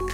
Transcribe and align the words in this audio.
er 0.00 0.06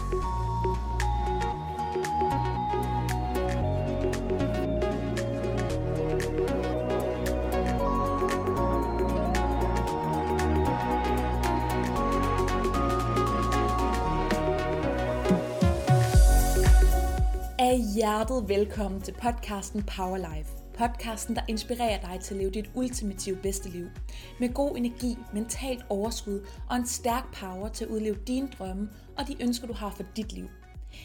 hjertet 17.77 18.48
velkommen 18.48 19.00
til 19.00 19.14
podcasten 19.14 19.82
Power 19.82 20.16
Life. 20.16 20.55
Podcasten, 20.79 21.37
der 21.37 21.43
inspirerer 21.49 22.01
dig 22.01 22.21
til 22.21 22.35
at 22.35 22.41
leve 22.41 22.51
dit 22.51 22.71
ultimative 22.75 23.37
bedste 23.37 23.69
liv. 23.69 23.87
Med 24.41 24.55
god 24.55 24.77
energi, 24.77 25.19
mentalt 25.33 25.85
overskud 25.89 26.47
og 26.71 26.77
en 26.77 26.87
stærk 26.87 27.35
power 27.35 27.69
til 27.69 27.85
at 27.85 27.91
udleve 27.91 28.17
dine 28.27 28.49
drømme 28.59 28.89
og 29.19 29.29
de 29.29 29.43
ønsker, 29.43 29.67
du 29.67 29.73
har 29.73 29.91
for 29.91 30.05
dit 30.17 30.33
liv. 30.33 30.49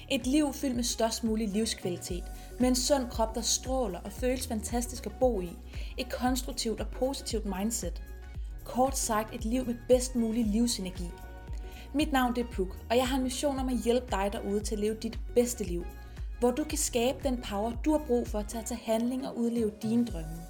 Et 0.10 0.28
liv 0.28 0.54
fyldt 0.54 0.76
med 0.76 0.84
størst 0.84 1.24
mulig 1.24 1.48
livskvalitet, 1.50 2.24
med 2.60 2.68
en 2.68 2.76
sund 2.76 3.10
krop, 3.10 3.36
der 3.36 3.42
stråler 3.42 4.00
og 4.00 4.12
føles 4.12 4.48
fantastisk 4.48 5.06
at 5.06 5.12
bo 5.20 5.42
i. 5.42 5.57
Et 5.98 6.10
konstruktivt 6.10 6.82
og 6.82 6.88
positivt 6.88 7.46
mindset. 7.46 8.01
Kort 8.64 8.98
sagt 8.98 9.36
et 9.36 9.46
liv 9.46 9.65
med 9.65 9.76
bedst 9.88 10.15
mulig 10.15 10.46
livsenergi. 10.46 11.10
Mit 11.93 12.12
navn 12.12 12.36
det 12.36 12.43
er 12.43 12.51
Puk, 12.51 12.78
og 12.90 12.98
jeg 12.98 13.07
har 13.07 13.18
en 13.18 13.24
mission 13.24 13.60
om 13.60 13.70
at 13.70 13.78
hjælpe 13.84 14.07
dig 14.12 14.29
derude 14.34 14.60
til 14.60 14.76
at 14.76 14.79
leve 14.79 14.96
dit 14.96 15.20
bedste 15.36 15.64
liv– 15.64 15.86
hvor 16.41 16.51
du 16.51 16.63
kan 16.63 16.77
skabe 16.77 17.18
den 17.23 17.41
power, 17.50 17.71
du 17.86 17.91
har 17.91 18.01
brug 18.07 18.27
for 18.27 18.41
til 18.41 18.57
at 18.57 18.65
tage 18.65 18.81
handling 18.83 19.27
og 19.27 19.37
udleve 19.37 19.71
dine 19.81 20.05
drømme. 20.05 20.41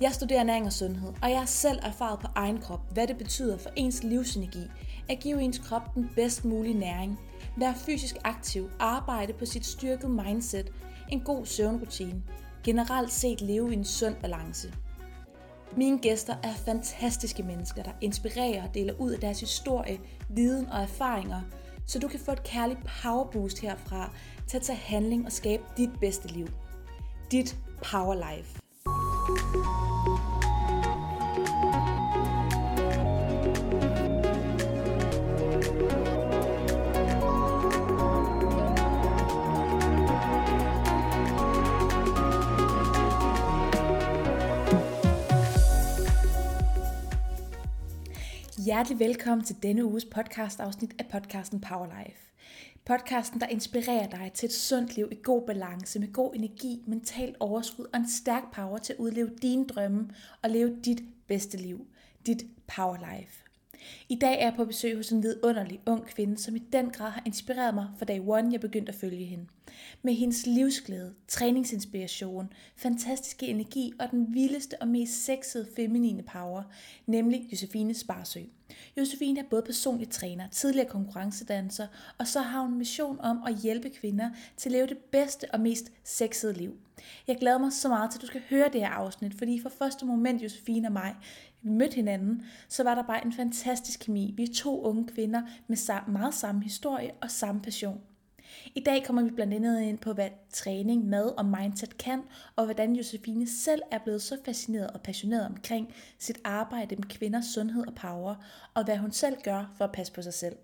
Jeg 0.00 0.12
studerer 0.12 0.44
næring 0.44 0.66
og 0.66 0.72
sundhed, 0.72 1.12
og 1.22 1.30
jeg 1.30 1.38
har 1.38 1.46
selv 1.46 1.78
erfaret 1.82 2.18
på 2.20 2.26
egen 2.34 2.58
krop, 2.58 2.92
hvad 2.92 3.06
det 3.06 3.18
betyder 3.18 3.58
for 3.58 3.70
ens 3.76 4.02
livsenergi 4.02 4.62
at 5.08 5.18
give 5.18 5.42
ens 5.42 5.58
krop 5.58 5.94
den 5.94 6.10
bedst 6.14 6.44
mulige 6.44 6.78
næring, 6.78 7.18
være 7.56 7.74
fysisk 7.74 8.16
aktiv, 8.24 8.70
arbejde 8.78 9.32
på 9.32 9.46
sit 9.46 9.66
styrkede 9.66 10.08
mindset, 10.08 10.72
en 11.08 11.20
god 11.20 11.46
søvnrutine, 11.46 12.22
generelt 12.64 13.12
set 13.12 13.40
leve 13.40 13.70
i 13.70 13.76
en 13.76 13.84
sund 13.84 14.14
balance. 14.14 14.74
Mine 15.76 15.98
gæster 15.98 16.36
er 16.42 16.54
fantastiske 16.54 17.42
mennesker, 17.42 17.82
der 17.82 17.92
inspirerer 18.00 18.68
og 18.68 18.74
deler 18.74 18.94
ud 18.98 19.10
af 19.10 19.20
deres 19.20 19.40
historie, 19.40 19.98
viden 20.28 20.66
og 20.66 20.82
erfaringer, 20.82 21.40
så 21.86 21.98
du 21.98 22.08
kan 22.08 22.20
få 22.20 22.32
et 22.32 22.42
kærligt 22.42 22.80
powerboost 23.02 23.60
herfra 23.60 24.12
til 24.48 24.56
at 24.56 24.62
tage 24.62 24.78
handling 24.78 25.26
og 25.26 25.32
skabe 25.32 25.62
dit 25.76 25.90
bedste 26.00 26.28
liv. 26.28 26.48
Dit 27.30 27.56
power 27.82 28.14
life. 28.14 28.60
Hjertelig 48.64 48.98
velkommen 48.98 49.44
til 49.44 49.56
denne 49.62 49.84
uges 49.84 50.04
podcast 50.04 50.60
afsnit 50.60 50.94
af 50.98 51.06
podcasten 51.12 51.60
Power 51.60 51.86
Life. 51.86 52.27
Podcasten, 52.88 53.40
der 53.40 53.46
inspirerer 53.46 54.08
dig 54.08 54.30
til 54.34 54.46
et 54.46 54.52
sundt 54.52 54.96
liv 54.96 55.08
i 55.12 55.18
god 55.22 55.46
balance, 55.46 56.00
med 56.00 56.12
god 56.12 56.34
energi, 56.34 56.82
mental 56.86 57.34
overskud 57.40 57.86
og 57.92 58.00
en 58.00 58.08
stærk 58.08 58.54
power 58.54 58.78
til 58.78 58.92
at 58.92 58.98
udleve 58.98 59.30
dine 59.42 59.66
drømme 59.66 60.10
og 60.42 60.50
leve 60.50 60.76
dit 60.84 61.02
bedste 61.26 61.56
liv. 61.56 61.86
Dit 62.26 62.42
power 62.66 63.16
life. 63.16 63.47
I 64.08 64.14
dag 64.14 64.40
er 64.40 64.44
jeg 64.44 64.54
på 64.56 64.64
besøg 64.64 64.96
hos 64.96 65.10
en 65.10 65.22
vidunderlig 65.22 65.80
ung 65.86 66.06
kvinde, 66.06 66.38
som 66.38 66.56
i 66.56 66.58
den 66.58 66.90
grad 66.90 67.10
har 67.10 67.22
inspireret 67.26 67.74
mig 67.74 67.88
fra 67.98 68.04
dag 68.04 68.28
one, 68.28 68.52
jeg 68.52 68.60
begyndte 68.60 68.92
at 68.92 68.98
følge 68.98 69.24
hende. 69.24 69.46
Med 70.02 70.14
hendes 70.14 70.46
livsglæde, 70.46 71.14
træningsinspiration, 71.28 72.52
fantastiske 72.76 73.46
energi 73.46 73.92
og 74.00 74.10
den 74.10 74.34
vildeste 74.34 74.82
og 74.82 74.88
mest 74.88 75.24
sexede 75.24 75.66
feminine 75.76 76.22
power, 76.22 76.62
nemlig 77.06 77.48
Josefine 77.52 77.94
Sparsø. 77.94 78.40
Josefine 78.96 79.40
er 79.40 79.44
både 79.50 79.62
personlig 79.62 80.10
træner, 80.10 80.48
tidligere 80.48 80.88
konkurrencedanser, 80.88 81.86
og 82.18 82.26
så 82.26 82.40
har 82.40 82.60
hun 82.60 82.72
en 82.72 82.78
mission 82.78 83.20
om 83.20 83.42
at 83.46 83.56
hjælpe 83.56 83.90
kvinder 83.90 84.30
til 84.56 84.68
at 84.68 84.72
leve 84.72 84.86
det 84.86 84.98
bedste 84.98 85.46
og 85.52 85.60
mest 85.60 85.92
sexede 86.04 86.52
liv. 86.52 86.76
Jeg 87.26 87.36
glæder 87.36 87.58
mig 87.58 87.72
så 87.72 87.88
meget 87.88 88.10
til, 88.10 88.18
at 88.18 88.22
du 88.22 88.26
skal 88.26 88.42
høre 88.50 88.68
det 88.72 88.80
her 88.80 88.88
afsnit, 88.88 89.34
fordi 89.34 89.60
for 89.60 89.68
første 89.68 90.06
moment, 90.06 90.42
Josefine 90.42 90.88
og 90.88 90.92
mig, 90.92 91.14
vi 91.62 91.70
mødte 91.70 91.94
hinanden, 91.94 92.42
så 92.68 92.82
var 92.82 92.94
der 92.94 93.02
bare 93.02 93.24
en 93.24 93.32
fantastisk 93.32 94.00
kemi. 94.00 94.34
Vi 94.36 94.42
er 94.42 94.54
to 94.54 94.82
unge 94.82 95.06
kvinder 95.06 95.42
med 95.66 96.10
meget 96.12 96.34
samme 96.34 96.62
historie 96.62 97.10
og 97.20 97.30
samme 97.30 97.60
passion. 97.60 98.00
I 98.74 98.80
dag 98.80 99.04
kommer 99.06 99.22
vi 99.22 99.30
blandt 99.30 99.54
andet 99.54 99.80
ind 99.80 99.98
på, 99.98 100.12
hvad 100.12 100.28
træning, 100.52 101.08
mad 101.08 101.38
og 101.38 101.46
mindset 101.46 101.98
kan, 101.98 102.22
og 102.56 102.64
hvordan 102.64 102.96
Josefine 102.96 103.48
selv 103.48 103.82
er 103.90 103.98
blevet 103.98 104.22
så 104.22 104.38
fascineret 104.44 104.90
og 104.90 105.00
passioneret 105.00 105.46
omkring 105.46 105.94
sit 106.18 106.38
arbejde 106.44 106.96
med 106.96 107.04
kvinders 107.04 107.44
sundhed 107.44 107.86
og 107.86 107.94
power, 107.94 108.34
og 108.74 108.84
hvad 108.84 108.96
hun 108.96 109.12
selv 109.12 109.36
gør 109.44 109.72
for 109.76 109.84
at 109.84 109.92
passe 109.92 110.12
på 110.12 110.22
sig 110.22 110.34
selv. 110.34 110.56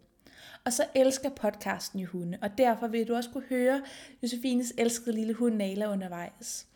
Og 0.65 0.73
så 0.73 0.85
elsker 0.95 1.29
podcasten 1.29 2.01
jo 2.01 2.07
hunde, 2.07 2.39
og 2.43 2.59
derfor 2.59 2.87
vil 2.87 3.09
du 3.09 3.15
også 3.15 3.31
kunne 3.31 3.45
høre 3.49 3.83
Josefines 4.23 4.73
elskede 4.79 5.17
lille 5.17 5.35
hund 5.35 5.55
Nala 5.55 5.93
undervejs. 5.93 6.67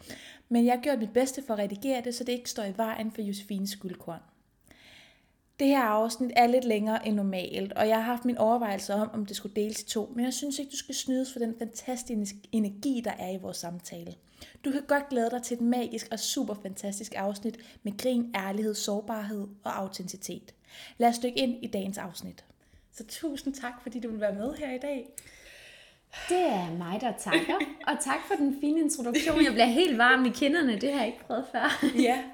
Men 0.49 0.67
jeg 0.67 0.75
har 0.75 0.81
gjort 0.81 0.99
mit 0.99 1.13
bedste 1.13 1.43
for 1.47 1.55
at 1.55 1.59
redigere 1.59 2.03
det, 2.05 2.15
så 2.15 2.25
det 2.25 2.33
ikke 2.33 2.51
står 2.51 2.65
i 2.65 2.77
vejen 2.77 3.11
for 3.11 3.23
Josefines 3.23 3.77
guldkorn. 3.77 4.21
Det 5.59 5.67
her 5.67 5.83
afsnit 5.83 6.31
er 6.37 6.47
lidt 6.47 6.65
længere 6.65 7.07
end 7.07 7.17
normalt, 7.17 7.73
og 7.73 7.89
jeg 7.89 7.97
har 7.97 8.03
haft 8.03 8.25
min 8.25 8.39
overvejelse 8.39 8.95
om, 8.95 9.11
om 9.13 9.27
det 9.27 9.37
skulle 9.37 9.55
deles 9.57 9.83
i 9.83 9.87
to, 9.87 10.13
men 10.15 10.25
jeg 10.25 10.35
synes 10.35 10.59
ikke, 10.59 10.71
du 10.71 10.77
skal 10.77 10.95
snydes 10.95 11.33
for 11.33 11.39
den 11.39 11.55
fantastiske 11.59 12.39
energi, 12.53 13.03
der 13.05 13.11
er 13.11 13.31
i 13.31 13.37
vores 13.37 13.57
samtale. 13.57 14.15
Du 14.65 14.71
kan 14.71 14.83
godt 14.89 15.09
glæde 15.09 15.31
dig 15.31 15.43
til 15.43 15.55
et 15.55 15.61
magisk 15.61 16.09
og 16.11 16.19
super 16.19 16.55
fantastisk 16.63 17.15
afsnit 17.17 17.59
med 17.83 17.99
grin, 17.99 18.35
ærlighed, 18.35 18.75
sårbarhed 18.75 19.49
og 19.65 19.79
autenticitet. 19.79 20.55
Lad 20.99 21.09
os 21.09 21.19
dykke 21.19 21.39
ind 21.39 21.65
i 21.65 21.67
dagens 21.67 21.99
afsnit. 21.99 22.45
Så 22.93 23.05
tusind 23.09 23.55
tak, 23.55 23.83
fordi 23.83 24.01
du 24.01 24.11
vil 24.11 24.21
være 24.21 24.35
med 24.35 24.55
her 24.55 24.75
i 24.75 24.79
dag. 24.79 25.09
Det 26.29 26.47
er 26.47 26.71
mig, 26.79 27.01
der 27.01 27.13
takker. 27.19 27.55
Og 27.87 27.97
tak 28.01 28.19
for 28.29 28.35
den 28.35 28.61
fine 28.61 28.81
introduktion. 28.81 29.45
Jeg 29.45 29.53
bliver 29.53 29.67
helt 29.67 29.99
varm 29.99 30.25
i 30.25 30.31
kinderne. 30.31 30.81
Det 30.81 30.93
har 30.93 30.99
jeg 30.99 31.07
ikke 31.07 31.25
prøvet 31.25 31.45
før. 31.53 31.85
ja, 32.09 32.25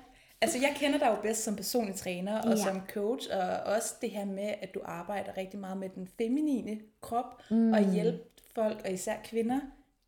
altså 0.41 0.59
jeg 0.59 0.73
kender 0.77 0.99
dig 0.99 1.07
jo 1.07 1.23
bedst 1.23 1.45
som 1.45 1.57
personlig 1.57 1.95
træner 1.95 2.43
og 2.43 2.51
ja. 2.51 2.57
som 2.57 2.81
coach. 2.89 3.29
Og 3.33 3.75
også 3.75 3.95
det 4.01 4.11
her 4.11 4.25
med, 4.25 4.55
at 4.63 4.75
du 4.75 4.81
arbejder 4.84 5.37
rigtig 5.37 5.61
meget 5.61 5.77
med 5.77 5.89
den 5.89 6.09
feminine 6.19 6.81
krop. 7.01 7.43
Mm. 7.51 7.73
Og 7.73 7.93
hjælpe 7.93 8.19
folk, 8.55 8.81
og 8.84 8.93
især 8.93 9.15
kvinder, 9.25 9.61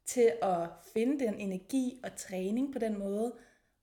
til 0.06 0.32
at 0.43 0.69
finde 0.93 1.25
den 1.25 1.34
energi 1.34 2.00
og 2.05 2.16
træning 2.16 2.72
på 2.72 2.78
den 2.78 2.99
måde 2.99 3.32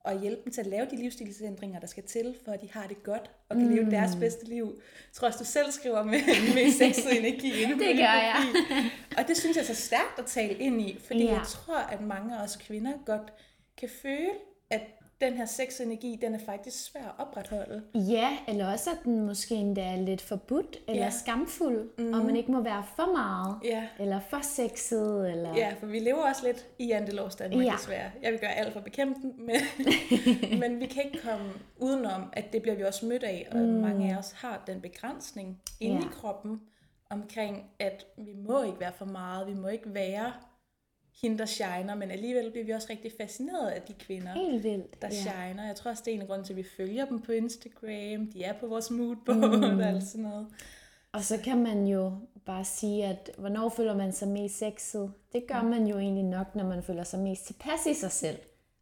og 0.03 0.19
hjælpe 0.21 0.41
dem 0.43 0.53
til 0.53 0.61
at 0.61 0.67
lave 0.67 0.87
de 0.91 0.95
livsstilsændringer, 0.95 1.79
der 1.79 1.87
skal 1.87 2.03
til, 2.03 2.35
for 2.45 2.51
at 2.51 2.61
de 2.61 2.69
har 2.71 2.87
det 2.87 3.03
godt 3.03 3.31
og 3.49 3.55
kan 3.55 3.67
mm. 3.67 3.75
leve 3.75 3.91
deres 3.91 4.15
bedste 4.15 4.45
liv. 4.45 4.65
Jeg 4.75 5.13
tror 5.13 5.27
også, 5.27 5.39
du 5.39 5.45
selv 5.45 5.71
skriver 5.71 6.03
med, 6.03 6.19
med 6.55 6.71
sexet 6.71 7.19
energi 7.19 7.63
inde 7.63 7.73
på 7.73 7.79
Det 7.83 7.95
gør 7.95 8.03
jeg. 8.03 8.53
og 9.17 9.27
det 9.27 9.37
synes 9.37 9.57
jeg 9.57 9.61
er 9.61 9.65
så 9.65 9.75
stærkt 9.75 10.19
at 10.19 10.25
tale 10.25 10.53
ind 10.53 10.81
i, 10.81 10.99
fordi 10.99 11.23
ja. 11.23 11.33
jeg 11.33 11.47
tror, 11.47 11.77
at 11.77 12.01
mange 12.01 12.37
af 12.37 12.43
os 12.43 12.55
kvinder 12.55 12.91
godt 13.05 13.33
kan 13.77 13.89
føle, 14.01 14.29
at 14.69 14.81
den 15.23 15.33
her 15.33 15.45
sexenergi, 15.45 16.19
den 16.21 16.35
er 16.35 16.39
faktisk 16.45 16.91
svær 16.91 17.01
at 17.01 17.11
opretholde. 17.17 17.83
Ja, 17.95 18.37
eller 18.47 18.71
også 18.71 18.89
at 18.91 18.97
den 19.03 19.25
måske 19.25 19.55
endda 19.55 19.81
er 19.81 19.95
lidt 19.95 20.21
forbudt, 20.21 20.77
eller 20.87 21.03
ja. 21.03 21.09
skamfuld, 21.09 21.89
mm. 21.97 22.13
og 22.13 22.25
man 22.25 22.35
ikke 22.35 22.51
må 22.51 22.61
være 22.61 22.83
for 22.95 23.11
meget, 23.11 23.57
ja. 23.63 23.87
eller 23.99 24.19
for 24.29 24.39
sexet. 24.41 25.31
Eller... 25.31 25.57
Ja, 25.57 25.73
for 25.79 25.85
vi 25.85 25.99
lever 25.99 26.29
også 26.29 26.45
lidt 26.45 26.67
i 26.79 26.91
Andelovs 26.91 27.35
Danmark, 27.35 27.65
ja. 27.65 27.73
desværre. 27.77 28.11
Jeg 28.21 28.31
vil 28.31 28.39
gøre 28.39 28.53
alt 28.53 28.71
for 28.71 28.79
at 28.79 28.83
bekæmpe 28.83 29.19
den, 29.21 29.33
men, 29.37 29.55
men 30.61 30.79
vi 30.79 30.85
kan 30.85 31.03
ikke 31.05 31.19
komme 31.27 31.51
udenom, 31.77 32.23
at 32.33 32.53
det 32.53 32.61
bliver 32.61 32.75
vi 32.75 32.83
også 32.83 33.05
mødt 33.05 33.23
af, 33.23 33.47
og 33.51 33.57
mm. 33.57 33.65
mange 33.65 34.13
af 34.13 34.17
os 34.17 34.31
har 34.31 34.63
den 34.67 34.81
begrænsning 34.81 35.61
inde 35.79 35.95
ja. 35.95 36.01
i 36.01 36.09
kroppen, 36.11 36.61
omkring, 37.09 37.65
at 37.79 38.05
vi 38.17 38.33
må 38.47 38.63
ikke 38.63 38.79
være 38.79 38.93
for 38.97 39.05
meget, 39.05 39.47
vi 39.47 39.53
må 39.53 39.67
ikke 39.67 39.93
være 39.93 40.31
hende, 41.21 41.37
der 41.37 41.45
shiner, 41.45 41.95
men 41.95 42.11
alligevel 42.11 42.51
bliver 42.51 42.65
vi 42.65 42.71
også 42.71 42.87
rigtig 42.89 43.11
fascineret 43.17 43.69
af 43.69 43.81
de 43.81 43.93
kvinder, 43.93 44.33
Helt 44.33 44.63
vildt, 44.63 45.01
der 45.01 45.07
ja. 45.07 45.13
shiner. 45.13 45.65
Jeg 45.65 45.75
tror 45.75 45.91
også, 45.91 46.03
det 46.05 46.11
er 46.11 46.15
en 46.15 46.21
af 46.21 46.27
grunden 46.27 46.45
til, 46.45 46.53
at 46.53 46.57
vi 46.57 46.65
følger 46.77 47.05
dem 47.05 47.21
på 47.21 47.31
Instagram. 47.31 48.27
De 48.33 48.43
er 48.43 48.53
på 48.53 48.67
vores 48.67 48.91
moodboard 48.91 49.57
mm. 49.57 49.79
og 49.79 49.87
alt 49.87 50.03
sådan 50.03 50.23
noget. 50.25 50.47
Og 51.11 51.23
så 51.23 51.37
kan 51.43 51.63
man 51.63 51.87
jo 51.87 52.11
bare 52.45 52.65
sige, 52.65 53.05
at 53.05 53.31
hvornår 53.37 53.69
føler 53.69 53.95
man 53.97 54.13
sig 54.13 54.27
mest 54.27 54.57
sexet? 54.57 55.13
Det 55.33 55.47
gør 55.47 55.61
mm. 55.61 55.67
man 55.67 55.87
jo 55.87 55.97
egentlig 55.97 56.23
nok, 56.23 56.55
når 56.55 56.63
man 56.63 56.83
føler 56.83 57.03
sig 57.03 57.19
mest 57.19 57.45
tilpas 57.45 57.85
i 57.89 57.93
sig 57.93 58.11
selv. 58.11 58.37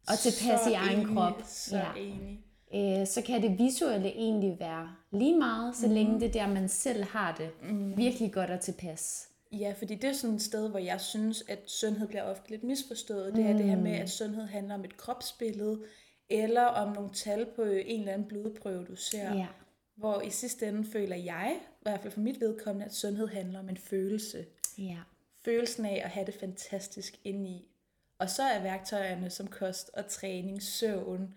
Og 0.08 0.18
tilpas 0.18 0.60
så 0.60 0.70
i 0.70 0.72
egen 0.72 1.00
enig, 1.00 1.16
krop. 1.16 1.42
Så 1.46 1.76
ja. 1.76 1.92
enig. 1.96 2.40
Øh, 2.74 3.06
så 3.06 3.22
kan 3.22 3.42
det 3.42 3.58
visuelle 3.58 4.08
egentlig 4.08 4.56
være 4.60 4.88
lige 5.10 5.38
meget, 5.38 5.76
så 5.76 5.86
mm. 5.86 5.92
længe 5.92 6.20
det 6.20 6.34
der, 6.34 6.46
man 6.46 6.68
selv 6.68 7.04
har 7.04 7.34
det 7.38 7.50
mm. 7.62 7.96
virkelig 7.96 8.32
godt 8.32 8.50
og 8.50 8.60
tilpas. 8.60 9.28
Ja, 9.52 9.74
fordi 9.78 9.94
det 9.94 10.04
er 10.10 10.12
sådan 10.12 10.36
et 10.36 10.42
sted, 10.42 10.68
hvor 10.70 10.78
jeg 10.78 11.00
synes, 11.00 11.44
at 11.48 11.58
sundhed 11.66 12.08
bliver 12.08 12.22
ofte 12.22 12.50
lidt 12.50 12.64
misforstået. 12.64 13.34
Det 13.34 13.44
er 13.44 13.52
mm. 13.52 13.56
det 13.58 13.66
her 13.66 13.76
med, 13.76 13.92
at 13.92 14.10
sundhed 14.10 14.44
handler 14.46 14.74
om 14.74 14.84
et 14.84 14.96
kropsbillede, 14.96 15.82
eller 16.30 16.62
om 16.62 16.92
nogle 16.92 17.10
tal 17.10 17.46
på 17.56 17.62
en 17.62 18.00
eller 18.00 18.12
anden 18.12 18.28
blodprøve, 18.28 18.84
du 18.84 18.96
ser. 18.96 19.34
Ja. 19.36 19.46
Hvor 19.96 20.20
i 20.20 20.30
sidste 20.30 20.68
ende 20.68 20.84
føler 20.92 21.16
jeg, 21.16 21.56
i 21.60 21.82
hvert 21.82 22.00
fald 22.00 22.12
for 22.12 22.20
mit 22.20 22.40
vedkommende, 22.40 22.86
at 22.86 22.94
sundhed 22.94 23.28
handler 23.28 23.58
om 23.58 23.68
en 23.68 23.76
følelse. 23.76 24.44
Ja. 24.78 24.98
Følelsen 25.44 25.84
af 25.86 26.00
at 26.04 26.10
have 26.10 26.26
det 26.26 26.34
fantastisk 26.34 27.14
indeni. 27.24 27.68
Og 28.18 28.30
så 28.30 28.42
er 28.42 28.62
værktøjerne 28.62 29.30
som 29.30 29.46
kost 29.46 29.90
og 29.94 30.06
træning, 30.06 30.62
søvn, 30.62 31.34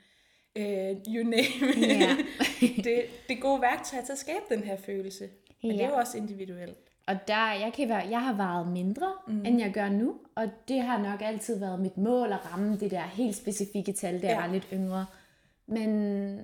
øh, 0.56 0.96
you 1.08 1.24
name 1.24 1.72
it. 1.76 1.88
Ja. 1.88 2.18
det, 2.84 3.06
det 3.30 3.42
gode 3.42 3.62
værktøjer 3.62 4.06
til 4.06 4.12
at 4.12 4.18
skabe 4.20 4.46
den 4.50 4.64
her 4.64 4.78
følelse. 4.78 5.30
Men 5.64 5.72
det 5.72 5.80
er 5.82 5.84
Ja. 5.86 5.90
jo 5.90 5.96
også 5.96 6.18
individuelt. 6.18 6.78
Og 7.08 7.16
der, 7.28 7.52
jeg, 7.54 7.72
kan 7.76 7.90
være, 7.90 8.08
jeg 8.10 8.22
har 8.22 8.34
vejet 8.34 8.68
mindre, 8.68 9.14
mm. 9.28 9.46
end 9.46 9.60
jeg 9.60 9.72
gør 9.74 9.90
nu, 9.90 10.16
og 10.36 10.50
det 10.68 10.82
har 10.82 10.98
nok 10.98 11.22
altid 11.22 11.60
været 11.60 11.80
mit 11.80 11.98
mål 11.98 12.32
at 12.34 12.54
ramme 12.54 12.78
det 12.78 12.92
der 12.92 13.02
helt 13.02 13.36
specifikke 13.36 13.94
tal, 13.94 14.22
da 14.22 14.28
jeg 14.28 14.36
Ja. 14.36 14.42
var 14.46 14.54
lidt 14.54 14.68
yngre. 14.74 15.06
Men 15.68 16.40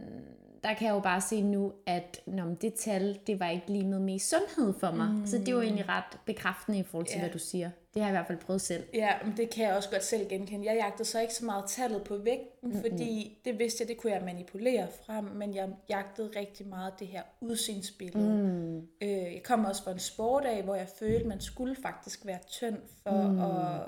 der 0.64 0.74
kan 0.74 0.88
jeg 0.88 0.94
jo 0.94 1.00
bare 1.00 1.22
se 1.22 1.42
nu, 1.42 1.74
at 1.86 2.22
når 2.26 2.46
det 2.46 2.74
tal, 2.74 3.20
det 3.28 3.40
var 3.40 3.50
ikke 3.50 3.68
lige 3.68 3.88
med 3.88 4.00
mest 4.00 4.30
sundhed 4.30 4.74
for 4.80 4.92
mig. 4.92 5.10
Mm. 5.10 5.28
Så 5.28 5.38
det 5.38 5.56
var 5.56 5.62
egentlig 5.62 5.90
ret 5.90 6.20
bekræftende 6.26 6.80
i 6.80 6.84
forhold 6.84 7.08
til, 7.08 7.16
Ja. 7.16 7.20
hvad 7.22 7.30
du 7.30 7.40
siger. 7.40 7.70
Det 7.94 8.02
har 8.02 8.10
jeg 8.10 8.14
i 8.14 8.18
hvert 8.18 8.28
fald 8.28 8.38
prøvet 8.38 8.62
selv. 8.62 8.84
Ja, 8.94 9.14
men 9.26 9.38
det 9.38 9.50
kan 9.50 9.66
jeg 9.66 9.76
også 9.76 9.90
godt 9.90 10.04
selv 10.04 10.30
genkende. 10.30 10.66
Jeg 10.66 10.76
jagtede 10.76 11.06
så 11.06 11.20
ikke 11.22 11.34
så 11.34 11.46
meget 11.46 11.64
tallet 11.68 12.04
på 12.04 12.18
vægten, 12.18 12.70
mm-hmm. 12.70 12.82
fordi 12.82 13.38
det 13.46 13.60
vidste 13.60 13.82
jeg, 13.82 13.88
det 13.88 13.98
kunne 13.98 14.14
jeg 14.14 14.22
manipulere 14.26 14.88
frem, 15.06 15.24
men 15.24 15.56
jeg 15.56 15.70
jagtede 15.90 16.32
rigtig 16.36 16.68
meget 16.68 16.94
det 17.00 17.08
her 17.08 17.24
udsynsbillede. 17.42 18.44
Mm. 18.44 18.78
Øh, 19.02 19.10
jeg 19.10 19.42
kom 19.44 19.66
også 19.66 19.84
fra 19.84 19.92
en 19.92 20.00
sport 20.00 20.46
af, 20.46 20.64
hvor 20.64 20.76
jeg 20.76 20.88
følte, 21.00 21.28
man 21.28 21.42
skulle 21.42 21.76
faktisk 21.82 22.26
være 22.26 22.40
tynd, 22.48 22.78
for 23.04 23.28
mm. 23.28 23.40
at 23.40 23.88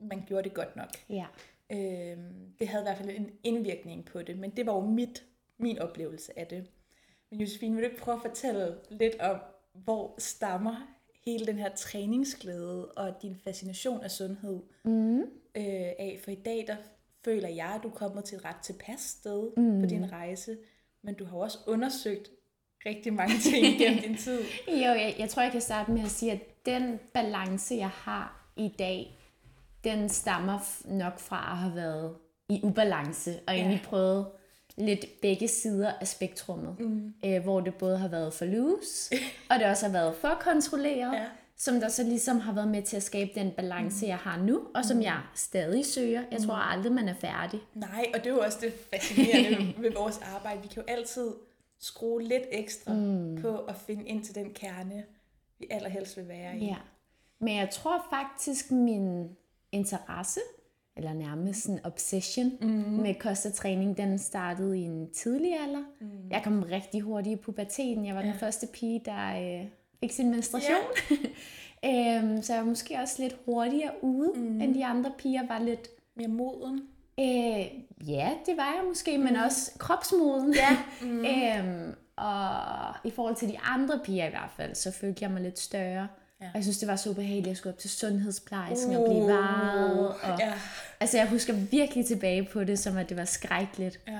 man 0.00 0.22
gjorde 0.26 0.42
det 0.44 0.54
godt 0.54 0.76
nok. 0.76 0.88
Ja. 1.10 1.24
Øh, 1.72 2.18
det 2.58 2.68
havde 2.68 2.82
i 2.82 2.86
hvert 2.86 2.98
fald 2.98 3.10
en 3.10 3.30
indvirkning 3.44 4.04
på 4.04 4.22
det, 4.22 4.38
men 4.38 4.50
det 4.50 4.66
var 4.66 4.74
jo 4.74 4.80
mit, 4.80 5.24
min 5.58 5.78
oplevelse 5.78 6.38
af 6.38 6.46
det. 6.46 6.66
Men 7.30 7.40
Josefine, 7.40 7.74
vil 7.74 7.84
du 7.84 7.90
ikke 7.90 8.02
prøve 8.02 8.14
at 8.14 8.30
fortælle 8.30 8.74
lidt 8.90 9.20
om, 9.20 9.36
hvor 9.72 10.14
stammer 10.18 10.76
hele 11.26 11.46
den 11.46 11.58
her 11.58 11.74
træningsglæde 11.74 12.86
og 12.86 13.22
din 13.22 13.36
fascination 13.36 14.02
af 14.02 14.10
sundhed 14.10 14.62
mm. 14.84 15.20
øh, 15.20 15.24
af? 15.98 16.20
For 16.24 16.30
i 16.30 16.34
dag, 16.34 16.64
der 16.66 16.76
føler 17.24 17.48
jeg, 17.48 17.72
at 17.76 17.82
du 17.82 17.88
er 17.88 17.92
kommet 17.92 18.24
til 18.24 18.36
et 18.36 18.44
ret 18.44 18.56
tilpas 18.62 19.00
sted 19.00 19.50
mm. 19.56 19.80
på 19.80 19.86
din 19.86 20.12
rejse, 20.12 20.56
men 21.02 21.14
du 21.14 21.24
har 21.24 21.36
også 21.36 21.58
undersøgt 21.66 22.30
rigtig 22.86 23.12
mange 23.12 23.38
ting 23.38 23.66
gennem 23.80 24.02
din 24.02 24.16
tid. 24.16 24.40
Jo, 24.68 24.74
jeg, 24.74 25.14
jeg 25.18 25.28
tror, 25.28 25.42
jeg 25.42 25.52
kan 25.52 25.60
starte 25.60 25.90
med 25.90 26.02
at 26.02 26.10
sige, 26.10 26.32
at 26.32 26.66
den 26.66 27.00
balance, 27.14 27.74
jeg 27.74 27.88
har 27.88 28.50
i 28.56 28.68
dag, 28.78 29.18
den 29.84 30.08
stammer 30.08 30.58
nok 30.84 31.18
fra 31.18 31.52
at 31.52 31.56
have 31.58 31.74
været 31.74 32.16
i 32.48 32.60
ubalance, 32.62 33.40
og 33.46 33.54
egentlig 33.54 33.80
prøvet 33.84 34.26
lidt 34.76 35.20
begge 35.22 35.48
sider 35.48 35.92
af 36.00 36.08
spektrummet, 36.08 36.80
mm. 36.80 37.14
øh, 37.24 37.42
hvor 37.42 37.60
det 37.60 37.74
både 37.74 37.98
har 37.98 38.08
været 38.08 38.34
for 38.34 38.44
loose, 38.44 39.14
og 39.50 39.58
det 39.58 39.66
også 39.66 39.86
har 39.86 39.92
været 39.92 40.14
for 40.16 40.38
kontrolleret, 40.40 41.12
Ja. 41.12 41.24
som 41.56 41.80
der 41.80 41.88
så 41.88 42.02
ligesom 42.02 42.40
har 42.40 42.52
været 42.52 42.68
med 42.68 42.82
til 42.82 42.96
at 42.96 43.02
skabe 43.02 43.30
den 43.34 43.50
balance, 43.50 44.04
mm. 44.06 44.08
jeg 44.08 44.16
har 44.18 44.38
nu, 44.38 44.62
og 44.74 44.84
som 44.84 45.02
jeg 45.02 45.20
stadig 45.34 45.86
søger. 45.86 46.22
Jeg 46.30 46.40
tror 46.40 46.54
aldrig, 46.54 46.92
man 46.92 47.08
er 47.08 47.14
færdig. 47.14 47.60
Nej, 47.74 48.04
og 48.14 48.20
det 48.20 48.26
er 48.26 48.34
jo 48.34 48.40
også 48.40 48.58
det 48.60 48.72
fascinerende 48.92 49.74
ved 49.82 49.92
vores 49.92 50.20
arbejde. 50.34 50.62
Vi 50.62 50.68
kan 50.68 50.82
jo 50.82 50.92
altid 50.92 51.30
skrue 51.80 52.22
lidt 52.22 52.42
ekstra 52.52 52.92
mm. 52.92 53.38
på 53.42 53.58
at 53.58 53.76
finde 53.76 54.04
ind 54.04 54.24
til 54.24 54.34
den 54.34 54.52
kerne, 54.54 55.04
vi 55.58 55.66
allerhelst 55.70 56.16
vil 56.16 56.28
være 56.28 56.56
i. 56.58 56.64
Ja. 56.66 56.76
Men 57.40 57.56
jeg 57.56 57.70
tror 57.70 58.06
faktisk, 58.10 58.70
min 58.70 59.28
interesse, 59.72 60.40
eller 60.96 61.12
nærmest 61.12 61.66
en 61.66 61.80
obsession 61.84 62.52
mm. 62.60 62.68
med 63.02 63.14
kost 63.14 63.46
og 63.46 63.52
træning, 63.52 63.96
den 63.96 64.18
startede 64.18 64.78
i 64.78 64.82
en 64.82 65.10
tidlig 65.10 65.60
alder. 65.60 65.82
Mm. 66.00 66.08
Jeg 66.30 66.42
kom 66.44 66.62
rigtig 66.62 67.00
hurtigt 67.00 67.40
i 67.40 67.42
puberteten. 67.42 68.06
Jeg 68.06 68.14
var 68.14 68.20
ja. 68.20 68.26
den 68.26 68.38
første 68.38 68.66
pige, 68.66 69.02
der 69.04 69.60
øh, 69.60 69.66
fik 70.00 70.12
sin 70.12 70.30
menstruation. 70.30 70.76
øhm, 71.90 72.42
så 72.42 72.52
jeg 72.52 72.62
var 72.62 72.68
måske 72.68 72.98
også 73.02 73.22
lidt 73.22 73.36
hurtigere 73.44 73.92
ude, 74.02 74.32
mm. 74.34 74.60
end 74.60 74.74
de 74.74 74.84
andre 74.84 75.12
piger 75.18 75.46
var 75.46 75.58
lidt... 75.58 75.88
Mere 76.16 76.28
moden. 76.28 76.80
Øh, 77.20 77.66
ja, 78.08 78.30
det 78.46 78.56
var 78.56 78.74
jeg 78.76 78.82
måske, 78.88 79.18
men 79.18 79.36
også 79.36 79.70
kropsmoden. 79.78 80.54
Ja. 80.54 80.76
Mm. 81.02 81.24
øhm, 81.24 81.94
og 82.16 82.94
i 83.04 83.10
forhold 83.10 83.36
til 83.36 83.48
de 83.48 83.58
andre 83.58 84.00
piger 84.04 84.26
i 84.26 84.30
hvert 84.30 84.50
fald, 84.56 84.74
så 84.74 84.92
følte 84.92 85.22
jeg 85.22 85.30
mig 85.30 85.42
lidt 85.42 85.58
større. 85.58 86.08
Ja. 86.40 86.46
Og 86.46 86.54
jeg 86.54 86.62
synes, 86.62 86.78
det 86.78 86.88
var 86.88 86.96
så 86.96 87.10
ubehageligt 87.10 87.50
at 87.50 87.56
skulle 87.56 87.72
op 87.72 87.78
til 87.78 87.90
sundhedsplejersken 87.90 88.96
uh, 88.96 89.02
og 89.02 89.08
blive 89.08 89.26
varet. 89.26 90.08
Og, 90.08 90.38
Ja. 90.38 90.52
Altså, 91.00 91.18
jeg 91.18 91.28
husker 91.30 91.52
virkelig 91.70 92.06
tilbage 92.06 92.48
på 92.52 92.64
det, 92.64 92.78
som 92.78 92.96
at 92.96 93.08
det 93.08 93.16
var 93.16 93.24
skrækkeligt. 93.24 94.00
Ja. 94.08 94.18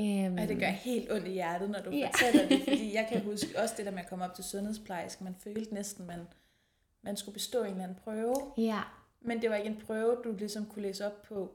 Øhm, 0.00 0.38
Ej, 0.38 0.46
det 0.46 0.58
gør 0.58 0.66
helt 0.66 1.12
ondt 1.12 1.26
i 1.26 1.30
hjertet, 1.30 1.70
når 1.70 1.80
du 1.80 1.90
Ja. 1.90 2.08
fortæller 2.08 2.48
det, 2.48 2.62
fordi 2.68 2.94
jeg 2.94 3.06
kan 3.12 3.20
huske 3.22 3.46
også 3.62 3.74
det 3.76 3.86
der 3.86 3.92
med 3.92 4.00
at 4.00 4.08
komme 4.08 4.24
op 4.24 4.34
til 4.34 4.44
sundhedsplejersken. 4.44 5.24
Man 5.24 5.34
følte 5.44 5.74
næsten, 5.74 6.06
man, 6.06 6.18
man 7.02 7.16
skulle 7.16 7.32
bestå 7.32 7.60
en 7.62 7.70
eller 7.70 7.82
anden 7.82 7.98
prøve, 8.04 8.34
ja, 8.58 8.80
men 9.20 9.42
det 9.42 9.50
var 9.50 9.56
ikke 9.56 9.68
en 9.70 9.82
prøve, 9.86 10.16
du 10.24 10.32
ligesom 10.38 10.66
kunne 10.66 10.82
læse 10.82 11.06
op 11.06 11.22
på. 11.22 11.50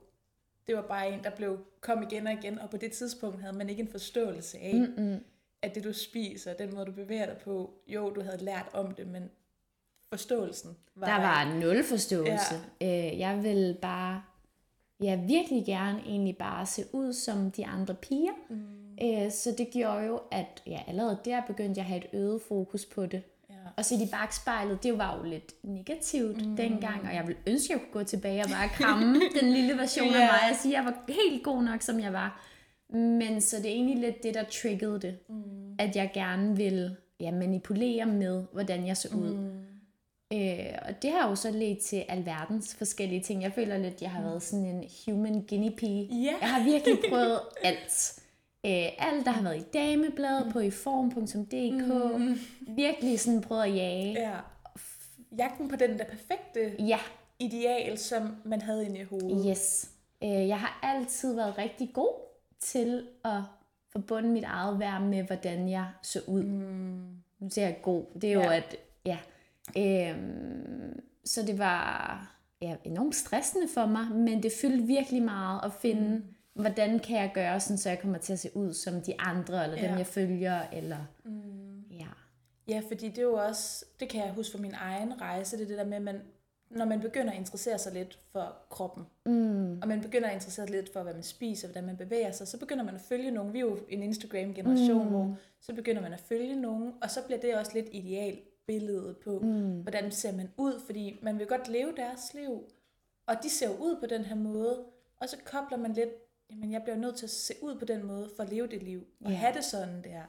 Det 0.68 0.76
var 0.76 0.82
bare 0.82 1.10
en, 1.14 1.24
der 1.24 1.30
blev 1.30 1.60
kom 1.82 2.04
igen 2.04 2.28
og 2.28 2.34
igen, 2.34 2.60
og 2.60 2.70
på 2.70 2.78
det 2.78 2.92
tidspunkt 2.92 3.42
havde 3.42 3.56
man 3.58 3.70
ikke 3.70 3.82
en 3.82 3.88
forståelse 3.92 4.58
af, 4.60 4.74
Mm-mm. 4.76 5.20
at 5.62 5.76
det 5.76 5.84
du 5.84 5.94
spiser, 5.94 6.54
den 6.54 6.74
måde 6.76 6.86
du 6.86 6.92
bevæger 6.92 7.26
dig 7.26 7.38
på, 7.38 7.74
jo, 7.88 8.10
du 8.10 8.22
havde 8.22 8.44
lært 8.46 8.66
om 8.74 8.92
det, 8.92 9.08
men 9.08 9.30
forståelsen 10.10 10.78
var 10.96 11.08
der 11.08 11.16
var 11.22 11.54
nul 11.60 11.84
forståelse. 11.84 12.56
Ja. 12.82 13.12
Øh, 13.12 13.20
jeg 13.20 13.44
ville 13.44 13.78
bare, 13.82 14.24
jeg 15.02 15.24
virkelig 15.28 15.66
gerne 15.66 16.00
egentlig 16.06 16.38
bare 16.38 16.66
se 16.66 16.84
ud 16.94 17.14
som 17.14 17.52
de 17.52 17.66
andre 17.68 17.94
piger. 17.94 18.32
Mm. 18.50 18.58
Øh, 19.04 19.32
så 19.32 19.56
det 19.58 19.70
gjorde 19.72 20.02
jo, 20.06 20.20
at 20.32 20.64
ja, 20.68 20.80
allerede 20.88 21.18
der 21.26 21.42
begyndte 21.48 21.78
jeg 21.80 21.86
at 21.86 21.90
have 21.92 21.98
et 22.06 22.10
øget 22.20 22.42
fokus 22.48 22.86
på 22.86 23.06
det. 23.06 23.22
Ja. 23.50 23.56
Og 23.78 23.86
se 23.86 23.96
i 23.96 24.08
bagspejlet, 24.12 24.84
det 24.84 24.98
var 24.98 25.18
jo 25.18 25.24
lidt 25.30 25.54
negativt 25.64 26.48
mm. 26.48 26.56
dengang, 26.56 27.02
og 27.08 27.16
jeg 27.16 27.28
ville 27.28 27.42
ønske, 27.48 27.74
at 27.74 27.80
jeg 27.80 27.88
kunne 27.92 28.02
gå 28.02 28.08
tilbage 28.08 28.44
og 28.44 28.50
bare 28.50 28.70
kramme 28.70 29.16
den 29.42 29.52
lille 29.54 29.78
version 29.78 30.08
af 30.08 30.12
Ja. 30.20 30.26
mig 30.26 30.52
og 30.52 30.56
sige, 30.62 30.78
at 30.78 30.86
jeg 30.86 30.94
var 30.94 31.14
helt 31.14 31.44
god 31.44 31.64
nok, 31.64 31.82
som 31.82 32.00
jeg 32.00 32.14
var. 32.14 32.48
Men 32.98 33.42
så 33.42 33.58
det 33.58 33.66
er 33.66 33.70
egentlig 33.70 33.98
lidt 34.00 34.24
det, 34.24 34.34
der 34.34 34.44
triggede 34.44 35.00
det. 35.02 35.18
Mm. 35.30 35.76
At 35.80 35.96
jeg 35.96 36.12
gerne 36.14 36.56
vil 36.56 36.96
ja, 37.20 37.32
manipulere 37.32 38.06
med, 38.06 38.44
hvordan 38.54 38.88
jeg 38.88 38.98
så 38.98 39.08
ud. 39.16 39.34
Mm. 39.36 39.62
Øh, 40.34 40.66
og 40.82 41.02
det 41.02 41.12
har 41.12 41.30
jo 41.30 41.36
så 41.36 41.52
ledt 41.52 41.80
til 41.80 42.06
alverdens 42.10 42.76
forskellige 42.76 43.22
ting. 43.22 43.44
Jeg 43.44 43.54
føler 43.54 43.78
lidt, 43.78 43.94
at 43.94 44.02
jeg 44.02 44.12
har 44.12 44.22
været 44.22 44.44
sådan 44.44 44.66
en 44.66 44.84
human 45.06 45.46
guinea 45.50 45.70
pig. 45.78 46.10
Ja. 46.12 46.34
Jeg 46.42 46.50
har 46.50 46.64
virkelig 46.64 46.98
prøvet 47.10 47.40
alt. 47.64 48.20
Øh, 48.66 48.90
alt, 49.08 49.26
der 49.26 49.32
har 49.32 49.44
været 49.44 49.58
i 49.58 49.64
damebladet, 49.74 50.50
på 50.54 50.60
iform.dk. 50.60 52.20
Mm. 52.20 52.40
Virkelig 52.76 53.20
sådan 53.20 53.42
prøvet 53.42 53.64
at 53.64 53.76
jage. 53.76 54.12
ja. 54.20 54.32
Jagten 55.38 55.68
på 55.70 55.76
den 55.76 56.00
der 56.00 56.06
perfekte 56.06 56.84
Ja, 56.88 57.00
ideal, 57.40 57.98
som 57.98 58.36
man 58.46 58.62
havde 58.62 58.86
inde 58.86 59.00
i 59.00 59.04
hovedet. 59.04 59.46
yes. 59.50 59.90
Øh, 60.24 60.30
jeg 60.48 60.60
har 60.60 60.80
altid 60.84 61.36
været 61.36 61.58
rigtig 61.58 61.90
god 61.94 62.14
til 62.60 63.08
at 63.26 63.42
forbunde 63.92 64.30
mit 64.30 64.44
eget 64.44 64.80
værd 64.80 65.02
med, 65.02 65.24
hvordan 65.24 65.70
jeg 65.70 65.86
så 66.04 66.20
ud. 66.28 66.44
Mm. 66.44 67.08
Nu 67.40 67.50
siger 67.50 67.66
jeg 67.68 67.78
god. 67.82 68.04
Det 68.22 68.30
er 68.30 68.34
jo 68.34 68.42
Ja. 68.42 68.56
at, 68.58 68.76
ja. 69.06 69.18
Øhm, 69.78 71.00
så 71.26 71.42
det 71.42 71.58
var 71.58 72.42
ja, 72.62 72.76
enormt 72.84 73.16
stressende 73.16 73.68
for 73.74 73.86
mig, 73.86 74.06
men 74.12 74.44
det 74.44 74.52
fyldte 74.62 74.88
virkelig 74.88 75.24
meget 75.24 75.60
at 75.64 75.74
finde, 75.74 76.18
mm. 76.18 76.62
hvordan 76.62 77.00
kan 77.00 77.18
jeg 77.18 77.32
gøre 77.34 77.60
sådan, 77.60 77.78
så 77.78 77.90
jeg 77.90 78.00
kommer 78.00 78.18
til 78.18 78.34
at 78.34 78.40
se 78.40 78.50
ud 78.54 78.74
som 78.74 79.02
de 79.02 79.14
andre, 79.20 79.64
eller 79.64 79.78
ja. 79.82 79.88
Dem 79.88 79.98
jeg 79.98 80.08
følger, 80.08 80.62
eller 80.74 80.98
ja. 81.92 82.08
Ja, 82.68 82.82
fordi 82.88 83.10
det 83.10 83.18
er 83.18 83.24
jo 83.24 83.34
også, 83.34 83.86
det 84.00 84.10
kan 84.10 84.26
jeg 84.26 84.34
huske 84.34 84.52
fra 84.52 84.62
min 84.62 84.74
egen 84.74 85.22
rejse, 85.22 85.58
det 85.58 85.64
er 85.64 85.68
det 85.68 85.78
der 85.78 85.86
med, 85.86 85.98
at 85.98 86.04
man, 86.04 86.22
når 86.70 86.86
man 86.86 87.00
begynder 87.00 87.32
at 87.32 87.40
interessere 87.40 87.78
sig 87.78 87.94
lidt 87.94 88.20
for 88.32 88.56
kroppen, 88.70 89.04
mm. 89.26 89.80
og 89.82 89.88
man 89.88 90.02
begynder 90.02 90.28
at 90.28 90.34
interessere 90.34 90.68
sig 90.68 90.76
lidt 90.76 90.94
for, 90.94 91.04
hvad 91.04 91.14
man 91.14 91.24
spiser, 91.24 91.68
hvordan 91.68 91.86
man 91.86 91.98
bevæger 91.98 92.32
sig, 92.32 92.48
så 92.48 92.60
begynder 92.60 92.84
man 92.84 92.96
at 92.96 93.02
følge 93.02 93.32
nogen. 93.32 93.54
Vi 93.54 93.60
er 93.60 93.62
jo 93.62 93.80
en 93.90 94.04
Instagram-generation, 94.04 95.04
mm. 95.04 95.10
hvor 95.10 95.36
så 95.62 95.74
begynder 95.74 96.02
man 96.02 96.14
at 96.14 96.20
følge 96.20 96.56
nogen, 96.56 96.94
og 97.02 97.12
så 97.12 97.20
bliver 97.26 97.40
det 97.40 97.56
også 97.56 97.72
lidt 97.74 97.88
idealbilledet 98.76 99.18
på, 99.18 99.40
mm. 99.40 99.82
hvordan 99.82 100.12
ser 100.12 100.32
man 100.32 100.50
ud, 100.58 100.82
fordi 100.86 101.20
man 101.22 101.40
vil 101.40 101.48
godt 101.48 101.68
leve 101.68 101.94
deres 101.98 102.34
liv, 102.34 102.64
og 103.28 103.36
de 103.44 103.50
ser 103.50 103.70
ud 103.70 103.96
på 104.00 104.06
den 104.06 104.24
her 104.26 104.36
måde, 104.36 104.84
og 105.22 105.30
så 105.30 105.38
kobler 105.46 105.78
man 105.78 105.94
lidt, 105.94 106.10
jamen 106.50 106.72
jeg 106.72 106.82
bliver 106.84 106.98
nødt 106.98 107.16
til 107.16 107.26
at 107.26 107.30
se 107.30 107.54
ud 107.62 107.76
på 107.80 107.86
den 107.86 108.04
måde, 108.06 108.30
for 108.36 108.44
at 108.44 108.50
leve 108.50 108.68
det 108.68 108.84
liv, 108.84 109.04
og 109.26 109.32
Ja. 109.32 109.36
have 109.38 109.54
det 109.54 109.64
sådan 109.64 110.04
der. 110.04 110.22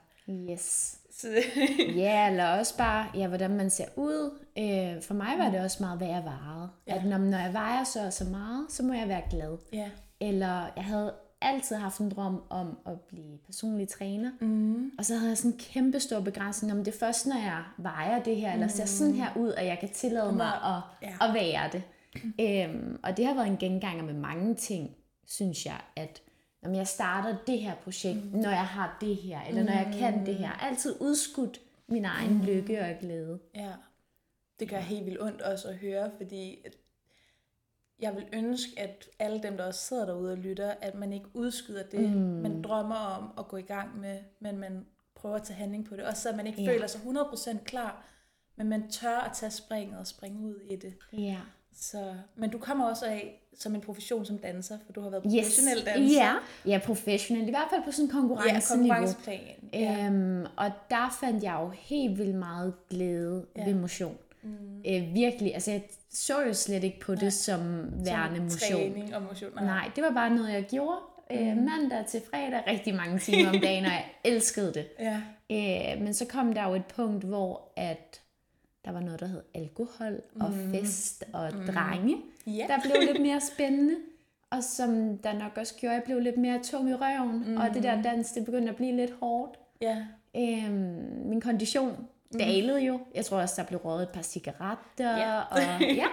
Yes. 0.51 0.99
Så, 1.11 1.29
Ja, 1.97 2.29
eller 2.31 2.49
også 2.59 2.77
bare, 2.77 3.11
ja, 3.15 3.29
hvordan 3.29 3.51
man 3.51 3.71
ser 3.71 3.85
ud. 3.97 4.39
Øh, 4.59 5.03
for 5.03 5.15
mig 5.15 5.39
var 5.39 5.51
det 5.51 5.61
også 5.61 5.77
meget, 5.83 5.99
hvad 5.99 6.09
jeg 6.09 6.25
vejede. 6.25 6.69
Ja. 6.87 6.95
At 6.97 7.05
når, 7.05 7.19
når 7.19 7.39
jeg 7.39 7.53
vejer 7.53 7.85
så 7.85 8.11
så 8.11 8.25
meget, 8.25 8.67
så 8.73 8.83
må 8.83 8.93
jeg 8.93 9.09
være 9.09 9.23
glad. 9.31 9.59
ja. 9.73 9.91
Eller 10.21 10.71
jeg 10.77 10.85
havde 10.85 11.15
altid 11.43 11.77
haft 11.77 11.99
en 11.99 12.11
drøm 12.11 12.43
om 12.51 12.79
at 12.87 13.01
blive 13.01 13.39
personlig 13.47 13.89
træner. 13.89 14.31
Mm. 14.41 14.91
Og 14.99 15.05
så 15.05 15.15
havde 15.15 15.29
jeg 15.29 15.39
sådan 15.39 15.51
en 15.51 15.59
kæmpe 15.59 16.01
stor 16.01 16.21
begrænsning 16.21 16.73
om 16.73 16.85
det 16.85 16.95
er 16.95 16.99
først, 16.99 17.27
når 17.27 17.37
jeg 17.37 17.65
vejer 17.77 18.23
det 18.23 18.37
her, 18.37 18.53
eller 18.53 18.69
ser 18.69 18.85
sådan 18.87 19.15
her 19.15 19.37
ud, 19.37 19.53
at 19.53 19.67
jeg 19.67 19.79
kan 19.81 19.89
tillade 19.89 20.33
mig 20.33 20.53
at, 20.65 20.81
Ja. 21.03 21.29
at 21.29 21.35
være 21.35 21.71
det. 21.73 21.83
Øhm, 22.41 22.99
og 23.03 23.17
det 23.17 23.27
har 23.27 23.35
været 23.35 23.47
en 23.47 23.57
genganger 23.57 24.05
med 24.05 24.15
mange 24.15 24.55
ting, 24.55 24.97
synes 25.27 25.67
jeg, 25.67 25.81
at 25.97 26.23
når 26.63 26.75
jeg 26.75 26.87
starter 26.87 27.37
det 27.47 27.59
her 27.59 27.75
projekt, 27.75 28.33
mm. 28.33 28.39
når 28.41 28.51
jeg 28.51 28.67
har 28.67 28.97
det 29.01 29.17
her, 29.17 29.41
eller 29.49 29.63
når 29.63 29.73
jeg 29.73 29.95
kan 29.99 30.27
det 30.27 30.35
her, 30.35 30.51
altid 30.53 30.97
udskudt 31.01 31.61
min 31.89 32.05
egen 32.05 32.35
mm. 32.35 32.45
lykke 32.45 32.81
og 32.81 32.95
glæde. 33.01 33.39
Ja. 33.55 33.73
Det 34.61 34.69
gør 34.71 34.79
helt 34.79 35.07
vildt 35.07 35.23
ondt 35.23 35.41
også 35.43 35.69
at 35.69 35.75
høre, 35.75 36.11
fordi 36.17 36.67
jeg 38.03 38.15
vil 38.17 38.25
ønske, 38.33 38.71
at 38.81 39.09
alle 39.19 39.43
dem, 39.43 39.57
der 39.57 39.65
også 39.65 39.81
sidder 39.81 40.07
derude 40.07 40.33
og 40.33 40.39
lytter, 40.39 40.75
at 40.81 40.95
man 40.95 41.13
ikke 41.13 41.27
udskyder 41.35 41.83
det, 41.83 42.01
mm. 42.11 42.17
man 42.21 42.63
drømmer 42.63 42.95
om 42.97 43.31
at 43.39 43.49
gå 43.49 43.57
i 43.57 43.63
gang 43.63 44.01
med, 44.01 44.19
men 44.41 44.59
man 44.59 44.87
prøver 45.15 45.37
at 45.37 45.43
tage 45.43 45.57
handling 45.57 45.85
på 45.89 45.97
det. 45.97 46.05
Også 46.05 46.23
så 46.23 46.33
man 46.37 46.47
ikke 46.47 46.63
Ja. 46.63 46.69
føler 46.71 46.87
sig 46.87 47.01
100% 47.01 47.65
klar, 47.65 48.05
men 48.57 48.69
man 48.69 48.91
tør 48.91 49.19
at 49.19 49.33
tage 49.35 49.51
springet 49.51 49.99
og 49.99 50.07
springe 50.07 50.41
ud 50.47 50.61
i 50.71 50.77
det. 50.77 50.95
Ja. 51.13 51.37
Så, 51.75 52.15
men 52.37 52.51
du 52.51 52.59
kommer 52.59 52.85
også 52.87 53.07
af 53.07 53.39
som 53.59 53.75
en 53.75 53.81
profession 53.81 54.25
som 54.25 54.39
danser, 54.39 54.79
for 54.87 54.93
du 54.93 55.01
har 55.01 55.11
været 55.11 55.23
Yes. 55.27 55.33
professionel 55.35 55.87
danser. 55.87 56.17
Ja, 56.25 56.35
ja 56.67 56.81
professionel. 56.85 57.47
I 57.49 57.51
hvert 57.51 57.69
fald 57.71 57.85
på 57.85 57.93
sådan 57.93 58.05
en 58.05 58.11
ja 58.15 58.21
konkurrenceniveau. 58.21 58.95
konkurrenceplan. 58.97 59.71
Ja. 59.73 60.07
Øhm, 60.07 60.47
og 60.57 60.71
der 60.91 61.17
fandt 61.21 61.43
jeg 61.43 61.59
jo 61.61 61.69
helt 61.69 62.19
vildt 62.19 62.35
meget 62.37 62.75
glæde 62.91 63.47
Ja. 63.57 63.61
ja. 63.63 63.67
ved 63.67 63.75
motion. 63.81 64.17
Mm. 64.43 64.83
Øh, 64.87 65.15
virkelig, 65.15 65.55
altså 65.55 65.71
jeg 65.71 65.83
så 66.11 66.43
jo 66.47 66.55
slet 66.55 66.85
ikke 66.85 67.01
på 67.01 67.15
det 67.15 67.33
som 67.33 67.61
værende 68.05 68.37
Som 68.37 68.45
motion. 68.45 68.93
Træning 68.93 69.17
og 69.17 69.23
motion. 69.23 69.51
Nej, 69.55 69.91
det 69.97 70.05
var 70.05 70.11
bare 70.11 70.31
noget, 70.35 70.53
jeg 70.53 70.65
gjorde. 70.71 70.99
Øh, 71.31 71.57
mandag 71.57 72.07
til 72.09 72.23
fredag, 72.31 72.63
rigtig 72.67 72.95
mange 72.95 73.19
timer 73.19 73.49
om 73.49 73.61
dagen, 73.63 73.85
og 73.85 73.91
jeg 73.91 74.05
elskede 74.33 74.75
det. 74.75 74.87
Ja. 74.99 75.21
Øh, 75.51 76.03
men 76.03 76.15
så 76.15 76.27
kom 76.27 76.53
der 76.53 76.69
jo 76.69 76.75
et 76.75 76.87
punkt, 76.87 77.25
hvor 77.25 77.73
at 77.77 78.21
der 78.85 78.93
var 78.93 79.01
noget, 79.01 79.21
der 79.21 79.27
hed 79.27 79.43
alkohol 79.55 80.23
og 80.41 80.53
fest 80.71 81.25
og 81.33 81.53
drenge. 81.53 82.17
Ja. 82.47 82.67
Der 82.69 82.79
blev 82.83 82.95
lidt 83.13 83.23
mere 83.23 83.41
spændende. 83.55 83.95
Og 84.51 84.65
som 84.65 85.19
der 85.19 85.33
nok 85.33 85.53
også 85.57 85.75
gjorde, 85.75 85.95
jeg 85.95 86.03
blev 86.05 86.21
lidt 86.21 86.37
mere 86.37 86.63
tung 86.63 86.91
i 86.91 86.95
røven. 86.95 87.45
Mm. 87.47 87.57
Og 87.57 87.75
det 87.75 87.83
der 87.83 88.03
dans, 88.03 88.33
det 88.33 88.45
begyndte 88.45 88.69
at 88.71 88.77
blive 88.77 88.97
lidt 88.97 89.11
hårdt. 89.21 89.59
Ja. 89.81 89.97
Øhm, 90.37 91.23
min 91.25 91.41
kondition 91.41 92.07
dalede 92.39 92.81
jo. 92.81 93.01
Jeg 93.15 93.25
tror 93.25 93.41
også, 93.41 93.55
der 93.63 93.69
blev 93.69 93.81
røget 93.81 94.03
et 94.03 94.09
par 94.09 94.23
cigaretter. 94.23 95.17
Ja. 95.17 95.41
Og 95.41 95.61
ja, 95.81 96.07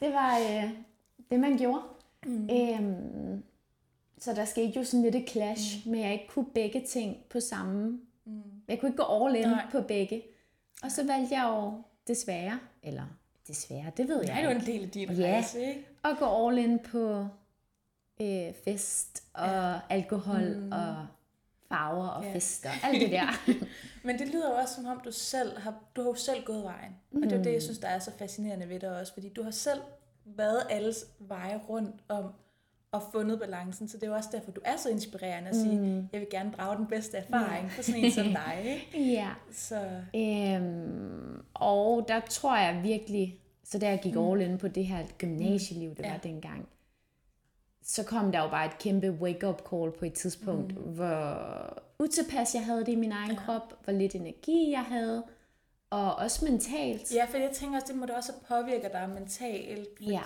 det 0.00 0.12
var 0.12 0.38
øh, 0.38 0.70
det, 1.30 1.40
man 1.40 1.58
gjorde. 1.58 1.82
Mm. 2.26 2.48
Øhm, 2.50 3.42
så 4.18 4.32
der 4.34 4.44
skete 4.44 4.72
jo 4.76 4.84
sådan 4.84 5.02
lidt 5.02 5.14
et 5.14 5.28
clash, 5.30 5.86
mm. 5.86 5.92
men 5.92 6.00
jeg 6.00 6.12
ikke 6.12 6.28
kunne 6.28 6.46
begge 6.54 6.80
ting 6.80 7.16
på 7.30 7.40
samme. 7.40 8.00
Mm. 8.24 8.42
Jeg 8.68 8.80
kunne 8.80 8.88
ikke 8.88 9.02
gå 9.04 9.24
all 9.26 9.36
in 9.36 9.48
Nej. 9.48 9.66
På 9.72 9.80
begge. 9.80 10.22
Og 10.82 10.90
så 10.92 11.06
valgte 11.06 11.34
jeg 11.34 11.44
jo 11.48 11.72
desværre, 12.08 12.58
eller 12.82 13.04
desværre, 13.48 13.90
det 13.96 14.08
ved 14.08 14.20
Det 14.20 14.28
jeg 14.28 14.38
er 14.38 14.44
jo 14.44 14.48
ikke, 14.48 14.60
en 14.60 14.66
del 14.66 14.82
af 14.84 14.90
din 14.90 15.12
Ja. 15.12 15.32
rejse, 15.32 15.60
ikke? 15.60 15.86
at 16.04 16.16
gå 16.18 16.48
all 16.48 16.58
in 16.58 16.78
på 16.78 17.26
øh, 18.20 18.52
fest 18.64 19.24
og 19.34 19.46
ja. 19.46 19.78
alkohol 19.88 20.56
mm. 20.56 20.72
og 20.72 21.06
farver 21.68 22.08
og 22.08 22.24
Ja. 22.24 22.34
fester. 22.34 22.70
Alt 22.84 23.00
det 23.00 23.10
der. 23.10 23.54
Men 24.06 24.18
det 24.18 24.28
lyder 24.28 24.50
jo 24.50 24.56
også 24.56 24.74
som 24.74 24.86
om, 24.86 25.00
du 25.04 25.12
selv 25.12 25.58
har, 25.58 25.74
du 25.96 26.00
har 26.02 26.08
jo 26.08 26.14
selv 26.14 26.44
gået 26.44 26.64
vejen. 26.64 26.92
Mm. 27.10 27.18
Og 27.18 27.24
det 27.24 27.32
er 27.32 27.36
jo 27.36 27.44
det, 27.44 27.52
jeg 27.52 27.62
synes, 27.62 27.78
der 27.78 27.88
er 27.88 27.98
så 27.98 28.10
fascinerende 28.18 28.68
ved 28.68 28.80
dig 28.80 29.00
også. 29.00 29.12
Fordi 29.12 29.28
du 29.28 29.42
har 29.42 29.50
selv 29.50 29.80
været 30.24 30.62
alles 30.70 31.04
veje 31.20 31.60
rundt 31.68 31.94
om 32.08 32.24
og 32.92 33.02
fundet 33.12 33.38
balancen. 33.38 33.88
Så 33.88 33.96
det 33.96 34.02
er 34.02 34.06
jo 34.08 34.14
også 34.14 34.28
derfor, 34.32 34.50
du 34.50 34.60
er 34.64 34.76
så 34.76 34.88
inspirerende 34.88 35.48
at 35.48 35.56
sige, 35.56 35.78
mm. 35.80 36.08
jeg 36.12 36.20
vil 36.20 36.28
gerne 36.30 36.52
drage 36.58 36.76
den 36.76 36.86
bedste 36.86 37.16
erfaring 37.16 37.70
for 37.70 37.82
sådan 37.82 38.04
en 38.04 38.12
som 38.12 38.24
dig. 38.26 38.62
Ikke? 38.64 39.12
ja. 39.20 39.28
Så 39.52 39.80
Øhm, 40.16 41.42
og 41.54 42.04
der 42.08 42.20
tror 42.30 42.56
jeg 42.56 42.80
virkelig, 42.82 43.40
så 43.64 43.78
da 43.78 43.88
jeg 43.88 44.00
gik 44.02 44.14
all 44.18 44.40
in 44.40 44.58
på 44.58 44.68
det 44.68 44.86
her 44.86 45.04
gymnasieliv, 45.18 45.90
det 45.94 46.02
Ja. 46.04 46.10
var 46.10 46.18
dengang, 46.18 46.68
så 47.90 48.04
kom 48.04 48.32
der 48.32 48.42
jo 48.42 48.48
bare 48.48 48.66
et 48.66 48.78
kæmpe 48.78 49.10
wake-up 49.10 49.62
call 49.70 49.92
på 49.92 50.04
et 50.04 50.12
tidspunkt, 50.12 50.76
mm. 50.76 50.82
hvor 50.94 51.82
utilpas 51.98 52.54
jeg 52.54 52.64
havde 52.64 52.80
det 52.80 52.88
i 52.92 52.94
min 52.94 53.12
egen 53.12 53.30
ja. 53.30 53.36
krop, 53.44 53.84
hvor 53.84 53.92
lidt 53.92 54.14
energi 54.14 54.70
jeg 54.70 54.82
havde, 54.84 55.22
og 55.90 56.14
også 56.16 56.44
mentalt. 56.44 57.14
ja, 57.14 57.24
for 57.24 57.36
jeg 57.38 57.50
tænker 57.50 57.76
også, 57.76 57.92
det 57.92 57.96
må 58.00 58.06
da 58.06 58.12
også 58.12 58.32
påvirke 58.48 58.88
dig 58.92 59.10
mentalt. 59.14 59.88
Fordi 59.96 60.10
Ja. 60.10 60.22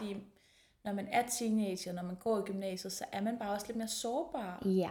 når 0.85 0.93
man 0.93 1.09
er 1.13 1.23
teenager, 1.29 1.93
når 1.93 2.03
man 2.03 2.15
går 2.17 2.39
i 2.39 2.43
gymnasiet, 2.43 2.93
så 2.93 3.05
er 3.13 3.21
man 3.21 3.39
bare 3.39 3.53
også 3.53 3.67
lidt 3.67 3.79
mere 3.79 3.89
sårbar. 3.89 4.63
Ja. 4.65 4.91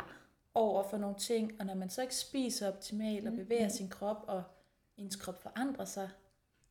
over 0.54 0.84
for 0.90 0.98
nogle 0.98 1.16
ting, 1.16 1.52
og 1.60 1.66
når 1.66 1.74
man 1.74 1.90
så 1.90 2.02
ikke 2.02 2.16
spiser 2.16 2.68
optimalt 2.68 3.28
og 3.28 3.34
bevæger 3.34 3.68
sin 3.70 3.90
krop, 3.90 4.24
og 4.28 4.44
ens 4.98 5.16
krop 5.16 5.42
forandrer 5.44 5.86
sig, 5.86 6.10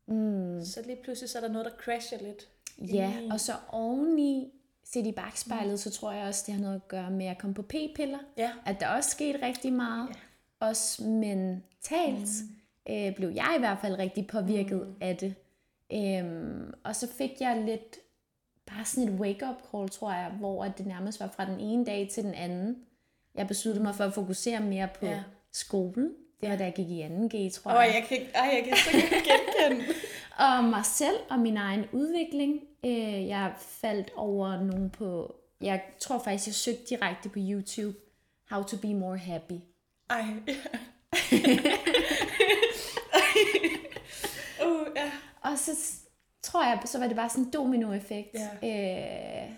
mm. 0.07 0.65
så 0.65 0.83
lige 0.87 0.99
pludselig 1.05 1.31
så 1.31 1.39
er 1.39 1.43
der 1.43 1.49
noget, 1.49 1.65
der 1.65 1.77
crasher 1.85 2.19
lidt. 2.19 2.49
Ja, 2.79 3.11
indeni. 3.13 3.31
og 3.31 3.41
så 3.41 3.53
oveni, 3.69 4.53
set 4.93 5.07
i 5.07 5.13
bagspejlet, 5.13 5.71
mm. 5.71 5.77
så 5.77 5.91
tror 5.91 6.13
jeg 6.13 6.27
også, 6.27 6.43
det 6.47 6.55
har 6.55 6.61
noget 6.61 6.75
at 6.77 6.89
gøre 6.89 7.11
med 7.11 7.27
at 7.27 7.39
komme 7.39 7.55
på 7.55 7.63
p-piller. 7.63 8.19
Ja. 8.37 8.51
At 8.67 8.81
der 8.81 8.89
også 8.89 9.11
skete 9.11 9.43
rigtig 9.47 9.73
meget. 9.73 10.09
Ja. 10.09 10.67
Også 10.67 11.03
mentalt 11.05 12.29
mm. 12.89 12.95
øh, 12.95 13.15
blev 13.17 13.29
jeg 13.29 13.55
i 13.57 13.59
hvert 13.59 13.79
fald 13.81 13.99
rigtig 13.99 14.27
påvirket 14.27 14.81
mm. 14.87 14.95
af 15.01 15.17
det. 15.17 15.35
Øhm, 15.93 16.75
og 16.85 16.97
så 16.97 17.09
fik 17.19 17.31
jeg 17.41 17.63
lidt 17.67 17.97
bare 18.67 18.85
sådan 18.85 19.09
et 19.09 19.21
wake-up 19.21 19.57
call, 19.71 19.89
tror 19.89 20.13
jeg, 20.13 20.33
hvor 20.39 20.65
det 20.65 20.87
nærmest 20.87 21.21
var 21.21 21.29
fra 21.37 21.45
den 21.45 21.61
ene 21.61 21.85
dag 21.85 22.09
til 22.13 22.25
den 22.25 22.35
anden. 22.35 22.77
Jeg 23.35 23.47
besluttede 23.49 23.85
mig 23.85 23.95
for 23.95 24.05
at 24.05 24.15
fokusere 24.15 24.61
mere 24.61 24.89
på 24.99 25.07
Ja. 25.07 25.23
skolen. 25.53 26.11
Det 26.41 26.51
var 26.51 26.57
da 26.57 26.65
jeg 26.65 26.75
gik 26.75 26.89
i 26.91 27.03
2G, 27.03 27.51
tror 27.53 27.71
Åh, 27.71 27.77
jeg. 27.77 27.95
jeg 27.95 28.05
kan, 28.09 28.19
ej, 28.35 28.51
jeg 28.55 28.65
kan 28.65 28.77
så 28.77 28.91
genkende. 28.91 29.85
Og 30.47 30.65
mig 30.65 30.85
selv 30.85 31.17
og 31.31 31.39
min 31.39 31.57
egen 31.57 31.85
udvikling. 31.93 32.61
Øh, 32.85 33.27
jeg 33.27 33.55
faldt 33.59 34.11
over 34.17 34.63
nogen 34.63 34.91
på... 34.91 35.37
Jeg 35.61 35.83
tror 35.99 36.19
faktisk, 36.19 36.47
jeg 36.47 36.55
søgte 36.55 36.85
direkte 36.91 37.29
på 37.29 37.39
YouTube. 37.39 37.99
How 38.51 38.63
to 38.63 38.77
be 38.77 38.95
more 38.95 39.19
happy. 39.19 39.59
Ej, 40.11 40.25
ja. 40.47 40.55
uh, 44.67 44.87
ja. 44.97 45.11
Og 45.41 45.59
så 45.59 45.71
tror 46.43 46.65
jeg, 46.65 46.83
så 46.85 46.99
var 46.99 47.07
det 47.07 47.17
bare 47.17 47.29
sådan 47.29 47.45
en 47.45 47.51
dominoeffekt. 47.51 48.35
Ja. 48.63 49.45
Øh, 49.47 49.51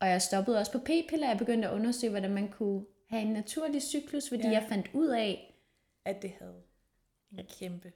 og 0.00 0.08
jeg 0.08 0.22
stoppede 0.22 0.58
også 0.58 0.72
på 0.72 0.78
p-piller. 0.78 1.28
Jeg 1.28 1.38
begyndte 1.38 1.68
at 1.68 1.74
undersøge, 1.74 2.10
hvordan 2.10 2.34
man 2.34 2.48
kunne 2.48 2.84
have 3.10 3.22
en 3.22 3.32
naturlig 3.32 3.82
cyklus, 3.82 4.28
fordi 4.28 4.42
ja. 4.46 4.50
jeg 4.50 4.66
fandt 4.68 4.86
ud 4.92 5.08
af, 5.08 5.54
At 6.04 6.22
det 6.22 6.32
havde 6.38 6.62
en 7.38 7.46
kæmpe. 7.58 7.92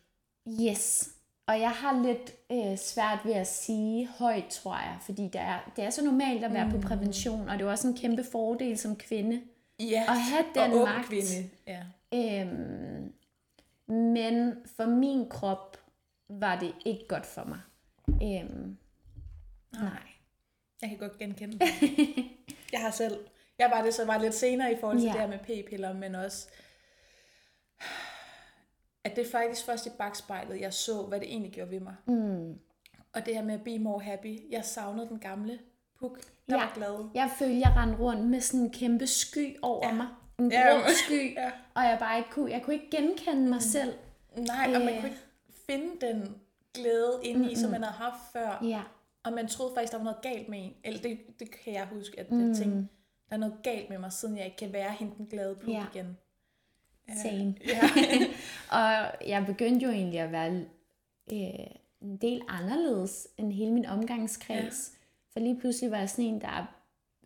yes. 0.63 1.11
Og 1.51 1.61
jeg 1.61 1.71
har 1.71 2.03
lidt 2.03 2.35
øh, 2.53 2.79
svært 2.79 3.19
ved 3.25 3.33
at 3.35 3.47
sige 3.47 4.09
højt, 4.09 4.45
tror 4.45 4.75
jeg, 4.75 4.99
fordi 5.03 5.23
det 5.23 5.41
er, 5.41 5.73
det 5.77 5.85
er 5.85 5.91
så 5.91 6.05
normalt 6.05 6.45
at 6.45 6.53
være 6.53 6.65
mm. 6.65 6.71
på 6.71 6.89
prævention, 6.89 7.49
og 7.49 7.59
det 7.59 7.67
er 7.67 7.71
også 7.71 7.89
en 7.89 7.97
kæmpe 7.97 8.25
fordel 8.33 8.79
som 8.79 8.97
kvinde. 8.97 9.43
Ja, 9.81 10.05
At 10.09 10.21
have 10.21 10.45
den 10.55 10.73
og 10.73 10.89
magt. 10.89 11.07
kvinde. 11.09 11.51
Ja. 11.67 11.83
Øhm, 12.15 13.13
men 13.95 14.55
for 14.77 14.87
min 14.87 15.29
krop 15.29 15.77
var 16.29 16.59
det 16.59 16.75
ikke 16.85 17.05
godt 17.09 17.27
for 17.27 17.45
mig. 17.45 17.61
Øhm, 18.09 18.77
nej. 19.73 20.03
Jeg 20.83 20.89
kan 20.89 20.99
godt 20.99 21.19
genkende 21.19 21.59
det. 21.59 21.67
jeg 22.73 22.81
har 22.81 22.91
selv. 22.91 23.19
Jeg 23.59 23.71
var 23.75 23.83
det 23.83 23.95
så 23.95 24.05
var 24.07 24.19
lidt 24.19 24.35
senere 24.35 24.73
i 24.73 24.77
forhold 24.81 24.99
til 24.99 25.07
Ja. 25.07 25.13
det 25.13 25.21
her 25.21 25.29
med 25.29 25.39
p-piller, 25.39 25.93
men 25.93 26.15
også 26.15 26.49
at 29.05 29.17
det 29.17 29.27
er 29.27 29.31
faktisk 29.31 29.67
først 29.67 29.87
i 29.87 29.91
bagspejlet, 29.99 30.61
jeg 30.61 30.75
så, 30.75 31.03
hvad 31.03 31.21
det 31.21 31.29
egentlig 31.29 31.53
gjorde 31.53 31.71
ved 31.71 31.81
mig. 31.81 31.95
Mm. 32.07 32.59
Og 33.15 33.27
det 33.27 33.35
her 33.35 33.43
med 33.45 33.55
at 33.55 33.65
be 33.65 33.79
more 33.79 34.03
happy. 34.03 34.51
Jeg 34.53 34.65
savnede 34.65 35.09
den 35.09 35.19
gamle 35.19 35.59
puk, 35.99 36.21
der 36.49 36.57
Ja. 36.57 36.65
var 36.65 36.73
glad. 36.75 37.11
Jeg 37.15 37.31
følte, 37.39 37.59
jeg 37.59 37.73
rendte 37.77 37.99
rundt 37.99 38.27
med 38.27 38.41
sådan 38.41 38.61
en 38.61 38.71
kæmpe 38.71 39.07
sky 39.07 39.57
over 39.63 39.87
Ja. 39.89 39.95
mig. 39.95 40.07
En 40.39 40.51
Ja. 40.53 40.69
grå 40.73 40.81
sky. 41.07 41.35
Ja. 41.37 41.51
Og 41.75 41.83
jeg 41.83 41.97
bare 42.01 42.19
ikke 42.19 42.31
kunne, 42.31 42.51
jeg 42.51 42.63
kunne 42.63 42.75
ikke 42.75 42.91
genkende 42.91 43.49
mig 43.51 43.63
selv. 43.63 43.95
Nej, 44.37 44.65
og 44.75 44.81
man 44.81 44.89
Øh. 44.89 45.01
kunne 45.01 45.09
ikke 45.09 45.23
finde 45.71 46.07
den 46.07 46.37
glæde 46.75 47.21
inde 47.23 47.53
i, 47.53 47.55
som 47.55 47.71
man 47.71 47.83
havde 47.83 47.95
haft 47.97 48.33
før. 48.33 48.61
Ja. 48.65 48.83
Og 49.25 49.33
man 49.33 49.49
troede 49.49 49.75
faktisk, 49.75 49.93
der 49.93 49.99
var 49.99 50.05
noget 50.05 50.23
galt 50.23 50.49
med 50.49 50.59
en. 50.65 50.73
Eller 50.85 51.01
det, 51.01 51.19
det 51.41 51.51
kan 51.65 51.73
jeg 51.73 51.87
huske, 51.87 52.21
at 52.21 52.27
jeg 52.31 52.57
tænkte, 52.57 52.79
der 53.29 53.35
er 53.35 53.37
noget 53.37 53.55
galt 53.63 53.91
med 53.91 53.99
mig, 53.99 54.13
siden 54.13 54.37
jeg 54.37 54.45
ikke 54.45 54.57
kan 54.57 54.73
være 54.73 54.91
hende 54.93 55.15
den 55.19 55.27
glade 55.27 55.55
puk 55.55 55.69
Ja. 55.69 55.85
igen. 55.95 56.19
Same. 57.23 57.55
Ja. 57.69 57.81
og 58.79 59.13
jeg 59.27 59.47
begyndte 59.47 59.87
jo 59.87 59.93
egentlig 59.93 60.21
at 60.21 60.33
være 60.33 60.65
øh, 61.33 61.67
en 62.03 62.17
del 62.17 62.43
anderledes 62.49 63.29
end 63.39 63.53
hele 63.53 63.73
min 63.73 63.87
omgangskreds. 63.87 64.93
Ja. 64.93 65.33
For 65.33 65.41
lige 65.41 65.61
pludselig 65.61 65.91
var 65.91 65.99
jeg 65.99 66.11
sådan 66.11 66.25
en, 66.25 66.41
der 66.41 66.67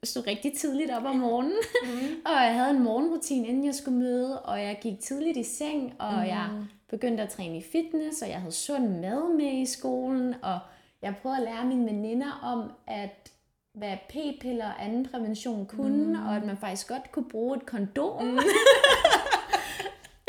stod 0.05 0.27
rigtig 0.27 0.53
tidligt 0.57 0.91
op 0.91 1.05
om 1.05 1.17
morgenen. 1.17 1.59
Mm. 1.85 2.17
og 2.27 2.33
jeg 2.33 2.55
havde 2.55 2.71
en 2.71 2.83
morgenrutine, 2.83 3.47
inden 3.47 3.65
jeg 3.65 3.75
skulle 3.75 3.99
møde. 3.99 4.43
Og 4.43 4.61
jeg 4.61 4.79
gik 4.83 5.01
tidligt 5.01 5.37
i 5.37 5.43
seng, 5.43 5.95
og 5.99 6.13
mm. 6.13 6.19
jeg 6.19 6.49
begyndte 6.91 7.23
at 7.23 7.29
træne 7.29 7.57
i 7.57 7.63
fitness, 7.63 8.23
og 8.23 8.29
jeg 8.29 8.41
havde 8.41 8.53
sund 8.53 8.89
mad 8.89 9.37
med 9.37 9.53
i 9.53 9.67
skolen. 9.67 10.35
Og 10.43 10.59
jeg 11.03 11.15
prøvede 11.23 11.39
at 11.39 11.45
lære 11.45 11.65
mine 11.65 11.87
veninder 11.87 12.41
om, 12.43 12.73
at 12.87 13.31
hvad 13.75 13.97
p-piller 14.09 14.67
og 14.67 14.85
anden 14.85 15.09
prævention 15.13 15.67
kunne, 15.67 16.07
mm. 16.07 16.27
og 16.27 16.37
at 16.37 16.45
man 16.45 16.57
faktisk 16.57 16.89
godt 16.89 17.13
kunne 17.13 17.29
bruge 17.29 17.57
et 17.57 17.67
kondom. 17.67 18.25
Mm. 18.25 18.39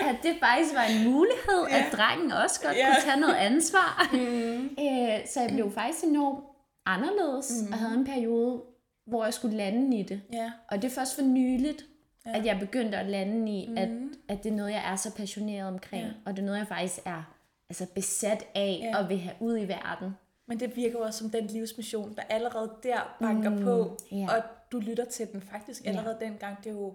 at 0.09 0.15
det 0.23 0.35
faktisk 0.39 0.73
var 0.75 0.83
en 0.83 1.11
mulighed, 1.11 1.61
ja. 1.69 1.77
at 1.77 1.85
drengen 1.91 2.31
også 2.31 2.61
godt 2.63 2.77
Ja. 2.77 2.85
kunne 2.87 3.03
tage 3.03 3.19
noget 3.19 3.35
ansvar. 3.35 3.91
Mm. 4.13 4.63
øh, 4.79 5.27
så 5.27 5.41
jeg 5.41 5.49
blev 5.53 5.71
faktisk 5.71 6.03
enormt 6.05 6.43
anderledes, 6.85 7.51
mm. 7.67 7.73
og 7.73 7.79
havde 7.79 7.93
en 7.93 8.05
periode, 8.05 8.61
hvor 9.07 9.23
jeg 9.23 9.33
skulle 9.33 9.57
lande 9.57 9.97
i 9.97 10.03
det. 10.03 10.21
ja. 10.33 10.51
Og 10.71 10.81
det 10.81 10.91
er 10.91 10.95
først 10.95 11.15
for 11.15 11.21
nyligt, 11.21 11.85
ja. 12.25 12.37
at 12.37 12.45
jeg 12.45 12.57
begyndte 12.59 12.97
at 12.97 13.05
lande 13.05 13.51
i, 13.59 13.67
mm. 13.69 13.77
at, 13.77 13.89
at 14.27 14.43
det 14.43 14.51
er 14.51 14.55
noget, 14.55 14.71
jeg 14.71 14.91
er 14.91 14.95
så 14.95 15.15
passioneret 15.15 15.67
omkring, 15.67 16.03
ja. 16.05 16.11
og 16.25 16.35
det 16.35 16.41
er 16.41 16.45
noget, 16.45 16.59
jeg 16.59 16.67
faktisk 16.67 16.99
er 17.05 17.23
altså 17.69 17.85
besat 17.95 18.43
af 18.55 18.79
Ja. 18.83 18.99
at 19.03 19.09
vil 19.09 19.17
have 19.19 19.35
ud 19.39 19.57
i 19.57 19.67
verden. 19.67 20.11
Men 20.47 20.59
det 20.59 20.75
virker 20.75 20.99
også 20.99 21.19
som 21.19 21.29
den 21.29 21.47
livsmission, 21.47 22.15
der 22.15 22.21
allerede 22.29 22.71
der 22.83 23.15
banker 23.19 23.49
mm, 23.49 23.63
på, 23.63 23.97
ja. 24.11 24.27
og 24.37 24.43
du 24.71 24.79
lytter 24.79 25.05
til 25.05 25.27
den 25.31 25.41
faktisk 25.41 25.85
allerede 25.85 26.17
ja. 26.21 26.25
dengang. 26.25 26.57
Det 26.63 26.69
er 26.69 26.73
jo 26.73 26.93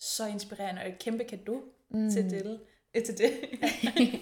så 0.00 0.26
inspirerende, 0.26 0.82
og 0.82 0.88
et 0.88 0.98
kæmpe 0.98 1.24
kado 1.24 1.60
mm. 1.90 2.10
til 2.10 2.30
det. 2.30 2.60
Øh, 2.94 3.04
til 3.04 3.18
det. 3.18 3.30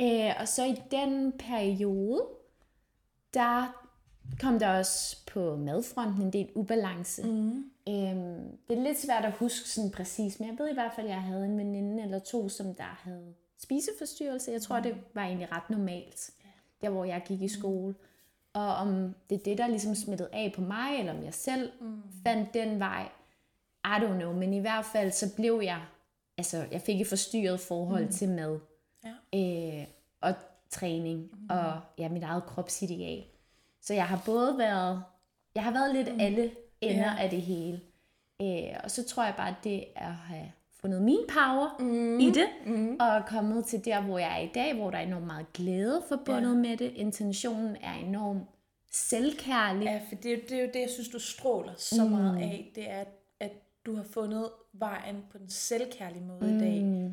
Øh, 0.00 0.32
og 0.40 0.48
så 0.48 0.64
i 0.64 0.74
den 0.90 1.32
periode, 1.32 2.22
der 3.34 3.84
kom 4.40 4.58
der 4.58 4.78
også 4.78 5.16
på 5.26 5.56
madfronten 5.56 6.22
en 6.22 6.32
del 6.32 6.48
ubalance. 6.54 7.22
Mm. 7.26 7.70
Øhm, 7.88 8.58
det 8.68 8.78
er 8.78 8.82
lidt 8.82 9.00
svært 9.00 9.24
at 9.24 9.32
huske 9.32 9.68
sådan 9.68 9.90
præcis, 9.90 10.40
men 10.40 10.48
jeg 10.48 10.58
ved 10.58 10.70
i 10.70 10.74
hvert 10.74 10.92
fald, 10.96 11.06
at 11.06 11.12
jeg 11.12 11.22
havde 11.22 11.44
en 11.44 11.58
veninde 11.58 12.02
eller 12.02 12.18
to, 12.18 12.48
som 12.48 12.74
der 12.74 12.98
havde 13.02 13.34
spiseforstyrrelse. 13.58 14.52
Jeg 14.52 14.62
tror, 14.62 14.76
mm. 14.76 14.82
det 14.82 14.94
var 15.14 15.22
egentlig 15.22 15.52
ret 15.52 15.70
normalt, 15.70 16.30
der 16.82 16.90
hvor 16.90 17.04
jeg 17.04 17.22
gik 17.26 17.42
i 17.42 17.48
skole. 17.48 17.94
Og 18.52 18.74
om 18.74 19.14
det 19.30 19.38
er 19.38 19.44
det, 19.44 19.58
der 19.58 19.66
ligesom 19.66 19.94
smittede 19.94 20.28
af 20.32 20.52
på 20.54 20.60
mig, 20.60 20.98
eller 20.98 21.14
om 21.14 21.24
jeg 21.24 21.34
selv 21.34 21.72
mm. 21.80 22.02
fandt 22.26 22.54
den 22.54 22.78
vej, 22.78 23.08
I 23.84 23.96
don't 24.02 24.18
know. 24.18 24.32
Men 24.32 24.54
i 24.54 24.58
hvert 24.58 24.84
fald, 24.84 25.12
så 25.12 25.34
blev 25.36 25.60
jeg, 25.64 25.80
altså 26.38 26.66
jeg 26.72 26.80
fik 26.80 27.00
et 27.00 27.06
forstyrret 27.06 27.60
forhold 27.60 28.04
mm. 28.04 28.12
til 28.12 28.28
mad. 28.28 28.58
Ja. 29.04 29.80
Øh, 29.80 29.86
og 30.20 30.34
træning, 30.70 31.30
mm. 31.32 31.46
og 31.50 31.80
ja, 31.98 32.08
mit 32.08 32.22
eget 32.22 32.44
kropsideal. 32.46 33.24
Så 33.82 33.94
jeg 33.94 34.06
har 34.06 34.22
både 34.26 34.58
været, 34.58 35.02
jeg 35.54 35.64
har 35.64 35.70
været 35.70 35.94
lidt 35.94 36.14
mm. 36.14 36.20
alle 36.20 36.50
ender 36.80 37.04
yeah. 37.04 37.24
af 37.24 37.30
det 37.30 37.42
hele. 37.42 37.80
Øh, 38.42 38.80
og 38.84 38.90
så 38.90 39.04
tror 39.04 39.24
jeg 39.24 39.34
bare, 39.36 39.48
at 39.48 39.64
det 39.64 39.84
er 39.96 40.08
at 40.08 40.14
have 40.14 40.52
fundet 40.80 41.02
min 41.02 41.20
power 41.28 41.76
mm. 41.78 42.20
i 42.20 42.30
det, 42.30 42.48
mm. 42.66 42.96
og 43.00 43.22
kommet 43.26 43.64
til 43.64 43.84
der, 43.84 44.00
hvor 44.00 44.18
jeg 44.18 44.40
er 44.40 44.42
i 44.44 44.50
dag, 44.54 44.74
hvor 44.74 44.90
der 44.90 44.98
er 44.98 45.02
enormt 45.02 45.26
meget 45.26 45.52
glæde 45.52 46.02
forbundet 46.08 46.50
Ja. 46.50 46.56
med 46.56 46.76
det. 46.76 46.92
Intentionen 46.94 47.76
er 47.76 47.94
enormt 47.94 48.42
selvkærlig. 48.92 49.84
Ja, 49.84 50.00
for 50.08 50.14
det 50.14 50.32
er, 50.32 50.36
jo, 50.36 50.42
det 50.48 50.58
er 50.58 50.62
jo 50.62 50.70
det, 50.74 50.80
jeg 50.80 50.90
synes, 50.90 51.08
du 51.08 51.18
stråler 51.18 51.72
så 51.76 52.04
mm. 52.04 52.10
meget 52.10 52.38
af. 52.38 52.72
Det 52.74 52.90
er, 52.90 53.00
at 53.00 53.08
du 53.86 53.96
har 53.96 54.02
fundet 54.02 54.50
vejen 54.72 55.24
på 55.30 55.38
den 55.38 55.48
selvkærlige 55.50 56.24
måde 56.24 56.40
mm. 56.46 56.56
i 56.56 56.60
dag. 56.60 57.10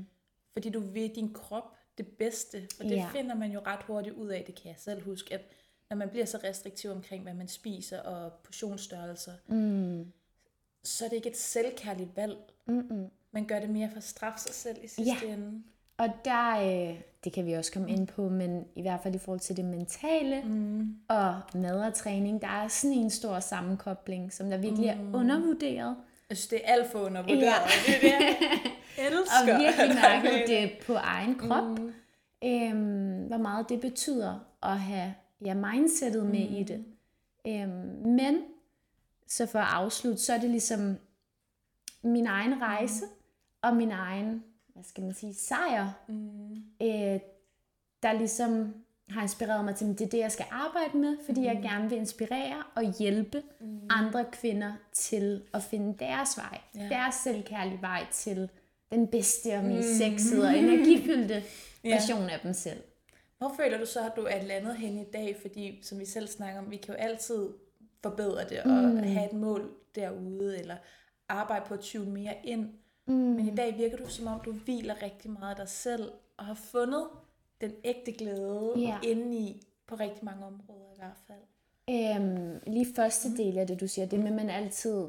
Fordi 0.53 0.69
du 0.69 0.79
vil 0.79 1.15
din 1.15 1.33
krop 1.33 1.75
det 1.97 2.07
bedste. 2.07 2.57
Og 2.79 2.85
det 2.85 2.95
Ja. 2.95 3.07
finder 3.13 3.35
man 3.35 3.51
jo 3.51 3.59
ret 3.65 3.83
hurtigt 3.87 4.15
ud 4.15 4.27
af, 4.27 4.43
det 4.47 4.55
kan 4.55 4.67
jeg 4.67 4.75
selv 4.79 5.03
huske, 5.03 5.33
at 5.33 5.41
når 5.89 5.97
man 5.97 6.09
bliver 6.09 6.25
så 6.25 6.39
restriktiv 6.43 6.91
omkring, 6.91 7.23
hvad 7.23 7.33
man 7.33 7.47
spiser 7.47 7.99
og 7.99 8.33
portionsstørrelser, 8.33 9.31
mm. 9.47 10.11
så 10.83 11.05
er 11.05 11.09
det 11.09 11.15
ikke 11.15 11.29
et 11.29 11.37
selvkærligt 11.37 12.09
valg. 12.17 12.37
Mm-mm. 12.65 13.07
Man 13.31 13.45
gør 13.45 13.59
det 13.59 13.69
mere 13.69 13.89
for 13.89 13.97
at 13.97 14.03
straffe 14.03 14.39
sig 14.39 14.53
selv 14.53 14.77
i 14.83 14.87
sidste 14.87 15.27
Ja. 15.27 15.33
ende. 15.33 15.63
Og 15.97 16.09
der, 16.25 16.51
øh, 16.91 17.01
det 17.23 17.33
kan 17.33 17.45
vi 17.45 17.53
også 17.53 17.71
komme 17.71 17.89
ind 17.89 18.07
på, 18.07 18.29
men 18.29 18.65
i 18.75 18.81
hvert 18.81 18.99
fald 19.03 19.15
i 19.15 19.17
forhold 19.17 19.39
til 19.39 19.57
det 19.57 19.65
mentale 19.65 20.41
mm. 20.43 20.95
og 21.07 21.41
mad 21.55 21.81
og 21.83 21.93
træning, 21.93 22.41
der 22.41 22.47
er 22.47 22.67
sådan 22.67 22.97
en 22.97 23.09
stor 23.09 23.39
sammenkobling, 23.39 24.33
som 24.33 24.49
der 24.49 24.57
virkelig 24.57 24.97
mm. 25.01 25.13
er 25.13 25.19
undervurderet. 25.19 25.95
Jeg 26.31 26.37
synes, 26.37 26.47
det 26.47 26.61
er 26.63 26.73
alt 26.73 26.91
for 26.91 26.99
undervurderet. 26.99 27.41
Ja. 27.41 27.57
Det 27.85 27.95
er 27.95 27.99
det, 27.99 28.37
jeg 28.97 29.05
elsker. 29.07 29.53
Og 29.53 29.59
virkelig 29.59 29.95
mærket 29.95 30.47
det 30.47 30.71
på 30.85 30.93
egen 30.93 31.35
krop, 31.35 31.63
mm. 31.63 31.93
øhm, 32.43 33.27
hvor 33.27 33.37
meget 33.37 33.69
det 33.69 33.81
betyder 33.81 34.39
at 34.63 34.79
have 34.79 35.13
ja, 35.45 35.53
mindsetet 35.53 36.25
med 36.25 36.49
mm. 36.49 36.55
i 36.55 36.63
det. 36.63 36.85
Øhm, 37.47 38.07
men, 38.07 38.41
så 39.27 39.45
for 39.45 39.59
at 39.59 39.67
afslutte, 39.73 40.21
så 40.21 40.33
er 40.33 40.37
det 40.37 40.49
ligesom 40.49 40.97
min 42.03 42.27
egen 42.27 42.61
rejse, 42.61 43.05
mm. 43.05 43.11
og 43.61 43.75
min 43.75 43.91
egen, 43.91 44.43
hvad 44.67 44.83
skal 44.83 45.03
man 45.03 45.13
sige, 45.13 45.33
sejr, 45.33 45.89
mm. 46.07 46.51
øh, 46.81 47.19
der 48.03 48.13
ligesom 48.13 48.73
har 49.11 49.21
inspireret 49.21 49.65
mig 49.65 49.75
til, 49.75 49.85
at 49.85 49.99
det 49.99 50.05
er 50.05 50.09
det, 50.09 50.17
jeg 50.17 50.31
skal 50.31 50.45
arbejde 50.51 50.97
med, 50.97 51.17
fordi 51.25 51.39
mm. 51.39 51.45
jeg 51.45 51.59
gerne 51.61 51.89
vil 51.89 51.97
inspirere 51.97 52.63
og 52.75 52.93
hjælpe 52.99 53.43
mm. 53.59 53.79
andre 53.89 54.25
kvinder 54.31 54.73
til 54.93 55.41
at 55.53 55.63
finde 55.63 55.97
deres 55.99 56.37
vej, 56.37 56.59
Ja. 56.75 56.89
deres 56.89 57.15
selvkærlige 57.15 57.81
vej 57.81 58.05
til 58.11 58.49
den 58.91 59.07
bedste 59.07 59.53
og 59.57 59.63
mest 59.63 59.97
sexede 59.97 60.47
og 60.47 60.57
energifyldte 60.57 61.43
Ja. 61.83 61.93
version 61.93 62.29
af 62.29 62.39
dem 62.43 62.53
selv. 62.53 62.83
Hvor 63.37 63.53
føler 63.57 63.77
du 63.77 63.85
så, 63.85 63.99
at 64.05 64.11
du 64.15 64.21
er 64.21 64.43
landet 64.43 64.75
hen 64.75 64.97
i 64.97 65.05
dag? 65.13 65.37
Fordi, 65.41 65.79
som 65.83 65.99
vi 65.99 66.05
selv 66.05 66.27
snakker 66.27 66.59
om, 66.59 66.71
vi 66.71 66.77
kan 66.77 66.95
jo 66.95 67.01
altid 67.01 67.49
forbedre 68.03 68.43
det 68.49 68.59
og 68.59 68.69
mm. 68.71 68.97
have 68.97 69.25
et 69.25 69.33
mål 69.33 69.69
derude, 69.95 70.59
eller 70.59 70.75
arbejde 71.29 71.65
på 71.67 71.73
at 71.73 71.79
tune 71.79 72.11
mere 72.11 72.33
ind. 72.43 72.69
Mm. 73.07 73.13
Men 73.13 73.47
i 73.47 73.55
dag 73.55 73.77
virker 73.77 73.97
du, 73.97 74.09
som 74.09 74.27
om 74.27 74.41
du 74.45 74.51
hviler 74.51 75.01
rigtig 75.01 75.31
meget 75.31 75.49
af 75.49 75.55
dig 75.55 75.69
selv, 75.69 76.11
og 76.37 76.45
har 76.45 76.53
fundet 76.53 77.07
den 77.61 77.71
ægte 77.83 78.11
glæde 78.11 78.73
Ja. 78.77 78.97
indeni 79.03 79.61
på 79.87 79.95
rigtig 79.95 80.25
mange 80.25 80.45
områder 80.45 80.85
i 80.93 80.97
hvert 80.97 81.17
fald. 81.27 81.39
Øhm, 81.89 82.59
lige 82.67 82.87
første 82.95 83.37
del 83.37 83.57
af 83.57 83.67
det, 83.67 83.79
du 83.79 83.87
siger, 83.87 84.05
det 84.07 84.19
med, 84.19 84.27
at 84.27 84.33
man 84.35 84.49
altid 84.49 85.07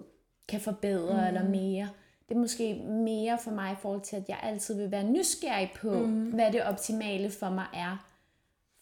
kan 0.49 0.61
forbedre 0.61 1.21
mm. 1.21 1.27
eller 1.27 1.49
mere. 1.49 1.89
Det 2.29 2.35
er 2.35 2.41
måske 2.41 2.75
mere 2.85 3.39
for 3.39 3.51
mig 3.51 3.73
i 3.73 3.77
forhold 3.83 4.01
til, 4.01 4.17
at 4.17 4.29
jeg 4.29 4.39
altid 4.43 4.75
vil 4.77 4.91
være 4.91 5.05
nysgerrig 5.05 5.71
på, 5.81 5.91
mm. 5.93 6.31
hvad 6.31 6.53
det 6.53 6.63
optimale 6.65 7.31
for 7.31 7.51
mig 7.51 7.67
er. 7.75 8.07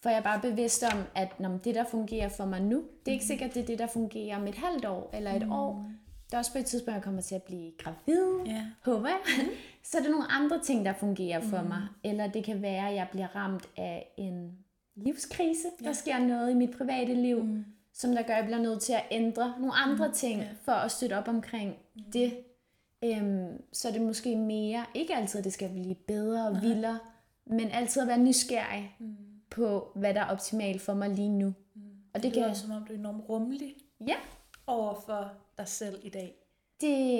For 0.03 0.09
jeg 0.09 0.17
er 0.19 0.23
bare 0.23 0.41
bevidst 0.41 0.83
om, 0.93 0.99
at 1.15 1.39
når 1.39 1.57
det, 1.63 1.75
der 1.75 1.83
fungerer 1.83 2.29
for 2.29 2.45
mig 2.45 2.61
nu, 2.61 2.75
det 3.05 3.11
er 3.11 3.13
ikke 3.13 3.25
sikkert, 3.25 3.53
det 3.53 3.61
er 3.61 3.65
det, 3.65 3.79
der 3.79 3.87
fungerer 3.87 4.37
om 4.37 4.47
et 4.47 4.55
halvt 4.55 4.85
år 4.85 5.09
eller 5.13 5.31
et 5.33 5.45
mm. 5.45 5.51
år. 5.51 5.85
Der 6.31 6.37
er 6.37 6.39
også 6.39 6.51
på 6.51 6.57
et 6.57 6.65
tidspunkt, 6.65 6.95
jeg 6.95 7.03
kommer 7.03 7.21
til 7.21 7.35
at 7.35 7.43
blive 7.43 7.71
gravid, 7.77 8.45
Ja. 8.45 8.65
håber 8.85 9.07
jeg. 9.07 9.17
Så 9.83 9.97
er 9.97 10.01
der 10.01 10.09
nogle 10.09 10.31
andre 10.31 10.59
ting, 10.63 10.85
der 10.85 10.93
fungerer 10.93 11.41
for 11.41 11.61
mig. 11.61 11.81
Eller 12.03 12.27
det 12.27 12.43
kan 12.43 12.61
være, 12.61 12.89
at 12.89 12.95
jeg 12.95 13.07
bliver 13.11 13.35
ramt 13.35 13.69
af 13.77 14.13
en 14.17 14.57
livskrise. 14.95 15.67
Der 15.83 15.93
sker 15.93 16.19
noget 16.19 16.51
i 16.51 16.53
mit 16.53 16.77
private 16.77 17.13
liv, 17.13 17.43
mm. 17.43 17.65
som 17.93 18.11
der 18.11 18.21
gør, 18.21 18.33
at 18.33 18.37
jeg 18.37 18.45
bliver 18.45 18.61
nødt 18.61 18.81
til 18.81 18.93
at 18.93 19.03
ændre 19.11 19.53
nogle 19.59 19.73
andre 19.73 20.07
mm. 20.07 20.13
ting, 20.13 20.39
Ja. 20.41 20.47
for 20.63 20.71
at 20.71 20.91
støtte 20.91 21.17
op 21.17 21.27
omkring 21.27 21.75
mm. 21.95 22.01
det. 22.13 22.33
Øhm, 23.03 23.61
så 23.73 23.87
er 23.87 23.91
det 23.91 24.01
måske 24.01 24.35
mere, 24.35 24.85
ikke 24.93 25.15
altid, 25.15 25.37
at 25.39 25.43
det 25.43 25.53
skal 25.53 25.69
blive 25.69 25.95
bedre 25.95 26.47
og 26.47 26.61
vildere, 26.61 26.99
men 27.45 27.67
altid 27.71 28.01
at 28.01 28.07
være 28.07 28.17
nysgerrig 28.19 28.95
mm. 28.99 29.15
på, 29.49 29.91
hvad 29.95 30.13
der 30.13 30.21
er 30.21 30.25
optimalt 30.31 30.81
for 30.81 30.93
mig 30.93 31.09
lige 31.09 31.29
nu. 31.29 31.53
Mm. 31.75 31.81
Og 32.13 32.23
det 32.23 32.33
Det 32.35 32.43
kan 32.43 32.55
som 32.55 32.71
om, 32.71 32.85
du 32.85 32.93
er 32.93 32.97
enormt 32.97 33.29
rummelig 33.29 33.75
Ja, 34.07 34.15
over 34.67 34.95
for 35.05 35.31
dig 35.57 35.67
selv 35.67 35.99
i 36.03 36.09
dag. 36.09 36.35
det 36.81 37.15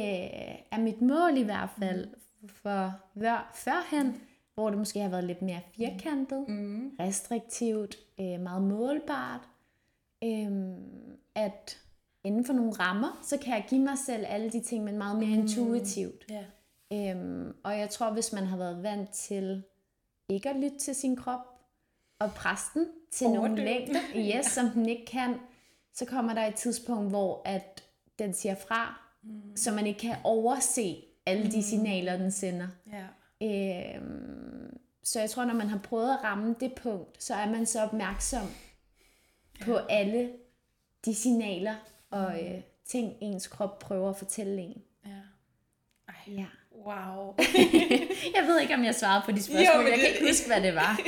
er 0.72 0.78
mit 0.80 1.02
mål 1.02 1.38
i 1.38 1.44
hvert 1.44 1.70
fald 1.80 2.08
for 2.48 2.94
hver, 3.14 3.52
førhen, 3.54 4.22
hvor 4.54 4.70
det 4.70 4.80
måske 4.80 5.00
har 5.00 5.10
været 5.10 5.24
lidt 5.24 5.42
mere 5.42 5.62
firkantet, 5.78 6.46
mm. 6.48 6.92
restriktivt, 7.00 7.96
øh, 8.20 8.40
meget 8.40 8.62
målbart. 8.62 9.42
Øhm, 10.24 11.18
at 11.36 11.78
inden 12.24 12.46
for 12.46 12.54
nogle 12.54 12.72
rammer, 12.72 13.20
så 13.24 13.38
kan 13.38 13.54
jeg 13.54 13.66
give 13.70 13.82
mig 13.82 13.98
selv 14.06 14.26
alle 14.28 14.50
de 14.50 14.62
ting, 14.62 14.84
men 14.84 14.98
meget 14.98 15.18
mere 15.18 15.36
mm. 15.36 15.42
intuitivt. 15.42 16.26
Ja. 16.30 16.46
Øhm, 16.94 17.54
og 17.64 17.80
jeg 17.80 17.90
tror, 17.90 18.12
hvis 18.12 18.34
man 18.34 18.44
har 18.44 18.58
været 18.58 18.84
vant 18.84 19.10
til 19.10 19.64
ikke 20.30 20.50
at 20.50 20.56
lytte 20.56 20.78
til 20.78 20.96
sin 20.96 21.16
krop, 21.16 21.40
og 22.20 22.32
præsten 22.32 22.88
til 23.12 23.28
nogle 23.28 23.40
Overdøve. 23.40 23.66
længder, 23.66 24.02
yes, 24.38 24.46
som 24.46 24.70
den 24.70 24.90
ikke 24.90 25.06
kan, 25.06 25.36
så 25.94 26.06
kommer 26.06 26.34
der 26.34 26.46
et 26.46 26.56
tidspunkt, 26.56 27.10
hvor 27.10 27.42
at 27.46 27.84
den 28.20 28.34
siger 28.34 28.56
fra, 28.56 29.02
mm. 29.24 29.56
så 29.56 29.72
man 29.72 29.88
ikke 29.88 30.00
kan 30.00 30.16
overse 30.24 31.04
alle 31.26 31.52
de 31.52 31.64
signaler, 31.64 32.18
den 32.18 32.32
sender. 32.32 32.68
ja. 32.92 33.06
Øhm, 33.44 34.78
så 35.04 35.20
jeg 35.20 35.30
tror, 35.30 35.46
når 35.46 35.54
man 35.54 35.68
har 35.68 35.78
prøvet 35.78 36.10
at 36.14 36.24
ramme 36.24 36.56
det 36.60 36.74
punkt, 36.76 37.24
så 37.24 37.34
er 37.34 37.50
man 37.50 37.66
så 37.66 37.82
opmærksom 37.84 38.48
på 39.66 39.76
alle 39.76 40.32
de 41.06 41.16
signaler 41.16 41.76
og 42.10 42.44
øh, 42.44 42.62
ting, 42.86 43.14
ens 43.22 43.48
krop 43.48 43.80
prøver 43.80 44.10
at 44.10 44.18
fortælle 44.18 44.62
en. 44.62 44.82
ja. 45.06 45.12
Ej, 46.08 46.16
Ja. 46.28 46.46
wow. 46.76 47.36
Jeg 48.36 48.44
ved 48.48 48.60
ikke, 48.62 48.74
om 48.74 48.84
jeg 48.84 48.96
svarede 48.96 49.22
på 49.26 49.32
de 49.32 49.44
spørgsmål. 49.44 49.76
Jo, 49.76 49.82
men 49.82 49.88
jeg 49.92 50.00
kan 50.00 50.08
det- 50.10 50.14
ikke 50.16 50.28
huske, 50.32 50.48
hvad 50.48 50.62
det 50.62 50.76
var. 50.76 51.00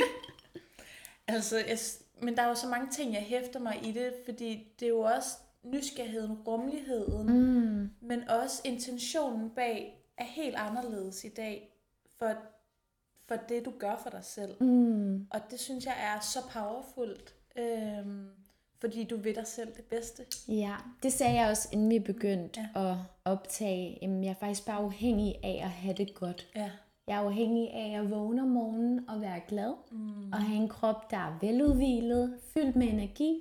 Altså, 1.28 1.56
jeg, 1.68 1.78
men 2.22 2.36
der 2.36 2.42
er 2.42 2.48
jo 2.48 2.54
så 2.54 2.68
mange 2.68 2.90
ting, 2.92 3.12
jeg 3.14 3.22
hæfter 3.22 3.60
mig 3.60 3.78
i 3.82 3.92
det, 3.92 4.12
fordi 4.24 4.66
det 4.80 4.86
er 4.86 4.90
jo 4.90 5.00
også 5.00 5.28
nysgerrigheden, 5.64 6.32
rummeligheden, 6.32 7.26
mm. 7.26 7.90
men 8.00 8.28
også 8.28 8.60
intentionen 8.64 9.50
bag 9.50 10.03
er 10.18 10.24
helt 10.24 10.56
anderledes 10.56 11.24
i 11.24 11.28
dag 11.28 11.74
for, 12.18 12.30
for 13.28 13.36
det, 13.48 13.64
du 13.64 13.72
gør 13.78 13.96
for 14.02 14.10
dig 14.10 14.24
selv. 14.24 14.62
Mm. 14.62 15.26
Og 15.30 15.40
det 15.50 15.60
synes 15.60 15.84
jeg 15.86 15.94
er 16.14 16.20
så 16.20 16.38
powerfult, 16.52 17.34
øhm, 17.56 18.28
fordi 18.80 19.04
du 19.04 19.16
ved 19.16 19.34
dig 19.34 19.46
selv 19.46 19.74
det 19.76 19.84
bedste. 19.84 20.22
Ja, 20.48 20.74
det 21.02 21.12
sagde 21.12 21.34
jeg 21.40 21.50
også, 21.50 21.68
inden 21.72 21.90
vi 21.90 21.98
begyndte 21.98 22.68
Ja. 22.76 22.90
at 22.90 22.96
optage. 23.24 23.98
Jamen, 24.02 24.24
jeg 24.24 24.30
er 24.30 24.34
faktisk 24.34 24.66
bare 24.66 24.76
afhængig 24.76 25.34
af 25.42 25.60
at 25.64 25.70
have 25.70 25.94
det 25.94 26.14
godt. 26.14 26.46
Ja. 26.56 26.70
Jeg 27.06 27.14
er 27.16 27.20
afhængig 27.20 27.70
af 27.72 28.00
at 28.00 28.10
vågne 28.10 28.42
om 28.42 28.48
morgenen 28.48 29.08
og 29.10 29.20
være 29.20 29.40
glad. 29.48 29.74
Mm. 29.90 30.32
Og 30.32 30.42
have 30.42 30.56
en 30.62 30.68
krop, 30.68 31.10
der 31.10 31.16
er 31.16 31.38
veludvilet, 31.40 32.38
fyldt 32.54 32.76
med 32.76 32.88
energi. 32.88 33.40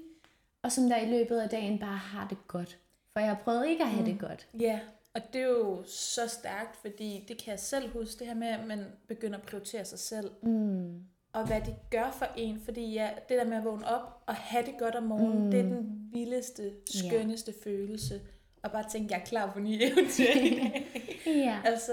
Og 0.61 0.71
som 0.71 0.89
der 0.89 0.97
i 0.97 1.09
løbet 1.09 1.37
af 1.39 1.49
dagen 1.49 1.79
bare 1.79 1.97
har 1.97 2.27
det 2.27 2.37
godt. 2.47 2.77
For 3.11 3.19
jeg 3.19 3.29
har 3.29 3.41
prøvet 3.43 3.67
ikke 3.67 3.83
at 3.83 3.89
have 3.89 4.05
mm. 4.05 4.11
det 4.11 4.19
godt. 4.19 4.47
Ja, 4.59 4.79
og 5.15 5.21
det 5.33 5.41
er 5.41 5.47
jo 5.47 5.83
så 5.85 6.27
stærkt, 6.27 6.75
fordi 6.75 7.25
det 7.27 7.37
kan 7.37 7.51
jeg 7.51 7.59
selv 7.59 7.89
huske, 7.89 8.19
det 8.19 8.27
her 8.27 8.33
med, 8.33 8.47
at 8.47 8.67
man 8.67 8.85
begynder 9.07 9.37
at 9.37 9.45
prioritere 9.45 9.85
sig 9.85 9.99
selv. 9.99 10.31
Mm. 10.41 11.03
og 11.33 11.47
hvad 11.47 11.61
det 11.61 11.75
gør 11.91 12.11
for 12.11 12.27
en. 12.37 12.61
Fordi 12.65 12.93
ja, 12.93 13.09
det 13.29 13.37
der 13.37 13.45
med 13.45 13.57
at 13.57 13.63
vågne 13.63 13.87
op 13.87 14.23
og 14.25 14.35
have 14.35 14.65
det 14.65 14.73
godt 14.79 14.95
om 14.95 15.03
morgenen, 15.03 15.45
mm. 15.45 15.51
det 15.51 15.59
er 15.59 15.63
den 15.63 16.09
vildeste, 16.13 16.71
skønneste 16.85 17.51
yeah. 17.51 17.63
følelse. 17.63 18.21
Og 18.63 18.71
bare 18.71 18.89
tænke, 18.91 19.13
jeg 19.13 19.21
er 19.21 19.25
klar 19.25 19.51
på 19.53 19.59
nye 19.59 19.79
eventyr 19.81 20.29
i 20.35 20.49
dag. 20.49 21.01
ja. 21.45 21.61
Altså, 21.65 21.91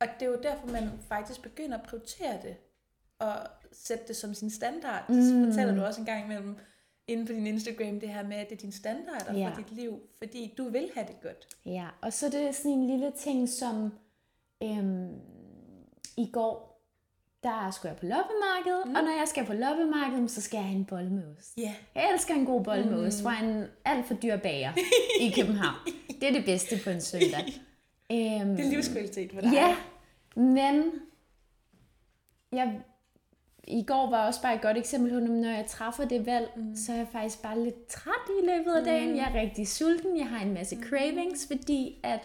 og 0.00 0.06
det 0.20 0.26
er 0.26 0.30
jo 0.30 0.40
derfor, 0.42 0.66
man 0.66 0.90
faktisk 1.08 1.42
begynder 1.42 1.78
at 1.78 1.84
prioritere 1.84 2.38
det. 2.42 2.56
Og 3.18 3.36
sætte 3.72 4.04
det 4.08 4.16
som 4.16 4.34
sin 4.34 4.50
standard. 4.50 5.08
Mm. 5.08 5.14
Det 5.14 5.46
fortæller 5.46 5.74
du 5.74 5.82
også 5.82 6.00
en 6.00 6.06
gang 6.06 6.24
imellem 6.24 6.56
inde 7.08 7.26
på 7.26 7.32
din 7.32 7.46
Instagram, 7.46 8.00
det 8.00 8.08
her 8.08 8.26
med, 8.26 8.36
at 8.36 8.48
det 8.50 8.56
er 8.56 8.60
din 8.60 8.72
standard 8.72 9.34
ja. 9.34 9.48
for 9.48 9.56
dit 9.56 9.72
liv. 9.72 10.00
Fordi 10.18 10.54
du 10.58 10.68
vil 10.68 10.90
have 10.94 11.06
det 11.06 11.20
godt. 11.22 11.48
Ja, 11.66 11.86
og 12.02 12.12
så 12.12 12.26
er 12.26 12.30
det 12.30 12.54
sådan 12.54 12.72
en 12.72 12.86
lille 12.86 13.12
ting, 13.18 13.48
som 13.48 13.92
øhm, 14.62 15.14
i 16.16 16.30
går, 16.32 16.76
der 17.42 17.70
skulle 17.70 17.90
jeg 17.90 18.00
på 18.00 18.06
loppemarkedet, 18.06 18.86
mm. 18.86 18.94
og 18.94 19.02
når 19.02 19.18
jeg 19.18 19.28
skal 19.28 19.46
på 19.46 19.52
loppemarkedet, 19.52 20.30
så 20.30 20.40
skal 20.40 20.58
jeg 20.58 20.66
have 20.66 20.78
en 20.78 20.84
bold 20.84 21.08
med 21.08 21.36
ost. 21.38 21.54
Yeah. 21.58 21.74
Jeg 21.94 22.10
elsker 22.12 22.34
en 22.34 22.46
god 22.46 22.64
bold 22.64 22.84
med 22.84 23.06
ost 23.06 23.22
fra 23.22 23.44
en 23.44 23.64
alt 23.84 24.06
for 24.06 24.14
dyr 24.14 24.36
bager 24.36 24.72
i 25.20 25.30
København. 25.30 25.76
Det 26.20 26.28
er 26.28 26.32
det 26.32 26.44
bedste 26.44 26.76
på 26.84 26.90
en 26.90 27.00
søndag. 27.00 27.44
Øhm, 28.12 28.56
det 28.56 28.66
er 28.66 28.70
livskvalitet 28.70 29.32
for 29.32 29.40
dig. 29.40 29.52
Ja, 29.52 29.76
men 30.36 30.92
jeg, 32.52 32.80
i 33.66 33.82
går 33.82 34.10
var 34.10 34.26
også 34.26 34.42
bare 34.42 34.54
et 34.54 34.62
godt 34.62 34.76
eksempel 34.76 35.12
på, 35.12 35.18
når 35.18 35.48
jeg 35.48 35.66
træffer 35.68 36.04
det 36.04 36.26
valg, 36.26 36.50
mm. 36.56 36.76
så 36.76 36.92
er 36.92 36.96
jeg 36.96 37.08
faktisk 37.12 37.42
bare 37.42 37.64
lidt 37.64 37.86
træt 37.86 38.30
i 38.42 38.46
løbet 38.46 38.72
af 38.72 38.84
dagen. 38.84 39.10
Mm. 39.10 39.16
Jeg 39.16 39.30
er 39.34 39.40
rigtig 39.40 39.68
sulten, 39.68 40.18
jeg 40.18 40.28
har 40.28 40.46
en 40.46 40.54
masse 40.54 40.76
cravings, 40.82 41.46
fordi 41.46 42.00
at 42.02 42.20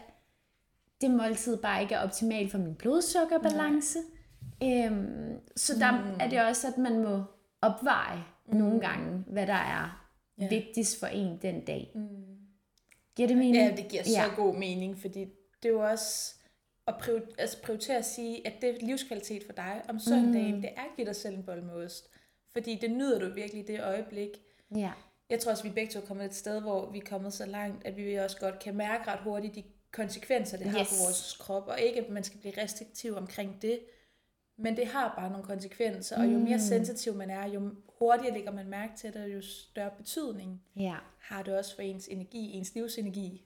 det 1.02 1.12
måltid 1.12 1.58
bare 1.58 1.82
ikke 1.82 1.96
er 1.96 2.00
optimalt 2.00 2.52
for 2.52 2.58
min 2.58 2.76
blodsukkerbalance. 2.76 4.00
Øhm, 4.64 5.40
så 5.56 5.80
der 5.80 5.92
mm. 5.92 6.20
er 6.20 6.30
det 6.30 6.42
også, 6.42 6.68
at 6.68 6.78
man 6.78 7.04
må 7.04 7.24
opveje 7.62 8.24
mm. 8.48 8.58
nogle 8.58 8.80
gange, 8.80 9.24
hvad 9.28 9.48
der 9.48 9.54
er 9.54 10.08
ja. 10.40 10.48
vigtigst 10.48 11.00
for 11.00 11.08
en 11.08 11.40
den 11.42 11.66
dag. 11.66 11.92
Mm. 11.96 12.32
Giver 13.16 13.28
det 13.28 13.38
mening? 13.38 13.56
Ja, 13.56 13.76
det 13.76 13.88
giver 13.88 14.04
ja. 14.06 14.24
så 14.24 14.36
god 14.36 14.56
mening, 14.56 14.98
fordi 14.98 15.20
det 15.64 15.70
er 15.70 15.74
jo 15.74 15.90
også 15.90 16.36
at 16.88 16.96
prioritere, 16.98 17.36
altså 17.38 17.62
prioritere 17.62 17.98
at 17.98 18.06
sige, 18.06 18.48
at 18.48 18.54
det 18.62 18.70
er 18.70 18.86
livskvalitet 18.86 19.44
for 19.44 19.54
dig 19.54 19.82
om 19.90 20.00
søndagen, 20.00 20.56
mm. 20.56 20.62
det 20.62 20.70
er 20.76 20.82
at 20.82 20.96
give 20.96 21.08
dig 21.08 21.16
selv 21.16 21.36
en 21.36 21.44
bold 21.44 21.62
med 21.62 21.74
ost. 21.74 22.10
Fordi 22.54 22.76
det 22.76 22.92
nyder 22.92 23.20
du 23.20 23.34
virkelig 23.34 23.64
i 23.64 23.68
det 23.68 23.84
øjeblik. 23.84 24.30
Ja. 24.76 24.92
Jeg 25.30 25.40
tror 25.40 25.52
også, 25.52 25.64
vi 25.64 25.70
begge 25.70 25.92
to 25.92 26.00
er 26.00 26.06
kommet 26.06 26.26
et 26.26 26.36
sted, 26.36 26.62
hvor 26.62 26.92
vi 26.92 26.98
er 26.98 27.06
kommet 27.06 27.34
så 27.34 27.46
langt, 27.46 27.86
at 27.86 27.98
vi 27.98 28.16
også 28.16 28.40
godt 28.40 28.60
kan 28.60 28.76
mærke 28.76 29.12
ret 29.12 29.20
hurtigt 29.20 29.56
de 29.56 29.64
konsekvenser, 29.92 30.58
det 30.58 30.68
har 30.68 30.80
yes. 30.80 30.90
på 30.90 30.96
vores 31.06 31.38
krop, 31.40 31.68
og 31.68 31.80
ikke, 31.80 32.00
at 32.00 32.10
man 32.10 32.24
skal 32.24 32.40
blive 32.40 32.64
restriktiv 32.64 33.16
omkring 33.16 33.62
det, 33.62 33.80
men 34.58 34.78
det 34.78 34.88
har 34.88 35.14
bare 35.18 35.30
nogle 35.30 35.46
konsekvenser, 35.46 36.18
og 36.18 36.26
jo 36.26 36.38
mere 36.38 36.58
mm. 36.58 36.64
sensitiv 36.64 37.16
man 37.16 37.30
er, 37.30 37.48
jo 37.48 37.72
hurtigere 38.00 38.34
lægger 38.34 38.52
man 38.52 38.68
mærke 38.68 38.94
til 38.98 39.14
det, 39.14 39.22
og 39.22 39.34
jo 39.34 39.42
større 39.42 39.92
betydning 39.98 40.64
ja. 40.76 40.96
har 41.20 41.44
det 41.44 41.58
også 41.58 41.76
for 41.76 41.82
ens 41.82 42.08
energi, 42.08 42.52
ens 42.52 42.76
livsenergi. 42.76 43.46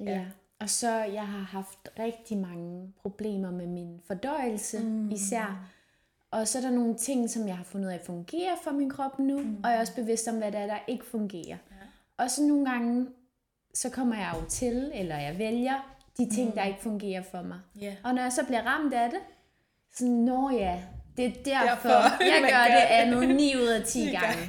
Ja. 0.00 0.04
ja. 0.04 0.26
Og 0.60 0.70
så 0.70 0.90
jeg 0.90 1.26
har 1.26 1.42
haft 1.42 1.88
rigtig 1.98 2.38
mange 2.38 2.92
problemer 3.02 3.50
med 3.50 3.66
min 3.66 4.00
fordøjelse 4.06 4.78
mm. 4.78 5.10
især. 5.10 5.68
Og 6.30 6.48
så 6.48 6.58
er 6.58 6.62
der 6.62 6.70
nogle 6.70 6.96
ting, 6.96 7.30
som 7.30 7.48
jeg 7.48 7.56
har 7.56 7.64
fundet 7.64 7.88
ud 7.88 7.92
af 7.92 8.00
fungerer 8.06 8.54
for 8.64 8.70
min 8.70 8.90
krop 8.90 9.18
nu, 9.18 9.38
mm. 9.38 9.60
og 9.64 9.70
jeg 9.70 9.76
er 9.76 9.80
også 9.80 9.94
bevidst 9.94 10.28
om, 10.28 10.38
hvad 10.38 10.52
der 10.52 10.58
er, 10.58 10.66
der 10.66 10.78
ikke 10.86 11.04
fungerer. 11.04 11.56
Ja. 11.70 11.86
Og 12.16 12.30
så 12.30 12.42
nogle 12.42 12.70
gange 12.70 13.06
så 13.74 13.90
kommer 13.90 14.16
jeg 14.16 14.32
jo 14.34 14.48
til, 14.48 14.90
eller 14.94 15.18
jeg 15.18 15.38
vælger 15.38 15.96
de 16.18 16.34
ting, 16.34 16.48
mm. 16.48 16.54
der 16.54 16.64
ikke 16.64 16.80
fungerer 16.80 17.22
for 17.22 17.42
mig. 17.42 17.58
Yeah. 17.82 17.94
Og 18.04 18.14
når 18.14 18.22
jeg 18.22 18.32
så 18.32 18.44
bliver 18.44 18.62
ramt 18.62 18.94
af 18.94 19.10
det, 19.10 19.20
så 19.94 20.04
nå 20.04 20.50
ja, 20.50 20.82
det 21.16 21.26
er 21.26 21.30
derfor, 21.44 21.88
derfor 21.88 22.24
jeg 22.24 22.40
gør 22.52 22.74
det 22.74 22.86
andet 22.90 23.36
9 23.36 23.56
ud 23.56 23.66
af 23.66 23.84
10 23.84 24.00
gange. 24.20 24.42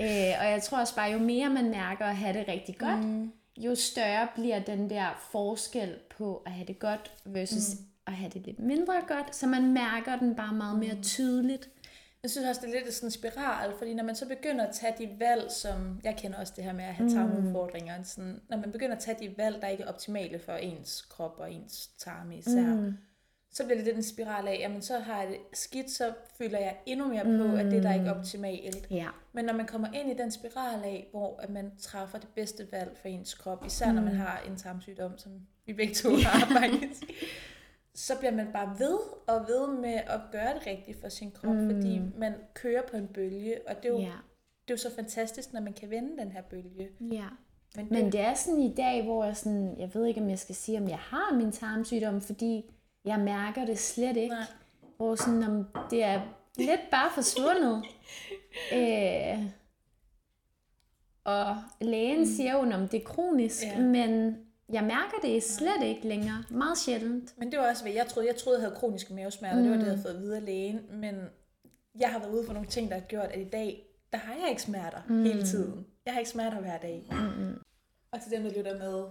Øh, 0.00 0.40
og 0.40 0.50
jeg 0.50 0.62
tror 0.62 0.80
også 0.80 0.94
bare, 0.94 1.10
jo 1.10 1.18
mere 1.18 1.50
man 1.50 1.70
mærker 1.70 2.04
at 2.04 2.16
have 2.16 2.38
det 2.38 2.48
rigtig 2.48 2.78
godt, 2.78 3.04
mm. 3.04 3.32
Jo 3.56 3.74
større 3.74 4.28
bliver 4.34 4.58
den 4.58 4.90
der 4.90 5.26
forskel 5.30 5.98
på 6.18 6.42
at 6.46 6.52
have 6.52 6.66
det 6.66 6.78
godt 6.78 7.12
versus 7.24 7.74
mm. 7.74 7.86
at 8.06 8.12
have 8.12 8.30
det 8.30 8.42
lidt 8.46 8.58
mindre 8.58 8.94
godt, 9.08 9.36
så 9.36 9.46
man 9.46 9.72
mærker 9.72 10.18
den 10.18 10.34
bare 10.34 10.54
meget 10.54 10.78
mere 10.78 10.94
mm. 10.94 11.02
tydeligt. 11.02 11.70
Jeg 12.22 12.30
synes 12.30 12.48
også, 12.48 12.60
det 12.60 12.68
er 12.68 12.80
lidt 12.80 12.94
sådan 12.94 13.06
en 13.06 13.10
spiral, 13.10 13.72
fordi 13.78 13.94
når 13.94 14.04
man 14.04 14.16
så 14.16 14.28
begynder 14.28 14.66
at 14.66 14.74
tage 14.74 14.94
de 14.98 15.10
valg, 15.18 15.50
som 15.50 16.00
jeg 16.04 16.16
kender 16.16 16.38
også 16.38 16.52
det 16.56 16.64
her 16.64 16.72
med 16.72 16.84
at 16.84 16.94
have 16.94 17.10
tarmudfordringer, 17.10 17.98
mm. 17.98 18.04
sådan, 18.04 18.40
når 18.48 18.56
man 18.56 18.72
begynder 18.72 18.96
at 18.96 19.02
tage 19.02 19.16
de 19.20 19.34
valg, 19.38 19.62
der 19.62 19.68
ikke 19.68 19.82
er 19.82 19.88
optimale 19.88 20.38
for 20.38 20.52
ens 20.52 21.02
krop 21.02 21.34
og 21.38 21.52
ens 21.52 21.90
tarme 21.98 22.38
især, 22.38 22.74
mm. 22.74 22.94
Så 23.52 23.64
bliver 23.64 23.82
det 23.82 23.94
den 23.94 24.02
spiral 24.02 24.48
af, 24.48 24.56
jamen 24.60 24.82
så 24.82 24.98
har 24.98 25.22
jeg 25.22 25.28
det 25.28 25.38
skidt, 25.52 25.90
så 25.90 26.12
føler 26.38 26.58
jeg 26.58 26.76
endnu 26.86 27.08
mere 27.08 27.24
på, 27.24 27.46
mm. 27.46 27.54
at 27.54 27.64
det 27.64 27.82
der 27.82 27.88
er 27.88 27.94
ikke 27.94 28.06
er 28.06 28.14
optimalt. 28.14 28.86
Ja. 28.90 29.08
Men 29.32 29.44
når 29.44 29.52
man 29.52 29.66
kommer 29.66 29.88
ind 29.94 30.10
i 30.10 30.14
den 30.14 30.30
spiral 30.30 30.84
af, 30.84 31.08
hvor 31.10 31.40
at 31.42 31.50
man 31.50 31.72
træffer 31.78 32.18
det 32.18 32.28
bedste 32.34 32.68
valg 32.72 32.96
for 33.00 33.08
ens 33.08 33.34
krop, 33.34 33.66
især 33.66 33.88
mm. 33.88 33.94
når 33.94 34.02
man 34.02 34.14
har 34.14 34.42
en 34.48 34.56
tarmsygdom, 34.56 35.18
som 35.18 35.32
vi 35.66 35.72
begge 35.72 35.94
to 35.94 36.08
har 36.10 36.60
faktisk, 36.60 37.02
så 37.94 38.18
bliver 38.18 38.32
man 38.32 38.46
bare 38.52 38.76
ved 38.78 38.98
og 39.26 39.40
ved 39.48 39.80
med 39.80 39.94
at 39.94 40.20
gøre 40.32 40.54
det 40.54 40.66
rigtigt 40.66 41.00
for 41.00 41.08
sin 41.08 41.30
krop, 41.30 41.54
mm. 41.54 41.70
fordi 41.70 42.00
man 42.18 42.34
kører 42.54 42.82
på 42.90 42.96
en 42.96 43.08
bølge, 43.08 43.58
og 43.68 43.76
det 43.76 43.84
er 43.84 43.88
jo, 43.88 43.98
ja. 43.98 44.16
det 44.68 44.70
er 44.70 44.74
jo 44.74 44.76
så 44.76 44.94
fantastisk, 44.94 45.52
når 45.52 45.60
man 45.60 45.72
kan 45.72 45.90
vende 45.90 46.18
den 46.18 46.32
her 46.32 46.42
bølge. 46.42 46.88
Ja. 47.00 47.26
Men 47.76 47.84
det, 47.84 47.92
Men 47.92 48.12
det 48.12 48.20
er 48.20 48.34
sådan 48.34 48.60
i 48.60 48.74
dag, 48.74 49.04
hvor 49.04 49.24
jeg 49.24 49.36
sådan, 49.36 49.74
jeg 49.78 49.94
ved 49.94 50.06
ikke, 50.06 50.20
om 50.20 50.28
jeg 50.28 50.38
skal 50.38 50.54
sige, 50.54 50.78
om 50.78 50.88
jeg 50.88 50.98
har 50.98 51.34
min 51.36 51.52
tarmsygdom, 51.52 52.20
fordi 52.20 52.64
jeg 53.04 53.20
mærker 53.20 53.66
det 53.66 53.78
slet 53.78 54.16
ikke. 54.16 54.34
Nej. 54.34 54.44
Hvor 54.96 55.14
sådan, 55.14 55.42
om 55.42 55.66
det 55.90 56.04
er 56.04 56.20
lidt 56.58 56.80
bare 56.90 57.10
forsvundet. 57.14 57.84
øh, 58.78 59.46
og 61.24 61.56
lægen 61.80 62.18
mm. 62.18 62.26
siger 62.26 62.52
jo, 62.52 62.58
om 62.58 62.88
det 62.88 63.00
er 63.00 63.04
kronisk, 63.04 63.62
ja. 63.62 63.78
men 63.78 64.36
jeg 64.72 64.82
mærker 64.82 65.16
det 65.22 65.42
slet 65.42 65.82
ikke 65.84 66.08
længere. 66.08 66.44
Meget 66.50 66.78
sjældent. 66.78 67.38
Men 67.38 67.52
det 67.52 67.58
var 67.58 67.70
også, 67.70 67.82
hvad 67.82 67.92
jeg 67.92 68.06
troede. 68.06 68.28
Jeg 68.28 68.36
troede, 68.36 68.58
jeg 68.58 68.66
havde 68.66 68.80
kroniske 68.80 69.14
mavesmerter. 69.14 69.56
Mm. 69.56 69.62
Det 69.62 69.70
var 69.70 69.76
det, 69.76 69.84
jeg 69.84 69.92
havde 69.92 70.02
fået 70.02 70.20
videre 70.20 70.40
lægen. 70.40 70.80
Men 70.90 71.14
jeg 72.00 72.08
har 72.08 72.18
været 72.18 72.32
ude 72.32 72.46
for 72.46 72.52
nogle 72.52 72.68
ting, 72.68 72.90
der 72.90 72.94
har 72.94 73.06
gjort, 73.06 73.30
at 73.30 73.40
i 73.40 73.48
dag, 73.48 73.86
der 74.12 74.18
har 74.18 74.34
jeg 74.34 74.50
ikke 74.50 74.62
smerter 74.62 75.00
mm. 75.08 75.22
hele 75.22 75.46
tiden. 75.46 75.86
Jeg 76.04 76.12
har 76.12 76.20
ikke 76.20 76.30
smerter 76.30 76.60
hver 76.60 76.78
dag. 76.78 77.08
Mm. 77.10 77.54
Og 78.12 78.22
til 78.22 78.32
dem, 78.32 78.42
der 78.42 78.52
lytter 78.58 78.78
med, 78.78 79.04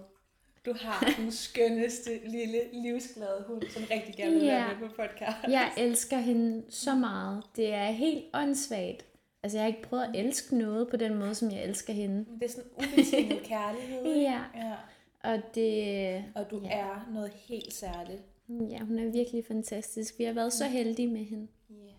du 0.65 0.74
har 0.80 1.13
den 1.17 1.32
skønneste 1.32 2.19
lille 2.28 2.60
livsglade 2.74 3.43
hund, 3.47 3.63
som 3.69 3.84
rigtig 3.91 4.15
gerne 4.15 4.32
vil 4.32 4.43
yeah. 4.43 4.69
være 4.69 4.80
med 4.80 4.89
på 4.89 4.95
podcast. 4.95 5.38
Jeg 5.47 5.71
elsker 5.78 6.17
hende 6.17 6.63
så 6.69 6.95
meget. 6.95 7.43
Det 7.56 7.74
er 7.74 7.86
helt 7.86 8.26
åndssvagt. 8.34 9.06
Altså, 9.43 9.58
jeg 9.58 9.63
har 9.63 9.67
ikke 9.67 9.82
prøvet 9.82 10.04
at 10.04 10.26
elske 10.26 10.58
noget 10.58 10.89
på 10.89 10.97
den 10.97 11.19
måde, 11.19 11.36
som 11.36 11.52
jeg 11.52 11.63
elsker 11.63 11.93
hende. 11.93 12.26
Det 12.39 12.43
er 12.43 12.50
sådan 12.50 12.71
ubetinget 12.78 13.43
kærlighed. 13.54 14.15
ja. 14.15 14.41
ja. 14.56 14.76
Og, 15.24 15.41
det, 15.56 16.24
og 16.36 16.52
du 16.52 16.62
ja. 16.63 16.69
er 16.69 17.10
noget 17.13 17.32
helt 17.32 17.74
særligt. 17.74 18.21
Ja, 18.50 18.80
hun 18.80 19.00
er 19.00 19.12
virkelig 19.12 19.45
fantastisk. 19.45 20.19
Vi 20.19 20.24
har 20.24 20.34
været 20.34 20.54
så 20.54 20.65
heldige 20.65 21.08
med 21.08 21.26
hende. 21.26 21.47
Ja. 21.69 21.93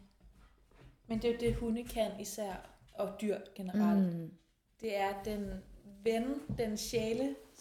Men 1.08 1.18
det 1.18 1.24
er 1.24 1.32
jo 1.32 1.38
det, 1.40 1.54
hunde 1.54 1.84
kan 1.84 2.10
især, 2.20 2.70
og 2.94 3.08
dyr 3.20 3.38
generelt. 3.54 4.16
Mm. 4.16 4.30
Det 4.80 4.96
er 4.96 5.22
den 5.24 5.50
ven, 6.04 6.24
den 6.58 6.76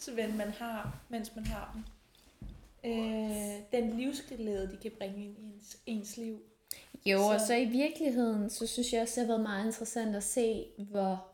sjælesven, 0.04 0.36
man 0.36 0.50
har, 0.50 1.00
mens 1.08 1.36
man 1.36 1.46
har 1.46 1.70
dem. 1.74 1.84
Øh, 2.84 3.56
den 3.72 3.96
livsglæde, 3.96 4.70
de 4.72 4.76
kan 4.76 4.92
bringe 4.98 5.24
ind 5.24 5.38
i 5.38 5.42
ens, 5.42 5.76
ens 5.86 6.16
liv. 6.16 6.42
Jo, 7.06 7.18
så. 7.18 7.34
og 7.34 7.40
så 7.40 7.54
i 7.54 7.64
virkeligheden, 7.64 8.50
så 8.50 8.66
synes 8.66 8.92
jeg 8.92 9.02
også, 9.02 9.20
det 9.20 9.28
har 9.28 9.34
været 9.34 9.42
meget 9.42 9.66
interessant 9.66 10.16
at 10.16 10.22
se, 10.22 10.66
hvor 10.78 11.26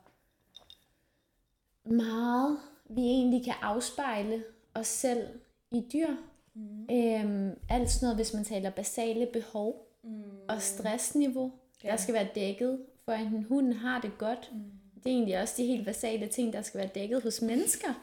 meget 1.85 2.59
vi 2.89 3.01
egentlig 3.01 3.43
kan 3.43 3.53
afspejle 3.61 4.43
os 4.73 4.87
selv 4.87 5.27
i 5.71 5.83
dyr. 5.93 6.07
Mm. 6.53 6.87
Øhm, 6.91 7.59
alt 7.69 7.91
sådan 7.91 8.05
noget, 8.05 8.17
hvis 8.17 8.33
man 8.33 8.43
taler 8.43 8.69
basale 8.69 9.25
behov 9.33 9.87
mm. 10.03 10.23
og 10.47 10.61
stressniveau, 10.61 11.51
ja. 11.83 11.89
der 11.89 11.97
skal 11.97 12.13
være 12.13 12.27
dækket, 12.35 12.79
for 13.05 13.11
enten 13.11 13.43
hunden 13.43 13.73
har 13.73 14.01
det 14.01 14.17
godt. 14.17 14.49
Mm. 14.53 14.59
Det 15.03 15.05
er 15.05 15.13
egentlig 15.13 15.41
også 15.41 15.53
de 15.57 15.65
helt 15.65 15.85
basale 15.85 16.27
ting, 16.27 16.53
der 16.53 16.61
skal 16.61 16.77
være 16.77 16.89
dækket 16.95 17.23
hos 17.23 17.41
mennesker, 17.41 17.93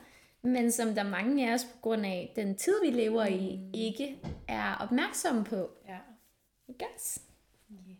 men 0.46 0.72
som 0.72 0.94
der 0.94 1.02
mange 1.02 1.50
af 1.50 1.54
os 1.54 1.64
på 1.64 1.78
grund 1.80 2.06
af 2.06 2.32
den 2.36 2.56
tid, 2.56 2.74
vi 2.84 2.90
lever 2.90 3.28
mm. 3.28 3.34
i, 3.34 3.70
ikke 3.72 4.18
er 4.48 4.74
opmærksomme 4.74 5.44
på. 5.44 5.70
Ja. 5.88 5.98
Gas. 6.78 7.22
Yeah. 7.72 7.96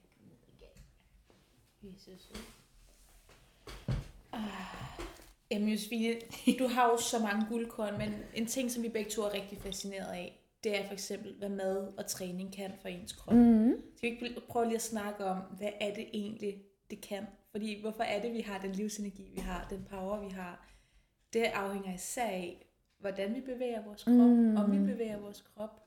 Jesus. 1.83 2.33
Ah. 4.33 4.41
Jamen 5.51 5.69
Josefine, 5.69 6.15
du 6.59 6.69
har 6.69 6.91
jo 6.91 6.97
så 6.99 7.19
mange 7.19 7.47
guldkorn, 7.49 7.99
men 7.99 8.15
en 8.35 8.47
ting, 8.47 8.71
som 8.71 8.83
vi 8.83 8.89
begge 8.89 9.11
to 9.11 9.23
er 9.23 9.35
rigtig 9.35 9.59
fascineret 9.59 10.13
af, 10.13 10.43
det 10.65 10.79
er 10.79 10.87
for 10.87 10.93
eksempel, 10.93 11.35
hvad 11.39 11.49
mad 11.49 11.93
og 11.99 12.07
træning 12.07 12.53
kan 12.53 12.73
for 12.81 12.89
ens 12.89 13.13
krop. 13.13 13.35
Mm. 13.35 13.73
Skal 13.97 14.11
vi 14.11 14.27
ikke 14.27 14.41
prøve 14.49 14.65
lige 14.65 14.75
at 14.75 14.83
snakke 14.83 15.25
om, 15.25 15.39
hvad 15.39 15.71
er 15.81 15.95
det 15.95 16.07
egentlig, 16.13 16.63
det 16.91 17.01
kan? 17.01 17.27
Fordi 17.51 17.81
hvorfor 17.81 18.03
er 18.03 18.23
det, 18.23 18.33
vi 18.33 18.41
har 18.41 18.59
den 18.59 18.73
livsenergi, 18.73 19.31
vi 19.35 19.41
har, 19.41 19.67
den 19.71 19.87
power, 19.91 20.21
vi 20.21 20.29
har? 20.29 20.69
Det 21.37 21.45
afhænger 21.45 21.95
især 21.95 22.27
af, 22.27 22.67
hvordan 22.99 23.35
vi 23.35 23.41
bevæger 23.41 23.83
vores 23.85 24.03
krop, 24.05 24.15
mm. 24.15 24.57
om 24.57 24.73
vi 24.73 24.93
bevæger 24.93 25.19
vores 25.19 25.45
krop, 25.55 25.83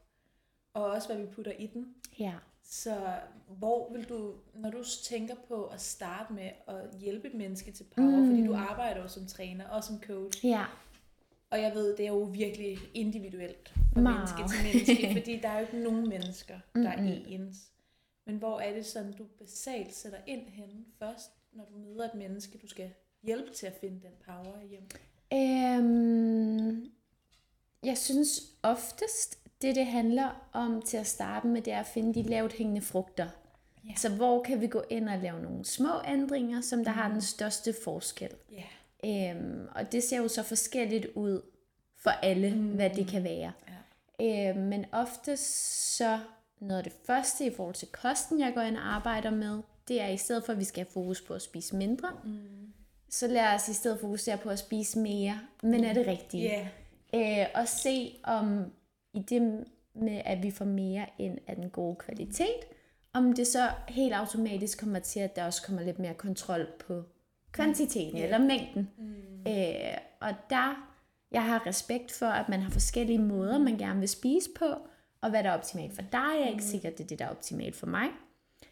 og 0.73 0.85
også 0.85 1.07
hvad 1.07 1.25
vi 1.25 1.31
putter 1.31 1.51
i 1.51 1.67
den. 1.67 1.95
Ja. 2.19 2.33
Så 2.63 3.13
hvor 3.47 3.93
vil 3.93 4.09
du, 4.09 4.33
når 4.53 4.69
du 4.71 4.83
tænker 5.03 5.35
på 5.47 5.65
at 5.65 5.81
starte 5.81 6.33
med 6.33 6.49
at 6.67 6.99
hjælpe 6.99 7.27
et 7.27 7.33
menneske 7.33 7.71
til 7.71 7.83
power, 7.95 8.19
mm. 8.19 8.27
fordi 8.27 8.45
du 8.45 8.53
arbejder 8.55 9.01
jo 9.01 9.07
som 9.07 9.25
træner 9.25 9.67
og 9.67 9.83
som 9.83 10.01
coach, 10.03 10.45
Ja. 10.45 10.65
og 11.49 11.61
jeg 11.61 11.73
ved, 11.73 11.97
det 11.97 12.05
er 12.05 12.09
jo 12.09 12.23
virkelig 12.23 12.77
individuelt 12.93 13.73
fra 13.93 14.01
Meget. 14.01 14.15
menneske 14.17 14.55
til 14.55 14.73
menneske, 14.73 15.13
fordi 15.19 15.39
der 15.39 15.49
er 15.49 15.59
jo 15.59 15.65
ikke 15.65 15.79
nogen 15.79 16.09
mennesker, 16.09 16.59
der 16.75 16.89
er 16.89 17.03
ens. 17.27 17.71
Men 18.25 18.37
hvor 18.37 18.59
er 18.59 18.73
det 18.73 18.85
sådan, 18.85 19.13
du 19.13 19.23
basalt 19.39 19.95
sætter 19.95 20.19
ind 20.27 20.47
henne 20.47 20.85
først, 20.99 21.31
når 21.51 21.65
du 21.65 21.77
møder 21.77 22.05
et 22.05 22.15
menneske, 22.15 22.57
du 22.57 22.67
skal 22.67 22.91
hjælpe 23.23 23.53
til 23.53 23.67
at 23.67 23.73
finde 23.81 24.01
den 24.01 24.13
power 24.25 24.61
hjem? 24.69 24.87
Øhm, 25.33 26.91
jeg 27.83 27.97
synes 27.97 28.41
oftest, 28.63 29.37
det 29.61 29.75
det 29.75 29.85
handler 29.85 30.49
om 30.53 30.81
til 30.81 30.97
at 30.97 31.07
starte 31.07 31.47
med, 31.47 31.61
det 31.61 31.73
er 31.73 31.79
at 31.79 31.87
finde 31.87 32.13
de 32.13 32.29
lavt 32.29 32.53
hængende 32.53 32.81
frugter. 32.81 33.27
Ja. 33.87 33.93
Så 33.95 34.09
hvor 34.09 34.43
kan 34.43 34.61
vi 34.61 34.67
gå 34.67 34.83
ind 34.89 35.09
og 35.09 35.17
lave 35.17 35.41
nogle 35.41 35.65
små 35.65 35.89
ændringer, 36.07 36.61
som 36.61 36.83
der 36.83 36.91
har 36.91 37.11
den 37.11 37.21
største 37.21 37.75
forskel. 37.83 38.29
Ja. 38.51 39.31
Øhm, 39.31 39.67
og 39.75 39.91
det 39.91 40.03
ser 40.03 40.17
jo 40.17 40.27
så 40.27 40.43
forskelligt 40.43 41.05
ud 41.15 41.41
for 42.03 42.09
alle, 42.09 42.55
mm. 42.55 42.75
hvad 42.75 42.89
det 42.89 43.07
kan 43.07 43.23
være. 43.23 43.51
Ja. 44.19 44.49
Øhm, 44.49 44.59
men 44.59 44.85
ofte 44.91 45.37
så 45.37 46.19
noget 46.59 46.77
af 46.77 46.83
det 46.83 46.93
første 47.07 47.45
i 47.45 47.53
forhold 47.55 47.75
til 47.75 47.87
kosten, 47.87 48.39
jeg 48.39 48.53
går 48.53 48.61
ind 48.61 48.77
og 48.77 48.95
arbejder 48.95 49.29
med, 49.29 49.61
det 49.87 50.01
er 50.01 50.07
i 50.07 50.17
stedet 50.17 50.43
for, 50.43 50.53
at 50.53 50.59
vi 50.59 50.63
skal 50.63 50.83
have 50.83 50.91
fokus 50.91 51.21
på 51.21 51.33
at 51.33 51.41
spise 51.41 51.75
mindre, 51.75 52.09
mm. 52.23 52.73
Så 53.09 53.27
lad 53.27 53.53
os 53.55 53.69
i 53.69 53.73
stedet 53.73 53.99
fokusere 53.99 54.37
på 54.37 54.49
at 54.49 54.59
spise 54.59 54.99
mere, 54.99 55.39
men 55.63 55.83
er 55.83 55.93
det 55.93 56.07
rigtige. 56.07 56.43
Ja. 57.13 57.41
Øh, 57.41 57.47
og 57.55 57.67
se 57.67 58.15
om 58.23 58.65
i 59.13 59.19
det 59.19 59.65
med, 59.93 60.21
at 60.25 60.43
vi 60.43 60.51
får 60.51 60.65
mere 60.65 61.05
ind 61.17 61.37
af 61.47 61.55
den 61.55 61.69
gode 61.69 61.95
kvalitet, 61.95 62.59
om 63.13 63.33
det 63.33 63.47
så 63.47 63.69
helt 63.87 64.13
automatisk 64.13 64.79
kommer 64.79 64.99
til, 64.99 65.19
at 65.19 65.35
der 65.35 65.45
også 65.45 65.61
kommer 65.63 65.81
lidt 65.81 65.99
mere 65.99 66.13
kontrol 66.13 66.67
på 66.87 67.03
kvantiteten 67.51 68.17
Ja. 68.17 68.23
eller 68.23 68.37
mængden. 68.37 68.89
Mm. 68.97 69.51
Øh, 69.51 69.97
og 70.19 70.33
der, 70.49 70.89
jeg 71.31 71.43
har 71.45 71.67
respekt 71.67 72.11
for, 72.11 72.25
at 72.25 72.49
man 72.49 72.59
har 72.59 72.69
forskellige 72.71 73.19
måder, 73.19 73.57
man 73.57 73.77
gerne 73.77 73.99
vil 73.99 74.09
spise 74.09 74.49
på, 74.59 74.65
og 75.21 75.29
hvad 75.29 75.43
der 75.43 75.49
er 75.49 75.53
optimalt 75.57 75.93
for 75.95 76.01
dig, 76.01 76.41
er 76.43 76.49
ikke 76.49 76.63
sikkert, 76.63 76.97
det 76.97 77.03
er 77.03 77.07
det, 77.07 77.19
der 77.19 77.25
er 77.25 77.29
optimalt 77.29 77.75
for 77.75 77.87
mig. 77.87 78.07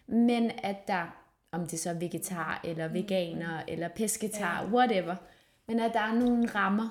Men 0.07 0.51
at 0.63 0.87
der, 0.87 1.26
om 1.57 1.67
det 1.67 1.79
så 1.79 1.89
er 1.89 1.93
vegetar, 1.93 2.61
eller 2.63 2.87
veganer, 2.87 3.61
eller 3.67 3.87
pesketar, 3.87 4.65
whatever, 4.73 5.15
men 5.67 5.79
at 5.79 5.93
der 5.93 5.99
er 5.99 6.13
nogle 6.13 6.45
rammer, 6.47 6.89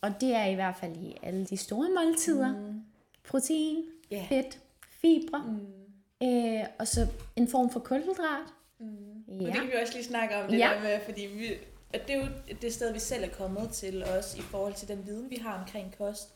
og 0.00 0.10
det 0.20 0.34
er 0.34 0.44
i 0.44 0.54
hvert 0.54 0.76
fald 0.76 0.96
i 0.96 1.16
alle 1.22 1.46
de 1.46 1.56
store 1.56 1.88
måltider. 2.04 2.52
Mm. 2.52 2.82
Protein, 3.28 3.84
Ja. 4.10 4.26
fedt, 4.28 4.58
fibre, 4.90 5.44
mm. 5.46 6.26
øh, 6.28 6.64
og 6.78 6.86
så 6.88 7.06
en 7.36 7.48
form 7.48 7.70
for 7.70 7.80
kulhydrat. 7.80 8.46
Mm. 8.80 8.86
Ja. 9.28 9.32
Men 9.36 9.46
det 9.46 9.54
kan 9.54 9.66
vi 9.66 9.72
også 9.82 9.94
lige 9.94 10.04
snakke 10.04 10.36
om, 10.36 10.50
det 10.50 10.58
Ja. 10.58 10.70
der 10.74 10.82
med, 10.82 11.00
fordi 11.04 11.20
vi, 11.26 11.46
at 11.92 12.06
det 12.08 12.16
er 12.16 12.20
jo 12.20 12.26
det 12.62 12.72
sted, 12.74 12.92
vi 12.92 12.98
selv 12.98 13.24
er 13.24 13.28
kommet 13.28 13.70
til, 13.70 14.04
også 14.18 14.38
i 14.38 14.40
forhold 14.40 14.74
til 14.74 14.88
den 14.88 15.06
viden, 15.06 15.30
vi 15.30 15.36
har 15.36 15.60
omkring 15.60 15.94
kost. 15.98 16.28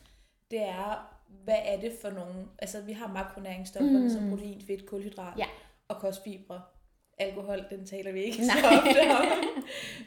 Det 0.51 0.61
er, 0.61 1.17
hvad 1.43 1.57
er 1.65 1.79
det 1.81 1.91
for 2.01 2.09
nogle, 2.09 2.33
altså 2.59 2.81
vi 2.81 2.93
har 2.93 3.07
makronæringsstoffer, 3.07 3.99
mm. 3.99 4.09
som 4.09 4.29
protein, 4.29 4.61
fedt, 4.67 4.85
kulhydrat 4.85 5.33
Ja. 5.37 5.45
og 5.87 5.95
kostfibre. 5.99 6.61
Alkohol, 7.21 7.65
den 7.69 7.85
taler 7.85 8.11
vi 8.11 8.23
ikke 8.23 8.37
Nej. 8.41 8.57
så 8.61 8.67
ofte 8.67 8.99
om. 9.19 9.25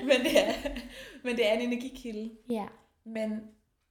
men, 0.06 0.20
det 0.24 0.38
er, 0.46 0.52
men 1.24 1.36
det 1.36 1.48
er 1.48 1.52
en 1.52 1.60
energikilde. 1.60 2.30
Ja. 2.50 2.66
Men 3.04 3.40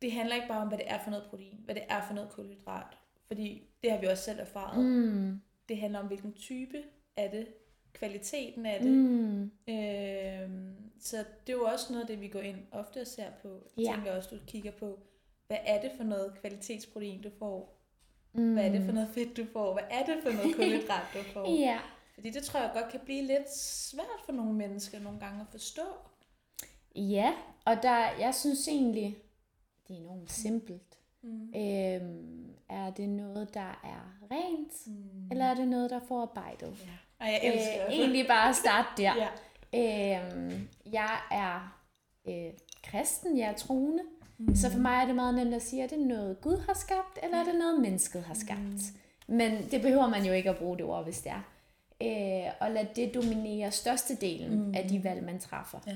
det 0.02 0.12
handler 0.12 0.36
ikke 0.36 0.48
bare 0.48 0.62
om, 0.62 0.68
hvad 0.68 0.78
det 0.78 0.90
er 0.90 1.00
for 1.04 1.10
noget 1.10 1.26
protein, 1.30 1.60
hvad 1.66 1.76
det 1.76 1.84
er 1.90 2.02
for 2.08 2.14
noget 2.14 2.30
kulhydrat. 2.30 2.98
Fordi 3.28 3.64
det 3.84 3.92
har 3.92 3.98
vi 4.00 4.08
også 4.08 4.24
selv 4.24 4.40
erfaret. 4.40 4.86
Mm. 4.86 5.42
Det 5.70 5.78
handler 5.78 6.00
om, 6.00 6.08
hvilken 6.08 6.34
type 6.34 6.78
er 7.18 7.32
det, 7.32 7.48
kvaliteten 7.94 8.66
af 8.66 8.80
det. 8.82 8.92
Mm. 8.92 9.42
Øhm, 9.70 10.76
så 11.00 11.18
det 11.18 11.54
er 11.54 11.58
jo 11.58 11.64
også 11.64 11.86
noget 11.94 12.02
af 12.02 12.08
det, 12.08 12.22
vi 12.22 12.28
går 12.28 12.40
ind 12.40 12.58
ofte 12.72 13.02
og 13.02 13.08
ser 13.08 13.30
på. 13.42 13.50
Jeg 13.78 13.86
Ja. 13.86 13.94
tænker 13.96 14.12
også, 14.18 14.30
du 14.32 14.38
kigger 14.48 14.72
på, 14.72 15.00
hvad 15.48 15.58
er 15.66 15.82
det 15.82 15.92
for 15.98 16.04
noget 16.04 16.34
kvalitetsprotein, 16.42 17.22
du 17.22 17.30
får? 17.40 17.80
Mm. 18.34 18.54
Hvad 18.54 18.66
er 18.66 18.72
det 18.72 18.86
for 18.86 18.92
noget 18.92 19.10
fedt, 19.14 19.38
du 19.38 19.46
får? 19.54 19.74
Hvad 19.74 19.84
er 19.90 20.06
det 20.06 20.16
for 20.24 20.32
noget 20.32 20.56
kulhydrat, 20.56 21.04
du 21.14 21.20
får? 21.34 21.60
Ja. 21.60 21.80
Fordi 22.14 22.30
det 22.30 22.44
tror 22.44 22.60
jeg 22.60 22.72
godt 22.74 22.92
kan 22.92 23.00
blive 23.06 23.22
lidt 23.22 23.56
svært 23.58 24.22
for 24.26 24.32
nogle 24.32 24.54
mennesker 24.54 25.00
nogle 25.00 25.20
gange 25.20 25.42
at 25.42 25.48
forstå. 25.52 25.82
Ja, 26.96 27.34
og 27.66 27.84
der, 27.84 28.10
jeg 28.20 28.36
synes 28.36 28.68
egentlig, 28.68 29.18
det 29.88 29.94
er 29.96 30.00
enormt 30.00 30.32
simpelt. 30.32 30.98
Mm. 31.22 31.54
Øhm, 31.56 32.54
er 32.70 32.90
det 32.98 33.10
noget, 33.10 33.54
der 33.54 33.80
er 33.84 34.14
rent, 34.32 34.88
Mm. 34.88 35.32
eller 35.32 35.46
er 35.46 35.54
det 35.54 35.68
noget, 35.68 35.90
der 35.90 35.96
er 35.96 36.06
forarbejdet? 36.08 36.76
Ja. 36.86 37.26
Ej, 37.26 37.32
jeg 37.32 37.42
elsker 37.54 37.86
Øh, 37.88 37.94
egentlig 37.94 38.28
bare 38.28 38.54
starte 38.54 38.88
der. 39.02 39.14
Ja. 39.16 39.28
Øhm, 40.26 40.68
jeg 40.94 41.20
er 41.32 41.80
øh, 42.28 42.54
kristen, 42.84 43.38
jeg 43.38 43.50
er 43.50 43.54
troende. 43.56 44.04
Mm. 44.38 44.56
Så 44.56 44.72
for 44.72 44.80
mig 44.80 44.96
er 45.02 45.06
det 45.06 45.16
meget 45.16 45.36
nemt 45.36 45.54
at 45.54 45.62
sige, 45.62 45.84
er 45.84 45.88
det 45.88 46.00
noget 46.00 46.42
Gud 46.42 46.58
har 46.58 46.74
skabt, 46.74 47.20
eller 47.24 47.38
er 47.38 47.44
det 47.44 47.56
noget 47.56 47.82
mennesket 47.82 48.24
har 48.24 48.34
skabt? 48.34 48.60
Mm. 48.60 49.36
Men 49.36 49.72
det 49.72 49.82
behøver 49.82 50.10
man 50.10 50.26
jo 50.26 50.34
ikke 50.34 50.50
at 50.50 50.58
bruge 50.58 50.78
det 50.78 50.86
ord, 50.86 51.04
hvis 51.04 51.22
det 51.22 51.32
er. 51.32 51.42
Øh, 52.04 52.52
og 52.60 52.72
lad 52.72 52.86
det 52.96 53.14
dominere 53.14 53.72
størstedelen 53.72 54.66
mm. 54.68 54.74
af 54.76 54.88
de 54.90 55.04
valg, 55.04 55.24
man 55.24 55.40
træffer. 55.40 55.80
Ja. 55.88 55.94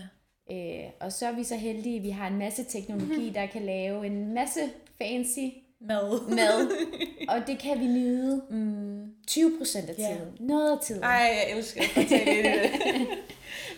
Øh, 0.55 0.89
og 0.99 1.11
så 1.11 1.27
er 1.27 1.31
vi 1.31 1.43
så 1.43 1.55
heldige, 1.55 1.97
at 1.97 2.03
vi 2.03 2.09
har 2.09 2.27
en 2.27 2.37
masse 2.37 2.63
teknologi, 2.63 3.29
der 3.29 3.45
kan 3.45 3.61
lave 3.61 4.05
en 4.05 4.33
masse 4.33 4.59
fancy 4.97 5.39
Mad. 5.79 6.29
mad. 6.29 6.71
og 7.31 7.47
det 7.47 7.59
kan 7.59 7.79
vi 7.79 7.85
nyde 7.87 8.41
Mm. 8.49 9.03
20% 9.31 9.77
af 9.77 9.95
Ja. 9.97 10.15
tiden. 10.15 10.47
Noget 10.47 10.71
af 10.71 10.77
tiden. 10.83 11.03
Ej, 11.03 11.09
jeg 11.11 11.57
elsker 11.57 11.81
at 11.81 11.87
fortælle 11.89 12.43
det. 12.43 12.71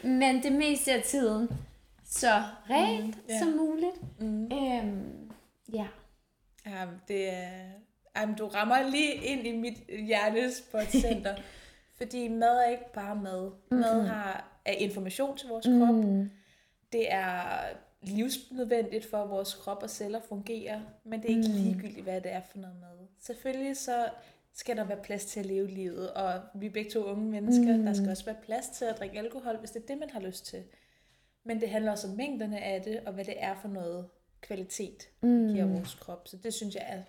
Men 0.20 0.44
det 0.44 0.52
meste 0.52 0.92
af 0.94 1.02
tiden, 1.04 1.50
så 2.06 2.44
rent 2.70 3.06
mm, 3.06 3.14
ja. 3.30 3.40
som 3.40 3.48
muligt. 3.48 4.20
Mm. 4.22 4.44
Øhm, 4.44 5.32
ja. 5.74 5.86
Jamen, 6.66 6.96
det 7.08 7.34
er... 7.34 7.50
Jamen, 8.18 8.36
du 8.36 8.48
rammer 8.48 8.90
lige 8.90 9.14
ind 9.14 9.48
i 9.48 9.52
mit 9.58 9.78
hjertespotcenter. 10.08 11.36
fordi 12.02 12.28
mad 12.28 12.58
er 12.58 12.70
ikke 12.70 12.94
bare 12.94 13.16
mad. 13.16 13.52
Mad 13.72 14.02
har, 14.08 14.60
er 14.66 14.72
information 14.72 15.38
til 15.38 15.50
vores 15.50 15.66
krop. 15.66 15.96
Mm, 15.96 16.30
Det 16.92 17.14
er 17.14 17.60
livsnødvendigt 18.02 19.06
for, 19.06 19.26
vores 19.26 19.54
krop 19.54 19.84
og 19.84 19.90
celler 19.90 20.20
fungerer. 20.30 20.82
Men 21.04 21.22
det 21.22 21.32
er 21.32 21.36
ikke 21.38 21.50
ligegyldigt, 21.50 22.04
hvad 22.04 22.22
det 22.22 22.32
er 22.32 22.42
for 22.52 22.58
noget 22.58 22.76
mad. 22.80 23.08
Selvfølgelig 23.20 23.78
så 23.78 24.10
skal 24.54 24.78
der 24.78 24.84
være 24.84 24.98
plads 25.04 25.26
til 25.26 25.40
at 25.40 25.46
leve 25.46 25.68
livet. 25.68 26.14
Og 26.14 26.42
vi 26.56 26.66
er 26.66 26.70
begge 26.72 26.92
to 26.92 27.04
unge 27.04 27.32
mennesker. 27.32 27.78
Mm. 27.78 27.86
Der 27.86 27.94
skal 27.94 28.10
også 28.10 28.26
være 28.26 28.36
plads 28.44 28.68
til 28.70 28.86
at 28.86 29.00
drikke 29.00 29.20
alkohol, 29.20 29.58
hvis 29.58 29.72
det 29.72 29.82
er 29.84 29.88
det, 29.88 29.98
man 29.98 30.10
har 30.10 30.20
lyst 30.20 30.46
til. 30.46 30.64
Men 31.44 31.62
det 31.62 31.70
handler 31.70 31.92
også 31.92 32.08
om 32.08 32.14
mængderne 32.16 32.60
af 32.60 32.82
det, 32.82 33.00
og 33.06 33.14
hvad 33.14 33.26
det 33.26 33.34
er 33.38 33.56
for 33.62 33.68
noget 33.68 34.08
kvalitet, 34.42 35.10
det 35.22 35.54
giver 35.54 35.66
vores 35.66 35.94
krop. 35.96 36.28
Så 36.28 36.38
det 36.38 36.54
synes 36.54 36.76
jeg 36.76 36.86
er 36.88 37.02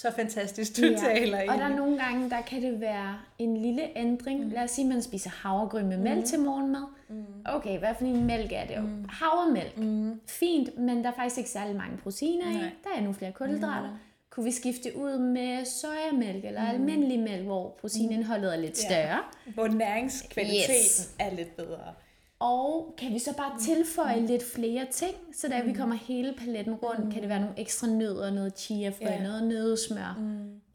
så 0.00 0.10
fantastisk, 0.16 0.76
du 0.76 0.86
ja. 0.86 0.96
taler 0.96 1.40
Og 1.52 1.58
der 1.58 1.64
er 1.64 1.76
nogle 1.76 1.98
gange, 2.04 2.30
der 2.30 2.40
kan 2.40 2.62
det 2.62 2.80
være 2.80 3.18
en 3.38 3.56
lille 3.56 3.98
ændring. 3.98 4.44
Mm. 4.44 4.50
Lad 4.50 4.62
os 4.62 4.70
sige, 4.70 4.84
at 4.84 4.88
man 4.88 5.02
spiser 5.02 5.30
havregryn 5.30 5.86
med 5.86 5.96
mælk 5.98 6.24
til 6.24 6.38
morgenmad. 6.40 6.82
Mm. 7.08 7.24
Okay, 7.44 7.78
hvad 7.78 7.88
for 7.98 8.04
en 8.04 8.24
mælk 8.24 8.52
er 8.52 8.66
det? 8.66 8.84
Mm. 8.84 9.04
Havremælk. 9.08 9.76
Mm. 9.76 10.20
Fint, 10.26 10.78
men 10.78 11.04
der 11.04 11.10
er 11.10 11.14
faktisk 11.14 11.38
ikke 11.38 11.50
særlig 11.50 11.76
mange 11.76 11.96
proteiner 11.96 12.50
i. 12.50 12.54
Nej. 12.54 12.70
Der 12.84 12.90
er 12.96 13.00
nogle 13.00 13.14
flere 13.14 13.32
kulhydrater. 13.32 13.90
Mm. 13.90 13.96
Kunne 14.30 14.44
vi 14.44 14.50
skifte 14.50 14.96
ud 14.96 15.18
med 15.18 15.64
sojamælk 15.64 16.44
eller 16.44 16.62
mm. 16.62 16.68
almindelig 16.68 17.20
mælk, 17.20 17.44
hvor 17.44 17.76
proteinindholdet 17.80 18.54
er 18.54 18.58
lidt 18.60 18.78
Ja. 18.82 18.88
større? 18.88 19.18
Hvor 19.54 19.66
næringskvaliteten 19.68 20.74
Yes. 20.74 21.10
er 21.18 21.34
lidt 21.34 21.56
bedre. 21.56 21.94
Og 22.40 22.94
kan 22.98 23.12
vi 23.14 23.18
så 23.18 23.36
bare 23.36 23.58
tilføje 23.60 24.26
lidt 24.26 24.42
flere 24.54 24.86
ting, 24.92 25.14
så 25.34 25.48
da 25.48 25.60
vi 25.60 25.72
kommer 25.72 25.96
hele 25.96 26.34
paletten 26.38 26.74
rundt, 26.74 27.12
kan 27.12 27.20
det 27.22 27.28
være 27.28 27.40
nogle 27.40 27.54
ekstra 27.60 27.86
nødder, 27.86 28.30
noget 28.30 28.58
chiafrø, 28.58 29.04
Ja. 29.06 29.22
noget 29.22 29.42
nødsmør, 29.48 30.18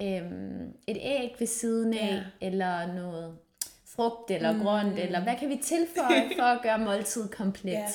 øhm, 0.01 0.73
et 0.87 0.97
æg 1.01 1.35
ved 1.39 1.47
siden 1.47 1.93
af, 1.93 2.23
eller 2.41 2.93
noget 2.93 3.37
frugt 3.85 4.31
eller 4.31 4.63
grønt, 4.63 4.99
eller 4.99 5.23
hvad 5.23 5.35
kan 5.39 5.49
vi 5.49 5.59
tilføje 5.63 6.29
for 6.39 6.43
at 6.43 6.59
gøre 6.63 6.79
måltid 6.79 7.27
komplet, 7.29 7.71
Ja. 7.71 7.87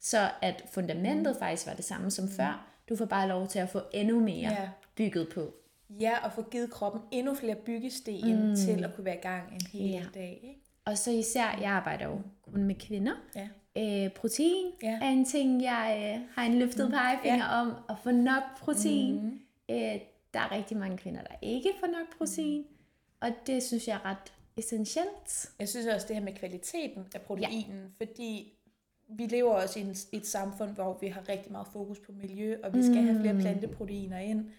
så 0.00 0.30
at 0.42 0.64
fundamentet 0.72 1.36
faktisk 1.38 1.66
var 1.66 1.74
det 1.74 1.84
samme 1.84 2.10
som 2.10 2.28
før. 2.28 2.66
Du 2.88 2.96
får 2.96 3.04
bare 3.04 3.28
lov 3.28 3.46
til 3.48 3.58
at 3.58 3.68
få 3.68 3.80
endnu 3.92 4.20
mere 4.20 4.50
Ja. 4.52 4.68
bygget 4.96 5.28
på. 5.34 5.54
Ja, 6.00 6.24
og 6.24 6.32
få 6.32 6.42
givet 6.50 6.70
kroppen 6.70 7.00
endnu 7.12 7.34
flere 7.34 7.54
byggesten 7.54 8.48
mm. 8.48 8.56
til 8.56 8.84
at 8.84 8.94
kunne 8.96 9.04
være 9.04 9.16
i 9.16 9.20
gang 9.22 9.52
en 9.52 9.60
hel 9.72 9.90
Ja. 9.90 10.02
dag. 10.14 10.40
Ikke? 10.42 10.60
Og 10.84 10.98
så 10.98 11.10
især, 11.10 11.58
jeg 11.60 11.70
arbejder 11.70 12.04
jo 12.06 12.18
kun 12.52 12.64
med 12.64 12.74
kvinder. 12.74 13.12
Ja. 13.36 13.48
Øh, 13.76 14.10
protein 14.10 14.66
Ja. 14.82 14.98
er 15.02 15.08
en 15.10 15.24
ting, 15.24 15.62
jeg 15.62 16.14
øh, 16.16 16.28
har 16.34 16.42
en 16.52 16.58
løftet 16.58 16.90
pegefinger 16.90 17.44
om. 17.46 17.74
At 17.88 17.96
få 18.02 18.10
nok 18.10 18.42
protein. 18.60 19.14
Mm. 19.14 19.40
Øh, 19.70 20.00
der 20.34 20.40
er 20.40 20.52
rigtig 20.52 20.76
mange 20.76 20.98
kvinder, 20.98 21.22
der 21.22 21.34
ikke 21.42 21.70
får 21.80 21.86
nok 21.86 22.18
protein. 22.18 22.64
Og 23.20 23.28
det 23.46 23.62
synes 23.62 23.88
jeg 23.88 23.94
er 23.94 24.04
ret 24.04 24.32
essentielt. 24.56 25.50
Jeg 25.58 25.68
synes 25.68 25.86
også 25.86 26.06
det 26.08 26.16
her 26.16 26.22
med 26.22 26.32
kvaliteten 26.34 27.06
af 27.14 27.20
proteinen, 27.20 27.92
ja. 28.00 28.04
fordi 28.04 28.52
vi 29.08 29.26
lever 29.26 29.50
også 29.50 29.80
i, 29.80 30.16
et 30.16 30.26
samfund, 30.26 30.70
hvor 30.70 30.98
vi 31.00 31.06
har 31.06 31.28
rigtig 31.28 31.52
meget 31.52 31.66
fokus 31.72 31.98
på 31.98 32.12
miljø, 32.12 32.56
og 32.64 32.74
vi 32.74 32.82
skal 32.82 32.96
have 32.96 33.20
flere 33.20 33.34
planteproteiner 33.34 34.18
ind. 34.18 34.50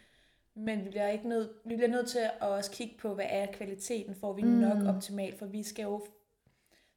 Men 0.56 0.86
vi 0.86 0.90
bliver, 0.90 1.08
ikke 1.08 1.30
nødt, 1.30 1.50
vi 1.66 1.76
bliver 1.76 1.90
nødt 1.90 2.08
til 2.08 2.20
at 2.20 2.48
også 2.48 2.72
kigge 2.72 2.96
på, 3.00 3.14
hvad 3.14 3.26
er 3.30 3.46
kvaliteten, 3.46 4.16
får 4.16 4.34
vi 4.34 4.42
mm. 4.42 4.50
nok 4.50 4.96
optimalt, 4.96 5.40
for 5.40 5.46
vi 5.46 5.64
skal 5.64 5.84
jo, 5.84 6.06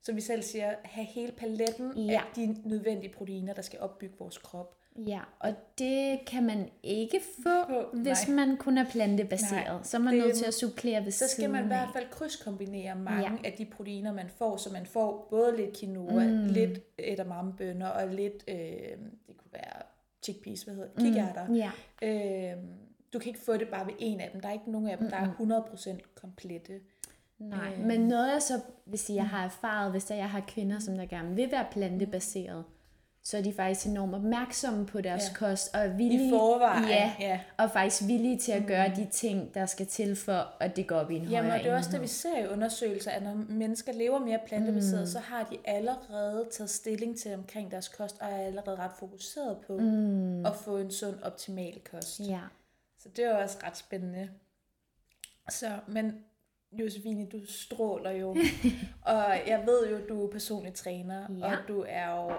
som 0.03 0.17
vi 0.17 0.21
selv 0.21 0.43
siger, 0.43 0.75
have 0.85 1.07
hele 1.07 1.33
paletten 1.33 1.93
Ja. 1.99 2.13
af 2.13 2.23
de 2.37 2.57
nødvendige 2.65 3.13
proteiner, 3.13 3.55
der 3.55 3.63
skal 3.63 3.81
opbygge 3.81 4.15
vores 4.19 4.39
krop. 4.39 4.75
Ja, 5.07 5.21
og 5.39 5.55
det 5.79 6.19
kan 6.27 6.47
man 6.47 6.69
ikke 6.83 7.21
få, 7.43 7.67
Få, 7.69 7.97
hvis 7.97 8.29
nej. 8.29 8.37
man 8.47 8.57
kun 8.57 8.79
er 8.79 8.85
plantebaseret. 8.91 9.67
Nej, 9.67 9.83
Så 9.83 9.97
er 9.97 10.01
man 10.01 10.15
det- 10.15 10.23
nødt 10.25 10.37
til 10.37 10.45
at 10.45 10.55
supplere 10.55 11.05
ved 11.05 11.11
Så 11.11 11.29
skal 11.29 11.51
man 11.51 11.65
i 11.65 11.67
hvert 11.67 11.89
fald 11.93 12.07
krydskombinere 12.11 12.95
mange 12.97 13.23
Ja. 13.23 13.33
af 13.45 13.53
de 13.59 13.65
proteiner, 13.65 14.13
man 14.13 14.29
får, 14.29 14.57
så 14.57 14.73
man 14.73 14.87
får 14.87 15.27
både 15.31 15.57
lidt 15.57 15.77
quinoa, 15.81 16.27
mm. 16.27 16.47
lidt 16.47 16.81
edamamebønner 16.99 17.87
og 17.89 18.09
lidt, 18.09 18.45
øh, 18.49 18.57
det 18.57 19.37
kunne 19.37 19.53
være 19.53 19.83
chickpeas, 20.23 20.63
hvad 20.63 20.75
hedder 20.75 20.89
kikærter. 20.99 21.49
Mm. 21.49 21.55
Ja. 21.55 21.71
Øh, 22.03 22.57
du 23.13 23.19
kan 23.19 23.29
ikke 23.29 23.41
få 23.41 23.57
det 23.57 23.69
bare 23.69 23.87
ved 23.87 23.95
en 23.99 24.21
af 24.21 24.31
dem. 24.33 24.41
Der 24.41 24.49
er 24.49 24.53
ikke 24.53 24.71
nogen 24.71 24.89
af 24.89 24.99
dem, 24.99 25.11
der 25.11 25.17
er 25.17 25.31
100% 25.39 26.03
komplette. 26.15 26.73
Nej, 27.39 27.73
Øh. 27.79 27.85
men 27.85 28.01
noget 28.01 28.33
jeg 28.33 28.43
så 28.43 28.61
vil 28.87 28.99
sige, 28.99 29.17
jeg 29.17 29.29
har 29.29 29.45
erfaret, 29.45 29.91
hvis 29.91 30.05
der 30.05 30.15
jeg 30.15 30.31
har 30.31 30.41
kvinder, 30.49 30.79
som 30.79 30.97
der 30.97 31.07
gerne 31.07 31.35
vil 31.35 31.51
være 31.53 31.67
plantebaseret, 31.71 32.65
så 33.23 33.37
er 33.39 33.43
de 33.43 33.55
faktisk 33.55 33.87
enormt 33.87 34.15
opmærksomme 34.15 34.87
på 34.87 35.01
deres 35.01 35.23
Ja. 35.29 35.35
kost, 35.35 35.75
og 35.75 35.81
er 35.81 35.89
villige, 35.89 36.29
I 36.29 36.31
forvejen, 36.31 36.89
ja, 36.89 37.13
ja. 37.21 37.41
og 37.57 37.71
faktisk 37.71 38.09
villige 38.09 38.39
til 38.39 38.53
at 38.53 38.67
gøre 38.67 38.89
de 38.97 39.07
ting, 39.13 39.55
der 39.55 39.67
skal 39.67 39.87
til 39.87 40.17
for, 40.17 40.53
at 40.61 40.77
det 40.77 40.87
går 40.87 40.97
op 40.97 41.11
i 41.11 41.17
en 41.17 41.23
Jamen, 41.23 41.51
højere 41.51 41.61
og 41.61 41.65
det 41.65 41.73
er 41.73 41.77
også 41.77 41.91
det, 41.93 42.01
vi 42.01 42.07
ser 42.07 42.39
i 42.39 42.47
undersøgelser, 42.49 43.11
at 43.11 43.23
når 43.23 43.35
mennesker 43.49 43.93
lever 43.93 44.19
mere 44.19 44.39
plantebaseret, 44.47 45.01
mm. 45.01 45.07
så 45.07 45.19
har 45.19 45.43
de 45.51 45.57
allerede 45.65 46.49
taget 46.51 46.71
stilling 46.71 47.19
til 47.19 47.35
omkring 47.35 47.71
deres 47.71 47.89
kost, 47.89 48.17
og 48.21 48.29
er 48.29 48.37
allerede 48.37 48.77
ret 48.77 48.93
fokuseret 48.99 49.57
på 49.67 49.77
mm. 49.79 50.47
at 50.47 50.57
få 50.57 50.77
en 50.77 50.91
sund, 50.91 51.17
optimal 51.23 51.81
kost. 51.91 52.21
Ja. 52.21 52.41
Så 52.99 53.09
det 53.17 53.25
er 53.25 53.37
også 53.37 53.59
ret 53.65 53.77
spændende. 53.77 54.29
Så, 55.51 55.69
men 55.87 56.13
Josefine, 56.73 57.27
du 57.27 57.41
stråler 57.47 58.11
jo, 58.11 58.31
og 59.13 59.25
jeg 59.47 59.63
ved 59.67 59.91
jo, 59.91 59.99
du 60.09 60.27
er 60.27 60.31
personlig 60.31 60.75
træner, 60.75 61.27
Ja. 61.39 61.51
og 61.57 61.69
du 61.69 61.85
er 61.89 62.11
jo, 62.17 62.33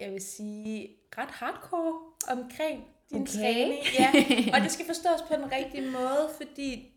jeg 0.00 0.12
vil 0.12 0.20
sige, 0.22 0.88
ret 1.18 1.30
hardcore 1.30 1.94
omkring 2.30 2.84
din 3.10 3.20
Okay. 3.22 3.32
træning. 3.32 3.78
Ja, 3.98 4.10
og 4.56 4.60
det 4.62 4.70
skal 4.70 4.86
forstås 4.86 5.22
på 5.28 5.34
den 5.34 5.52
rigtige 5.52 5.90
måde, 5.90 6.28
fordi 6.36 6.88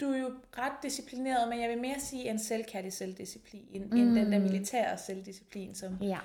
du 0.00 0.10
er 0.12 0.18
jo 0.18 0.30
ret 0.58 0.72
disciplineret, 0.82 1.48
men 1.48 1.60
jeg 1.60 1.70
vil 1.70 1.78
mere 1.80 2.00
sige 2.00 2.30
en 2.30 2.38
selvkærlig 2.38 2.92
selvdisciplin, 2.92 3.66
mm. 3.90 3.96
end 3.96 4.16
den 4.16 4.32
der 4.32 4.38
militære 4.38 4.98
selvdisciplin, 4.98 5.74
som 5.74 5.98
Ja. 6.02 6.18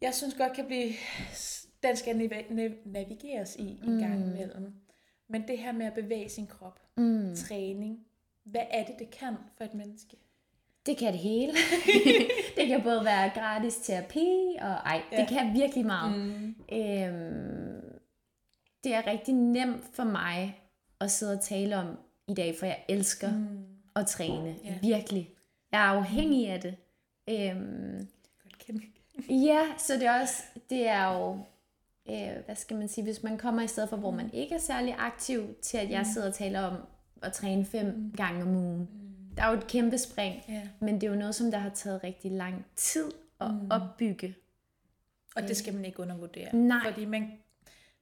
jeg 0.00 0.14
synes 0.14 0.34
godt 0.34 0.52
kan 0.52 0.66
blive, 0.66 0.92
den 1.82 1.96
skal 1.96 2.14
navi- 2.16 2.52
nav- 2.52 2.82
navigeres 2.92 3.56
i 3.56 3.80
en 3.86 3.98
gang 3.98 4.20
imellem. 4.26 4.72
Men 5.28 5.48
det 5.48 5.58
her 5.58 5.72
med 5.72 5.86
at 5.86 5.94
bevæge 5.94 6.28
sin 6.28 6.46
krop, 6.46 6.80
mm. 6.96 7.36
træning, 7.36 7.98
hvad 8.50 8.64
er 8.70 8.84
det, 8.84 8.94
det 8.98 9.10
kan 9.10 9.36
for 9.56 9.64
et 9.64 9.74
menneske? 9.74 10.16
Det 10.86 10.96
kan 10.96 11.12
det 11.12 11.20
hele. 11.20 11.52
det 12.56 12.68
kan 12.68 12.82
både 12.82 13.04
være 13.04 13.30
gratis 13.34 13.76
terapi, 13.76 14.56
og 14.60 14.68
ej, 14.68 15.02
ja. 15.12 15.20
Det 15.20 15.28
kan 15.28 15.54
virkelig 15.54 15.86
meget. 15.86 16.18
Mm. 16.18 16.54
Øhm, 16.72 18.00
det 18.84 18.94
er 18.94 19.06
rigtig 19.06 19.34
nemt 19.34 19.84
for 19.92 20.04
mig 20.04 20.60
at 21.00 21.10
sidde 21.10 21.32
og 21.32 21.40
tale 21.40 21.76
om 21.76 21.98
i 22.28 22.34
dag, 22.34 22.56
for 22.58 22.66
jeg 22.66 22.84
elsker 22.88 23.32
mm. 23.32 23.64
at 23.96 24.06
træne. 24.06 24.56
Ja. 24.64 24.78
Virkelig. 24.82 25.30
Jeg 25.72 25.78
er 25.78 25.98
afhængig 25.98 26.48
af 26.48 26.60
det. 26.60 26.76
Øhm, 27.28 28.08
Godt 28.42 28.80
ja, 29.28 29.62
så 29.78 29.94
det 29.94 30.02
er 30.02 30.20
også, 30.20 30.42
det 30.70 30.88
er 30.88 31.14
jo, 31.14 31.38
øh, 32.10 32.44
hvad 32.44 32.56
skal 32.56 32.76
man 32.76 32.88
sige, 32.88 33.04
hvis 33.04 33.22
man 33.22 33.38
kommer 33.38 33.62
i 33.62 33.66
stedet 33.66 33.88
for, 33.88 33.96
hvor 33.96 34.10
man 34.10 34.32
ikke 34.32 34.54
er 34.54 34.58
særlig 34.58 34.94
aktiv, 34.98 35.54
til 35.62 35.78
at 35.78 35.90
jeg 35.90 36.06
sidder 36.06 36.28
og 36.28 36.34
taler 36.34 36.60
om 36.60 36.76
at 37.22 37.32
træne 37.32 37.64
fem 37.64 38.12
gange 38.16 38.42
om 38.42 38.56
ugen. 38.56 38.88
Der 39.36 39.42
er 39.44 39.50
jo 39.50 39.56
et 39.56 39.66
kæmpe 39.66 39.98
spring. 39.98 40.42
Ja. 40.48 40.68
Men 40.80 40.94
det 40.94 41.02
er 41.06 41.10
jo 41.10 41.16
noget, 41.18 41.34
som 41.34 41.50
der 41.50 41.58
har 41.58 41.70
taget 41.70 42.04
rigtig 42.04 42.30
lang 42.32 42.66
tid 42.76 43.10
at 43.40 43.50
mm. 43.50 43.70
opbygge. 43.70 44.34
Og 45.36 45.42
det 45.42 45.56
skal 45.56 45.74
man 45.74 45.84
ikke 45.84 46.00
undervurdere. 46.00 46.56
Nej. 46.56 46.80
Fordi 46.84 47.04
man, 47.04 47.32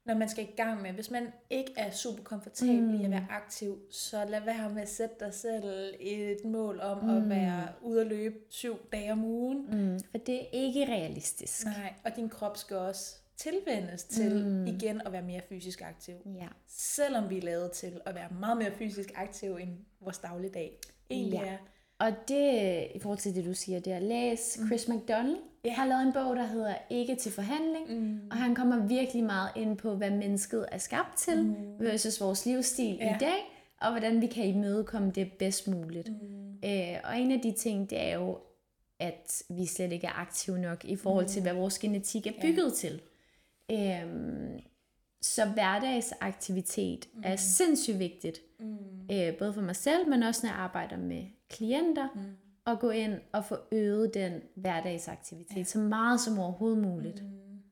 når 0.05 0.15
man 0.15 0.29
skal 0.29 0.45
i 0.45 0.57
gang 0.57 0.83
med, 0.83 0.93
hvis 0.93 1.11
man 1.11 1.27
ikke 1.51 1.73
er 1.77 1.91
super 1.91 2.23
komfortabel 2.23 2.83
mm. 2.83 3.01
i 3.01 3.05
at 3.05 3.11
være 3.11 3.27
aktiv, 3.31 3.79
så 3.91 4.25
lad 4.29 4.41
være 4.41 4.71
med 4.71 4.83
at 4.83 4.89
sætte 4.89 5.15
dig 5.21 5.35
selv 5.35 5.95
et 6.01 6.45
mål 6.45 6.81
om 6.81 7.05
mm. 7.05 7.17
at 7.17 7.29
være 7.29 7.69
ude 7.83 8.01
at 8.01 8.07
løbe 8.07 8.37
syv 8.51 8.79
dage 8.93 9.13
om 9.13 9.25
ugen. 9.25 9.67
Mm. 9.71 10.01
For 10.11 10.19
det 10.19 10.35
er 10.35 10.47
ikke 10.53 10.85
realistisk. 10.85 11.65
Nej, 11.65 11.95
og 12.05 12.17
din 12.17 12.29
krop 12.29 12.57
skal 12.57 12.77
også 12.77 13.17
tilvendes 13.37 14.05
til 14.05 14.45
mm. 14.47 14.67
igen 14.67 15.01
at 15.07 15.13
være 15.13 15.23
mere 15.23 15.41
fysisk 15.49 15.83
aktiv. 15.83 16.15
Ja. 16.27 16.47
Selvom 16.69 17.31
vi 17.31 17.39
er 17.39 17.43
lavet 17.43 17.73
til 17.73 18.01
at 18.07 18.15
være 18.15 18.29
meget 18.41 18.57
mere 18.57 18.71
fysisk 18.79 19.13
aktiv 19.15 19.57
end 19.61 19.71
vores 20.01 20.19
dagligdag 20.19 20.79
egentlig 21.11 21.41
Ja. 21.45 21.47
er. 21.47 21.57
Og 21.99 22.13
det, 22.29 22.87
i 22.95 22.99
forhold 22.99 23.19
til 23.19 23.35
det, 23.35 23.45
du 23.45 23.55
siger, 23.55 23.81
det 23.81 23.93
er 23.93 23.99
læs 23.99 24.59
Chris 24.67 24.89
McDonald 24.89 25.37
Ja. 25.65 25.73
har 25.73 25.87
lavet 25.87 26.03
en 26.03 26.13
bog, 26.13 26.37
der 26.37 26.47
hedder 26.47 26.75
Ikke 26.91 27.15
til 27.17 27.33
forhandling. 27.33 28.01
Mm. 28.01 28.21
Og 28.31 28.37
han 28.37 28.55
kommer 28.55 28.87
virkelig 28.87 29.25
meget 29.25 29.51
ind 29.57 29.77
på, 29.77 29.95
hvad 29.95 30.11
mennesket 30.11 30.67
er 30.73 30.79
skabt 30.79 31.17
til, 31.17 31.43
mm. 31.43 31.55
versus 31.81 32.21
vores 32.21 32.47
livsstil 32.47 32.97
ja. 33.01 33.17
I 33.17 33.19
dag, 33.21 33.53
og 33.81 33.91
hvordan 33.91 34.21
vi 34.21 34.27
kan 34.27 34.45
imødekomme 34.47 35.11
det 35.11 35.33
bedst 35.33 35.69
muligt. 35.69 36.09
Mm. 36.09 36.51
Øh, 36.65 36.97
og 37.05 37.19
en 37.19 37.33
af 37.33 37.41
de 37.41 37.53
ting, 37.53 37.91
det 37.91 38.01
er 38.01 38.15
jo, 38.15 38.39
at 39.01 39.43
vi 39.49 39.67
slet 39.67 39.93
ikke 39.93 40.07
er 40.07 40.21
aktive 40.21 40.59
nok 40.59 40.85
i 40.85 40.97
forhold 40.97 41.27
til, 41.27 41.43
hvad 41.43 41.53
vores 41.55 41.79
genetik 41.79 42.27
er 42.27 42.33
bygget 42.43 42.65
ja. 42.65 42.75
til. 42.75 43.01
Øhm, 43.71 44.61
så 45.23 45.45
hverdagsaktivitet 45.45 47.09
mm. 47.15 47.23
er 47.25 47.37
sindssygt 47.37 47.99
vigtigt. 47.99 48.41
Mm. 48.61 48.77
Øh, 49.13 49.37
både 49.39 49.53
for 49.53 49.61
mig 49.61 49.77
selv, 49.77 50.09
men 50.09 50.23
også 50.23 50.47
når 50.47 50.51
jeg 50.51 50.59
arbejder 50.59 50.97
med 50.97 51.25
klienter. 51.49 52.09
Mm. 52.15 52.21
At 52.67 52.79
gå 52.79 52.91
ind 52.91 53.21
og 53.33 53.45
få 53.45 53.57
øget 53.73 54.15
den 54.15 54.41
hverdagsaktivitet 54.55 55.57
ja. 55.57 55.65
så 55.65 55.79
meget 55.79 56.21
som 56.21 56.39
overhovedet 56.39 56.79
muligt. 56.79 57.23
Mm. 57.23 57.63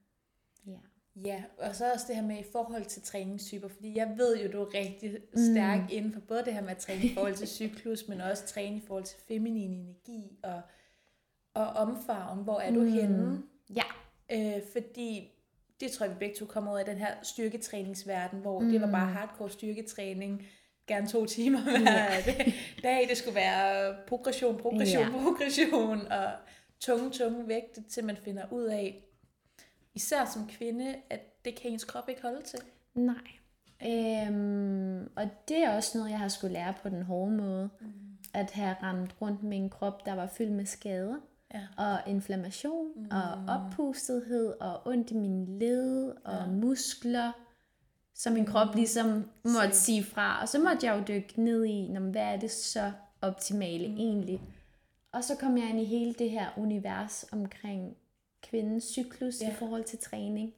Ja. 0.66 0.78
Ja, 1.24 1.42
og 1.58 1.76
så 1.76 1.92
også 1.92 2.06
det 2.08 2.16
her 2.16 2.22
med 2.22 2.38
i 2.38 2.44
forhold 2.52 2.84
til 2.84 3.02
træningstyper, 3.02 3.68
fordi 3.68 3.96
jeg 3.96 4.14
ved 4.16 4.42
jo, 4.42 4.52
du 4.52 4.62
er 4.62 4.74
rigtig 4.74 5.18
stærk 5.36 5.80
mm. 5.80 5.88
inden 5.90 6.12
for 6.12 6.20
både 6.20 6.44
det 6.44 6.54
her 6.54 6.60
med 6.62 6.70
at 6.70 6.76
træne 6.76 7.04
i 7.04 7.14
forhold 7.14 7.34
til 7.34 7.48
cyklus, 7.48 8.08
men 8.08 8.20
også 8.20 8.46
træne 8.46 8.76
i 8.76 8.82
forhold 8.86 9.04
til 9.04 9.18
feminin 9.28 9.70
energi 9.70 10.38
og, 10.42 10.60
og 11.54 11.66
omfavn. 11.66 12.42
Hvor 12.42 12.60
er 12.60 12.70
du 12.70 12.80
mm. 12.80 12.92
henne? 12.92 13.42
ja. 13.76 13.84
Øh, 14.32 14.62
fordi 14.72 15.33
det 15.80 15.90
tror 15.90 16.06
jeg, 16.06 16.14
vi 16.14 16.18
begge 16.18 16.36
to 16.36 16.44
kommer 16.46 16.72
ud 16.72 16.78
af 16.78 16.84
den 16.84 16.96
her 16.96 17.14
styrketræningsverden, 17.22 18.40
hvor 18.40 18.60
mm. 18.60 18.70
det 18.70 18.80
var 18.80 18.90
bare 18.90 19.06
hardcore 19.06 19.50
styrketræning, 19.50 20.46
gerne 20.86 21.06
to 21.06 21.26
timer 21.26 21.60
hver 21.60 21.92
ja. 21.92 22.52
dag. 22.82 23.06
Det 23.08 23.16
skulle 23.16 23.34
være 23.34 23.96
progression, 24.06 24.58
progression, 24.58 25.02
ja. 25.02 25.10
progression, 25.10 26.06
og 26.06 26.32
tunge, 26.80 27.10
tunge 27.10 27.48
vægte, 27.48 27.82
til 27.82 28.04
man 28.04 28.16
finder 28.16 28.52
ud 28.52 28.64
af, 28.64 29.04
især 29.94 30.24
som 30.24 30.48
kvinde, 30.48 30.94
at 31.10 31.44
det 31.44 31.54
kan 31.54 31.70
ens 31.70 31.84
krop 31.84 32.08
ikke 32.08 32.22
holde 32.22 32.42
til. 32.42 32.58
Nej. 32.94 33.16
Øhm, 33.86 35.10
og 35.16 35.28
det 35.48 35.58
er 35.58 35.76
også 35.76 35.98
noget, 35.98 36.10
jeg 36.10 36.18
har 36.18 36.28
skulle 36.28 36.52
lære 36.52 36.74
på 36.82 36.88
den 36.88 37.02
hårde 37.02 37.32
måde. 37.32 37.70
Mm. 37.80 37.86
At 38.34 38.50
have 38.50 38.76
rendt 38.82 39.14
rundt 39.20 39.42
med 39.42 39.56
en 39.56 39.70
krop, 39.70 40.06
der 40.06 40.14
var 40.14 40.26
fyldt 40.26 40.52
med 40.52 40.66
skader. 40.66 41.16
Ja. 41.54 41.84
Og 41.84 41.98
inflammation, 42.06 42.86
mm. 42.96 43.06
og 43.10 43.54
oppustethed, 43.54 44.54
og 44.60 44.86
ondt 44.86 45.10
i 45.10 45.14
mine 45.14 45.58
led, 45.58 46.12
og 46.24 46.34
ja. 46.34 46.46
muskler. 46.46 47.32
Så 48.14 48.30
min 48.30 48.46
krop 48.46 48.74
ligesom 48.74 49.24
måtte 49.44 49.76
sige 49.76 50.04
fra. 50.04 50.42
Og 50.42 50.48
så 50.48 50.58
måtte 50.58 50.86
jeg 50.86 50.98
jo 50.98 51.04
dykke 51.08 51.42
ned 51.42 51.64
i, 51.64 51.88
"Nå, 51.88 52.00
men 52.00 52.10
hvad 52.10 52.22
er 52.22 52.36
det 52.36 52.50
så 52.50 52.92
optimale 53.20 53.88
mm. 53.88 53.96
egentlig? 53.96 54.40
Og 55.12 55.24
så 55.24 55.36
kom 55.36 55.58
jeg 55.58 55.70
ind 55.70 55.80
i 55.80 55.84
hele 55.84 56.14
det 56.14 56.30
her 56.30 56.48
univers 56.56 57.24
omkring 57.32 57.96
kvindens 58.42 58.84
cyklus 58.84 59.40
ja. 59.40 59.50
i 59.50 59.54
forhold 59.54 59.84
til 59.84 59.98
træning. 59.98 60.52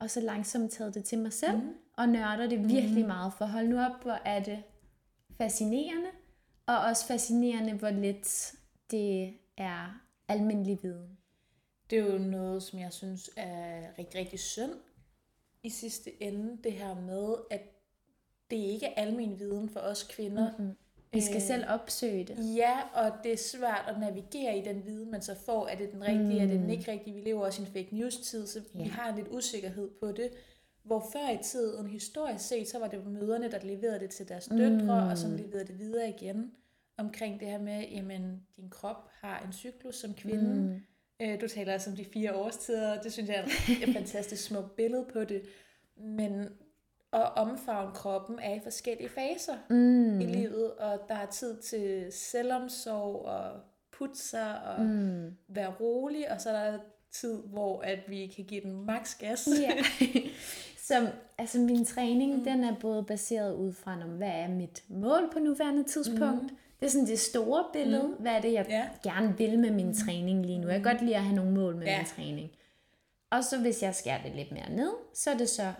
Og 0.00 0.10
så 0.10 0.20
langsomt 0.20 0.72
taget 0.72 0.94
det 0.94 1.04
til 1.04 1.18
mig 1.18 1.32
selv, 1.32 1.56
mm. 1.56 1.74
og 1.96 2.08
nørder 2.08 2.48
det 2.48 2.68
virkelig 2.68 3.02
mm. 3.02 3.08
meget. 3.08 3.32
For 3.38 3.44
hold 3.44 3.68
nu 3.68 3.80
op, 3.80 4.02
hvor 4.02 4.18
er 4.24 4.42
det 4.42 4.62
fascinerende, 5.38 6.08
og 6.66 6.78
også 6.78 7.06
fascinerende, 7.06 7.72
hvor 7.72 7.90
lidt 7.90 8.54
det 8.90 9.34
er 9.56 10.05
almindelig 10.28 10.78
viden. 10.82 11.18
Det 11.90 11.98
er 11.98 12.12
jo 12.12 12.18
noget, 12.18 12.62
som 12.62 12.78
jeg 12.78 12.92
synes 12.92 13.30
er 13.36 13.98
rigtig, 13.98 14.20
rigtig 14.20 14.38
synd 14.38 14.72
i 15.62 15.70
sidste 15.70 16.22
ende, 16.22 16.58
det 16.64 16.72
her 16.72 16.94
med, 16.94 17.34
at 17.50 17.60
det 18.50 18.56
ikke 18.56 18.86
er 18.86 19.02
almen 19.02 19.38
viden 19.38 19.68
for 19.68 19.80
os 19.80 20.02
kvinder. 20.02 20.50
Mm-hmm. 20.58 20.76
Vi 21.12 21.20
skal 21.20 21.42
selv 21.42 21.64
opsøge 21.68 22.24
det. 22.24 22.56
Ja, 22.56 22.80
og 22.94 23.12
det 23.24 23.32
er 23.32 23.36
svært 23.36 23.84
at 23.88 24.00
navigere 24.00 24.58
i 24.58 24.64
den 24.64 24.86
viden, 24.86 25.10
man 25.10 25.22
så 25.22 25.34
får. 25.34 25.66
Er 25.66 25.76
det 25.76 25.92
den 25.92 26.02
rigtige, 26.04 26.22
mm. 26.22 26.30
er 26.30 26.46
det 26.46 26.60
den 26.60 26.70
ikke 26.70 26.92
rigtige? 26.92 27.14
Vi 27.14 27.20
lever 27.20 27.44
også 27.44 27.62
i 27.62 27.66
en 27.66 27.72
fake 27.72 27.96
news-tid, 27.96 28.46
så 28.46 28.60
ja. 28.74 28.82
vi 28.82 28.88
har 28.88 29.10
en 29.10 29.16
lidt 29.16 29.28
usikkerhed 29.30 29.90
på 30.00 30.12
det. 30.12 30.30
Hvor 30.82 31.08
før 31.12 31.30
i 31.30 31.38
tiden, 31.42 31.86
historisk 31.86 32.48
set, 32.48 32.68
så 32.68 32.78
var 32.78 32.88
det 32.88 33.06
møderne, 33.06 33.50
der 33.50 33.58
leverede 33.62 34.00
det 34.00 34.10
til 34.10 34.28
deres 34.28 34.46
døtre, 34.46 34.82
mm. 34.82 34.88
og 34.88 35.18
som 35.18 35.36
leverede 35.36 35.66
det 35.66 35.78
videre 35.78 36.08
igen. 36.08 36.52
Omkring 36.98 37.40
det 37.40 37.48
her 37.48 37.58
med, 37.58 37.88
jamen, 37.88 38.42
din 38.56 38.70
krop 38.70 39.08
har 39.20 39.42
en 39.46 39.52
cyklus 39.52 39.94
som 39.96 40.14
kvinde. 40.14 40.54
Mm. 40.54 40.80
Øh, 41.20 41.40
Du 41.40 41.48
taler 41.48 41.74
også 41.74 41.90
om 41.90 41.96
de 41.96 42.04
fire 42.04 42.34
årstider, 42.34 43.02
det 43.02 43.12
synes 43.12 43.28
jeg 43.28 43.36
er 43.36 43.44
et 43.88 43.94
fantastisk 43.94 44.44
smukt 44.44 44.76
billede 44.76 45.06
på 45.12 45.24
det. 45.24 45.42
Men 45.96 46.48
at 47.12 47.36
omfavne 47.36 47.94
kroppen 47.94 48.38
er 48.38 48.54
i 48.54 48.60
forskellige 48.60 49.08
faser 49.08 49.54
mm. 49.70 50.20
i 50.20 50.24
livet, 50.24 50.72
og 50.72 51.00
der 51.08 51.14
er 51.14 51.26
tid 51.26 51.56
til 51.62 52.06
selvomsorg 52.12 53.24
og 53.24 53.60
putte 53.92 54.18
sig 54.18 54.62
og 54.62 54.84
mm. 54.84 55.36
være 55.48 55.74
rolig, 55.80 56.30
og 56.30 56.40
så 56.40 56.50
er 56.50 56.70
der 56.70 56.78
tid, 57.12 57.42
hvor 57.42 57.80
at 57.80 57.98
vi 58.08 58.26
kan 58.26 58.44
give 58.44 58.60
den 58.60 58.86
maks 58.86 59.14
gas. 59.14 59.48
Ja. 59.60 59.70
Som, 60.78 61.06
altså 61.38 61.58
min 61.58 61.84
træning, 61.84 62.36
mm. 62.38 62.44
den 62.44 62.64
er 62.64 62.74
både 62.80 63.04
baseret 63.04 63.54
ud 63.54 63.72
fra, 63.72 63.94
hvad 63.94 64.28
er 64.28 64.48
mit 64.48 64.84
mål 64.88 65.30
på 65.32 65.38
nuværende 65.38 65.84
tidspunkt. 65.84 66.42
Mm. 66.42 66.56
Det 66.80 66.86
er 66.86 66.90
sådan 66.90 67.06
det 67.06 67.18
store 67.18 67.64
billede. 67.72 68.02
Mm. 68.02 68.14
Hvad 68.18 68.32
er 68.32 68.40
det, 68.40 68.52
jeg 68.52 68.66
ja. 68.68 68.88
gerne 69.02 69.38
vil 69.38 69.58
med 69.58 69.70
min 69.70 69.94
træning 69.94 70.46
lige 70.46 70.58
nu? 70.58 70.68
Jeg 70.68 70.82
kan 70.82 70.92
godt 70.92 71.02
lide 71.02 71.16
at 71.16 71.22
have 71.22 71.36
nogle 71.36 71.52
mål 71.52 71.76
med 71.76 71.86
ja. 71.86 71.98
min 71.98 72.06
træning. 72.06 72.50
Og 73.30 73.44
så 73.44 73.58
hvis 73.58 73.82
jeg 73.82 73.94
skærer 73.94 74.22
det 74.22 74.32
lidt 74.36 74.52
mere 74.52 74.70
ned, 74.70 74.92
så 75.14 75.30
er 75.30 75.36
det 75.36 75.48
så 75.48 75.72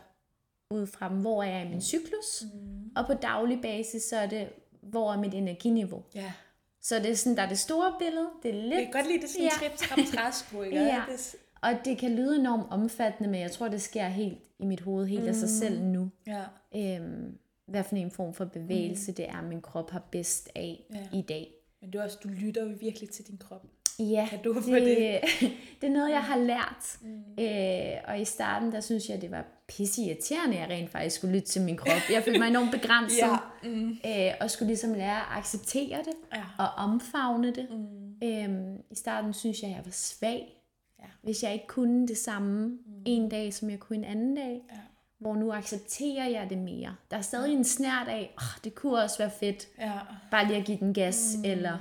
ud 0.71 0.87
fra, 0.87 1.09
hvor 1.09 1.43
er 1.43 1.57
jeg 1.59 1.67
i 1.67 1.69
min 1.69 1.83
cyklus. 1.83 2.45
Mm. 2.55 2.91
Og 2.97 3.07
på 3.07 3.15
daglig 3.15 3.63
basis, 3.63 4.03
så 4.03 4.17
er 4.17 4.27
det, 4.27 4.49
hvor 4.83 5.13
er 5.13 5.19
mit 5.19 5.35
energiniveau. 5.35 6.03
Ja. 6.15 6.33
Så 6.81 6.99
det 6.99 7.11
er 7.11 7.15
sådan, 7.15 7.37
der 7.37 7.43
er 7.43 7.49
det 7.49 7.59
store 7.59 7.95
billede. 7.99 8.29
Det 8.43 8.51
er 8.51 8.63
lidt... 8.63 8.75
Jeg 8.75 8.83
kan 8.83 8.93
godt 8.93 9.07
lide 9.07 9.21
det 9.21 9.31
sådan 9.31 9.45
ja. 9.45 9.51
trip, 9.59 9.77
trap, 9.77 9.99
træsko, 10.15 10.63
ikke? 10.63 10.77
ja. 10.95 11.03
Det... 11.09 11.37
Og 11.63 11.71
det 11.85 11.99
kan 11.99 12.15
lyde 12.15 12.37
enormt 12.37 12.67
omfattende, 12.71 13.31
men 13.31 13.41
jeg 13.41 13.51
tror, 13.51 13.69
det 13.69 13.83
sker 13.83 14.09
helt 14.09 14.39
i 14.59 14.65
mit 14.65 14.81
hoved, 14.81 15.07
helt 15.07 15.23
mm. 15.23 15.29
af 15.29 15.35
sig 15.35 15.49
mm. 15.49 15.55
selv 15.55 15.83
nu. 15.83 16.11
Ja. 16.27 16.43
Øhm, 16.77 17.39
hvad 17.67 17.85
for 17.85 17.97
en 17.97 18.11
form 18.11 18.35
for 18.35 18.45
bevægelse 18.45 19.11
mm. 19.11 19.15
det 19.15 19.29
er, 19.29 19.43
min 19.43 19.61
krop 19.61 19.91
har 19.91 20.03
bedst 20.11 20.49
af 20.55 20.85
ja. 20.95 21.19
i 21.19 21.23
dag. 21.23 21.53
Men 21.81 21.91
du, 21.91 22.01
også, 22.01 22.19
du 22.23 22.29
lytter 22.29 22.65
virkelig 22.65 23.11
til 23.11 23.27
din 23.27 23.39
krop. 23.39 23.67
Ja, 23.99 24.27
kan 24.31 24.43
du 24.43 24.55
det, 24.55 24.65
det? 24.65 25.21
det 25.81 25.87
er 25.87 25.93
noget, 25.93 26.11
jeg 26.11 26.23
har 26.23 26.39
lært. 26.39 26.99
Mm. 27.01 27.45
Øh, 27.45 28.01
og 28.09 28.21
i 28.21 28.25
starten, 28.25 28.73
der 28.73 28.81
synes 28.81 29.09
jeg, 29.09 29.23
det 29.23 29.31
var 29.31 29.45
pisse 29.69 30.03
irriterende, 30.03 30.57
at 30.57 30.61
jeg 30.61 30.79
rent 30.79 30.91
faktisk 30.91 31.17
skulle 31.17 31.35
lytte 31.35 31.49
til 31.49 31.63
min 31.63 31.77
krop. 31.77 32.01
Jeg 32.11 32.23
følte 32.25 32.39
mig 32.39 32.49
enormt 32.49 32.71
begrænset. 32.71 33.19
ja. 33.27 33.37
mm. 33.63 33.99
øh, 34.07 34.35
og 34.41 34.51
skulle 34.51 34.67
ligesom 34.67 34.95
lære 34.95 35.17
at 35.17 35.39
acceptere 35.39 35.99
det, 35.99 36.15
ja. 36.35 36.43
og 36.59 36.69
omfavne 36.69 37.55
det. 37.55 37.69
Mm. 37.71 38.27
Øh, 38.29 38.79
I 38.91 38.95
starten 38.95 39.35
synes 39.35 39.63
jeg, 39.63 39.71
jeg 39.71 39.83
var 39.85 39.93
svag. 39.93 40.63
Ja. 40.99 41.07
Hvis 41.23 41.43
jeg 41.43 41.53
ikke 41.53 41.67
kunne 41.67 42.09
det 42.09 42.19
samme 42.19 42.67
mm. 42.67 43.03
en 43.05 43.29
dag, 43.29 43.55
som 43.55 43.71
jeg 43.71 43.81
kunne 43.81 43.99
en 43.99 44.05
anden 44.05 44.35
dag. 44.35 44.63
Ja. 44.73 44.79
Hvor 45.19 45.35
nu 45.35 45.53
accepterer 45.53 46.29
jeg 46.29 46.51
det 46.51 46.59
mere. 46.59 46.97
Der 47.11 47.17
er 47.17 47.21
stadig 47.21 47.53
en 47.53 47.65
snært 47.65 48.09
af, 48.09 48.35
oh, 48.39 48.65
det 48.65 48.75
kunne 48.75 49.03
også 49.03 49.19
være 49.19 49.31
fedt. 49.31 49.69
Ja. 49.79 50.01
Bare 50.31 50.47
lige 50.47 50.57
at 50.57 50.65
give 50.65 50.79
den 50.79 50.95
gas. 50.95 51.35
Mm. 51.39 51.45
Eller, 51.45 51.79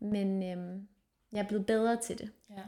men 0.00 0.42
øhm, 0.42 0.88
jeg 1.32 1.40
er 1.40 1.48
blevet 1.48 1.66
bedre 1.66 1.96
til 1.96 2.18
det. 2.18 2.30
Ja. 2.50 2.62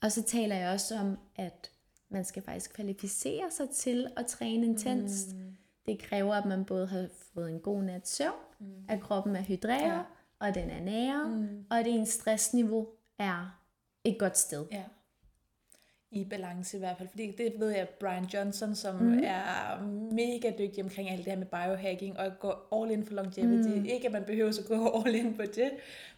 Og 0.00 0.12
så 0.12 0.22
taler 0.22 0.56
jeg 0.56 0.70
også 0.70 0.98
om, 0.98 1.18
at 1.36 1.70
man 2.08 2.24
skal 2.24 2.42
faktisk 2.42 2.74
kvalificere 2.74 3.50
sig 3.50 3.70
til 3.70 4.06
at 4.16 4.26
træne 4.26 4.66
intenst. 4.66 5.34
Mm. 5.34 5.56
Det 5.86 5.98
kræver, 5.98 6.34
at 6.34 6.44
man 6.44 6.64
både 6.64 6.86
har 6.86 7.08
fået 7.34 7.50
en 7.50 7.60
god 7.60 7.82
nat 7.82 8.08
søvn, 8.08 8.34
mm. 8.58 8.66
at 8.88 9.00
kroppen 9.00 9.36
er 9.36 9.42
hydreret, 9.42 9.92
ja. 9.92 10.02
og 10.38 10.54
den 10.54 10.70
er 10.70 10.80
nære, 10.80 11.28
mm. 11.28 11.64
og 11.70 11.78
at 11.78 11.86
ens 11.86 12.08
stressniveau 12.08 12.88
er 13.18 13.60
et 14.04 14.18
godt 14.18 14.38
sted. 14.38 14.66
Ja 14.72 14.82
i 16.10 16.24
balance 16.24 16.76
i 16.76 16.80
hvert 16.80 16.98
fald. 16.98 17.08
Fordi 17.08 17.34
det 17.38 17.52
ved 17.58 17.70
jeg, 17.70 17.88
Brian 17.88 18.24
Johnson, 18.24 18.74
som 18.74 18.94
mm. 18.94 19.18
er 19.24 19.82
mega 20.12 20.52
dygtig 20.58 20.84
omkring 20.84 21.10
alt 21.10 21.24
det 21.24 21.32
her 21.32 21.38
med 21.38 21.46
biohacking, 21.46 22.18
og 22.18 22.32
går 22.40 22.68
all 22.82 22.90
in 22.90 23.06
for 23.06 23.14
longevity. 23.14 23.68
Mm. 23.68 23.84
Ikke 23.84 24.06
at 24.06 24.12
man 24.12 24.24
behøver 24.24 24.48
at 24.48 24.64
gå 24.68 25.02
all 25.06 25.14
in 25.14 25.34
på 25.34 25.42
det, 25.42 25.70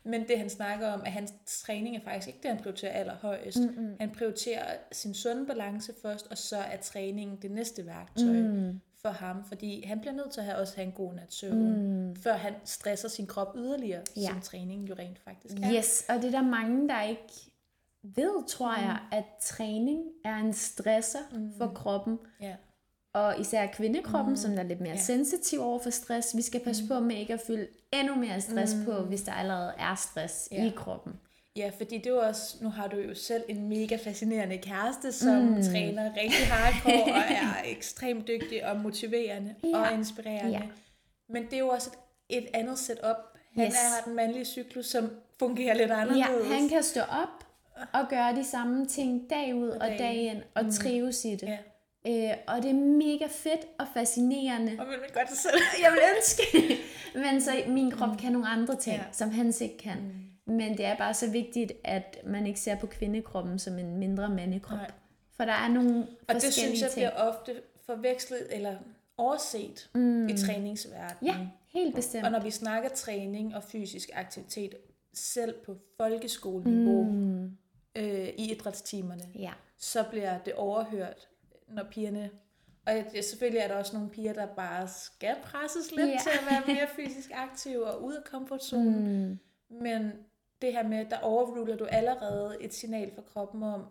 men 0.04 0.28
det 0.28 0.38
han 0.38 0.50
snakker 0.50 0.88
om, 0.88 1.02
at 1.06 1.12
hans 1.12 1.32
træning 1.46 1.96
er 1.96 2.00
faktisk 2.04 2.28
ikke 2.28 2.38
det, 2.42 2.50
han 2.50 2.62
prioriterer 2.62 2.92
allerhøjest. 2.92 3.60
Mm-hmm. 3.60 3.96
Han 4.00 4.10
prioriterer 4.10 4.76
sin 4.92 5.14
sunde 5.14 5.46
balance 5.46 5.92
først, 6.02 6.26
og 6.30 6.38
så 6.38 6.56
er 6.56 6.76
træningen 6.76 7.38
det 7.42 7.50
næste 7.50 7.86
værktøj. 7.86 8.40
Mm 8.40 8.80
for 9.02 9.08
ham, 9.08 9.44
fordi 9.44 9.84
han 9.86 10.00
bliver 10.00 10.12
nødt 10.12 10.30
til 10.30 10.40
at 10.40 10.46
have, 10.46 10.58
også 10.58 10.76
have 10.76 10.86
en 10.86 10.92
god 10.92 11.14
nat 11.14 11.32
søvn, 11.34 12.08
mm. 12.08 12.16
før 12.16 12.34
han 12.34 12.54
stresser 12.64 13.08
sin 13.08 13.26
krop 13.26 13.56
yderligere, 13.56 14.02
ja. 14.16 14.28
som 14.28 14.40
træningen 14.40 14.88
jo 14.88 14.94
rent 14.98 15.18
faktisk 15.18 15.54
er. 15.62 15.74
Yes, 15.74 16.04
og 16.08 16.14
det 16.14 16.24
er 16.24 16.30
der 16.30 16.42
mange, 16.42 16.88
der 16.88 17.02
ikke 17.02 17.50
ved, 18.02 18.46
tror 18.48 18.76
mm. 18.76 18.82
jeg, 18.82 18.98
at 19.12 19.24
træning 19.42 20.00
er 20.24 20.36
en 20.36 20.52
stresser 20.52 21.18
mm. 21.32 21.52
for 21.58 21.72
kroppen. 21.74 22.18
Yeah. 22.42 22.54
Og 23.14 23.40
især 23.40 23.66
kvindekroppen, 23.66 24.32
mm. 24.32 24.36
som 24.36 24.58
er 24.58 24.62
lidt 24.62 24.80
mere 24.80 24.90
yeah. 24.90 25.00
sensitiv 25.00 25.60
over 25.60 25.78
for 25.78 25.90
stress. 25.90 26.36
Vi 26.36 26.42
skal 26.42 26.60
passe 26.60 26.82
mm. 26.82 26.88
på 26.88 27.00
med 27.00 27.16
ikke 27.16 27.34
at 27.34 27.40
fylde 27.46 27.66
endnu 27.92 28.14
mere 28.14 28.40
stress 28.40 28.74
mm. 28.74 28.84
på, 28.84 28.92
hvis 28.92 29.22
der 29.22 29.32
allerede 29.32 29.72
er 29.78 29.94
stress 29.94 30.48
yeah. 30.52 30.66
i 30.66 30.70
kroppen. 30.76 31.12
Ja, 31.56 31.70
fordi 31.76 31.98
det 31.98 32.06
er 32.06 32.10
jo 32.10 32.20
også, 32.20 32.56
nu 32.60 32.68
har 32.68 32.88
du 32.88 32.96
jo 32.96 33.14
selv 33.14 33.42
en 33.48 33.68
mega 33.68 33.96
fascinerende 33.96 34.58
kæreste, 34.58 35.12
som 35.12 35.36
mm. 35.36 35.62
træner 35.62 36.12
rigtig 36.16 36.46
hardcore 36.46 37.14
og 37.14 37.32
er 37.42 37.62
ekstremt 37.64 38.28
dygtig 38.28 38.66
og 38.66 38.76
motiverende 38.76 39.54
ja. 39.64 39.78
og 39.78 39.94
inspirerende. 39.94 40.50
Ja. 40.50 40.62
Men 41.28 41.44
det 41.44 41.52
er 41.52 41.58
jo 41.58 41.68
også 41.68 41.90
et, 42.28 42.38
et 42.38 42.48
andet 42.54 42.78
setup. 42.78 43.16
Han 43.54 43.66
yes. 43.66 43.74
er, 43.74 43.88
har 43.94 44.04
den 44.04 44.14
mandlige 44.14 44.44
cyklus, 44.44 44.86
som 44.86 45.10
fungerer 45.38 45.74
lidt 45.74 45.90
anderledes. 45.90 46.48
Ja, 46.50 46.54
han 46.54 46.68
kan 46.68 46.82
stå 46.82 47.00
op 47.00 47.47
og 47.92 48.08
gøre 48.10 48.36
de 48.36 48.44
samme 48.44 48.86
ting 48.86 49.30
dag 49.30 49.54
ud 49.54 49.68
og, 49.68 49.88
dag 49.98 50.14
ind, 50.14 50.42
og 50.54 50.64
mm. 50.64 50.70
trives 50.70 51.24
i 51.24 51.30
det. 51.30 51.42
Ja. 51.42 51.58
Øh, 52.06 52.36
og 52.46 52.62
det 52.62 52.70
er 52.70 52.74
mega 52.74 53.26
fedt 53.30 53.66
og 53.78 53.86
fascinerende. 53.94 54.76
Og 54.78 54.86
vil 54.86 54.98
godt 55.14 55.36
selv. 55.36 55.54
jeg 55.84 55.92
vil 55.92 56.00
ønske. 56.16 56.76
Men 57.14 57.40
så 57.40 57.50
min 57.66 57.90
krop 57.90 58.08
mm. 58.08 58.16
kan 58.16 58.32
nogle 58.32 58.48
andre 58.48 58.76
ting, 58.76 58.96
ja. 58.96 59.02
som 59.12 59.30
hans 59.30 59.60
ikke 59.60 59.78
kan. 59.78 59.96
Mm. 60.46 60.54
Men 60.54 60.76
det 60.76 60.84
er 60.84 60.96
bare 60.96 61.14
så 61.14 61.30
vigtigt, 61.30 61.72
at 61.84 62.18
man 62.26 62.46
ikke 62.46 62.60
ser 62.60 62.76
på 62.76 62.86
kvindekroppen 62.86 63.58
som 63.58 63.78
en 63.78 63.96
mindre 63.96 64.28
mandekrop. 64.28 64.78
Nej. 64.78 64.90
For 65.36 65.44
der 65.44 65.52
er 65.52 65.68
nogle 65.68 66.06
Og 66.28 66.34
det 66.34 66.52
synes 66.52 66.82
jeg 66.82 66.90
bliver 66.94 67.10
ofte 67.10 67.52
forvekslet 67.86 68.46
eller 68.50 68.76
overset 69.16 69.90
mm. 69.94 70.28
i 70.28 70.36
træningsverdenen. 70.36 71.34
Ja, 71.34 71.36
helt 71.68 71.94
bestemt. 71.94 72.24
Og 72.24 72.32
når 72.32 72.40
vi 72.40 72.50
snakker 72.50 72.88
træning 72.88 73.56
og 73.56 73.62
fysisk 73.62 74.10
aktivitet, 74.14 74.74
selv 75.14 75.54
på 75.66 75.76
folkeskoleniveau, 75.96 77.02
mm 77.02 77.50
øh, 77.96 78.28
i 78.28 78.52
idrætstimerne, 78.52 79.24
ja. 79.34 79.52
så 79.78 80.04
bliver 80.10 80.38
det 80.38 80.54
overhørt, 80.54 81.28
når 81.68 81.84
pigerne... 81.90 82.30
Og 82.86 82.94
ja, 82.94 83.20
selvfølgelig 83.20 83.60
er 83.60 83.68
der 83.68 83.74
også 83.74 83.96
nogle 83.96 84.10
piger, 84.10 84.32
der 84.32 84.46
bare 84.46 84.88
skal 84.88 85.36
presses 85.42 85.90
lidt 85.90 86.08
ja. 86.08 86.18
til 86.22 86.30
at 86.30 86.46
være 86.50 86.74
mere 86.74 86.88
fysisk 86.96 87.30
aktive 87.34 87.86
og 87.86 88.04
ud 88.04 88.14
af 88.14 88.24
komfortzonen. 88.24 89.28
Mm. 89.28 89.38
Men 89.76 90.12
det 90.62 90.72
her 90.72 90.88
med, 90.88 91.06
der 91.10 91.18
overruler 91.18 91.76
du 91.76 91.84
allerede 91.84 92.56
et 92.60 92.74
signal 92.74 93.14
fra 93.14 93.22
kroppen 93.22 93.62
om, 93.62 93.84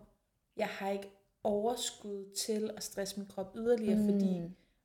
jeg 0.56 0.66
har 0.66 0.90
ikke 0.90 1.10
overskud 1.44 2.34
til 2.46 2.70
at 2.76 2.82
stresse 2.82 3.20
min 3.20 3.28
krop 3.28 3.56
yderligere, 3.56 3.98
mm. 3.98 4.04
fordi 4.04 4.42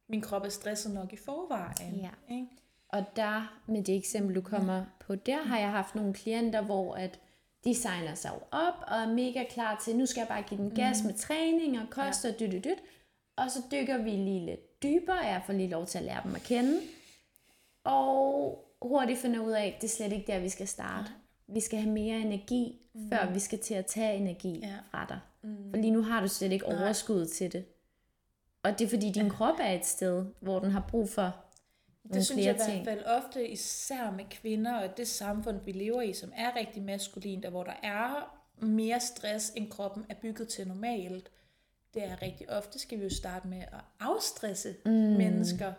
min 0.07 0.21
krop 0.21 0.45
er 0.45 0.49
stresset 0.49 0.93
nok 0.93 1.13
i 1.13 1.17
forvejen. 1.17 1.95
Ja. 1.95 2.35
Ikke? 2.35 2.47
Og 2.89 3.03
der, 3.15 3.61
med 3.67 3.83
det 3.83 3.95
eksempel, 3.95 4.35
du 4.35 4.41
kommer 4.41 4.75
ja. 4.75 4.83
på, 4.99 5.15
der 5.15 5.43
har 5.43 5.59
jeg 5.59 5.71
haft 5.71 5.95
nogle 5.95 6.13
klienter, 6.13 6.61
hvor 6.61 6.93
at 6.93 7.19
de 7.63 7.75
signer 7.75 8.15
sig 8.15 8.31
op 8.51 8.73
og 8.87 8.97
er 8.97 9.13
mega 9.13 9.43
klar 9.49 9.81
til, 9.83 9.95
nu 9.95 10.05
skal 10.05 10.21
jeg 10.21 10.27
bare 10.27 10.41
give 10.41 10.61
den 10.61 10.75
gas 10.75 11.01
mm. 11.01 11.07
med 11.07 11.13
træning 11.13 11.79
og 11.79 11.89
kost 11.89 12.23
ja. 12.23 12.29
og 12.29 12.39
dyt, 12.39 12.51
dyt, 12.51 12.63
dyt. 12.63 12.83
Og 13.35 13.51
så 13.51 13.59
dykker 13.71 13.97
vi 13.97 14.09
lige 14.09 14.45
lidt 14.45 14.83
dybere, 14.83 15.17
jeg 15.17 15.41
får 15.45 15.53
lige 15.53 15.69
lov 15.69 15.85
til 15.85 15.97
at 15.97 16.03
lære 16.03 16.21
dem 16.23 16.35
at 16.35 16.43
kende. 16.43 16.79
Og 17.83 18.65
hurtigt 18.81 19.19
finder 19.19 19.39
ud 19.39 19.51
af, 19.51 19.65
at 19.65 19.81
det 19.81 19.87
er 19.87 19.91
slet 19.91 20.13
ikke 20.13 20.31
der, 20.31 20.39
vi 20.39 20.49
skal 20.49 20.67
starte. 20.67 21.09
Vi 21.47 21.59
skal 21.59 21.79
have 21.79 21.93
mere 21.93 22.19
energi, 22.19 22.81
mm. 22.93 23.09
før 23.09 23.31
vi 23.33 23.39
skal 23.39 23.59
til 23.59 23.73
at 23.73 23.85
tage 23.85 24.17
energi 24.17 24.59
ja. 24.59 24.75
fra 24.91 25.05
dig. 25.09 25.19
Mm. 25.41 25.69
For 25.69 25.77
lige 25.77 25.91
nu 25.91 26.01
har 26.01 26.21
du 26.21 26.27
slet 26.27 26.51
ikke 26.51 26.65
overskud 26.65 27.25
til 27.25 27.51
det. 27.51 27.65
Og 28.63 28.79
det 28.79 28.85
er 28.85 28.89
fordi, 28.89 29.11
din 29.11 29.23
ja. 29.23 29.29
krop 29.29 29.55
er 29.59 29.71
et 29.71 29.85
sted, 29.85 30.25
hvor 30.39 30.59
den 30.59 30.71
har 30.71 30.85
brug 30.89 31.09
for 31.09 31.42
det 32.13 32.25
synes 32.25 32.45
jeg 32.45 32.55
i 32.55 32.57
hvert 32.57 32.85
fald 32.85 33.05
ofte, 33.05 33.47
især 33.47 34.11
med 34.11 34.25
kvinder 34.29 34.79
og 34.79 34.97
det 34.97 35.07
samfund, 35.07 35.59
vi 35.65 35.71
lever 35.71 36.01
i, 36.01 36.13
som 36.13 36.31
er 36.35 36.55
rigtig 36.55 36.83
maskulint, 36.83 37.45
og 37.45 37.51
hvor 37.51 37.63
der 37.63 37.79
er 37.83 38.39
mere 38.65 38.99
stress, 38.99 39.53
end 39.55 39.71
kroppen 39.71 40.05
er 40.09 40.15
bygget 40.21 40.47
til 40.47 40.67
normalt. 40.67 41.31
Det 41.93 42.03
er 42.03 42.21
rigtig 42.21 42.49
ofte, 42.49 42.79
skal 42.79 42.99
vi 42.99 43.03
jo 43.03 43.09
starte 43.09 43.47
med 43.47 43.61
at 43.61 43.81
afstresse 43.99 44.75
mm. 44.85 44.91
mennesker. 44.91 45.73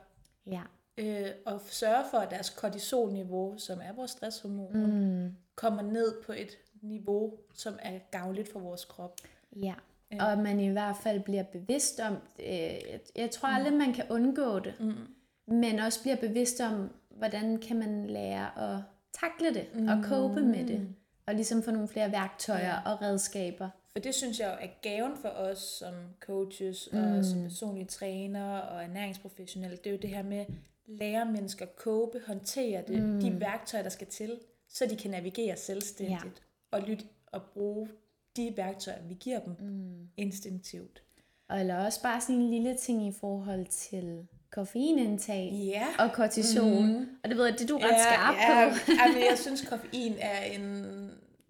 Ja. 0.47 0.63
Øh, 0.99 1.31
og 1.47 1.61
sørge 1.67 2.05
for, 2.11 2.19
at 2.19 2.31
deres 2.31 2.51
kortisolniveau, 2.51 3.59
som 3.59 3.81
er 3.83 3.93
vores 3.93 4.11
stresshormon, 4.11 4.73
mm. 4.73 5.37
kommer 5.55 5.83
ned 5.83 6.23
på 6.27 6.33
et 6.33 6.59
niveau, 6.83 7.39
som 7.55 7.79
er 7.83 7.99
gavnligt 8.11 8.53
for 8.53 8.61
vores 8.61 8.85
krop. 8.85 9.21
Ja, 9.57 9.75
og 10.21 10.33
at 10.33 10.39
man 10.39 10.61
i 10.61 10.69
hvert 10.69 10.97
fald 11.03 11.21
bliver 11.21 11.43
bevidst 11.43 12.01
om, 12.01 12.17
øh, 12.39 12.99
jeg 13.17 13.31
tror 13.33 13.49
aldrig, 13.49 13.73
mm. 13.73 13.79
man 13.79 13.93
kan 13.93 14.05
undgå 14.11 14.59
det. 14.59 14.75
Mm 14.81 15.15
men 15.47 15.79
også 15.79 16.03
bliver 16.03 16.17
bevidst 16.17 16.61
om, 16.61 16.91
hvordan 17.11 17.59
kan 17.59 17.79
man 17.79 18.07
lære 18.07 18.75
at 18.75 18.83
takle 19.13 19.55
det 19.55 19.67
mm. 19.75 19.89
og 19.89 20.05
cope 20.05 20.43
med 20.43 20.67
det, 20.67 20.89
og 21.27 21.35
ligesom 21.35 21.63
få 21.63 21.71
nogle 21.71 21.89
flere 21.89 22.13
værktøjer 22.13 22.81
og 22.81 23.03
redskaber. 23.03 23.69
For 23.93 23.99
det 23.99 24.15
synes 24.15 24.41
jeg 24.41 24.59
er 24.61 24.69
gaven 24.83 25.17
for 25.17 25.29
os 25.29 25.59
som 25.59 25.95
coaches 26.21 26.89
mm. 26.93 26.99
og 26.99 27.25
som 27.25 27.43
personlige 27.43 27.87
trænere 27.87 28.63
og 28.63 28.83
ernæringsprofessionelle. 28.85 29.77
Det 29.77 29.87
er 29.87 29.91
jo 29.91 29.99
det 30.03 30.11
her 30.11 30.23
med 30.23 30.39
at 30.39 30.47
lære 30.87 31.27
mennesker 31.27 31.67
at 31.67 31.73
cope, 31.77 32.21
håndtere 32.27 32.83
det, 32.89 33.03
mm. 33.03 33.21
de 33.21 33.41
værktøjer, 33.41 33.83
der 33.83 33.91
skal 33.91 34.07
til, 34.07 34.41
så 34.69 34.87
de 34.87 34.97
kan 34.97 35.11
navigere 35.11 35.57
selvstændigt 35.57 36.43
ja. 36.73 36.79
og 36.79 36.83
lytte 36.83 37.05
og 37.33 37.43
bruge 37.43 37.89
de 38.37 38.55
værktøjer, 38.57 39.03
vi 39.03 39.15
giver 39.15 39.41
dem 39.41 39.57
mm. 39.61 40.09
instinktivt. 40.17 41.03
Og 41.49 41.61
eller 41.61 41.85
også 41.85 42.03
bare 42.03 42.21
sådan 42.21 42.37
en 42.37 42.51
lille 42.51 42.77
ting 42.77 43.07
i 43.07 43.13
forhold 43.13 43.67
til 43.67 44.27
koffeinindtag 44.55 45.51
Ja. 45.53 45.87
og 45.99 46.13
kortisol. 46.13 46.83
Mm. 46.83 47.09
Og 47.25 47.29
det 47.31 47.37
ved 47.37 47.45
jeg, 47.45 47.55
det 47.55 47.63
er 47.63 47.67
du 47.67 47.77
ret 47.79 48.01
skarp 48.01 48.35
ja, 48.35 48.69
på. 48.71 48.93
Jamen, 48.93 49.19
jeg 49.31 49.39
synes, 49.39 49.69
koffein 49.69 50.15
er 50.19 50.43
en... 50.45 50.85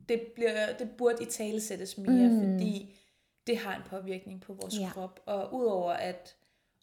Det, 0.09 0.21
bliver, 0.35 0.77
det 0.79 0.91
burde 0.91 1.23
i 1.23 1.27
tale 1.27 1.61
sættes 1.61 1.99
mere, 1.99 2.29
mm. 2.29 2.41
fordi 2.41 2.97
det 3.47 3.59
har 3.59 3.77
en 3.77 3.83
påvirkning 3.87 4.41
på 4.41 4.53
vores 4.53 4.79
Ja. 4.79 4.91
krop. 4.93 5.21
Og 5.27 5.55
udover 5.55 5.93
at... 5.93 6.35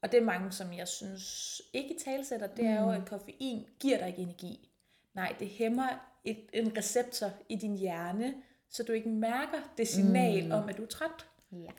Og 0.01 0.11
det 0.11 0.19
er 0.19 0.23
mange, 0.23 0.51
som 0.51 0.73
jeg 0.73 0.87
synes 0.87 1.61
ikke 1.73 1.95
i 1.95 1.97
tale 2.05 2.25
sætter, 2.25 2.47
det 2.47 2.65
er 2.65 2.81
jo, 2.81 2.89
at 2.89 3.05
koffein 3.05 3.65
giver 3.79 3.97
dig 3.97 4.07
ikke 4.07 4.21
energi. 4.21 4.69
Nej, 5.13 5.35
det 5.39 5.47
hæmmer 5.47 5.87
et, 6.25 6.39
en 6.53 6.77
receptor 6.77 7.29
i 7.49 7.55
din 7.55 7.77
hjerne, 7.77 8.33
så 8.69 8.83
du 8.83 8.91
ikke 8.91 9.09
mærker 9.09 9.57
det 9.77 9.87
signal 9.87 10.45
mm. 10.45 10.51
om, 10.51 10.69
at 10.69 10.77
du 10.77 10.83
er 10.83 10.87
træt. 10.87 11.25
Ja. 11.51 11.71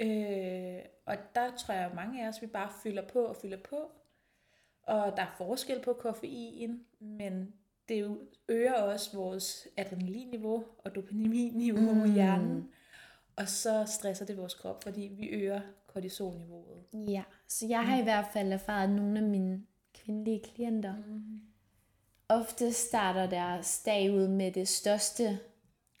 Øh, 0.00 0.78
og 1.06 1.16
der 1.34 1.56
tror 1.56 1.74
jeg, 1.74 1.84
at 1.84 1.94
mange 1.94 2.24
af 2.24 2.28
os, 2.28 2.42
vi 2.42 2.46
bare 2.46 2.70
fylder 2.82 3.08
på 3.08 3.18
og 3.18 3.36
fylder 3.36 3.58
på. 3.70 3.90
Og 4.82 5.12
der 5.16 5.22
er 5.22 5.34
forskel 5.36 5.82
på 5.82 5.92
koffein, 5.92 6.80
men 7.00 7.54
det 7.88 8.18
øger 8.48 8.74
også 8.74 9.16
vores 9.16 9.68
adrenalinniveau 9.76 10.64
og 10.78 10.94
dopaminniveau 10.94 11.94
mm. 11.94 12.04
i 12.04 12.08
hjernen. 12.08 12.68
Og 13.36 13.48
så 13.48 13.84
stresser 13.86 14.24
det 14.26 14.36
vores 14.36 14.54
krop, 14.54 14.82
fordi 14.82 15.00
vi 15.18 15.28
øger 15.28 15.60
kortisolniveauet. 15.86 16.84
ja, 16.92 17.22
så 17.48 17.66
jeg 17.66 17.86
har 17.86 18.00
i 18.00 18.02
hvert 18.02 18.26
fald 18.32 18.52
erfaret, 18.52 18.84
at 18.84 18.90
nogle 18.90 19.18
af 19.18 19.24
mine 19.24 19.62
kvindelige 19.94 20.40
klienter 20.40 20.94
mm. 20.96 21.40
ofte 22.28 22.72
starter 22.72 23.26
deres 23.26 23.82
dag 23.82 24.12
ud 24.12 24.28
med 24.28 24.52
det 24.52 24.68
største 24.68 25.38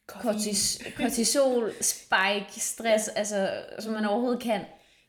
kortis, 0.06 0.82
kortisol, 0.96 1.72
spike, 1.80 2.60
stress, 2.60 3.08
altså, 3.08 3.64
som 3.78 3.92
man 3.92 4.04
overhovedet 4.04 4.42
kan. 4.42 4.60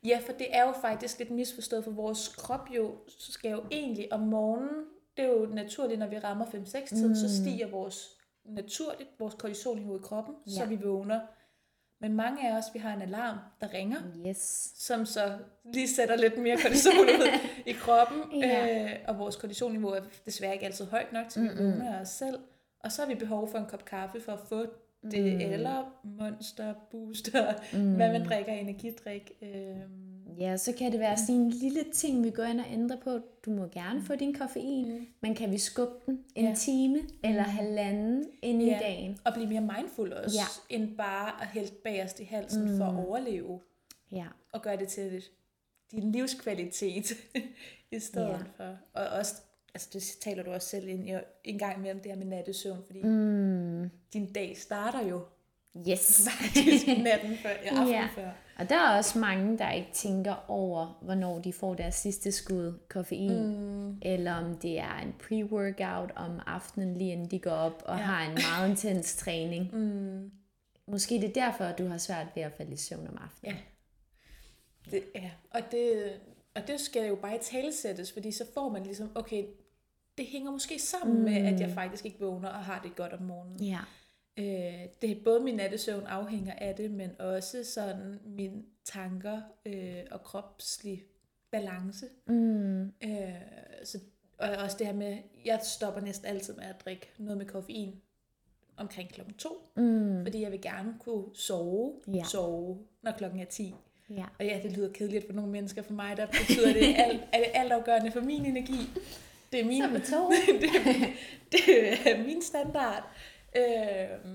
Ja, 0.06 0.20
for 0.26 0.32
det 0.34 0.48
er 0.56 0.62
jo 0.66 0.74
faktisk 0.82 1.20
lidt 1.20 1.32
misforstået, 1.32 1.84
for 1.84 1.92
vores 1.92 2.28
krop 2.28 2.70
jo 2.76 2.96
skal 3.08 3.52
jo 3.52 3.64
egentlig 3.72 4.14
om 4.14 4.20
morgenen, 4.20 4.86
det 5.18 5.26
er 5.26 5.30
jo 5.30 5.46
naturligt, 5.46 6.00
når 6.00 6.08
vi 6.08 6.20
rammer 6.20 6.46
5-6 6.46 6.88
tiden, 6.88 7.08
mm. 7.08 7.16
så 7.16 7.36
stiger 7.42 7.68
vores 7.68 8.10
naturligt 8.46 9.10
vores 9.20 9.34
kortisolniveau 9.34 9.98
i 9.98 10.02
kroppen, 10.04 10.36
ja. 10.48 10.52
så 10.52 10.66
vi 10.66 10.76
vågner. 10.76 11.20
Men 12.02 12.14
mange 12.14 12.50
af 12.52 12.58
os, 12.58 12.66
vi 12.74 12.80
har 12.80 12.94
en 12.94 13.02
alarm, 13.02 13.38
der 13.62 13.74
ringer, 13.74 13.98
Yes. 14.28 14.72
som 14.76 15.06
så 15.06 15.38
lige 15.74 15.88
sætter 15.88 16.16
lidt 16.16 16.38
mere 16.38 16.58
kortisol 16.64 16.94
ud 17.06 17.28
i 17.72 17.72
kroppen. 17.72 18.42
Ja. 18.42 18.84
øh, 18.84 18.92
og 19.08 19.20
vores 19.20 19.36
kortisolniveau 19.36 19.92
er 19.92 20.02
desværre 20.26 20.54
ikke 20.54 20.66
altid 20.66 20.86
højt 20.86 21.14
nok, 21.14 21.30
til 21.30 21.42
vi 21.44 21.48
vågner 21.48 22.02
os 22.02 22.10
selv. 22.10 22.40
Og 22.84 22.92
så 22.92 23.02
har 23.02 23.10
vi 23.10 23.16
behov 23.16 23.52
for 23.52 23.58
en 23.58 23.66
kop 23.66 23.86
kaffe 23.86 24.22
for 24.22 24.32
at 24.32 24.40
få 24.50 24.66
det, 25.12 25.34
mm. 25.34 25.54
eller 25.54 25.84
monster, 26.04 26.74
booster, 26.92 27.54
mm. 27.74 27.96
hvad 27.96 28.12
man 28.12 28.26
drikker, 28.26 28.54
energidrik. 28.54 29.32
Øh, 29.42 29.76
Ja, 30.40 30.58
så 30.58 30.74
kan 30.78 30.92
det 30.92 31.00
være 31.00 31.18
sådan 31.18 31.36
en 31.36 31.50
lille 31.50 31.84
ting, 31.94 32.24
vi 32.24 32.30
går 32.30 32.44
ind 32.44 32.60
og 32.60 32.66
ændrer 32.72 32.98
på. 33.04 33.20
Du 33.46 33.52
må 33.52 33.68
gerne 33.68 34.02
få 34.04 34.16
din 34.16 34.34
koffein, 34.34 35.00
mm. 35.00 35.08
men 35.22 35.36
kan 35.36 35.52
vi 35.52 35.58
skubbe 35.58 35.94
den 36.06 36.24
en 36.36 36.46
Ja. 36.46 36.54
time 36.56 37.00
eller 37.24 37.42
halvanden 37.44 38.26
ind 38.42 38.62
i 38.62 38.70
dagen? 38.70 39.18
Og 39.26 39.34
blive 39.34 39.48
mere 39.48 39.62
mindful 39.78 40.14
også, 40.14 40.38
Ja. 40.38 40.76
end 40.76 40.98
bare 40.98 41.42
at 41.42 41.48
hælde 41.48 41.72
bagerst 41.84 42.20
i 42.20 42.24
halsen 42.24 42.72
mm. 42.72 42.78
for 42.78 42.86
at 42.86 42.96
overleve. 43.08 43.60
Ja. 44.12 44.26
Og 44.54 44.62
gøre 44.62 44.78
det 44.78 44.88
til 44.88 45.24
din 45.92 46.12
livskvalitet 46.12 47.12
i 47.92 48.00
stedet 48.00 48.28
Ja. 48.28 48.38
for. 48.66 48.78
Og 48.94 49.08
også, 49.08 49.36
altså 49.78 49.90
det 49.94 50.04
taler 50.22 50.44
du 50.44 50.52
også 50.52 50.68
selv 50.70 50.88
ind 50.88 51.10
i 51.10 51.14
en 51.44 51.60
gang 51.60 51.78
imellem 51.78 52.02
det 52.02 52.12
her 52.12 52.18
med 52.18 52.26
nattesøvn, 52.26 52.84
fordi 52.86 53.02
Mm. 53.04 53.90
din 54.14 54.34
dag 54.34 54.58
starter 54.58 55.08
jo 55.08 55.22
Yes. 55.90 56.28
faktisk 56.42 56.88
natten 57.04 57.38
før, 57.38 57.50
ja, 57.50 57.70
aften 57.70 57.88
Ja. 57.88 58.08
før. 58.16 58.30
Og 58.60 58.70
der 58.70 58.76
er 58.76 58.98
også 58.98 59.20
mange, 59.20 59.58
der 59.58 59.72
ikke 59.72 59.90
tænker 59.94 60.46
over, 60.48 61.00
hvornår 61.02 61.40
de 61.40 61.54
får 61.54 61.74
deres 61.74 61.96
sidste 61.96 62.32
skud 62.32 62.80
koffein. 62.90 63.48
Mm. 63.58 63.98
Eller 64.02 64.34
om 64.34 64.58
det 64.58 64.80
er 64.80 64.98
en 65.00 65.14
pre-workout 65.24 66.12
om 66.16 66.40
aftenen, 66.48 66.98
lige 66.98 67.12
inden 67.12 67.32
de 67.32 67.40
går 67.40 67.52
op 67.52 67.84
og 67.86 67.98
ja. 67.98 68.04
har 68.04 68.30
en 68.30 68.34
meget 68.52 68.70
intens 68.72 69.16
træning. 69.16 69.76
Mm. 69.76 70.32
Måske 70.88 71.16
det 71.16 71.24
er 71.30 71.34
derfor, 71.34 71.64
at 71.64 71.78
du 71.78 71.88
har 71.88 71.98
svært 71.98 72.28
ved 72.36 72.44
at 72.44 72.52
falde 72.54 72.74
i 72.74 72.78
søvn 72.78 73.08
om 73.08 73.18
aftenen. 73.24 73.56
Ja. 73.56 73.62
Det, 74.92 75.04
ja. 75.16 75.32
Og, 75.50 75.62
det, 75.72 76.14
og 76.56 76.68
det 76.68 76.80
skal 76.82 77.08
jo 77.08 77.16
bare 77.16 77.36
i 77.36 77.40
talesættes, 77.42 78.12
fordi 78.12 78.32
så 78.32 78.46
får 78.54 78.70
man 78.70 78.84
ligesom, 78.84 79.12
okay, 79.16 79.44
det 80.18 80.26
hænger 80.26 80.52
måske 80.52 80.80
sammen 80.80 81.18
mm. 81.18 81.24
med, 81.24 81.34
at 81.54 81.60
jeg 81.60 81.72
faktisk 81.72 82.06
ikke 82.06 82.20
vågner 82.20 82.50
og 82.50 82.64
har 82.66 82.82
det 82.82 82.96
godt 82.96 83.14
om 83.14 83.22
morgenen. 83.22 83.64
Ja. 83.64 83.80
Øh, 84.38 84.88
det 85.02 85.12
er 85.12 85.16
både 85.24 85.40
min 85.40 85.56
nattesøvn 85.56 86.06
afhænger 86.08 86.54
af 86.54 86.76
det, 86.76 86.92
men 86.92 87.10
også 87.22 87.64
sådan 87.64 88.20
mine 88.26 88.64
tanker 88.86 89.42
øh, 89.66 90.00
og 90.12 90.24
kropslig 90.24 91.04
balance. 91.52 92.06
Mm. 92.28 92.82
Øh, 92.84 93.34
så, 93.84 94.00
og 94.38 94.50
også 94.50 94.76
det 94.80 94.88
her 94.88 94.94
med, 94.94 95.18
jeg 95.46 95.60
stopper 95.64 96.02
næsten 96.02 96.28
altid 96.28 96.54
med 96.56 96.64
at 96.64 96.76
drikke 96.86 97.10
noget 97.18 97.38
med 97.38 97.46
koffein 97.46 98.02
omkring 98.78 99.10
klokken 99.10 99.36
to, 99.36 99.50
Mm. 99.76 100.26
fordi 100.26 100.42
jeg 100.42 100.52
vil 100.52 100.62
gerne 100.62 100.96
kunne 101.00 101.26
sove, 101.36 101.94
Ja. 102.14 102.24
sove, 102.24 102.78
når 103.04 103.12
klokken 103.12 103.40
er 103.40 103.46
10. 103.46 103.74
Ja. 104.10 104.26
Og 104.40 104.46
ja, 104.46 104.60
det 104.64 104.72
lyder 104.78 104.94
kedeligt 104.94 105.26
for 105.26 105.34
nogle 105.34 105.52
mennesker. 105.52 105.82
For 105.82 105.94
mig, 105.94 106.18
der 106.18 106.26
betyder 106.28 106.74
det 106.74 106.96
alt, 107.06 107.22
er 107.34 107.38
det 107.38 107.48
altafgørende 107.54 108.12
for 108.12 108.22
min 108.22 108.46
energi. 108.46 108.80
Det 109.52 109.60
er 109.62 109.66
min, 109.66 109.84
Så 110.06 110.34
det, 110.62 110.70
det 111.52 111.64
er 112.12 112.24
min 112.26 112.42
standard. 112.42 113.04
Øh, 113.58 114.34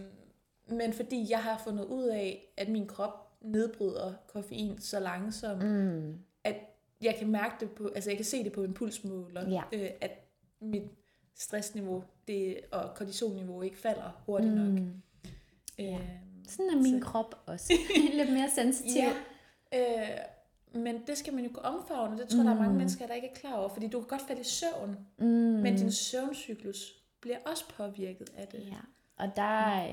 men 0.78 0.92
fordi 0.92 1.26
jeg 1.30 1.42
har 1.42 1.60
fundet 1.64 1.84
ud 1.84 2.04
af, 2.04 2.52
at 2.56 2.68
min 2.68 2.86
krop 2.86 3.28
nedbryder 3.40 4.12
koffein 4.32 4.80
så 4.80 5.00
langsomt, 5.00 5.62
Mm. 5.64 6.18
at 6.44 6.56
jeg 7.02 7.14
kan 7.18 7.28
mærke 7.28 7.54
det 7.60 7.70
på, 7.70 7.88
altså 7.94 8.10
jeg 8.10 8.16
kan 8.16 8.24
se 8.24 8.44
det 8.44 8.52
på 8.52 8.60
min 8.60 8.74
pulsmåler, 8.74 9.50
Ja. 9.50 9.62
øh, 9.72 9.90
at 10.00 10.10
mit 10.60 10.82
stressniveau 11.34 12.04
det, 12.28 12.60
og 12.72 12.94
kortisolniveau 12.94 13.62
ikke 13.62 13.78
falder 13.78 14.22
hurtigt 14.26 14.54
nok. 14.54 14.68
Mm. 14.78 14.92
Øh, 15.80 16.00
Sådan 16.48 16.70
er 16.70 16.82
min 16.82 17.00
krop 17.00 17.34
også. 17.46 17.72
Lidt 18.14 18.32
mere 18.32 18.50
sensitiv. 18.54 19.02
Ja, 19.72 20.02
øh, 20.02 20.18
men 20.74 21.02
det 21.06 21.18
skal 21.18 21.34
man 21.34 21.44
jo 21.44 21.50
kunne 21.54 21.64
omfavne. 21.64 22.18
Det 22.18 22.28
tror 22.28 22.38
jeg, 22.38 22.46
der 22.46 22.52
er 22.52 22.58
mange 22.58 22.76
mennesker, 22.76 23.06
der 23.06 23.14
ikke 23.14 23.28
er 23.28 23.34
klar 23.34 23.52
over. 23.54 23.68
Fordi 23.68 23.88
du 23.88 24.00
kan 24.00 24.08
godt 24.08 24.22
falde 24.22 24.40
i 24.40 24.44
søvn, 24.44 24.96
Mm. 25.18 25.26
men 25.26 25.76
din 25.76 25.92
søvncyklus 25.92 26.94
bliver 27.20 27.38
også 27.46 27.64
påvirket 27.76 28.32
af 28.36 28.48
det. 28.48 28.66
Ja, 28.66 28.80
og 29.16 29.36
der 29.36 29.42
er 29.42 29.86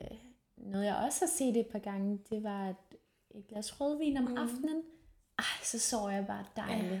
øh, 0.00 0.16
noget, 0.56 0.84
jeg 0.86 0.96
også 0.96 1.20
har 1.20 1.30
set 1.30 1.56
et 1.56 1.66
par 1.66 1.78
gange, 1.78 2.18
det 2.30 2.42
var 2.42 2.68
et, 2.68 2.98
et 3.30 3.46
glas 3.48 3.80
rødvin 3.80 4.16
om 4.16 4.24
mm. 4.24 4.36
aftenen. 4.36 4.82
Ej, 5.38 5.44
så 5.62 5.78
sover 5.78 6.10
jeg 6.10 6.26
bare 6.26 6.44
dejligt. 6.56 6.92
Ja. 6.92 7.00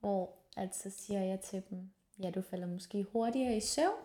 Hvor 0.00 0.34
at 0.56 0.76
så 0.76 0.90
siger 0.90 1.20
jeg 1.20 1.40
til 1.40 1.62
dem, 1.70 1.78
ja, 2.22 2.30
du 2.30 2.42
falder 2.42 2.66
måske 2.66 3.02
hurtigere 3.12 3.56
i 3.56 3.60
søvn, 3.60 4.00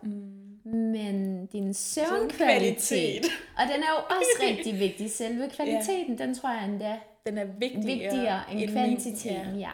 mm. 0.64 0.70
men 0.70 1.46
din 1.46 1.74
søvnkvalitet, 1.74 3.24
og 3.56 3.62
den 3.62 3.82
er 3.82 3.90
jo 3.90 4.16
også 4.16 4.42
rigtig 4.48 4.78
vigtig, 4.78 5.10
selve 5.10 5.48
kvaliteten, 5.50 6.18
den 6.18 6.34
tror 6.34 6.50
jeg 6.50 6.64
endda 6.64 7.00
Den 7.26 7.38
er 7.38 7.44
vigtigere, 7.44 7.84
vigtigere 7.86 8.50
end 8.50 8.60
min- 8.60 8.68
kvantiteten, 8.68 9.58
ja. 9.58 9.70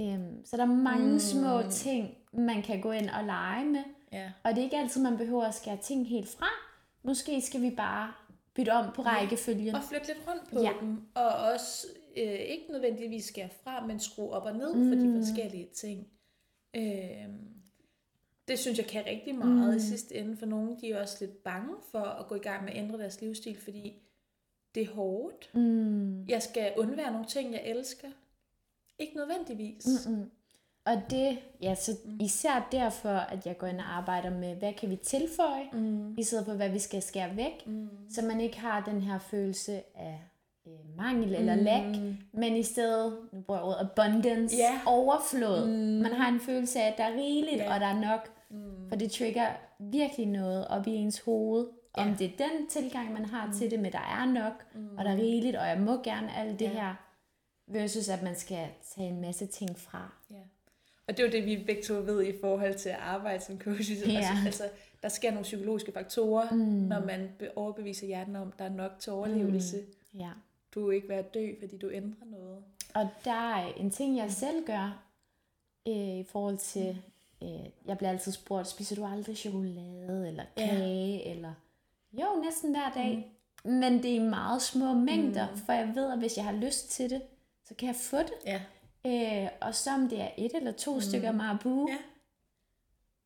Øhm, 0.00 0.44
så 0.44 0.56
der 0.56 0.62
er 0.62 0.66
mange 0.66 1.12
mm. 1.12 1.18
små 1.18 1.62
ting, 1.70 2.14
man 2.32 2.62
kan 2.62 2.80
gå 2.80 2.90
ind 2.92 3.10
og 3.10 3.24
lege 3.24 3.64
med, 3.64 3.82
Ja. 4.12 4.32
og 4.44 4.50
det 4.50 4.58
er 4.58 4.62
ikke 4.64 4.76
altid, 4.76 5.02
man 5.02 5.16
behøver 5.16 5.44
at 5.44 5.54
skære 5.54 5.76
ting 5.76 6.08
helt 6.08 6.28
fra. 6.28 6.46
Måske 7.02 7.40
skal 7.40 7.62
vi 7.62 7.70
bare 7.70 8.12
bytte 8.54 8.70
om 8.70 8.92
på 8.94 9.02
rækkefølgen. 9.02 9.74
Og 9.74 9.82
flytte 9.82 10.06
lidt 10.06 10.18
rundt 10.28 10.50
på 10.50 10.60
Ja. 10.60 10.70
ja. 10.70 10.72
dem. 10.80 11.00
Og 11.14 11.28
også 11.28 11.86
øh, 12.16 12.22
ikke 12.32 12.64
nødvendigvis 12.70 13.24
skære 13.24 13.48
fra, 13.64 13.86
men 13.86 14.00
skrue 14.00 14.30
op 14.30 14.42
og 14.44 14.56
ned 14.56 14.74
mm. 14.74 14.88
for 14.88 14.94
de 14.94 15.24
forskellige 15.24 15.68
ting. 15.74 16.06
Øh, 16.76 17.28
det 18.48 18.58
synes 18.58 18.78
jeg 18.78 18.86
kan 18.86 19.06
rigtig 19.06 19.34
meget 19.34 19.70
mm. 19.70 19.76
i 19.76 19.80
sidste 19.80 20.14
ende, 20.14 20.36
for 20.36 20.46
nogle 20.46 20.76
de 20.80 20.90
er 20.92 21.02
også 21.02 21.16
lidt 21.20 21.42
bange 21.44 21.74
for 21.90 22.00
at 22.00 22.26
gå 22.26 22.34
i 22.34 22.38
gang 22.38 22.64
med 22.64 22.72
at 22.72 22.78
ændre 22.78 22.98
deres 22.98 23.20
livsstil, 23.20 23.56
fordi 23.60 24.02
det 24.76 24.82
er 24.82 24.94
hårdt. 24.94 25.50
Mm. 25.54 26.24
Jeg 26.28 26.42
skal 26.42 26.72
undvære 26.76 27.10
nogle 27.12 27.26
ting, 27.26 27.52
jeg 27.52 27.62
elsker. 27.64 28.08
Ikke 28.98 29.16
nødvendigvis. 29.16 29.86
Mm-mm. 30.06 30.30
Og 30.84 31.02
det, 31.10 31.38
ja, 31.62 31.74
så 31.74 31.92
især 32.20 32.68
derfor, 32.72 33.08
at 33.08 33.46
jeg 33.46 33.58
går 33.58 33.66
ind 33.66 33.78
og 33.78 33.96
arbejder 33.96 34.30
med, 34.30 34.54
hvad 34.56 34.72
kan 34.72 34.90
vi 34.90 34.96
tilføje, 34.96 35.64
mm. 35.72 36.14
i 36.18 36.22
stedet 36.22 36.44
for, 36.46 36.52
hvad 36.54 36.68
vi 36.70 36.78
skal 36.78 37.02
skære 37.02 37.36
væk, 37.36 37.66
mm. 37.66 37.88
så 38.10 38.22
man 38.22 38.40
ikke 38.40 38.58
har 38.60 38.84
den 38.84 39.00
her 39.00 39.18
følelse 39.18 39.72
af 39.94 40.20
øh, 40.66 40.96
mangel 40.96 41.34
eller 41.34 41.56
Mm. 41.56 41.62
lack, 41.62 41.86
men 42.32 42.56
i 42.56 42.62
stedet, 42.62 43.18
nu 43.32 43.40
bruger 43.40 43.60
jeg 43.60 43.66
ordet 43.68 43.80
abundance, 43.80 44.56
Ja. 44.56 44.80
overflod. 44.86 45.66
Mm. 45.66 45.72
Man 46.02 46.12
har 46.12 46.28
en 46.32 46.40
følelse 46.40 46.80
af, 46.80 46.86
at 46.92 46.98
der 46.98 47.04
er 47.04 47.14
rigeligt, 47.16 47.56
Ja. 47.56 47.74
og 47.74 47.80
der 47.80 47.86
er 47.86 48.00
nok, 48.00 48.30
mm. 48.50 48.88
for 48.88 48.96
det 48.96 49.10
trigger 49.12 49.46
virkelig 49.78 50.26
noget 50.26 50.68
op 50.68 50.86
i 50.86 50.90
ens 50.90 51.20
hoved, 51.20 51.66
om 51.96 52.08
Ja. 52.08 52.14
det 52.18 52.26
er 52.26 52.36
den 52.48 52.66
tilgang, 52.68 53.12
man 53.12 53.24
har 53.24 53.46
mm. 53.46 53.52
til 53.52 53.70
det, 53.70 53.80
med 53.80 53.90
der 53.90 53.98
er 53.98 54.24
nok, 54.32 54.52
mm. 54.74 54.98
og 54.98 55.04
der 55.04 55.10
er 55.10 55.16
rigeligt, 55.16 55.56
og 55.56 55.66
jeg 55.68 55.80
må 55.80 56.02
gerne 56.02 56.36
alt 56.36 56.58
det 56.58 56.64
Ja. 56.64 56.70
her, 56.70 56.94
versus 57.66 58.08
at 58.08 58.22
man 58.22 58.36
skal 58.36 58.68
tage 58.94 59.08
en 59.08 59.20
masse 59.20 59.46
ting 59.46 59.78
fra. 59.78 60.12
Ja. 60.30 60.36
Og 61.08 61.16
det 61.16 61.20
er 61.20 61.26
jo 61.26 61.32
det, 61.32 61.46
vi 61.46 61.64
begge 61.66 61.82
to 61.82 61.94
ved 61.94 62.24
i 62.24 62.32
forhold 62.40 62.74
til 62.74 62.88
at 62.88 62.96
arbejde 62.98 63.44
som 63.44 63.58
coaches. 63.60 63.98
Ja. 64.06 64.16
Altså, 64.18 64.32
altså, 64.46 64.64
der 65.02 65.08
sker 65.08 65.30
nogle 65.30 65.42
psykologiske 65.42 65.92
faktorer, 65.92 66.50
mm. 66.50 66.58
når 66.58 67.04
man 67.04 67.28
be- 67.38 67.50
overbeviser 67.58 68.06
hjernen 68.06 68.36
om, 68.36 68.52
der 68.58 68.64
er 68.64 68.68
nok 68.68 68.92
til 68.98 69.12
overlevelse. 69.12 69.76
Mm. 70.12 70.20
Ja. 70.20 70.30
Du 70.74 70.86
vil 70.86 70.96
ikke 70.96 71.08
være 71.08 71.22
dø, 71.22 71.50
fordi 71.60 71.78
du 71.78 71.90
ændrer 71.90 72.26
noget. 72.26 72.58
Og 72.94 73.08
der 73.24 73.54
er 73.56 73.72
en 73.76 73.90
ting, 73.90 74.16
jeg 74.16 74.30
selv 74.30 74.66
gør, 74.66 75.02
øh, 75.88 75.94
i 76.18 76.24
forhold 76.32 76.56
til, 76.58 77.02
øh, 77.42 77.48
jeg 77.86 77.98
bliver 77.98 78.10
altid 78.10 78.32
spurgt, 78.32 78.68
spiser 78.68 78.96
du 78.96 79.04
aldrig 79.04 79.36
chokolade 79.36 80.28
eller 80.28 80.44
kage, 80.56 81.16
ja. 81.16 81.30
eller 81.30 81.52
jo, 82.22 82.42
næsten 82.44 82.70
hver 82.70 82.90
dag. 82.94 83.32
Mm. 83.64 83.70
Men 83.72 84.02
det 84.02 84.10
er 84.10 84.14
i 84.14 84.28
meget 84.28 84.62
små 84.62 84.94
mængder, 84.94 85.50
mm. 85.50 85.56
for 85.56 85.72
jeg 85.72 85.92
ved, 85.94 86.12
at 86.12 86.18
hvis 86.18 86.36
jeg 86.36 86.44
har 86.44 86.52
lyst 86.52 86.90
til 86.90 87.10
det, 87.10 87.22
så 87.64 87.74
kan 87.74 87.86
jeg 87.88 87.96
få 87.96 88.18
det. 88.18 88.32
Ja. 88.46 88.60
Øh, 89.06 89.50
og 89.60 89.74
så 89.74 89.90
om 89.90 90.08
det 90.08 90.20
er 90.20 90.28
et 90.38 90.54
eller 90.56 90.72
to 90.72 90.94
mm. 90.94 91.00
stykker 91.00 91.32
marabu, 91.32 91.88
Ja. 91.90 91.96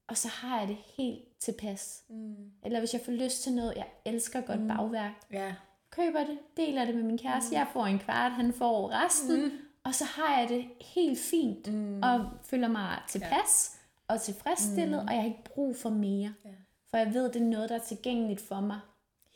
og 0.08 0.16
så 0.16 0.28
har 0.28 0.58
jeg 0.58 0.68
det 0.68 0.76
helt 0.96 1.22
tilpas. 1.40 2.02
Mm. 2.08 2.34
Eller 2.62 2.78
hvis 2.78 2.92
jeg 2.92 3.00
får 3.04 3.12
lyst 3.12 3.42
til 3.42 3.52
noget, 3.52 3.74
jeg 3.76 3.86
elsker 4.04 4.40
godt 4.40 4.60
mm. 4.60 4.68
bagværk, 4.68 5.12
Ja. 5.32 5.54
køber 5.90 6.24
det, 6.24 6.38
deler 6.56 6.84
det 6.84 6.94
med 6.94 7.02
min 7.02 7.18
kæreste, 7.18 7.50
mm. 7.50 7.54
jeg 7.56 7.66
får 7.72 7.86
en 7.86 7.98
kvart, 7.98 8.32
han 8.32 8.52
får 8.52 8.90
resten, 9.04 9.42
mm. 9.44 9.50
og 9.84 9.94
så 9.94 10.04
har 10.04 10.38
jeg 10.40 10.48
det 10.48 10.64
helt 10.80 11.18
fint, 11.18 11.72
mm. 11.72 12.02
og 12.02 12.30
føler 12.42 12.68
mig 12.68 12.98
tilpas 13.08 13.78
ja. 14.08 14.14
og 14.14 14.20
tilfredsstillet, 14.20 15.02
mm. 15.02 15.08
og 15.08 15.14
jeg 15.14 15.22
har 15.22 15.28
ikke 15.28 15.44
brug 15.44 15.76
for 15.76 15.90
mere. 15.90 16.34
Ja. 16.44 16.50
For 16.90 16.96
jeg 16.96 17.14
ved, 17.14 17.32
det 17.32 17.42
er 17.42 17.46
noget, 17.46 17.68
der 17.68 17.74
er 17.74 17.84
tilgængeligt 17.84 18.40
for 18.40 18.60
mig. 18.60 18.80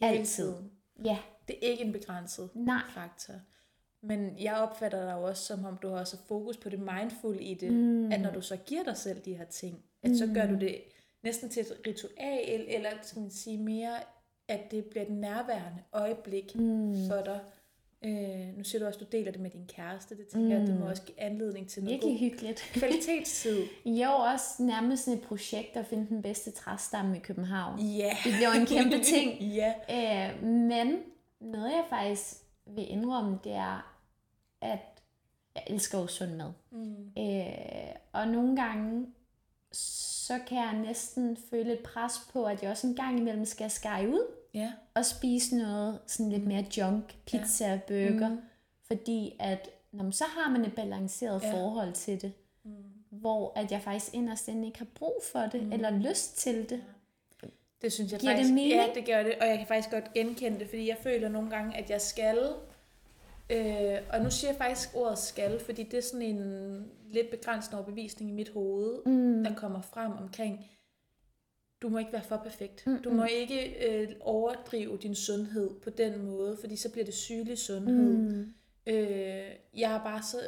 Hele 0.01 0.19
Altid. 0.19 0.45
tiden. 0.45 0.71
Ja, 1.05 1.19
Det 1.49 1.57
er 1.63 1.71
ikke 1.71 1.85
en 1.85 1.93
begrænset 1.93 2.51
Nej. 2.55 2.83
faktor. 2.95 3.35
Men 4.03 4.39
jeg 4.39 4.55
opfatter 4.55 5.05
dig 5.05 5.13
jo 5.13 5.23
også, 5.23 5.45
som 5.45 5.65
om 5.65 5.77
du 5.77 5.89
har 5.89 5.97
også 6.01 6.17
fokus 6.29 6.57
på 6.57 6.69
det 6.69 6.79
mindful 6.79 7.37
i 7.41 7.55
det. 7.55 7.73
Mm. 7.73 8.13
At 8.13 8.21
når 8.21 8.31
du 8.31 8.41
så 8.41 8.57
giver 8.57 8.85
dig 8.85 8.97
selv 8.97 9.21
de 9.21 9.37
her 9.37 9.45
ting, 9.45 9.85
at 10.03 10.17
så 10.17 10.31
gør 10.35 10.47
du 10.47 10.55
det 10.55 10.83
næsten 11.23 11.49
til 11.51 11.61
et 11.61 11.81
ritual, 11.87 12.65
eller 12.69 12.91
skal 13.03 13.21
man 13.21 13.31
sige 13.31 13.59
mere, 13.59 13.97
at 14.49 14.71
det 14.71 14.85
bliver 14.85 15.05
et 15.05 15.13
nærværende 15.13 15.83
øjeblik 15.93 16.55
mm. 16.55 16.95
for 17.09 17.23
dig. 17.25 17.41
Øh, 18.05 18.57
nu 18.57 18.65
siger 18.65 18.81
du 18.81 18.87
også, 18.87 19.01
at 19.01 19.13
du 19.13 19.17
deler 19.17 19.33
det 19.33 19.41
med 19.41 19.51
din 19.51 19.67
kæreste. 19.67 20.17
Det 20.17 20.27
tænker 20.27 20.49
mm. 20.49 20.61
jeg, 20.61 20.67
det 20.67 20.81
må 20.81 20.87
også 20.87 21.03
give 21.03 21.21
anledning 21.21 21.69
til 21.69 21.83
noget 21.85 21.95
virkelig 21.95 22.21
hyggeligt. 22.21 22.71
kvalitetstid. 22.79 23.67
Jo, 23.87 24.11
også 24.11 24.63
nærmest 24.63 25.05
sådan 25.05 25.19
et 25.19 25.25
projekt 25.25 25.77
at 25.77 25.87
finde 25.87 26.09
den 26.09 26.23
bedste 26.23 26.51
træstamme 26.51 27.17
i 27.17 27.21
København. 27.21 27.81
Ja. 27.81 28.17
Det 28.25 28.33
bliver 28.35 28.53
en 28.53 28.67
kæmpe 28.77 29.05
ting. 29.05 29.41
ja. 29.41 29.75
Øh, 29.91 30.43
men 30.43 30.99
noget 31.41 31.71
jeg 31.71 31.85
faktisk 31.91 32.35
vil 32.67 32.91
indrømme, 32.91 33.39
det 33.45 33.53
er, 33.53 33.97
at 34.61 35.03
jeg 35.55 35.65
elsker 35.67 35.99
jo 35.99 36.07
sund 36.07 36.31
mad. 36.37 36.53
Mm. 36.71 37.23
Øh, 37.23 37.95
og 38.13 38.29
nogle 38.29 38.57
gange, 38.57 39.07
så 39.73 40.39
kan 40.47 40.59
jeg 40.59 40.83
næsten 40.87 41.37
føle 41.51 41.73
et 41.73 41.81
pres 41.81 42.13
på, 42.33 42.45
at 42.45 42.63
jeg 42.63 42.71
også 42.71 42.87
en 42.87 42.97
gang 42.97 43.19
imellem 43.19 43.45
skal 43.45 43.71
skære 43.71 44.09
ud 44.09 44.43
Ja. 44.55 44.73
og 44.95 45.05
spise 45.07 45.57
noget 45.59 45.99
sådan 46.07 46.33
lidt 46.33 46.47
mere 46.47 46.65
junk, 46.77 47.17
pizza, 47.27 47.69
ja. 47.69 47.79
burger. 47.89 48.29
Mm. 48.29 48.35
Mm. 48.35 48.41
Fordi 48.87 49.37
at, 49.41 49.71
når 49.93 50.11
så 50.11 50.25
har 50.25 50.51
man 50.51 50.65
et 50.65 50.75
balanceret 50.75 51.43
Ja. 51.43 51.49
ja. 51.49 51.55
forhold 51.55 51.93
til 51.93 52.23
det. 52.23 52.33
Mm. 52.65 52.71
Hvor 53.11 53.53
at 53.57 53.73
jeg 53.73 53.83
faktisk 53.83 54.15
inderst 54.15 54.49
inde 54.49 54.67
ikke 54.67 54.79
har 54.79 54.87
brug 54.95 55.23
for 55.33 55.41
det, 55.41 55.63
mm. 55.63 55.73
eller 55.73 55.91
lyst 55.91 56.39
til 56.39 56.71
det. 56.71 56.83
Det 57.83 57.93
synes 57.93 58.13
jeg 58.13 58.21
Giver 58.21 58.33
det 58.33 58.39
faktisk, 58.39 58.55
mening? 58.55 58.75
ja, 58.75 58.87
det 58.95 59.07
gør 59.07 59.23
det, 59.23 59.35
og 59.41 59.47
jeg 59.49 59.59
kan 59.59 59.67
faktisk 59.67 59.91
godt 59.91 60.13
genkende 60.13 60.59
det, 60.59 60.69
fordi 60.69 60.89
jeg 60.89 60.97
føler 61.03 61.29
nogle 61.29 61.51
gange, 61.51 61.77
at 61.77 61.91
jeg 61.91 62.01
skal, 62.01 62.39
øh, 63.51 63.99
og 64.13 64.21
nu 64.21 64.31
siger 64.31 64.51
jeg 64.51 64.59
faktisk 64.59 64.89
ordet 64.95 65.19
skal, 65.19 65.61
fordi 65.61 65.83
det 65.83 65.95
er 65.99 66.03
sådan 66.03 66.23
en 66.23 66.87
lidt 67.13 67.31
begrænsende 67.31 67.77
overbevisning 67.77 68.31
i 68.31 68.35
mit 68.35 68.49
hoved, 68.49 69.03
mm. 69.07 69.45
der 69.45 69.55
kommer 69.55 69.81
frem 69.81 70.13
omkring, 70.13 70.67
du 71.85 71.89
må 71.89 71.99
ikke 71.99 72.12
være 72.12 72.22
for 72.22 72.37
perfekt. 72.37 72.87
Mm-mm. 72.87 73.03
Du 73.03 73.11
må 73.11 73.24
ikke 73.24 73.89
øh, 73.89 74.09
overdrive 74.20 74.99
din 75.03 75.14
sundhed 75.14 75.70
på 75.82 75.91
den 75.91 76.24
måde, 76.24 76.57
fordi 76.61 76.76
så 76.76 76.91
bliver 76.91 77.05
det 77.05 77.14
sygelig 77.14 77.59
sundhed. 77.59 78.12
Mm. 78.16 78.55
Øh, 78.87 79.51
jeg 79.76 79.89
har 79.89 80.05
bare 80.05 80.22
så 80.22 80.39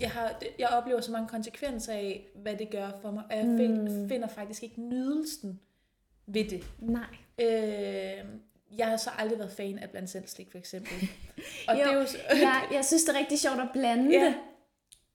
jeg, 0.00 0.10
har, 0.10 0.42
jeg 0.58 0.68
oplever 0.68 1.00
så 1.00 1.12
mange 1.12 1.28
konsekvenser 1.28 1.92
af, 1.92 2.26
hvad 2.34 2.56
det 2.56 2.70
gør 2.70 2.90
for 3.02 3.10
mig, 3.10 3.24
og 3.30 3.36
jeg 3.36 3.46
mm. 3.46 4.08
finder 4.08 4.28
faktisk 4.28 4.62
ikke 4.62 4.80
nydelsen 4.80 5.60
ved 6.26 6.44
det. 6.44 6.64
Nej. 6.78 7.16
Øh, 7.40 8.24
jeg 8.78 8.86
har 8.86 8.96
så 8.96 9.10
aldrig 9.18 9.38
været 9.38 9.52
fan 9.52 9.78
af 9.78 9.90
blandt 9.90 10.10
selv 10.10 10.26
slik, 10.26 10.50
for 10.50 10.58
eksempel. 10.58 10.92
Og 11.68 11.74
jo, 11.74 11.80
det 11.80 11.86
er 11.86 11.92
jo, 11.92 12.06
jeg, 12.30 12.68
jeg 12.72 12.84
synes, 12.84 13.04
det 13.04 13.14
er 13.14 13.18
rigtig 13.18 13.38
sjovt 13.38 13.60
at 13.60 13.68
blande 13.72 14.18
Ja. 14.18 14.24
det. 14.24 14.34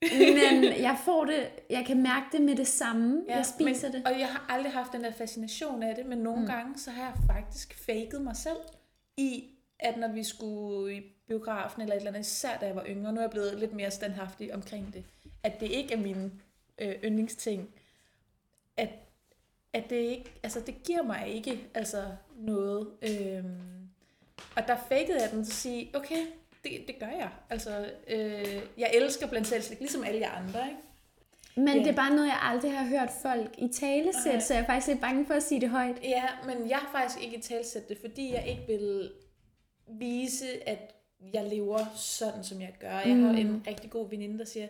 Men 0.02 0.64
jeg 0.64 0.98
får 1.06 1.26
det, 1.26 1.50
jeg 1.70 1.86
kan 1.86 2.04
mærke 2.04 2.26
det 2.32 2.42
med 2.42 2.56
det 2.56 2.68
samme. 2.68 3.24
Ja, 3.28 3.36
jeg 3.36 3.46
spiser 3.46 3.88
men, 3.88 3.98
det. 3.98 4.08
Og 4.08 4.20
jeg 4.20 4.28
har 4.28 4.46
aldrig 4.50 4.74
haft 4.74 4.94
den 4.94 5.04
der 5.04 5.12
fascination 5.12 5.84
af 5.84 5.96
det, 5.96 6.06
men 6.06 6.18
nogle 6.18 6.42
mm. 6.42 6.48
gange, 6.48 6.80
så 6.80 6.92
har 6.92 7.04
jeg 7.04 7.14
faktisk 7.28 7.86
faket 7.86 8.22
mig 8.22 8.36
selv 8.36 8.58
i, 9.18 9.44
at 9.80 9.98
når 9.98 10.08
vi 10.08 10.24
skulle 10.24 10.96
i 10.96 11.02
biografen 11.28 11.82
eller 11.82 11.96
et 11.96 12.00
eller 12.00 12.12
andet, 12.12 12.22
især 12.22 12.58
da 12.58 12.66
jeg 12.66 12.76
var 12.76 12.86
yngre, 12.86 13.14
nu 13.14 13.18
er 13.18 13.24
jeg 13.24 13.32
blevet 13.32 13.60
lidt 13.60 13.74
mere 13.74 13.92
standhaftig 13.92 14.54
omkring 14.54 14.94
det, 14.94 15.04
at 15.44 15.60
det 15.60 15.72
ikke 15.72 15.94
er 15.94 15.98
mine 15.98 16.32
øh, 16.80 16.96
yndlingsting, 17.04 17.70
at, 18.78 18.90
at 19.74 19.90
det 19.90 19.96
ikke, 19.96 20.32
altså 20.44 20.60
det 20.60 20.84
giver 20.84 21.04
mig 21.04 21.28
ikke 21.28 21.70
altså 21.74 22.04
noget. 22.38 22.88
Øhm, 23.02 23.90
og 24.56 24.68
der 24.68 24.78
fakede 24.90 25.22
jeg 25.22 25.32
den 25.32 25.44
til 25.44 25.52
at 25.52 25.56
sige, 25.56 25.92
okay, 25.94 26.26
det, 26.64 26.72
det 26.88 27.00
gør 27.00 27.08
jeg. 27.20 27.30
Altså, 27.50 27.86
øh, 28.08 28.62
jeg 28.78 28.92
elsker 28.94 29.28
blandt 29.28 29.48
selv 29.48 29.64
ligesom 29.80 30.04
alle 30.04 30.20
jer 30.20 30.32
andre, 30.32 30.60
ikke? 30.70 30.82
Men 31.56 31.68
Ja. 31.78 31.84
det 31.84 31.88
er 31.88 31.96
bare 31.96 32.16
noget, 32.16 32.28
jeg 32.28 32.40
aldrig 32.42 32.72
har 32.78 32.86
hørt 32.88 33.10
folk 33.22 33.56
i 33.58 33.68
tale 33.68 34.04
Nej. 34.06 34.14
sætte, 34.24 34.42
så 34.42 34.54
jeg 34.54 34.62
er 34.62 34.66
faktisk 34.66 34.88
lidt 34.88 35.02
bange 35.02 35.26
for 35.26 35.34
at 35.34 35.44
sige 35.44 35.62
det 35.62 35.70
højt. 35.70 35.96
Ja, 36.04 36.24
men 36.46 36.70
jeg 36.70 36.78
har 36.78 37.00
faktisk 37.00 37.26
ikke 37.26 37.42
talsæt 37.42 37.90
det, 37.90 37.98
fordi 37.98 38.34
jeg 38.34 38.48
ikke 38.48 38.64
vil 38.68 39.12
vise, 39.88 40.70
at 40.70 40.96
jeg 41.34 41.46
lever 41.50 41.80
sådan, 41.96 42.44
som 42.44 42.62
jeg 42.62 42.74
gør. 42.80 42.90
Jeg 42.92 43.16
har 43.18 43.30
en 43.30 43.64
rigtig 43.68 43.90
god 43.90 44.10
veninde, 44.10 44.40
der 44.40 44.46
siger, 44.46 44.68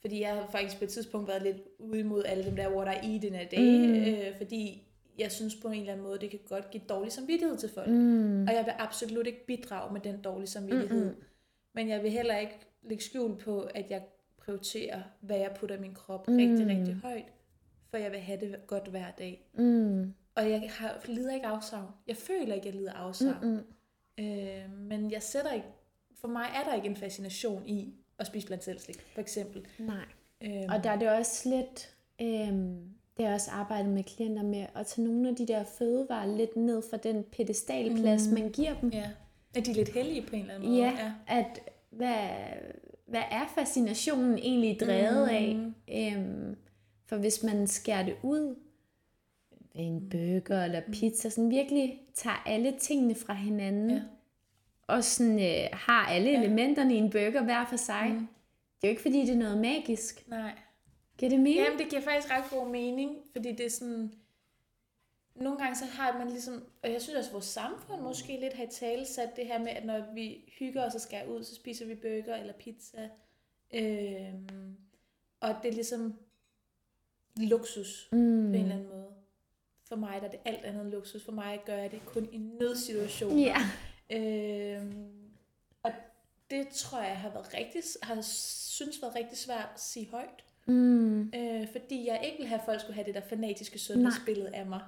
fordi 0.00 0.20
jeg 0.20 0.30
har 0.34 0.48
faktisk 0.52 0.78
på 0.78 0.84
et 0.84 0.90
tidspunkt 0.90 1.28
været 1.28 1.42
lidt 1.42 1.56
ude 1.78 2.00
imod 2.00 2.24
alle 2.24 2.44
dem 2.44 2.56
der, 2.56 2.68
what 2.76 3.04
I 3.04 3.14
eat 3.14 3.24
in 3.24 3.34
a 3.34 3.44
day, 3.44 3.86
mm. 3.86 3.94
øh, 3.94 4.36
fordi 4.36 4.82
jeg 5.18 5.32
synes 5.32 5.54
på 5.54 5.68
en 5.68 5.80
eller 5.80 5.92
anden 5.92 6.06
måde, 6.06 6.18
det 6.18 6.30
kan 6.30 6.40
godt 6.48 6.70
give 6.70 6.82
dårlig 6.88 7.12
samvittighed 7.12 7.58
til 7.58 7.70
folk. 7.74 7.88
Mm. 7.88 8.42
Og 8.42 8.54
jeg 8.54 8.64
vil 8.64 8.74
absolut 8.78 9.26
ikke 9.26 9.46
bidrage 9.46 9.92
med 9.92 10.00
den 10.00 10.22
dårlige 10.22 10.48
samvittighed. 10.48 11.04
Mm-mm. 11.04 11.22
Men 11.72 11.88
jeg 11.88 12.02
vil 12.02 12.10
heller 12.10 12.38
ikke 12.38 12.58
lægge 12.82 13.04
skjul 13.04 13.38
på, 13.38 13.60
at 13.60 13.90
jeg 13.90 14.02
prioriterer, 14.38 15.02
hvad 15.20 15.38
jeg 15.38 15.56
putter 15.56 15.76
i 15.76 15.80
min 15.80 15.94
krop 15.94 16.28
mm. 16.28 16.36
rigtig, 16.36 16.66
rigtig 16.66 16.94
højt, 16.94 17.32
for 17.90 17.96
jeg 17.96 18.10
vil 18.10 18.20
have 18.20 18.40
det 18.40 18.56
godt 18.66 18.88
hver 18.88 19.10
dag. 19.18 19.50
Mm. 19.54 20.14
Og 20.34 20.50
jeg 20.50 20.70
har, 20.70 21.00
lider 21.04 21.34
ikke 21.34 21.46
afsavn. 21.46 21.90
Jeg 22.06 22.16
føler 22.16 22.54
ikke, 22.54 22.68
at 22.68 22.74
jeg 22.74 22.74
lider 22.74 22.92
afsavn. 22.92 23.36
Mm-mm. 23.42 24.24
Øh, 24.24 24.72
men 24.78 25.10
jeg 25.10 25.22
sætter 25.22 25.52
ikke, 25.52 25.66
for 26.20 26.28
mig 26.28 26.46
er 26.54 26.64
der 26.64 26.74
ikke 26.74 26.88
en 26.88 26.96
fascination 26.96 27.66
i 27.66 27.94
at 28.18 28.26
spise 28.26 28.46
blandt 28.46 28.64
selv 28.64 28.78
slik, 28.78 29.00
for 29.14 29.20
eksempel. 29.20 29.66
Nej. 29.78 30.04
Øhm, 30.40 30.64
Og 30.68 30.84
der 30.84 30.90
er 30.90 30.98
det 30.98 31.10
også 31.10 31.48
lidt, 31.48 31.96
øhm, 32.22 32.94
det 33.16 33.24
er 33.26 33.34
også 33.34 33.50
arbejdet 33.50 33.92
med 33.92 34.04
klienter 34.04 34.42
med 34.42 34.66
at 34.74 34.86
tage 34.86 35.06
nogle 35.06 35.28
af 35.28 35.36
de 35.36 35.46
der 35.46 35.64
fødevarer 35.78 36.36
lidt 36.36 36.56
ned 36.56 36.82
fra 36.90 36.96
den 36.96 37.24
pedestalplads, 37.32 38.28
mm. 38.28 38.34
man 38.34 38.50
giver 38.50 38.74
dem. 38.80 38.90
ja. 38.90 39.10
Er 39.56 39.60
de 39.60 39.72
lidt 39.72 39.88
heldige 39.88 40.22
på 40.22 40.36
en 40.36 40.40
eller 40.42 40.54
anden 40.54 40.68
måde? 40.68 40.80
Ja, 40.82 41.12
at 41.26 41.60
hvad, 41.90 42.18
hvad 43.06 43.22
er 43.30 43.52
fascinationen 43.54 44.38
egentlig 44.38 44.80
drevet 44.80 45.28
Mm. 45.28 45.74
af? 45.88 46.12
Øhm, 46.16 46.56
for 47.06 47.16
hvis 47.16 47.42
man 47.42 47.66
skærer 47.66 48.04
det 48.04 48.14
ud, 48.22 48.56
en 49.74 50.08
burger 50.10 50.64
eller 50.64 50.80
pizza, 50.92 51.28
sådan 51.28 51.50
virkelig 51.50 52.00
tager 52.14 52.42
alle 52.46 52.74
tingene 52.80 53.14
fra 53.14 53.34
hinanden, 53.34 53.90
Ja. 53.90 54.00
og 54.86 55.04
sådan, 55.04 55.38
øh, 55.38 55.68
har 55.72 56.06
alle 56.06 56.30
Ja. 56.30 56.42
elementerne 56.42 56.94
i 56.94 56.98
en 56.98 57.10
burger 57.10 57.42
hver 57.42 57.66
for 57.68 57.76
sig. 57.76 58.06
Mm. 58.08 58.18
Det 58.18 58.26
er 58.82 58.88
jo 58.88 58.90
ikke 58.90 59.02
fordi, 59.02 59.20
det 59.20 59.30
er 59.30 59.38
noget 59.38 59.58
magisk. 59.58 60.24
Nej. 60.28 60.52
Giver 61.24 61.36
det 61.36 61.40
mening? 61.40 61.64
Jamen, 61.64 61.78
det 61.78 61.88
giver 61.88 62.02
faktisk 62.02 62.32
ret 62.32 62.50
god 62.50 62.68
mening, 62.68 63.16
fordi 63.32 63.52
det 63.52 63.66
er 63.66 63.70
sådan... 63.70 64.12
Nogle 65.34 65.58
gange 65.58 65.76
så 65.76 65.84
har 65.84 66.18
man 66.18 66.30
ligesom, 66.30 66.64
og 66.82 66.92
jeg 66.92 67.02
synes 67.02 67.16
også, 67.16 67.30
at 67.30 67.32
vores 67.32 67.44
samfund 67.44 68.00
måske 68.00 68.40
lidt 68.40 68.54
har 68.54 68.64
i 68.64 68.70
tale 68.70 69.06
sat 69.06 69.36
det 69.36 69.46
her 69.46 69.58
med, 69.58 69.68
at 69.68 69.84
når 69.84 70.04
vi 70.14 70.52
hygger 70.58 70.86
os 70.86 70.94
og 70.94 71.00
skal 71.00 71.28
ud, 71.28 71.44
så 71.44 71.54
spiser 71.54 71.86
vi 71.86 71.94
burger 71.94 72.36
eller 72.36 72.52
pizza. 72.52 73.08
Øhm, 73.74 74.76
og 75.40 75.54
det 75.62 75.68
er 75.68 75.72
ligesom 75.72 76.14
luksus 77.36 78.08
mm. 78.12 78.18
på 78.18 78.48
en 78.48 78.54
eller 78.54 78.74
anden 78.74 78.88
måde. 78.88 79.14
For 79.84 79.96
mig 79.96 80.20
der 80.20 80.26
er 80.26 80.30
det 80.30 80.40
alt 80.44 80.64
andet 80.64 80.86
luksus. 80.86 81.24
For 81.24 81.32
mig 81.32 81.60
gør 81.66 81.76
jeg 81.76 81.90
det 81.90 82.06
kun 82.06 82.28
i 82.32 82.38
nødsituationer. 82.38 83.42
Ja. 83.42 83.56
Øhm, 84.10 85.12
og 85.82 85.92
det 86.50 86.68
tror 86.68 87.00
jeg 87.00 87.16
har 87.16 87.30
været 87.30 87.54
rigtig, 87.54 87.82
har 88.02 88.20
synes 88.70 89.02
været 89.02 89.14
rigtig 89.14 89.38
svært 89.38 89.68
at 89.74 89.80
sige 89.80 90.08
højt. 90.08 90.44
Mm. 90.66 91.20
Øh, 91.22 91.66
fordi 91.72 92.06
jeg 92.08 92.20
ikke 92.24 92.36
vil 92.38 92.46
have, 92.46 92.58
at 92.58 92.64
folk 92.64 92.80
skulle 92.80 92.94
have 92.94 93.06
det 93.06 93.14
der 93.14 93.20
fanatiske 93.28 93.78
sundhedsbillede 93.78 94.50
af 94.54 94.66
mig. 94.66 94.80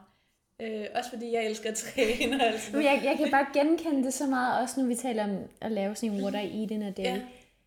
Øh, 0.62 0.84
også 0.94 1.10
fordi 1.10 1.32
jeg 1.32 1.46
elsker 1.46 1.70
at 1.70 1.76
træne. 1.76 2.36
og 2.36 2.46
alt 2.46 2.60
sådan 2.60 2.76
Men 2.78 2.84
noget. 2.84 2.84
jeg, 2.84 3.04
jeg 3.04 3.16
kan 3.18 3.30
bare 3.30 3.46
genkende 3.54 4.04
det 4.04 4.14
så 4.14 4.26
meget, 4.26 4.62
også 4.62 4.80
når 4.80 4.86
vi 4.88 4.94
taler 4.94 5.24
om 5.24 5.36
at 5.60 5.72
lave 5.72 5.94
sådan 5.96 6.14
en 6.14 6.22
what 6.22 6.34
I 6.44 6.60
eat 6.62 6.70
in 6.70 6.82
a 6.82 6.90
day. 6.90 7.02
Ja. 7.02 7.20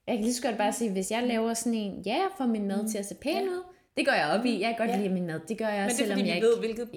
Jeg 0.07 0.15
kan 0.17 0.21
lige 0.25 0.33
så 0.33 0.41
godt 0.41 0.57
bare 0.57 0.73
sige, 0.73 0.91
hvis 0.91 1.11
jeg 1.11 1.23
laver 1.27 1.53
sådan 1.53 1.73
en, 1.73 2.01
ja, 2.05 2.13
jeg 2.13 2.27
får 2.37 2.45
min 2.45 2.67
mad 2.67 2.89
til 2.89 2.97
at 2.97 3.05
se 3.05 3.15
pæn 3.15 3.43
ud, 3.43 3.63
det 3.97 4.05
går 4.05 4.13
jeg 4.13 4.27
op 4.39 4.45
i. 4.45 4.61
Jeg 4.61 4.69
kan 4.69 4.87
godt 4.87 4.89
Ja. 4.97 5.01
lide 5.01 5.13
min 5.13 5.25
mad. 5.27 5.39
Det 5.47 5.57
gør 5.57 5.67
jeg 5.67 5.79
Men 5.79 5.85
det 5.89 5.93
er 5.93 5.97
selvom 5.97 6.17
fordi, 6.17 6.27
jeg 6.29 6.33
vi 6.35 6.37
ikke... 6.37 6.47
ved, 6.47 6.59
hvilket 6.59 6.89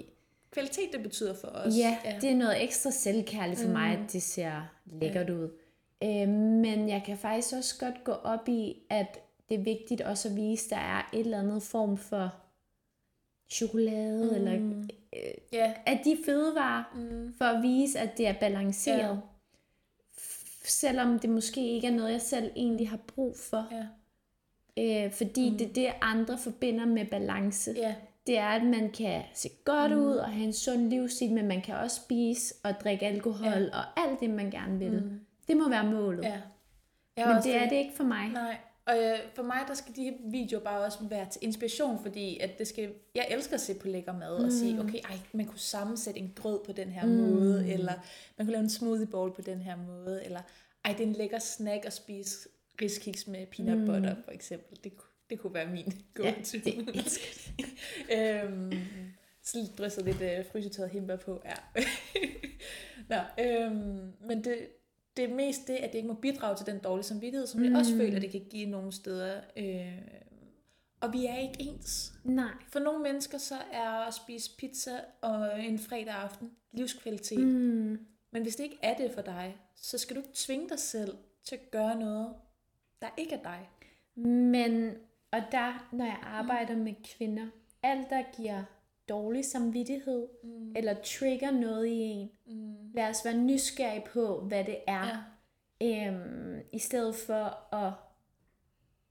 kvalitet 0.50 0.92
det 0.92 1.02
betyder 1.02 1.34
for 1.34 1.48
os. 1.48 1.74
Ja, 1.76 1.96
det 2.20 2.30
er 2.30 2.34
noget 2.36 2.62
ekstra 2.64 2.90
selvkærligt 2.90 3.60
for 3.60 3.68
mig, 3.68 3.96
Mm. 3.98 4.04
at 4.04 4.12
det 4.12 4.22
ser 4.22 4.52
lækkert 5.00 5.30
ud. 5.30 5.48
Øh, 6.04 6.28
men 6.28 6.88
jeg 6.88 7.02
kan 7.06 7.18
faktisk 7.18 7.54
også 7.56 7.74
godt 7.80 8.04
gå 8.04 8.12
op 8.12 8.48
i, 8.48 8.76
at 8.90 9.18
det 9.48 9.58
er 9.60 9.62
vigtigt 9.62 10.00
også 10.00 10.28
at 10.28 10.36
vise, 10.36 10.64
at 10.66 10.70
der 10.70 10.86
er 10.86 11.10
et 11.12 11.20
eller 11.20 11.38
andet 11.38 11.62
form 11.62 11.96
for 11.96 12.30
chokolade, 13.50 14.24
mm. 14.30 14.34
eller 14.34 14.52
øh, 15.12 15.34
Ja. 15.52 15.72
at 15.86 15.98
de 16.04 16.16
fødevarer, 16.24 16.84
Mm. 16.94 17.34
for 17.38 17.44
at 17.44 17.62
vise, 17.62 17.98
at 17.98 18.18
det 18.18 18.26
er 18.26 18.32
balanceret. 18.40 19.20
F- 20.18 20.62
Selvom 20.64 21.18
det 21.18 21.30
måske 21.30 21.68
ikke 21.68 21.86
er 21.86 21.90
noget, 21.92 22.12
jeg 22.12 22.20
selv 22.20 22.50
egentlig 22.56 22.88
har 22.88 22.96
brug 22.96 23.36
for. 23.36 23.68
Ja. 23.72 23.86
Øh, 25.06 25.12
fordi 25.12 25.50
mm. 25.50 25.58
det 25.58 25.68
er 25.68 25.72
det, 25.72 25.92
andre 26.00 26.38
forbinder 26.38 26.86
med 26.86 27.06
balance. 27.06 27.72
Ja. 27.76 27.94
Det 28.26 28.38
er, 28.38 28.46
at 28.48 28.64
man 28.64 28.90
kan 28.90 29.22
se 29.34 29.48
godt 29.64 29.92
Mm. 29.92 29.98
ud 29.98 30.16
og 30.16 30.28
have 30.32 30.44
en 30.44 30.52
sund 30.52 30.88
livsstil, 30.90 31.32
men 31.32 31.46
man 31.48 31.62
kan 31.62 31.74
også 31.74 31.96
spise 31.96 32.54
og 32.64 32.72
drikke 32.84 33.06
alkohol 33.06 33.70
og 33.72 34.00
alt 34.02 34.20
det, 34.20 34.30
man 34.30 34.50
gerne 34.50 34.78
vil. 34.78 34.92
Mm. 35.02 35.20
Det 35.48 35.56
må 35.56 35.68
være 35.68 35.84
målet. 35.84 36.22
Ja. 36.24 36.40
Jeg 37.16 37.26
Men 37.28 37.36
det 37.42 37.56
er 37.56 37.68
det 37.68 37.76
ikke 37.76 37.96
for 37.96 38.04
mig. 38.04 38.28
Nej. 38.28 38.56
Og 38.86 38.98
øh, 38.98 39.18
for 39.34 39.42
mig, 39.42 39.64
der 39.68 39.74
skal 39.74 39.96
de 39.96 40.04
her 40.04 40.12
videoer 40.24 40.62
bare 40.62 40.84
også 40.84 40.98
være 41.02 41.26
til 41.30 41.44
inspiration, 41.44 42.02
fordi 42.02 42.38
at 42.38 42.58
det 42.58 42.68
skal, 42.68 42.94
jeg 43.14 43.26
elsker 43.30 43.54
at 43.54 43.60
se 43.60 43.74
på 43.74 43.88
lækker 43.88 44.12
mad 44.12 44.44
og 44.44 44.52
sige, 44.52 44.80
okay, 44.80 44.98
ej, 45.04 45.18
man 45.32 45.46
kunne 45.46 45.58
sammensætte 45.58 46.20
en 46.20 46.32
grød 46.36 46.60
på 46.66 46.72
den 46.72 46.88
her 46.88 47.06
mm. 47.06 47.12
måde, 47.12 47.72
eller 47.72 47.92
man 48.38 48.46
kunne 48.46 48.52
lave 48.52 48.62
en 48.62 48.70
smoothie 48.70 49.06
bowl 49.06 49.34
på 49.34 49.42
den 49.42 49.58
her 49.58 49.76
måde, 49.76 50.24
eller 50.24 50.40
ej, 50.84 50.92
det 50.92 51.00
er 51.02 51.06
en 51.06 51.12
lækker 51.12 51.38
snack 51.38 51.84
at 51.84 51.92
spise 51.92 52.48
riskiks 52.82 53.26
med 53.26 53.46
peanut 53.46 53.78
mm. 53.78 53.86
butter, 53.86 54.14
for 54.24 54.32
eksempel. 54.32 54.78
Det, 54.84 54.92
det 55.30 55.38
kunne 55.38 55.54
være 55.54 55.66
min 55.66 55.92
go-to. 56.14 56.28
Ja, 56.28 56.70
det 56.70 56.88
elsker 56.94 57.52
øhm, 58.44 58.72
så 59.42 59.58
lidt 59.58 59.78
drysset 59.78 60.04
lidt 60.04 60.20
øh, 60.20 60.44
frysetøjet 60.52 60.90
himber 60.90 61.16
på, 61.16 61.42
ja. 61.44 61.82
Nå, 63.10 63.44
øhm, 63.44 64.12
men 64.26 64.44
det, 64.44 64.58
det 65.16 65.24
er 65.30 65.34
mest 65.34 65.68
det, 65.68 65.74
at 65.74 65.92
det 65.92 65.98
ikke 65.98 66.08
må 66.08 66.14
bidrage 66.14 66.56
til 66.56 66.66
den 66.66 66.78
dårlige 66.78 67.04
samvittighed, 67.04 67.46
som 67.46 67.60
mm. 67.60 67.66
jeg 67.66 67.76
også 67.76 67.96
føler, 67.96 68.20
det 68.20 68.30
kan 68.30 68.46
give 68.50 68.70
nogle 68.70 68.92
steder. 68.92 69.40
Øh, 69.56 69.98
og 71.00 71.12
vi 71.12 71.26
er 71.26 71.36
ikke 71.36 71.56
ens. 71.58 72.12
Nej. 72.24 72.52
For 72.68 72.78
nogle 72.78 73.02
mennesker 73.02 73.38
så 73.38 73.54
er 73.72 73.88
at 73.88 74.14
spise 74.14 74.56
pizza 74.56 75.00
og 75.20 75.64
en 75.64 75.78
fredag 75.78 76.14
aften 76.14 76.50
livskvalitet. 76.72 77.46
Mm. 77.46 77.98
Men 78.32 78.42
hvis 78.42 78.56
det 78.56 78.64
ikke 78.64 78.78
er 78.82 78.96
det 78.96 79.10
for 79.14 79.22
dig, 79.22 79.56
så 79.76 79.98
skal 79.98 80.16
du 80.16 80.20
ikke 80.20 80.34
tvinge 80.34 80.68
dig 80.68 80.78
selv 80.78 81.16
til 81.44 81.54
at 81.54 81.70
gøre 81.70 81.98
noget, 81.98 82.34
der 83.02 83.08
ikke 83.16 83.34
er 83.34 83.42
dig. 83.42 83.68
Men, 84.24 84.94
og 85.30 85.40
der, 85.52 85.88
når 85.92 86.04
jeg 86.04 86.18
arbejder 86.22 86.76
med 86.76 86.94
kvinder, 87.04 87.46
alt 87.82 88.10
der 88.10 88.22
giver 88.36 88.62
dårlig 89.12 89.44
samvittighed, 89.44 90.26
mm. 90.44 90.72
eller 90.76 90.94
trigger 91.04 91.50
noget 91.50 91.86
i 91.86 91.98
en, 92.00 92.30
Mm. 92.46 92.74
lad 92.94 93.08
os 93.08 93.24
være 93.24 93.36
nysgerrige 93.36 94.04
på, 94.12 94.40
hvad 94.40 94.64
det 94.64 94.76
er, 94.86 95.24
Ja. 95.80 96.08
øhm, 96.10 96.60
i 96.72 96.78
stedet 96.78 97.14
for 97.14 97.74
at 97.74 97.92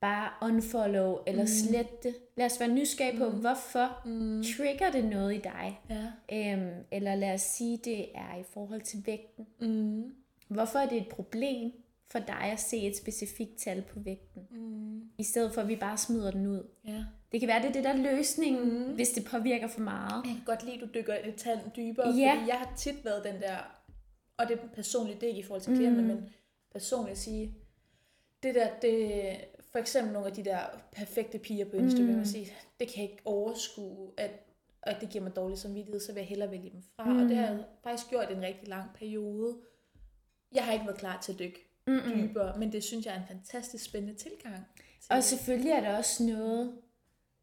bare 0.02 0.30
unfollow 0.50 1.18
eller 1.28 1.44
mm. 1.44 1.48
slette 1.48 1.92
det. 2.04 2.16
Lad 2.38 2.46
os 2.46 2.60
være 2.60 2.74
nysgerrige 2.74 3.18
på, 3.18 3.30
hvorfor 3.30 4.02
Mm. 4.06 4.44
trigger 4.58 4.92
det 4.92 5.06
noget 5.06 5.34
i 5.36 5.38
dig. 5.38 5.80
Ja. 5.90 6.08
Øhm, 6.54 6.84
eller 6.92 7.16
lad 7.16 7.34
os 7.34 7.42
sige, 7.42 7.78
det 7.78 8.06
er 8.16 8.38
i 8.40 8.44
forhold 8.44 8.82
til 8.82 9.04
vægten. 9.06 9.48
Mm. 9.60 10.16
Hvorfor 10.48 10.80
er 10.80 10.90
det 10.90 10.98
et 10.98 11.08
problem 11.10 11.72
for 12.12 12.20
dig 12.20 12.42
at 12.52 12.60
se 12.60 12.78
et 12.78 12.98
specifikt 12.98 13.58
tal 13.58 13.82
på 13.82 14.00
vægten, 14.00 14.48
Mm. 14.52 15.02
i 15.18 15.24
stedet 15.24 15.54
for 15.54 15.62
at 15.62 15.68
vi 15.68 15.76
bare 15.76 15.98
smider 15.98 16.32
den 16.32 16.48
ud? 16.48 16.68
Ja. 16.88 17.04
Det 17.32 17.40
kan 17.40 17.48
være, 17.50 17.62
det 17.62 17.68
er 17.70 17.74
det 17.74 17.84
der 17.84 17.90
er 17.90 18.16
løsningen, 18.16 18.88
mm. 18.88 18.94
hvis 18.96 19.10
det 19.10 19.26
påvirker 19.26 19.68
for 19.68 19.80
meget. 19.82 20.26
Jeg 20.26 20.34
kan 20.36 20.44
godt 20.46 20.64
lide, 20.64 20.76
at 20.76 20.82
du 20.82 20.88
dykker 20.94 21.16
et 21.24 21.36
tand 21.36 21.60
dybere, 21.76 22.08
Ja. 22.16 22.34
fordi 22.36 22.48
jeg 22.50 22.58
har 22.60 22.74
tit 22.78 23.06
været 23.06 23.24
den 23.24 23.42
der, 23.42 23.58
og 24.38 24.48
det 24.48 24.60
er 24.60 24.68
personligt, 24.76 25.22
det 25.22 25.26
er 25.26 25.30
ikke 25.30 25.40
i 25.40 25.44
forhold 25.44 25.62
til 25.62 25.76
klienter, 25.76 26.02
Mm. 26.02 26.08
men 26.08 26.30
personligt 26.72 27.12
at 27.12 27.18
sige, 27.18 27.54
det 28.44 28.56
der, 28.56 28.68
det, 28.82 29.22
for 29.72 29.80
eksempel 29.80 30.14
nogle 30.14 30.28
af 30.28 30.34
de 30.34 30.44
der 30.46 30.60
perfekte 30.92 31.40
piger 31.40 31.66
på 31.66 31.76
Instagram, 31.76 32.16
mm. 32.16 32.26
sige, 32.26 32.54
det 32.80 32.88
kan 32.88 33.04
jeg 33.04 33.12
ikke 33.12 33.22
overskue, 33.26 34.12
at, 34.18 34.32
at 34.84 34.98
det 35.02 35.10
giver 35.10 35.24
mig 35.24 35.36
dårlig 35.36 35.58
samvittighed, 35.58 36.00
så 36.02 36.14
vil 36.14 36.20
jeg 36.20 36.28
hellere 36.28 36.52
vælge 36.52 36.70
dem 36.70 36.84
fra. 36.96 37.04
Mm. 37.14 37.20
Og 37.24 37.30
det 37.30 37.38
har 37.38 37.46
jeg 37.46 37.64
faktisk 37.84 38.10
gjort 38.10 38.30
i 38.30 38.34
en 38.34 38.42
rigtig 38.42 38.68
lang 38.68 38.90
periode. 38.96 39.58
Jeg 40.56 40.66
har 40.66 40.74
ikke 40.74 40.86
været 40.86 40.98
klar 41.00 41.22
til 41.22 41.34
at 41.34 41.40
dykke 41.40 41.68
Mm-mm. 41.88 42.02
dybere, 42.30 42.58
men 42.60 42.72
det 42.72 42.84
synes 42.84 43.06
jeg 43.06 43.14
er 43.16 43.18
en 43.20 43.28
fantastisk 43.28 43.86
spændende 43.86 44.16
tilgang. 44.16 44.56
Til 45.02 45.12
Og 45.12 45.24
selvfølgelig 45.24 45.72
er 45.72 45.82
der 45.82 45.98
også 45.98 46.24
noget 46.24 46.74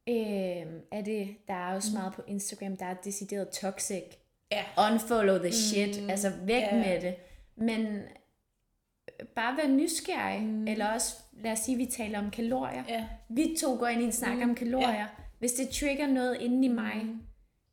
øh, 0.08 0.66
af 0.92 1.04
det, 1.04 1.36
der 1.48 1.54
er 1.54 1.74
også 1.74 1.90
meget 1.94 2.12
på 2.12 2.22
Instagram, 2.26 2.76
der 2.76 2.86
er 2.86 2.94
decideret 2.94 3.48
toxic. 3.48 4.04
Ja. 4.52 4.64
Unfollow 4.92 5.38
the 5.38 5.52
shit, 5.52 6.02
Mm, 6.02 6.10
altså 6.10 6.32
væk 6.42 6.62
ja. 6.62 6.76
med 6.76 7.00
det. 7.00 7.14
Men 7.56 7.86
øh, 7.86 9.26
bare 9.34 9.56
være 9.56 9.68
nysgerrig, 9.68 10.42
Mm. 10.42 10.68
eller 10.68 10.86
også, 10.92 11.16
lad 11.32 11.52
os 11.52 11.58
sige, 11.58 11.76
vi 11.76 11.86
taler 11.86 12.18
om 12.18 12.30
kalorier. 12.30 12.82
Ja. 12.88 13.06
Vi 13.28 13.56
to 13.60 13.76
går 13.78 13.86
ind 13.86 14.00
i 14.02 14.04
en 14.04 14.12
snak 14.12 14.36
Mm, 14.36 14.42
om 14.42 14.54
kalorier. 14.54 15.06
Hvis 15.38 15.52
det 15.52 15.68
trigger 15.68 16.06
noget 16.06 16.36
inde 16.40 16.64
i 16.64 16.68
mig, 16.68 17.00
Mm. 17.04 17.20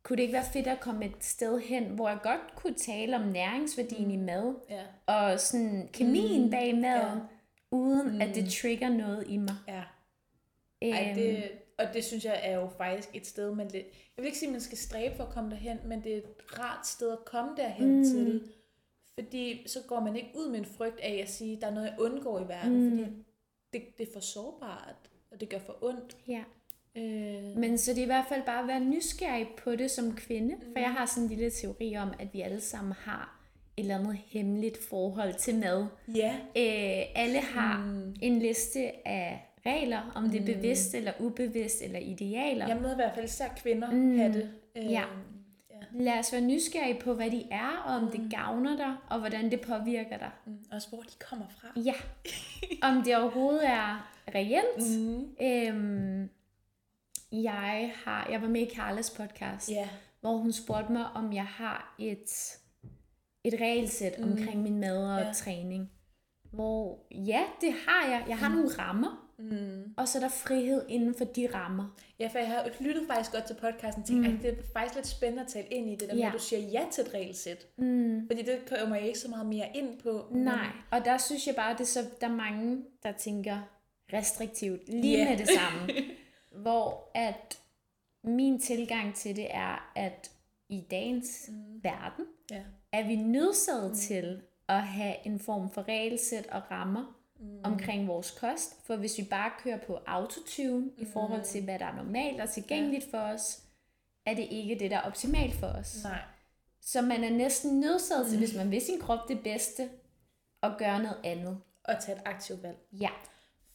kunne 0.02 0.16
det 0.16 0.22
ikke 0.22 0.34
være 0.34 0.44
fedt 0.52 0.66
at 0.66 0.80
komme 0.80 1.04
et 1.04 1.12
sted 1.24 1.60
hen, 1.60 1.84
hvor 1.84 2.08
jeg 2.08 2.18
godt 2.22 2.54
kunne 2.56 2.74
tale 2.74 3.16
om 3.16 3.22
næringsværdien 3.22 4.10
i 4.10 4.16
mad, 4.16 4.54
Ja. 4.70 4.82
og 5.14 5.40
sådan 5.40 5.88
kemien 5.92 6.44
Mm, 6.44 6.50
bag 6.50 6.74
maden, 6.78 7.18
ja. 7.18 7.24
uden 7.70 8.14
Mm. 8.14 8.20
at 8.20 8.34
det 8.34 8.52
trigger 8.52 8.88
noget 8.88 9.24
i 9.28 9.36
mig. 9.36 9.54
Ja. 9.68 9.82
Ej, 10.82 11.06
Øhm, 11.08 11.14
det, 11.14 11.50
og 11.78 11.86
det 11.94 12.04
synes 12.04 12.24
jeg 12.24 12.40
er 12.42 12.54
jo 12.54 12.68
faktisk 12.78 13.08
et 13.14 13.26
sted, 13.26 13.54
man 13.54 13.68
lidt, 13.68 13.86
jeg 13.86 14.22
vil 14.22 14.26
ikke 14.26 14.38
sige, 14.38 14.48
at 14.48 14.52
man 14.52 14.60
skal 14.60 14.78
stræbe 14.78 15.16
for 15.16 15.24
at 15.24 15.30
komme 15.30 15.50
derhen, 15.50 15.78
men 15.84 16.04
det 16.04 16.12
er 16.12 16.16
et 16.16 16.58
rart 16.58 16.86
sted 16.86 17.12
at 17.12 17.24
komme 17.24 17.56
derhen 17.56 17.96
mm. 17.98 18.04
til. 18.04 18.42
Fordi 19.14 19.64
så 19.68 19.78
går 19.88 20.00
man 20.00 20.16
ikke 20.16 20.30
ud 20.34 20.50
med 20.50 20.58
en 20.58 20.64
frygt 20.64 21.00
af 21.00 21.20
at 21.22 21.30
sige, 21.30 21.56
at 21.56 21.60
der 21.62 21.66
er 21.66 21.74
noget, 21.74 21.86
jeg 21.86 21.96
undgår 22.00 22.40
i 22.40 22.48
verden, 22.48 22.84
mm. 22.84 22.90
fordi 22.90 23.10
det, 23.72 23.98
det 23.98 24.08
er 24.08 24.12
for 24.12 24.20
sårbart, 24.20 25.10
og 25.30 25.40
det 25.40 25.48
gør 25.48 25.58
for 25.58 25.76
ondt. 25.80 26.16
Ja. 26.28 26.42
Øh, 26.96 27.56
Men 27.56 27.78
så 27.78 27.90
det 27.90 27.98
er 27.98 28.02
i 28.02 28.06
hvert 28.06 28.26
fald 28.28 28.42
bare 28.46 28.62
at 28.62 28.68
være 28.68 28.80
nysgerrig 28.80 29.48
på 29.64 29.76
det 29.76 29.90
som 29.90 30.16
kvinde. 30.16 30.54
For 30.72 30.78
jeg 30.78 30.92
har 30.92 31.06
sådan 31.06 31.22
en 31.22 31.28
lille 31.28 31.50
teori 31.50 31.96
om, 31.96 32.08
at 32.18 32.28
vi 32.32 32.40
alle 32.40 32.60
sammen 32.60 32.92
har 32.92 33.42
et 33.76 33.82
eller 33.82 33.98
andet 33.98 34.18
hemmeligt 34.26 34.78
forhold 34.88 35.34
til 35.34 35.54
mad. 35.58 35.86
ja, 36.14 36.36
Øh, 36.46 37.06
alle 37.14 37.40
har 37.40 37.84
mm. 37.84 38.14
en 38.22 38.38
liste 38.38 39.08
af 39.08 39.45
regler, 39.66 40.12
om 40.14 40.30
det 40.30 40.40
er 40.40 40.54
bevidst 40.54 40.94
eller 40.94 41.12
ubevidst 41.20 41.82
eller 41.82 41.98
idealer. 41.98 42.68
jeg 42.68 42.76
møder 42.76 42.92
i 42.92 42.96
hvert 42.96 43.14
fald 43.14 43.24
især 43.24 43.48
kvinder 43.56 43.90
mm. 43.90 44.18
have 44.18 44.32
det. 44.32 44.50
Øh, 44.76 44.84
Ja. 44.84 44.90
ja. 44.90 45.04
Lad 45.92 46.18
os 46.18 46.32
være 46.32 46.40
nysgerrige 46.42 47.00
på, 47.00 47.14
hvad 47.14 47.30
de 47.30 47.44
er, 47.50 47.82
og 47.86 47.94
om 47.94 48.10
det 48.10 48.30
gavner 48.30 48.76
dig, 48.76 48.96
og 49.10 49.18
hvordan 49.18 49.50
det 49.50 49.60
påvirker 49.60 50.18
dig. 50.18 50.30
Mm. 50.46 50.58
Også 50.72 50.88
hvor 50.88 51.00
de 51.00 51.12
kommer 51.30 51.46
fra. 51.48 51.68
Ja. 51.76 51.94
Om 52.88 53.02
det 53.02 53.16
overhovedet 53.16 53.66
er 53.68 54.12
reelt. 54.34 54.98
Mm. 54.98 55.36
Øhm, 55.42 56.28
jeg, 57.32 57.92
har, 58.04 58.28
jeg 58.30 58.42
var 58.42 58.48
med 58.48 58.60
i 58.60 58.70
Carlas 58.74 59.10
podcast, 59.10 59.70
Ja. 59.70 59.88
hvor 60.20 60.36
hun 60.36 60.52
spurgte 60.52 60.92
mig, 60.92 61.06
om 61.14 61.32
jeg 61.32 61.44
har 61.46 61.94
et, 61.98 62.56
et 63.44 63.54
regelsæt 63.60 64.18
mm. 64.18 64.32
omkring 64.32 64.62
min 64.62 64.78
mad 64.80 65.14
og 65.14 65.20
ja. 65.20 65.32
træning. 65.32 65.90
Hvor 66.56 66.98
ja, 67.10 67.42
det 67.60 67.72
har 67.88 68.10
jeg. 68.10 68.24
Jeg 68.28 68.38
har 68.38 68.48
mm. 68.48 68.54
nogle 68.54 68.70
rammer, 68.78 69.22
Mm. 69.38 69.94
og 69.96 70.08
så 70.08 70.18
er 70.18 70.22
der 70.22 70.28
frihed 70.28 70.84
inden 70.88 71.14
for 71.14 71.24
de 71.24 71.48
rammer. 71.54 71.96
Ja, 72.20 72.28
for 72.32 72.38
jeg 72.38 72.48
har 72.48 72.70
lyttet 72.80 73.06
faktisk 73.08 73.32
godt 73.32 73.44
til 73.44 73.54
podcasten 73.54 74.02
og 74.02 74.06
tænkt, 74.08 74.28
mm. 74.28 74.34
at 74.36 74.42
det 74.42 74.50
er 74.50 74.62
faktisk 74.72 74.94
lidt 74.94 75.06
spændende 75.06 75.42
at 75.42 75.48
tale 75.48 75.66
ind 75.66 75.88
i 75.90 75.92
det 75.92 76.00
der 76.08 76.14
med, 76.14 76.22
Ja. 76.22 76.26
at 76.26 76.32
du 76.34 76.38
siger 76.38 76.60
ja 76.68 76.84
til 76.92 77.04
et 77.04 77.14
regelsæt. 77.14 77.66
Mm. 77.78 78.26
Fordi 78.26 78.42
det 78.42 78.58
kommer 78.78 78.96
jeg 78.96 79.06
ikke 79.06 79.18
så 79.18 79.28
meget 79.30 79.46
mere 79.46 79.66
ind 79.74 79.98
på. 79.98 80.26
men- 80.32 80.42
Nej, 80.42 80.66
og 80.90 81.04
der 81.04 81.18
synes 81.18 81.46
jeg 81.46 81.54
bare, 81.56 81.72
det 81.72 81.80
er 81.80 81.84
så, 81.84 82.00
der 82.20 82.26
er 82.26 82.32
mange, 82.32 82.84
der 83.02 83.12
tænker 83.12 83.58
restriktivt 84.12 84.88
lige 84.88 85.18
Ja. 85.18 85.28
med 85.30 85.38
det 85.38 85.48
samme. 85.48 85.92
hvor 86.62 87.10
at 87.14 87.58
min 88.24 88.60
tilgang 88.60 89.14
til 89.14 89.36
det 89.36 89.46
er, 89.50 89.92
at 89.96 90.30
i 90.68 90.80
dagens 90.90 91.44
mm. 91.48 91.84
verden, 91.84 92.24
Ja. 92.50 92.62
er 92.92 93.06
vi 93.06 93.16
nødsaget 93.16 93.90
mm. 93.90 93.96
til 93.96 94.40
at 94.68 94.82
have 94.82 95.26
en 95.26 95.38
form 95.38 95.70
for 95.70 95.88
regelsæt 95.88 96.46
og 96.46 96.62
rammer 96.70 97.16
mm. 97.40 97.60
omkring 97.64 98.08
vores 98.08 98.30
kost. 98.30 98.86
For 98.86 98.96
hvis 98.96 99.18
vi 99.18 99.26
bare 99.30 99.50
kører 99.62 99.78
på 99.86 99.98
autotune 100.06 100.84
mm. 100.84 100.92
i 100.98 101.06
forhold 101.12 101.44
til, 101.44 101.64
hvad 101.64 101.78
der 101.78 101.86
er 101.86 101.96
normalt 101.96 102.40
og 102.40 102.50
tilgængeligt 102.50 103.06
ja. 103.12 103.18
for 103.18 103.34
os, 103.34 103.62
er 104.26 104.34
det 104.34 104.46
ikke 104.50 104.78
det, 104.78 104.90
der 104.90 104.96
er 104.96 105.02
optimalt 105.02 105.54
for 105.54 105.66
os. 105.66 106.04
Nej. 106.04 106.22
Så 106.80 107.02
man 107.02 107.24
er 107.24 107.30
næsten 107.30 107.80
nødsaget 107.80 108.24
mm. 108.26 108.30
til, 108.30 108.38
hvis 108.38 108.56
man 108.56 108.70
vil 108.70 108.80
sin 108.80 109.00
krop 109.00 109.28
det 109.28 109.40
bedste, 109.42 109.88
at 110.62 110.72
gøre 110.78 111.02
noget 111.02 111.18
andet. 111.24 111.58
Og 111.84 111.94
tage 112.00 112.16
et 112.16 112.22
aktivt 112.24 112.62
valg. 112.62 112.76
Ja. 112.92 113.10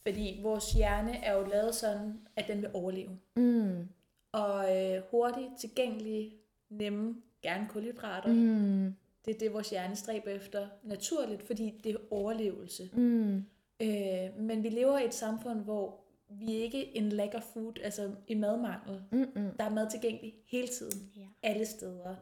Fordi 0.02 0.40
vores 0.44 0.72
hjerne 0.72 1.18
er 1.18 1.34
jo 1.34 1.46
lavet 1.46 1.76
sådan, 1.76 2.20
at 2.36 2.48
den 2.48 2.62
vil 2.62 2.70
overleve. 2.74 3.20
Mm. 3.36 3.88
Og 4.32 4.78
øh, 4.78 5.04
hurtigt, 5.12 5.50
tilgængelige, 5.60 6.34
nemme, 6.70 7.16
gerne 7.42 7.68
kulhydrater. 7.70 8.34
Mm. 8.34 8.96
Det 9.26 9.36
er 9.36 9.40
det, 9.40 9.54
vores 9.54 9.70
hjerne 9.70 9.96
stræber 9.96 10.32
efter 10.32 10.68
naturligt, 10.84 11.44
fordi 11.48 11.74
det 11.84 11.92
er 11.92 11.98
overlevelse. 12.12 12.90
Mm. 12.94 13.36
Øh, 13.82 14.40
men 14.40 14.64
vi 14.64 14.70
lever 14.70 14.98
i 15.00 15.06
et 15.06 15.14
samfund, 15.14 15.60
hvor 15.64 16.00
vi 16.30 16.52
ikke 16.54 16.82
er 16.88 16.92
en 16.94 17.10
lack 17.10 17.34
of 17.36 17.44
food, 17.54 17.74
altså 17.84 18.10
i 18.28 18.34
madmangel. 18.36 19.02
Mm-mm. 19.12 19.50
Der 19.60 19.64
er 19.66 19.70
mad 19.70 19.90
tilgængelig 19.92 20.34
hele 20.48 20.68
tiden, 20.68 21.12
Ja. 21.16 21.22
alle 21.50 21.66
steder. 21.66 22.16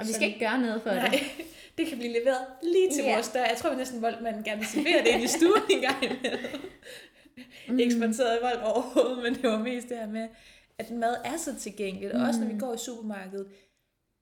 Og 0.00 0.06
vi 0.06 0.06
Så- 0.06 0.12
skal 0.12 0.26
ikke 0.28 0.40
gøre 0.40 0.60
noget 0.60 0.82
for 0.82 0.90
Nej, 0.90 1.08
det. 1.08 1.20
det 1.78 1.86
kan 1.86 1.98
blive 1.98 2.12
leveret 2.12 2.46
lige 2.62 2.90
til 2.92 3.04
Ja. 3.04 3.14
vores 3.14 3.28
dør. 3.28 3.40
Jeg 3.44 3.56
tror 3.58 3.70
vi 3.70 3.76
næsten, 3.76 4.02
Voltmanden 4.02 4.44
gerne 4.44 4.58
vil 4.58 4.66
servere 4.68 4.98
det 5.04 5.08
ind 5.14 5.22
i 5.22 5.26
stuen 5.26 5.62
en 5.70 5.80
gang 5.80 6.04
imellem. 6.04 6.40
mm. 7.68 7.78
ikke 7.78 7.98
vold 8.42 8.62
overhovedet, 8.74 9.22
men 9.22 9.34
det 9.34 9.50
var 9.50 9.58
mest 9.58 9.88
det 9.88 9.96
her 9.96 10.08
med, 10.08 10.28
at 10.78 10.90
mad 10.90 11.16
er 11.24 11.36
så 11.36 11.54
tilgængeligt. 11.58 12.14
Mm. 12.14 12.20
Og 12.20 12.26
også 12.28 12.40
når 12.40 12.46
vi 12.46 12.58
går 12.58 12.74
i 12.74 12.78
supermarkedet, 12.78 13.46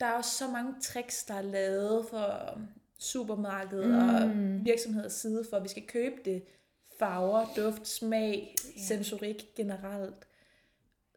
der 0.00 0.06
er 0.06 0.16
jo 0.16 0.22
så 0.22 0.48
mange 0.48 0.74
tricks, 0.80 1.24
der 1.24 1.34
er 1.34 1.42
lavet 1.42 2.06
for 2.10 2.58
supermarkedet 2.98 3.90
mm. 3.90 3.98
og 3.98 4.30
virksomheders 4.64 5.12
side, 5.12 5.44
for 5.50 5.56
at 5.56 5.62
vi 5.62 5.68
skal 5.68 5.86
købe 5.86 6.16
det. 6.24 6.42
Farver, 6.98 7.46
duft, 7.56 7.88
smag, 7.88 8.54
yeah. 8.66 8.86
sensorik 8.86 9.44
generelt. 9.56 10.26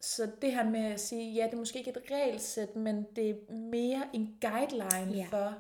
Så 0.02 0.32
det 0.42 0.52
her 0.52 0.70
med 0.70 0.80
at 0.80 1.00
sige, 1.00 1.34
ja, 1.34 1.46
det 1.46 1.54
er 1.54 1.58
måske 1.58 1.80
ikke 1.80 1.90
et 1.90 2.12
regelsæt, 2.12 2.76
men 2.76 3.06
det 3.16 3.30
er 3.30 3.54
mere 3.54 4.04
en 4.14 4.38
guideline 4.42 5.18
yeah. 5.18 5.30
for, 5.30 5.58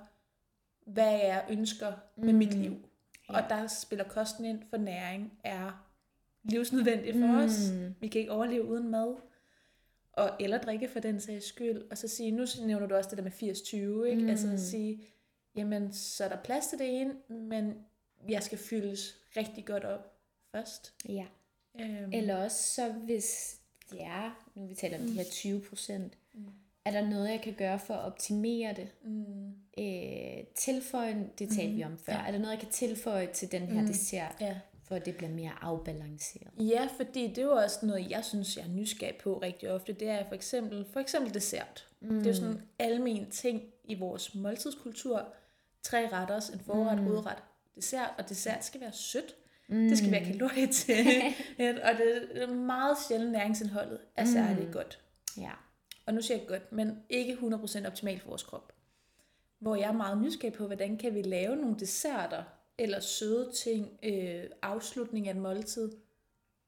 hvad 0.85 1.11
jeg 1.11 1.45
ønsker 1.49 1.93
med 2.15 2.33
mm. 2.33 2.39
mit 2.39 2.53
liv. 2.53 2.71
Yeah. 2.71 3.43
Og 3.43 3.49
der 3.49 3.67
spiller 3.67 4.05
kosten 4.05 4.45
ind 4.45 4.61
for 4.69 4.77
næring, 4.77 5.33
er 5.43 5.85
livsnødvendigt 6.43 7.17
for 7.19 7.27
mm. 7.27 7.35
os. 7.35 7.71
Vi 7.99 8.07
kan 8.07 8.21
ikke 8.21 8.31
overleve 8.31 8.65
uden 8.65 8.89
mad. 8.89 9.15
Og, 10.13 10.31
eller 10.39 10.57
drikke 10.57 10.87
for 10.87 10.99
den 10.99 11.19
sags 11.19 11.45
skyld. 11.45 11.81
Og 11.91 11.97
så 11.97 12.07
sige, 12.07 12.31
nu 12.31 12.45
nævner 12.65 12.87
du 12.87 12.95
også 12.95 13.09
det 13.09 13.17
der 13.17 13.23
med 13.23 13.31
80-20, 13.31 14.05
ikke? 14.05 14.21
Mm. 14.21 14.29
Altså 14.29 14.51
at 14.51 14.59
sige, 14.59 15.01
jamen 15.55 15.93
så 15.93 16.23
er 16.23 16.29
der 16.29 16.37
plads 16.43 16.67
til 16.67 16.79
det 16.79 17.01
ene, 17.01 17.13
men 17.29 17.73
jeg 18.29 18.43
skal 18.43 18.57
fyldes 18.57 19.17
rigtig 19.37 19.65
godt 19.65 19.83
op 19.83 20.13
først. 20.51 20.93
Ja. 21.09 21.25
Øhm. 21.79 22.11
Eller 22.13 22.35
også 22.35 22.73
så 22.73 22.91
hvis 22.91 23.59
det 23.91 24.01
er, 24.01 24.49
nu 24.55 24.65
vi 24.65 24.75
taler 24.75 24.97
om 24.97 25.03
mm. 25.03 25.09
de 25.09 25.13
her 25.13 25.23
20 25.23 25.61
procent, 25.61 26.17
mm. 26.33 26.45
er 26.85 26.91
der 26.91 27.09
noget, 27.09 27.29
jeg 27.29 27.41
kan 27.41 27.53
gøre 27.53 27.79
for 27.79 27.93
at 27.93 28.05
optimere 28.05 28.73
det? 28.73 28.87
Mm. 29.03 29.53
Øh, 29.77 30.43
tilføje, 30.55 31.29
det 31.39 31.49
talte 31.49 31.71
mm. 31.71 31.77
vi 31.77 31.83
om 31.83 31.97
før, 31.97 32.13
ja. 32.13 32.27
er 32.27 32.31
der 32.31 32.39
noget, 32.39 32.51
jeg 32.51 32.59
kan 32.59 32.71
tilføje 32.71 33.27
til 33.33 33.51
den 33.51 33.61
her 33.61 33.81
mm. 33.81 33.87
dessert? 33.87 34.35
Ja 34.41 34.59
at 34.95 35.05
det 35.05 35.15
bliver 35.15 35.31
mere 35.31 35.51
afbalanceret. 35.61 36.51
Ja, 36.59 36.87
fordi 36.97 37.27
det 37.27 37.37
er 37.37 37.43
jo 37.43 37.51
også 37.51 37.85
noget, 37.85 38.09
jeg 38.09 38.25
synes, 38.25 38.57
jeg 38.57 38.63
er 38.65 38.69
nysgerrig 38.69 39.15
på 39.15 39.37
rigtig 39.37 39.71
ofte. 39.71 39.93
Det 39.93 40.09
er 40.09 40.27
for 40.27 40.35
eksempel, 40.35 40.85
for 40.93 40.99
eksempel 40.99 41.33
dessert. 41.33 41.87
Mm. 42.01 42.09
Det 42.09 42.25
er 42.25 42.29
jo 42.29 42.35
sådan 42.35 42.51
en 42.51 42.61
almen 42.79 43.29
ting 43.29 43.63
i 43.83 43.99
vores 43.99 44.35
måltidskultur. 44.35 45.27
Tre 45.83 46.09
retter, 46.11 46.49
en 46.53 46.59
forret, 46.59 47.01
mm. 47.01 47.07
udret, 47.07 47.37
dessert. 47.75 48.09
Og 48.17 48.29
dessert 48.29 48.65
skal 48.65 48.81
være 48.81 48.91
sødt. 48.93 49.35
Mm. 49.67 49.89
Det 49.89 49.97
skal 49.97 50.11
være 50.11 50.25
kalorier 50.25 50.71
til. 50.71 50.95
og 51.87 51.91
det 51.97 52.43
er 52.43 52.47
meget 52.47 52.97
sjældent 53.07 53.31
næringsindholdet 53.31 53.99
er 54.15 54.25
særlig 54.25 54.65
mm. 54.65 54.73
godt. 54.73 54.99
Ja. 55.37 55.51
Og 56.05 56.13
nu 56.13 56.21
siger 56.21 56.37
jeg 56.37 56.47
godt, 56.47 56.71
men 56.71 57.03
ikke 57.09 57.33
100% 57.33 57.87
optimalt 57.87 58.21
for 58.21 58.29
vores 58.29 58.43
krop. 58.43 58.73
Hvor 59.59 59.75
jeg 59.75 59.87
er 59.87 59.93
meget 59.93 60.21
nysgerrig 60.21 60.53
på, 60.53 60.65
hvordan 60.65 60.97
kan 60.97 61.13
vi 61.13 61.21
lave 61.21 61.55
nogle 61.55 61.79
desserter, 61.79 62.43
eller 62.77 62.99
søde 62.99 63.51
ting, 63.51 63.99
øh, 64.03 64.43
afslutning 64.61 65.27
af 65.27 65.33
en 65.33 65.39
måltid, 65.39 65.91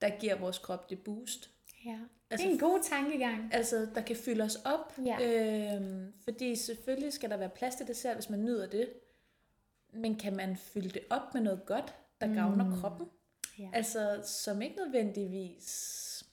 der 0.01 0.20
giver 0.20 0.36
vores 0.36 0.58
krop 0.58 0.89
det 0.89 0.99
boost. 0.99 1.49
Ja, 1.86 1.99
altså, 2.30 2.43
det 2.43 2.49
er 2.49 2.53
en 2.53 2.60
god 2.60 2.80
tankegang. 2.84 3.53
Altså, 3.53 3.88
der 3.95 4.01
kan 4.01 4.16
fylde 4.16 4.43
os 4.43 4.56
op. 4.66 4.93
Ja. 5.06 5.78
Øh, 5.78 6.08
fordi 6.24 6.56
selvfølgelig 6.56 7.14
skal 7.14 7.30
der 7.30 7.38
være 7.38 7.49
plads 7.49 7.76
til 7.76 7.88
dessert, 7.88 8.16
hvis 8.16 8.30
man 8.30 8.45
nyder 8.45 8.68
det. 8.68 8.89
Men 9.93 10.16
kan 10.16 10.36
man 10.36 10.58
fylde 10.58 10.89
det 10.89 11.01
op 11.10 11.34
med 11.34 11.41
noget 11.41 11.66
godt, 11.66 11.95
der 12.22 12.28
mm. 12.28 12.34
gavner 12.34 12.80
kroppen? 12.80 13.08
Ja. 13.60 13.70
Altså, 13.74 14.22
som 14.24 14.62
ikke 14.62 14.76
nødvendigvis 14.76 16.24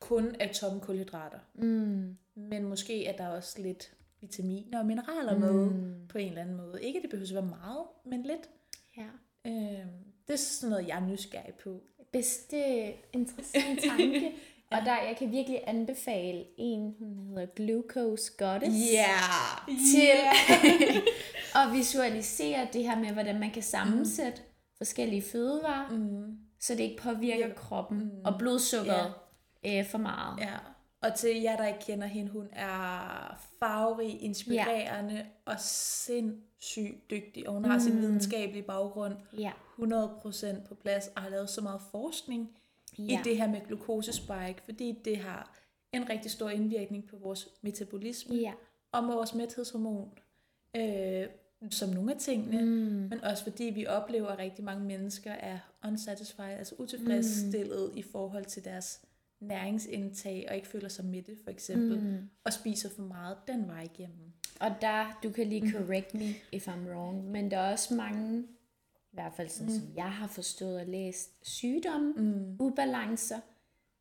kun 0.00 0.36
er 0.40 0.52
tomme 0.52 0.80
kulhydrater. 0.80 1.38
Mm. 1.54 2.16
Men 2.34 2.64
måske 2.64 3.06
er 3.06 3.16
der 3.16 3.28
også 3.28 3.62
lidt 3.62 3.94
vitaminer 4.20 4.78
og 4.78 4.86
mineraler 4.86 5.34
mm. 5.34 5.40
med 5.40 6.08
på 6.08 6.18
en 6.18 6.28
eller 6.28 6.42
anden 6.42 6.56
måde. 6.56 6.82
Ikke, 6.82 6.96
at 6.96 7.02
det 7.02 7.10
behøver 7.10 7.28
at 7.28 7.34
være 7.34 7.58
meget, 7.60 7.86
men 8.04 8.22
lidt. 8.22 8.50
Ja. 8.96 9.50
Øh, 9.50 9.86
det 10.26 10.32
er 10.32 10.36
sådan 10.36 10.70
noget, 10.70 10.88
jeg 10.88 10.96
er 10.96 11.06
nysgerrig 11.06 11.54
på. 11.54 11.80
Bedste 12.12 12.56
interessant 13.12 13.80
tanke. 13.88 14.20
ja. 14.20 14.30
Og 14.70 14.82
der, 14.84 15.02
jeg 15.02 15.16
kan 15.18 15.32
virkelig 15.32 15.60
anbefale 15.66 16.44
en, 16.58 16.94
hun 16.98 17.26
hedder 17.28 17.46
Glucose 17.46 18.32
Goddess. 18.38 18.76
Yeah. 18.94 19.78
Til 19.92 20.08
yeah. 20.08 20.96
at 21.66 21.72
visualisere 21.72 22.68
det 22.72 22.84
her 22.84 22.98
med, 22.98 23.08
hvordan 23.08 23.40
man 23.40 23.50
kan 23.50 23.62
sammensætte 23.62 24.42
mm. 24.42 24.76
forskellige 24.78 25.22
fødevarer, 25.22 25.90
mm. 25.90 26.38
så 26.60 26.74
det 26.74 26.80
ikke 26.80 27.02
påvirker 27.02 27.46
yeah. 27.46 27.56
kroppen 27.56 27.98
mm. 27.98 28.24
og 28.24 28.38
blodsukkeret 28.38 29.12
yeah. 29.66 29.78
øh, 29.78 29.90
for 29.90 29.98
meget. 29.98 30.40
Ja. 30.40 30.56
Og 31.06 31.14
til 31.14 31.40
jer, 31.42 31.56
der 31.56 31.66
ikke 31.66 31.80
kender 31.80 32.06
hende, 32.06 32.30
hun 32.30 32.48
er 32.52 33.48
farverig, 33.58 34.22
inspirerende 34.22 35.14
ja. 35.14 35.24
og 35.44 35.60
sindssygt 35.60 37.10
dygtig. 37.10 37.48
Og 37.48 37.54
hun 37.54 37.64
har 37.64 37.74
mm. 37.74 37.80
sin 37.80 38.00
videnskabelige 38.00 38.62
baggrund 38.62 39.14
ja. 39.38 39.52
100% 39.78 40.68
på 40.68 40.74
plads 40.74 41.08
og 41.16 41.22
har 41.22 41.30
lavet 41.30 41.50
så 41.50 41.60
meget 41.60 41.80
forskning 41.90 42.50
ja. 42.98 43.02
i 43.02 43.22
det 43.24 43.36
her 43.36 43.48
med 43.48 43.60
glukosespike, 43.66 44.56
fordi 44.64 44.98
det 45.04 45.16
har 45.16 45.56
en 45.92 46.10
rigtig 46.10 46.30
stor 46.30 46.50
indvirkning 46.50 47.08
på 47.08 47.16
vores 47.16 47.48
metabolisme 47.62 48.36
ja. 48.36 48.52
og 48.92 49.04
med 49.04 49.14
vores 49.14 49.34
mæthedshormon. 49.34 50.10
Øh, 50.76 51.26
som 51.70 51.88
nogle 51.88 52.12
af 52.12 52.18
tingene, 52.18 52.60
mm. 52.62 53.08
men 53.10 53.24
også 53.24 53.42
fordi 53.42 53.64
vi 53.64 53.86
oplever, 53.86 54.28
at 54.28 54.38
rigtig 54.38 54.64
mange 54.64 54.84
mennesker 54.84 55.32
er 55.32 55.58
unsatisfied, 55.88 56.58
altså 56.58 56.74
utilfredsstillet 56.78 57.90
mm. 57.92 57.98
i 57.98 58.02
forhold 58.02 58.44
til 58.44 58.64
deres 58.64 59.00
næringsindtag, 59.40 60.46
og 60.48 60.56
ikke 60.56 60.68
føler 60.68 60.88
sig 60.88 61.04
mætte, 61.04 61.36
for 61.44 61.50
eksempel, 61.50 62.00
mm. 62.00 62.30
og 62.44 62.52
spiser 62.52 62.88
for 62.96 63.02
meget 63.02 63.36
den 63.48 63.68
vej 63.68 63.82
igennem. 63.82 64.32
Og 64.60 64.70
der, 64.80 65.18
du 65.22 65.30
kan 65.30 65.46
lige 65.46 65.60
mm. 65.60 65.72
correct 65.72 66.14
me 66.14 66.34
if 66.52 66.68
I'm 66.68 66.88
wrong, 66.88 67.30
men 67.30 67.50
der 67.50 67.58
er 67.58 67.72
også 67.72 67.94
mange, 67.94 68.40
i 69.12 69.12
hvert 69.12 69.32
fald 69.36 69.48
sådan 69.48 69.72
mm. 69.72 69.78
som 69.78 69.96
jeg 69.96 70.12
har 70.12 70.26
forstået 70.26 70.80
og 70.80 70.86
læst, 70.86 71.30
sygdomme, 71.42 72.12
mm. 72.12 72.56
ubalancer, 72.60 73.40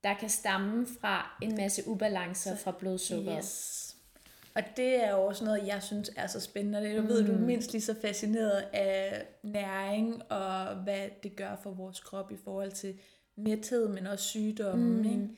der 0.03 0.13
kan 0.13 0.29
stamme 0.29 0.87
fra 0.99 1.37
en 1.41 1.55
masse 1.55 1.87
ubalancer 1.87 2.55
fra 2.55 2.71
blodsukker. 2.71 3.37
Yes. 3.37 3.95
Og 4.55 4.63
det 4.77 5.03
er 5.03 5.11
jo 5.11 5.25
også 5.25 5.45
noget, 5.45 5.67
jeg 5.67 5.83
synes 5.83 6.11
er 6.15 6.27
så 6.27 6.39
spændende. 6.39 6.81
Det 6.81 7.03
mm. 7.03 7.09
ved 7.09 7.27
du 7.27 7.33
mindst 7.33 7.71
lige 7.71 7.81
så 7.81 7.95
fascineret 8.01 8.65
af 8.73 9.25
næring 9.43 10.31
og 10.31 10.75
hvad 10.75 11.09
det 11.23 11.35
gør 11.35 11.55
for 11.63 11.71
vores 11.71 11.99
krop 11.99 12.31
i 12.31 12.37
forhold 12.37 12.71
til 12.71 12.99
mæthed, 13.37 13.87
men 13.87 14.07
også 14.07 14.25
sygdomme. 14.25 14.97
Mm. 14.97 15.05
Ikke? 15.05 15.29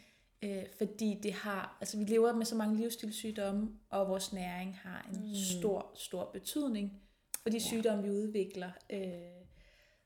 Øh, 0.42 0.66
fordi 0.78 1.20
det 1.24 1.34
har, 1.34 1.78
altså 1.82 1.98
vi 1.98 2.04
lever 2.04 2.36
med 2.36 2.46
så 2.46 2.56
mange 2.56 2.78
livsstilssygdomme, 2.78 3.70
og 3.90 4.08
vores 4.08 4.34
næring 4.34 4.76
har 4.76 5.10
en 5.14 5.28
mm. 5.28 5.36
stor, 5.36 5.92
stor 5.96 6.30
betydning 6.34 7.02
for 7.42 7.50
de 7.50 7.58
ja. 7.58 7.64
sygdomme, 7.64 8.04
vi 8.04 8.10
udvikler. 8.10 8.72
Øh, 8.90 9.38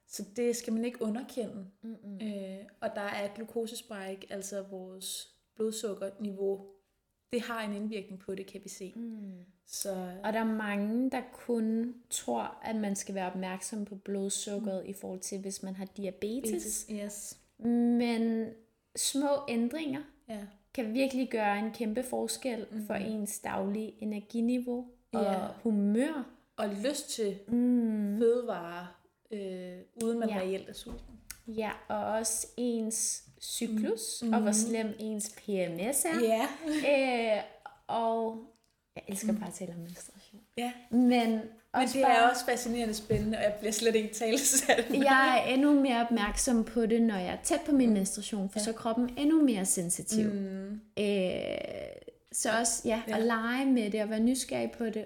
så 0.08 0.26
det 0.36 0.56
skal 0.56 0.74
man 0.74 0.86
ikke 0.86 1.02
underkende. 1.02 1.66
Mm-hmm. 1.82 2.28
Øh, 2.28 2.66
og 2.82 2.90
der 2.96 3.02
er 3.02 3.34
glukosespike, 3.36 4.28
altså 4.30 4.62
vores 4.62 5.30
blodsukkerniveau, 5.56 6.66
det 7.34 7.42
har 7.42 7.62
en 7.62 7.74
indvirkning 7.74 8.20
på 8.20 8.36
det, 8.36 8.46
kan 8.48 8.62
vi 8.64 8.70
se. 8.70 8.94
Mm. 8.96 9.46
Så... 9.66 10.18
Og 10.24 10.34
der 10.34 10.40
er 10.40 10.56
mange, 10.56 11.12
der 11.12 11.22
kun 11.34 11.96
tror, 12.10 12.60
at 12.64 12.76
man 12.76 12.96
skal 12.96 13.16
være 13.16 13.32
opmærksom 13.32 13.86
på 13.86 13.96
blodsukkeret 13.96 14.84
mm. 14.84 14.90
i 14.90 14.94
forhold 14.94 15.20
til, 15.20 15.40
hvis 15.40 15.64
man 15.64 15.76
har 15.76 15.86
diabetes. 15.86 16.86
Yes. 16.92 17.38
Men 17.68 18.50
små 18.96 19.28
ændringer 19.50 20.02
ja. 20.30 20.40
kan 20.74 20.94
virkelig 20.94 21.30
gøre 21.30 21.60
en 21.60 21.72
kæmpe 21.72 22.04
forskel 22.04 22.66
mm. 22.72 22.88
for 22.88 22.94
ens 22.94 23.40
daglige 23.40 23.94
energiniveau 24.04 24.86
og 25.14 25.24
ja. 25.24 25.48
humør. 25.64 26.24
Og 26.58 26.70
lyst 26.70 27.10
til 27.10 27.40
mm. 27.48 28.18
fødevarer, 28.18 28.86
øh, 29.32 29.78
uden 30.04 30.20
man 30.20 30.30
ja. 30.30 30.38
reelt 30.38 30.70
er 30.70 30.74
sulten. 30.74 31.20
Ja, 31.48 31.72
og 31.88 32.06
også 32.06 32.48
ens 32.58 33.24
cyklus, 33.42 34.24
mm. 34.24 34.34
og 34.34 34.42
hvor 34.42 34.52
slem 34.52 34.96
ens 35.00 35.30
PMS 35.30 36.06
er. 36.06 36.20
Ja. 36.22 36.48
øh, 36.68 37.44
og 37.88 38.46
jeg 38.96 39.04
elsker 39.08 39.34
bare 39.34 39.48
at 39.48 39.54
tale 39.54 39.74
om 39.74 39.80
menstruation. 39.80 40.42
Ja. 40.58 40.74
Men 40.92 41.40
men 41.74 41.88
det 41.88 42.02
er 42.02 42.30
også 42.30 42.46
fascinerende 42.46 42.94
spændende, 42.94 43.38
og 43.38 43.44
jeg 43.44 43.54
bliver 43.60 43.72
slet 43.72 43.96
ikke 43.96 44.14
talesat. 44.14 44.86
Jeg 44.94 45.44
er 45.46 45.54
endnu 45.54 45.82
mere 45.82 46.02
opmærksom 46.02 46.64
på 46.64 46.86
det, 46.86 47.02
når 47.02 47.16
jeg 47.16 47.34
er 47.34 47.44
tæt 47.44 47.62
på 47.66 47.72
min 47.72 47.94
menstruation, 47.94 48.50
for 48.50 48.60
ja. 48.60 48.64
så 48.64 48.70
er 48.70 48.74
kroppen 48.74 49.10
endnu 49.18 49.42
mere 49.42 49.66
sensitiv. 49.66 50.30
Mm. 50.30 50.82
Øh, 51.00 51.42
så 52.32 52.50
også 52.60 52.82
ja, 52.86 53.02
ja. 53.08 53.18
at 53.18 53.24
lege 53.24 53.66
med 53.66 53.92
det 53.92 54.04
og 54.04 54.10
være 54.10 54.20
nysgerrig 54.20 54.72
på 54.72 54.86
det. 54.86 55.06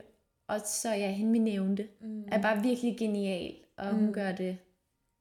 Og 0.49 0.59
så 0.65 0.89
ja, 0.89 1.11
hende 1.11 1.31
vi 1.31 1.39
nævnte, 1.39 1.87
mm. 2.01 2.23
er 2.31 2.41
bare 2.41 2.61
virkelig 2.61 2.95
genial, 2.99 3.53
og 3.77 3.87
hun 3.87 4.05
mm. 4.05 4.13
gør 4.13 4.31
det 4.31 4.57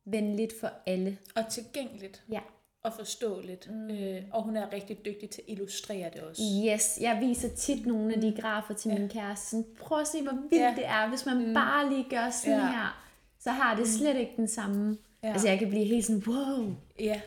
venligt 0.06 0.52
for 0.60 0.70
alle. 0.86 1.18
Og 1.36 1.48
tilgængeligt. 1.48 2.22
Ja 2.32 2.40
og 2.84 2.92
forståeligt. 2.92 3.70
Mm. 3.70 3.90
Øh, 3.90 4.22
og 4.32 4.42
hun 4.42 4.56
er 4.56 4.72
rigtig 4.72 5.04
dygtig 5.04 5.30
til 5.30 5.42
at 5.42 5.52
illustrere 5.52 6.10
det 6.14 6.20
også. 6.20 6.42
Yes, 6.66 6.98
jeg 7.00 7.18
viser 7.20 7.48
tit 7.48 7.86
nogle 7.86 8.14
af 8.14 8.20
de 8.20 8.30
mm. 8.30 8.36
grafer 8.36 8.74
til 8.74 8.90
ja. 8.90 8.98
min 8.98 9.08
kæreste. 9.08 9.46
Sådan, 9.46 9.66
prøv 9.78 10.00
at 10.00 10.06
se, 10.08 10.22
hvor 10.22 10.32
vildt 10.32 10.64
ja. 10.64 10.74
det 10.76 10.86
er, 10.86 11.08
hvis 11.08 11.26
man 11.26 11.46
mm. 11.46 11.54
bare 11.54 11.88
lige 11.88 12.06
gør 12.10 12.30
sådan 12.30 12.58
ja. 12.58 12.66
her. 12.66 13.04
Så 13.40 13.50
har 13.50 13.74
det 13.74 13.82
mm. 13.82 13.98
slet 13.98 14.16
ikke 14.16 14.32
den 14.36 14.48
samme... 14.48 14.98
Ja. 15.22 15.32
Altså, 15.32 15.48
jeg 15.48 15.58
kan 15.58 15.68
blive 15.68 15.84
helt 15.84 16.04
sådan, 16.04 16.22
wow. 16.26 16.74
Ja, 17.00 17.20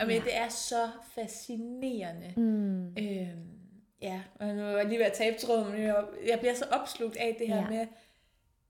Jamen, 0.00 0.16
ja. 0.16 0.22
det 0.24 0.36
er 0.36 0.48
så 0.48 0.88
fascinerende. 1.14 2.32
Mm. 2.36 2.86
Øhm, 2.86 3.50
ja, 4.02 4.20
og 4.34 4.46
nu 4.46 4.62
er 4.62 4.76
jeg 4.76 4.86
lige 4.86 4.98
ved 4.98 5.06
at 5.06 5.12
tabe 5.12 5.38
tråden, 5.38 5.72
men 5.72 5.80
jeg 6.26 6.38
bliver 6.38 6.54
så 6.54 6.64
opslugt 6.70 7.16
af 7.16 7.36
det 7.38 7.48
her 7.48 7.56
ja. 7.56 7.68
med, 7.68 7.86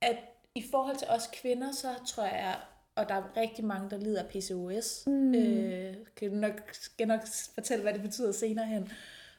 at 0.01 0.17
i 0.55 0.65
forhold 0.71 0.97
til 0.97 1.09
os 1.09 1.31
kvinder, 1.33 1.73
så 1.73 1.89
tror 2.07 2.25
jeg, 2.25 2.57
og 2.97 3.09
der 3.09 3.15
er 3.15 3.37
rigtig 3.37 3.65
mange, 3.65 3.91
der 3.91 3.97
lider 3.97 4.23
af 4.23 4.29
PCOS. 4.29 5.07
Mm. 5.07 5.35
Øh, 5.35 5.95
kan 6.17 6.31
nok, 6.31 6.61
skal 6.73 7.09
nok 7.09 7.21
fortælle, 7.55 7.83
hvad 7.83 7.93
det 7.95 8.03
betyder 8.03 8.33
senere 8.33 8.67
hen. 8.67 8.89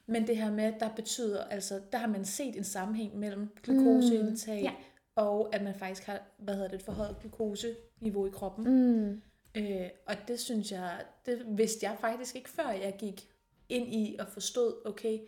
Men 0.06 0.28
det 0.28 0.38
her 0.38 0.52
med, 0.52 0.74
der 0.80 0.89
betyder, 0.95 1.43
altså, 1.43 1.82
der 1.91 1.97
har 1.97 2.08
man 2.08 2.26
set 2.26 2.56
en 2.56 2.64
sammenhæng 2.64 3.18
mellem 3.18 3.49
glukoseindtag, 3.64 4.60
mm. 4.60 4.64
ja. 4.64 4.74
og 5.16 5.56
at 5.56 5.64
man 5.64 5.76
faktisk 5.76 6.08
har, 6.08 6.22
hvad 6.38 6.54
hedder 6.54 6.70
det, 6.70 6.80
et 6.80 6.86
forhøjet 6.86 7.16
glukoseniveau 7.22 8.28
i 8.28 8.30
kroppen. 8.30 8.66
Mm. 8.66 9.22
Øh, 9.58 9.89
og 10.06 10.16
det 10.28 10.39
synes 10.39 10.72
jeg, 10.72 11.06
det 11.26 11.45
vidste 11.58 11.86
jeg 11.86 11.97
faktisk 12.02 12.36
ikke 12.36 12.49
før 12.49 12.70
jeg 12.70 12.95
gik 12.99 13.30
ind 13.70 13.93
i 13.93 14.16
og 14.20 14.28
forstod, 14.28 14.82
okay, 14.86 15.20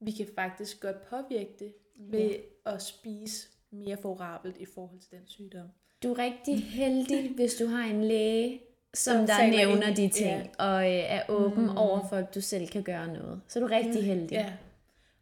vi 0.00 0.10
kan 0.10 0.26
faktisk 0.34 0.80
godt 0.80 1.02
påvirke 1.02 1.56
det 1.58 1.74
ved 1.96 2.30
ja. 2.66 2.74
at 2.74 2.82
spise 2.82 3.48
mere 3.70 3.96
favorabelt 3.96 4.56
i 4.56 4.64
forhold 4.64 5.00
til 5.00 5.10
den 5.10 5.26
sygdom. 5.26 5.68
Du 6.02 6.12
er 6.12 6.18
rigtig 6.18 6.64
heldig, 6.64 7.32
hvis 7.34 7.54
du 7.54 7.66
har 7.66 7.84
en 7.84 8.04
læge, 8.04 8.60
som 8.94 9.26
der 9.26 9.50
nævner 9.50 9.94
de 9.94 10.08
ting, 10.08 10.50
ja. 10.58 10.64
og 10.64 10.84
øh, 10.84 11.04
er 11.08 11.22
åben 11.28 11.62
mm. 11.62 11.76
over 11.76 12.08
for, 12.08 12.16
at 12.16 12.34
du 12.34 12.40
selv 12.40 12.68
kan 12.68 12.82
gøre 12.82 13.06
noget. 13.06 13.40
Så 13.48 13.58
er 13.58 13.60
du 13.60 13.68
rigtig 13.68 14.00
ja. 14.00 14.06
heldig. 14.06 14.32
Ja. 14.32 14.52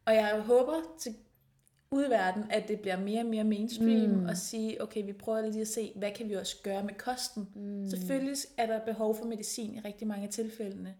Og 0.05 0.15
jeg 0.15 0.41
håber 0.45 0.73
til 0.99 1.15
udverden, 1.91 2.43
at 2.49 2.67
det 2.67 2.79
bliver 2.79 2.97
mere 2.97 3.19
og 3.19 3.25
mere 3.25 3.43
mainstream, 3.43 4.09
mm. 4.09 4.25
og 4.25 4.37
sige, 4.37 4.81
okay, 4.81 5.05
vi 5.05 5.13
prøver 5.13 5.41
lige 5.41 5.61
at 5.61 5.67
se, 5.67 5.91
hvad 5.95 6.11
kan 6.11 6.29
vi 6.29 6.33
også 6.33 6.55
gøre 6.63 6.83
med 6.83 6.93
kosten. 6.93 7.47
Mm. 7.55 7.89
Selvfølgelig 7.89 8.37
er 8.57 8.65
der 8.65 8.79
behov 8.79 9.15
for 9.15 9.25
medicin 9.25 9.75
i 9.75 9.79
rigtig 9.79 10.07
mange 10.07 10.23
af 10.23 10.29
tilfældene, 10.29 10.95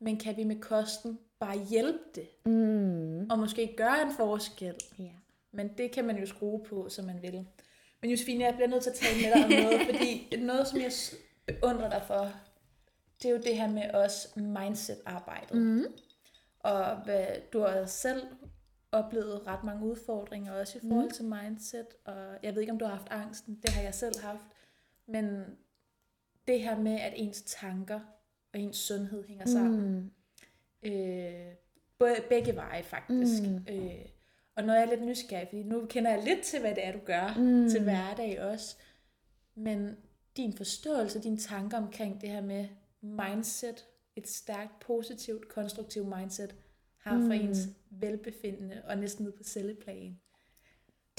men 0.00 0.16
kan 0.16 0.36
vi 0.36 0.44
med 0.44 0.60
kosten 0.60 1.18
bare 1.40 1.58
hjælpe 1.70 1.98
det? 2.14 2.28
Mm. 2.46 3.30
Og 3.30 3.38
måske 3.38 3.74
gøre 3.76 4.02
en 4.02 4.12
forskel? 4.16 4.74
Ja. 4.98 5.10
Men 5.52 5.70
det 5.78 5.90
kan 5.90 6.04
man 6.04 6.18
jo 6.18 6.26
skrue 6.26 6.60
på, 6.64 6.88
som 6.88 7.04
man 7.04 7.22
vil. 7.22 7.46
Men 8.04 8.10
Josefine, 8.10 8.44
jeg 8.44 8.54
bliver 8.54 8.68
nødt 8.68 8.82
til 8.82 8.90
at 8.90 8.96
tale 8.96 9.22
med 9.22 9.34
dig 9.34 9.44
om 9.44 9.64
noget, 9.64 9.80
fordi 9.90 10.36
noget, 10.36 10.68
som 10.68 10.80
jeg 10.80 10.92
beundrer 11.46 11.90
dig 11.90 12.02
for, 12.06 12.32
det 13.22 13.28
er 13.28 13.32
jo 13.32 13.40
det 13.44 13.56
her 13.56 13.68
med 13.68 13.94
os 13.94 14.36
mindset-arbejdet. 14.36 15.56
Mm. 15.56 15.84
Og 16.58 16.96
hvad, 16.96 17.26
du 17.52 17.60
har 17.60 17.86
selv 17.86 18.22
oplevet 18.92 19.46
ret 19.46 19.64
mange 19.64 19.86
udfordringer, 19.86 20.52
også 20.52 20.78
i 20.78 20.80
forhold 20.88 21.04
mm. 21.04 21.10
til 21.10 21.24
mindset, 21.24 21.86
og 22.04 22.36
jeg 22.42 22.54
ved 22.54 22.60
ikke, 22.60 22.72
om 22.72 22.78
du 22.78 22.84
har 22.84 22.94
haft 22.94 23.08
angsten, 23.10 23.58
det 23.62 23.70
har 23.70 23.82
jeg 23.82 23.94
selv 23.94 24.20
haft, 24.20 24.46
men 25.06 25.44
det 26.48 26.60
her 26.62 26.78
med, 26.78 27.00
at 27.00 27.12
ens 27.16 27.42
tanker 27.42 28.00
og 28.54 28.60
ens 28.60 28.76
sundhed 28.76 29.24
hænger 29.24 29.46
sammen, 29.46 30.12
mm. 30.82 30.90
øh, 30.90 31.52
både, 31.98 32.14
begge 32.28 32.56
veje 32.56 32.82
faktisk, 32.82 33.42
mm. 33.42 33.66
øh, 33.68 34.06
og 34.56 34.64
når 34.64 34.74
jeg 34.74 34.82
er 34.82 34.90
lidt 34.90 35.02
nysgerrig, 35.02 35.48
fordi 35.48 35.62
nu 35.62 35.86
kender 35.86 36.10
jeg 36.10 36.24
lidt 36.24 36.40
til, 36.40 36.60
hvad 36.60 36.74
det 36.74 36.86
er, 36.86 36.92
du 36.92 36.98
gør 37.04 37.34
mm. 37.36 37.68
til 37.68 37.82
hverdag 37.82 38.42
også, 38.42 38.76
men 39.54 39.96
din 40.36 40.52
forståelse, 40.52 41.22
dine 41.22 41.36
tanker 41.36 41.78
omkring 41.78 42.20
det 42.20 42.28
her 42.28 42.42
med 42.42 42.66
mindset, 43.02 43.84
et 44.16 44.28
stærkt, 44.28 44.80
positivt, 44.80 45.48
konstruktivt 45.48 46.08
mindset, 46.18 46.54
har 46.98 47.10
for 47.10 47.18
mm. 47.18 47.32
ens 47.32 47.58
velbefindende 47.90 48.82
og 48.88 48.98
næsten 48.98 49.24
ned 49.24 49.32
på 49.32 49.42
celleplan. 49.42 50.18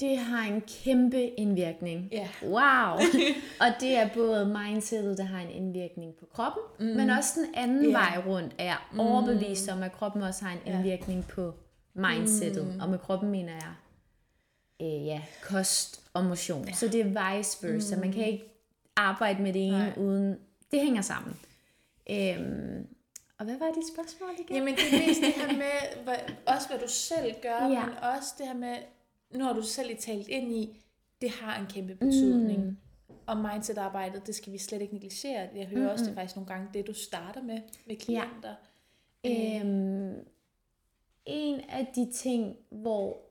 Det 0.00 0.18
har 0.18 0.52
en 0.52 0.60
kæmpe 0.60 1.26
indvirkning. 1.26 2.08
Ja. 2.12 2.28
Wow! 2.42 2.98
og 3.62 3.66
det 3.80 3.96
er 3.96 4.08
både 4.14 4.46
mindsetet, 4.46 5.18
der 5.18 5.24
har 5.24 5.40
en 5.40 5.50
indvirkning 5.50 6.14
på 6.14 6.26
kroppen, 6.26 6.62
mm. 6.80 6.86
men 6.86 7.10
også 7.10 7.40
den 7.40 7.54
anden 7.54 7.84
yeah. 7.84 7.92
vej 7.92 8.22
rundt 8.26 8.54
er 8.58 8.88
mm. 8.92 9.00
overbevist 9.00 9.68
om, 9.68 9.82
at 9.82 9.92
kroppen 9.92 10.22
også 10.22 10.44
har 10.44 10.52
en 10.52 10.74
indvirkning 10.74 11.20
ja. 11.20 11.34
på 11.34 11.54
mindsetet. 11.96 12.74
Mm. 12.74 12.80
Og 12.80 12.88
med 12.88 12.98
kroppen 12.98 13.30
mener 13.30 13.52
jeg 13.52 13.74
øh, 14.82 15.06
ja, 15.06 15.22
kost 15.42 16.10
og 16.14 16.24
motion. 16.24 16.64
Ja. 16.68 16.72
Så 16.72 16.88
det 16.88 17.00
er 17.00 17.36
vice 17.36 17.68
versa. 17.68 17.94
Mm. 17.94 18.00
Man 18.00 18.12
kan 18.12 18.26
ikke 18.26 18.44
arbejde 18.96 19.42
med 19.42 19.52
det 19.52 19.66
ene 19.66 19.78
Nej. 19.78 19.98
uden... 19.98 20.38
Det 20.70 20.80
hænger 20.80 21.02
sammen. 21.02 21.36
Øhm, 22.10 22.86
og 23.38 23.44
hvad 23.44 23.58
var 23.58 23.72
dit 23.74 23.88
spørgsmål 23.94 24.30
igen? 24.38 24.56
Jamen 24.56 24.74
det 24.74 24.84
er 24.92 25.06
mest 25.06 25.20
det 25.20 25.32
her 25.32 25.52
med, 25.56 26.04
hvad, 26.04 26.16
også 26.46 26.68
hvad 26.68 26.78
du 26.78 26.88
selv 26.88 27.34
gør, 27.42 27.68
ja. 27.68 27.86
men 27.86 27.94
også 28.14 28.34
det 28.38 28.46
her 28.46 28.54
med, 28.54 28.76
nu 29.30 29.44
har 29.44 29.52
du 29.52 29.62
selv 29.62 29.90
i 29.90 29.94
talt 29.94 30.28
ind 30.28 30.52
i, 30.52 30.82
det 31.20 31.30
har 31.30 31.60
en 31.60 31.66
kæmpe 31.66 31.94
betydning. 31.94 32.64
Mm. 32.64 32.76
Og 33.26 33.36
mindset-arbejdet, 33.36 34.26
det 34.26 34.34
skal 34.34 34.52
vi 34.52 34.58
slet 34.58 34.82
ikke 34.82 34.94
negligere. 34.94 35.48
Jeg 35.54 35.66
hører 35.66 35.80
mm-hmm. 35.80 35.92
også, 35.92 36.04
det 36.04 36.14
faktisk 36.14 36.36
nogle 36.36 36.48
gange 36.48 36.68
det, 36.74 36.86
du 36.86 36.94
starter 36.94 37.42
med 37.42 37.60
med 37.86 37.96
klienter. 37.96 38.54
Ja. 39.24 39.60
Øhm, 39.60 40.14
en 41.26 41.60
af 41.68 41.86
de 41.94 42.12
ting, 42.12 42.56
hvor 42.70 43.26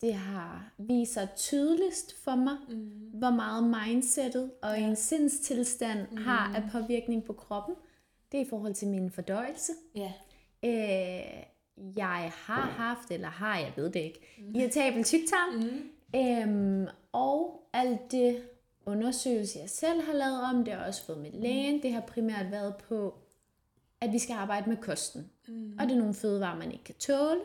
det 0.00 0.14
har 0.14 0.72
vist 0.78 1.12
sig 1.12 1.28
tydeligst 1.36 2.24
for 2.24 2.34
mig, 2.34 2.56
mm. 2.68 2.90
hvor 3.12 3.30
meget 3.30 3.64
mindsetet 3.64 4.50
og 4.62 4.78
ja. 4.78 4.86
en 4.86 4.96
sindstilstand 4.96 6.06
mm. 6.10 6.16
har 6.16 6.54
af 6.54 6.62
påvirkning 6.72 7.24
på 7.24 7.32
kroppen, 7.32 7.74
det 8.32 8.40
er 8.40 8.44
i 8.44 8.48
forhold 8.48 8.74
til 8.74 8.88
min 8.88 9.10
fordøjelse. 9.10 9.72
Ja. 9.94 10.12
Øh, 10.64 11.42
jeg 11.96 12.32
har 12.34 12.70
haft, 12.70 13.10
eller 13.10 13.28
har, 13.28 13.58
jeg 13.58 13.72
ved 13.76 13.90
det 13.90 14.00
ikke, 14.00 14.20
mm. 14.38 14.54
irritabel 14.54 15.04
tyktarm. 15.04 15.54
Mm. 15.54 15.90
Øhm, 16.20 16.86
og 17.12 17.68
alt 17.72 18.12
det 18.12 18.42
undersøgelse, 18.86 19.58
jeg 19.58 19.70
selv 19.70 20.02
har 20.02 20.12
lavet 20.12 20.42
om, 20.42 20.64
det 20.64 20.74
har 20.74 20.86
også 20.86 21.06
fået 21.06 21.18
med 21.18 21.30
lægen. 21.32 21.82
Det 21.82 21.92
har 21.92 22.00
primært 22.00 22.50
været 22.50 22.74
på, 22.88 23.14
at 24.00 24.12
vi 24.12 24.18
skal 24.18 24.34
arbejde 24.34 24.68
med 24.68 24.76
kosten. 24.76 25.30
Mm. 25.48 25.76
Og 25.78 25.86
det 25.86 25.92
er 25.92 25.98
nogle 25.98 26.14
fødevarer, 26.14 26.58
man 26.58 26.72
ikke 26.72 26.84
kan 26.84 26.94
tåle. 26.94 27.40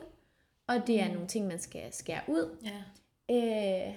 Og 0.68 0.88
det 0.88 1.02
er 1.02 1.08
mm. 1.08 1.14
nogle 1.14 1.28
ting, 1.28 1.48
man 1.48 1.60
skal 1.60 1.94
skære 1.94 2.22
ud. 2.28 2.58
Ja. 2.64 2.84
Øh, 3.30 3.96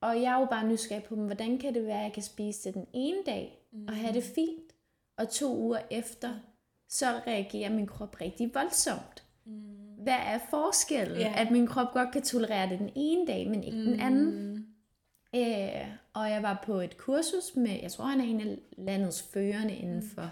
og 0.00 0.22
jeg 0.22 0.34
er 0.34 0.40
jo 0.40 0.44
bare 0.44 0.68
nysgerrig 0.68 1.04
på, 1.04 1.14
hvordan 1.14 1.58
kan 1.58 1.74
det 1.74 1.86
være, 1.86 1.98
at 1.98 2.04
jeg 2.04 2.12
kan 2.12 2.22
spise 2.22 2.64
det 2.64 2.74
den 2.74 2.86
ene 2.92 3.18
dag, 3.26 3.58
mm. 3.72 3.84
og 3.88 3.94
have 3.94 4.14
det 4.14 4.24
fint, 4.24 4.72
og 5.16 5.28
to 5.28 5.56
uger 5.56 5.78
efter, 5.90 6.34
så 6.88 7.06
reagerer 7.26 7.70
min 7.70 7.86
krop 7.86 8.20
rigtig 8.20 8.54
voldsomt. 8.54 9.24
Mm. 9.44 9.52
Hvad 9.98 10.14
er 10.14 10.38
forskellen? 10.50 11.20
Yeah. 11.20 11.40
At 11.40 11.50
min 11.50 11.66
krop 11.66 11.92
godt 11.92 12.12
kan 12.12 12.22
tolerere 12.22 12.70
det 12.70 12.78
den 12.78 12.90
ene 12.94 13.26
dag, 13.26 13.48
men 13.50 13.64
ikke 13.64 13.78
mm. 13.78 13.84
den 13.84 14.00
anden. 14.00 14.66
Øh, 15.34 15.86
og 16.12 16.30
jeg 16.30 16.42
var 16.42 16.62
på 16.66 16.80
et 16.80 16.96
kursus 16.96 17.56
med, 17.56 17.78
jeg 17.82 17.92
tror 17.92 18.04
han 18.04 18.20
er 18.20 18.24
en 18.24 18.40
af 18.40 18.58
landets 18.78 19.22
førende 19.22 19.74
inden 19.74 19.96
mm. 19.96 20.08
for 20.08 20.30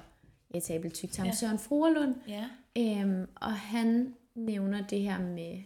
etabel 0.54 0.90
tyktarm, 0.90 1.26
yeah. 1.26 1.36
Søren 1.36 1.58
Fruerlund. 1.58 2.14
Yeah. 2.28 3.02
Øhm, 3.02 3.28
og 3.34 3.52
han 3.52 4.14
nævner 4.34 4.86
det 4.86 5.00
her 5.00 5.20
med 5.20 5.62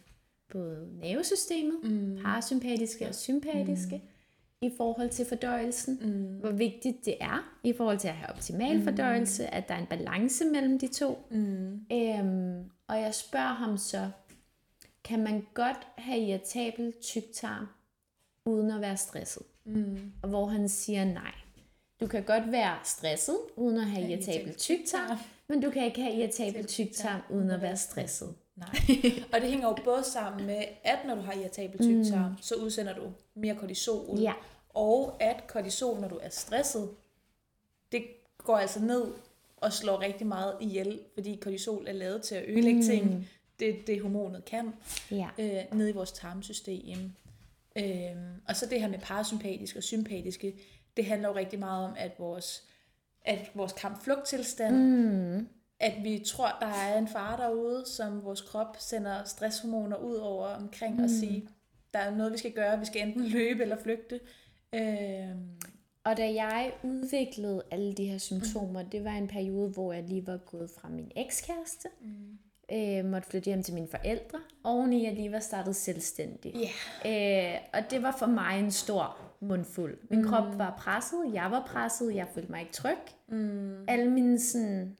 både 0.53 0.89
nervesystemet, 1.01 1.75
mm. 1.83 2.19
parasympatiske 2.23 3.09
og 3.09 3.15
sympatiske, 3.15 3.97
mm 3.97 4.11
i 4.61 4.71
forhold 4.77 5.11
til 5.11 5.27
fordøjelsen, 5.27 5.99
mm. 6.03 6.41
hvor 6.41 6.51
vigtigt 6.51 7.05
det 7.05 7.17
er 7.21 7.59
i 7.65 7.73
forhold 7.73 7.99
til 7.99 8.09
at 8.09 8.15
have 8.15 8.31
optimal 8.31 8.79
mm. 8.79 8.85
fordøjelse, 8.85 9.55
at 9.55 9.69
der 9.69 9.75
er 9.75 9.79
en 9.79 9.87
balance 9.87 10.45
mellem 10.45 10.79
de 10.79 10.89
to. 10.89 11.27
Mm. 11.31 11.81
Øhm, 11.93 12.71
og 12.89 13.01
jeg 13.01 13.15
spørger 13.15 13.55
ham 13.55 13.79
så, 13.79 14.11
kan 15.05 15.23
man 15.23 15.47
godt 15.55 15.87
have 15.99 16.19
irritabel 16.19 16.93
tyktarm 17.03 17.67
uden 18.45 18.71
at 18.71 18.81
være 18.81 18.97
stresset? 18.97 19.43
Mm. 19.65 20.13
Og 20.23 20.29
hvor 20.29 20.47
han 20.47 20.69
siger 20.69 21.05
nej. 21.05 21.35
Du 22.01 22.07
kan 22.07 22.23
godt 22.23 22.53
være 22.53 22.79
stresset 22.85 23.37
uden 23.57 23.79
at 23.79 23.87
have 23.87 24.11
irritabel 24.11 24.55
tyktarm, 24.55 25.19
men 25.49 25.61
du 25.61 25.71
kan 25.71 25.85
ikke 25.85 26.03
have 26.03 26.15
irritabel 26.15 26.67
tyktarm 26.67 27.21
uden 27.31 27.51
at 27.51 27.63
være 27.63 27.77
stresset. 27.77 28.35
Nej. 28.57 28.69
Og 29.33 29.41
det 29.41 29.51
hænger 29.51 29.69
jo 29.69 29.77
både 29.85 30.05
sammen 30.05 30.47
med, 30.47 30.65
at 30.85 30.99
når 31.07 31.15
du 31.15 31.21
har 31.21 31.33
irritabel 31.33 31.79
tyktarm, 31.79 32.31
mm. 32.31 32.37
så 32.41 32.55
udsender 32.55 32.95
du 32.95 33.13
mere 33.35 33.55
kortisol. 33.55 34.19
Ja. 34.19 34.33
Og 34.69 35.17
at 35.21 35.47
kortisol, 35.47 36.01
når 36.01 36.09
du 36.09 36.19
er 36.23 36.29
stresset, 36.29 36.89
det 37.93 38.03
går 38.39 38.57
altså 38.57 38.81
ned 38.81 39.05
og 39.57 39.73
slår 39.73 40.01
rigtig 40.01 40.27
meget 40.27 40.55
ihjel, 40.61 41.01
fordi 41.15 41.39
kortisol 41.43 41.87
er 41.89 41.93
lavet 41.93 42.23
til 42.23 42.35
at 42.35 42.45
ødelægge 42.49 42.81
mm. 42.81 42.87
ting. 42.87 43.29
Det 43.61 43.87
det 43.87 44.01
hormonet 44.01 44.45
kan. 44.45 44.73
Ja. 45.11 45.29
Øh, 45.39 45.79
ned 45.79 45.89
i 45.89 45.93
vores 45.93 46.13
tarmsystem. 46.13 47.13
Øh, 47.77 47.85
og 48.49 48.57
så 48.57 48.67
det 48.67 48.81
her 48.81 48.89
med 48.89 48.99
parasympatiske 48.99 49.79
og 49.79 49.83
sympatiske, 49.83 50.55
det 50.97 51.05
handler 51.05 51.29
jo 51.29 51.35
rigtig 51.35 51.59
meget 51.59 51.85
om, 51.85 51.95
at 51.99 52.13
vores, 52.19 52.63
at 53.25 53.51
vores 53.55 53.73
kamp-flugt-tilstand, 53.73 54.77
mm 54.77 55.49
at 55.81 55.93
vi 56.05 56.23
tror, 56.27 56.57
der 56.61 56.67
er 56.67 56.99
en 56.99 57.09
far 57.09 57.37
derude, 57.37 57.85
som 57.87 58.25
vores 58.25 58.41
krop 58.41 58.77
sender 58.79 59.25
stresshormoner 59.25 59.97
ud 59.97 60.15
over 60.15 60.47
omkring 60.47 60.97
mm. 60.97 61.05
og 61.05 61.11
siger, 61.11 61.41
der 61.95 61.99
er 61.99 62.17
noget, 62.17 62.33
vi 62.33 62.39
skal 62.39 62.53
gøre. 62.53 62.79
Vi 62.79 62.85
skal 62.85 63.09
enten 63.09 63.25
løbe 63.25 63.63
eller 63.63 63.77
flygte. 63.83 64.21
Øhm. 64.75 65.61
Og 66.05 66.17
da 66.17 66.35
jeg 66.35 66.73
udviklede 66.83 67.63
alle 67.71 67.93
de 67.93 68.05
her 68.05 68.19
symptomer, 68.19 68.83
mm. 68.83 68.91
det 68.91 69.05
var 69.05 69.11
en 69.11 69.29
periode, 69.29 69.69
hvor 69.71 69.93
jeg 69.93 70.03
lige 70.03 70.27
var 70.27 70.37
gået 70.37 70.71
fra 70.81 70.89
min 70.89 71.13
ekskæreste, 71.17 71.89
mm. 72.01 72.77
øh, 72.77 73.05
måtte 73.05 73.29
flytte 73.29 73.47
hjem 73.47 73.63
til 73.63 73.75
mine 73.75 73.89
forældre, 73.89 74.39
og 74.65 75.03
jeg 75.03 75.13
lige 75.13 75.33
var 75.33 75.41
startet 75.41 75.77
selvstændig. 75.77 76.55
Yeah. 77.05 77.55
Øh, 77.55 77.61
og 77.73 77.91
det 77.91 78.03
var 78.03 78.17
for 78.19 78.27
mig 78.27 78.59
en 78.59 78.71
stor 78.71 79.19
mundfuld. 79.41 79.99
Min 80.11 80.23
mm. 80.23 80.29
krop 80.29 80.59
var 80.59 80.77
presset, 80.79 81.35
jeg 81.35 81.51
var 81.51 81.67
presset, 81.67 82.15
jeg 82.15 82.29
følte 82.35 82.51
mig 82.51 82.61
ikke 82.61 82.73
tryg. 82.73 82.99
Mm. 83.29 83.85
Alle 83.89 84.11
mine 84.11 84.41
sådan, 84.41 84.97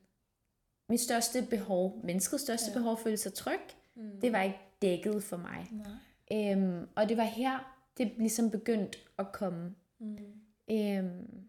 mit 0.89 1.01
største 1.01 1.47
behov, 1.51 2.01
menneskets 2.05 2.43
største 2.43 2.71
ja. 2.71 2.79
behov, 2.79 2.99
føle 2.99 3.17
sig 3.17 3.35
tryg, 3.35 3.61
mm. 3.95 4.21
det 4.21 4.33
var 4.33 4.43
ikke 4.43 4.61
dækket 4.83 5.23
for 5.23 5.37
mig. 5.37 5.71
Nej. 5.73 6.53
Øhm, 6.53 6.89
og 6.95 7.09
det 7.09 7.17
var 7.17 7.25
her, 7.25 7.77
det 7.99 8.13
ligesom 8.19 8.51
begyndt 8.51 8.97
at 9.19 9.33
komme. 9.33 9.75
Mm. 9.99 10.19
Øhm, 10.71 11.47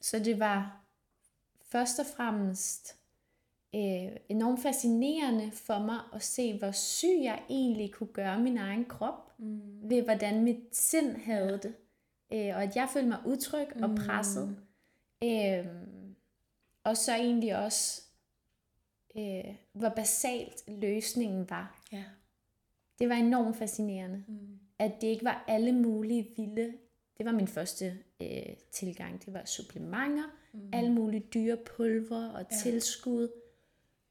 så 0.00 0.18
det 0.18 0.40
var 0.40 0.84
først 1.62 1.98
og 1.98 2.06
fremmest 2.16 2.96
øh, 3.74 4.16
enormt 4.28 4.62
fascinerende 4.62 5.50
for 5.50 5.78
mig 5.78 5.98
at 6.14 6.22
se, 6.22 6.58
hvor 6.58 6.70
syg 6.70 7.18
jeg 7.22 7.42
egentlig 7.50 7.92
kunne 7.92 8.12
gøre 8.12 8.38
min 8.38 8.58
egen 8.58 8.84
krop, 8.84 9.38
mm. 9.38 9.90
ved 9.90 10.02
hvordan 10.02 10.44
mit 10.44 10.76
sind 10.76 11.16
havde 11.16 11.60
det, 11.62 11.74
øh, 12.34 12.56
og 12.56 12.62
at 12.62 12.76
jeg 12.76 12.88
følte 12.92 13.08
mig 13.08 13.18
utryg 13.26 13.66
og 13.82 13.90
Mm. 13.90 13.96
presset. 13.96 14.56
Øh, 15.24 15.66
og 16.84 16.96
så 16.96 17.14
egentlig 17.14 17.56
også, 17.64 18.02
øh, 19.18 19.44
hvor 19.72 19.88
basalt 19.88 20.64
løsningen 20.68 21.50
var. 21.50 21.80
Ja. 21.92 22.04
Det 22.98 23.08
var 23.08 23.14
enormt 23.14 23.56
fascinerende, 23.56 24.24
Mm. 24.28 24.58
at 24.78 24.92
det 25.00 25.06
ikke 25.06 25.24
var 25.24 25.44
alle 25.48 25.72
mulige 25.72 26.28
vilde. 26.36 26.72
Det 27.18 27.26
var 27.26 27.32
min 27.32 27.48
første 27.48 27.98
øh, 28.20 28.56
tilgang. 28.72 29.24
Det 29.26 29.34
var 29.34 29.44
supplementer, 29.44 30.24
mm. 30.52 30.70
alle 30.72 30.92
mulige 30.92 31.20
dyre 31.34 31.56
pulver 31.56 32.28
og 32.28 32.46
ja. 32.50 32.56
tilskud. 32.56 33.28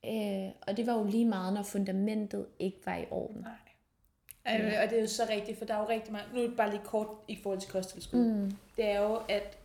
Øh, 0.05 0.51
og 0.67 0.77
det 0.77 0.87
var 0.87 0.93
jo 0.99 1.03
lige 1.03 1.25
meget, 1.25 1.53
når 1.53 1.63
fundamentet 1.63 2.45
ikke 2.59 2.77
var 2.85 2.95
i 2.97 3.05
orden. 3.11 3.41
Nej. 3.41 3.51
Øh, 4.47 4.73
og 4.83 4.89
det 4.89 4.97
er 4.97 5.01
jo 5.01 5.07
så 5.07 5.23
rigtigt, 5.29 5.57
for 5.57 5.65
der 5.65 5.73
er 5.73 5.79
jo 5.79 5.89
rigtig 5.89 6.13
mange... 6.13 6.27
Nu 6.33 6.39
er 6.41 6.47
det 6.47 6.57
bare 6.57 6.69
lige 6.69 6.81
kort 6.85 7.07
i 7.27 7.35
forhold 7.43 7.59
til 7.59 7.71
kosttilskud. 7.71 8.19
Mm. 8.19 8.51
Det 8.77 8.85
er 8.85 9.01
jo, 9.01 9.15
at 9.29 9.57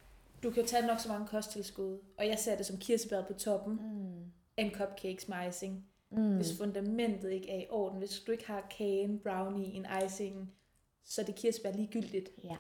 du 0.43 0.51
kan 0.51 0.67
tage 0.67 0.87
nok 0.87 1.01
så 1.01 1.09
mange 1.09 1.27
kosttilskud, 1.27 1.99
og 2.19 2.27
jeg 2.27 2.39
ser 2.39 2.57
det 2.57 2.67
som 2.67 2.77
kirsebær 2.79 3.23
på 3.23 3.33
toppen, 3.33 3.75
Mm. 3.83 4.25
en 4.57 4.71
cupcakes 4.71 5.29
med 5.29 5.37
icing. 5.49 5.85
Mm. 6.11 6.37
Hvis 6.37 6.59
fundamentet 6.59 7.31
ikke 7.33 7.51
er 7.51 7.59
i 7.61 7.67
orden, 7.71 7.99
hvis 7.99 8.21
du 8.21 8.33
ikke 8.33 8.47
har 8.47 8.67
kagen, 8.79 9.19
brownie, 9.19 9.67
en 9.73 9.87
icing, 10.07 10.53
så 11.05 11.21
er 11.21 11.25
det 11.25 11.35
kirsebær 11.35 11.73
ligegyldigt. 11.73 12.29
Ja. 12.45 12.57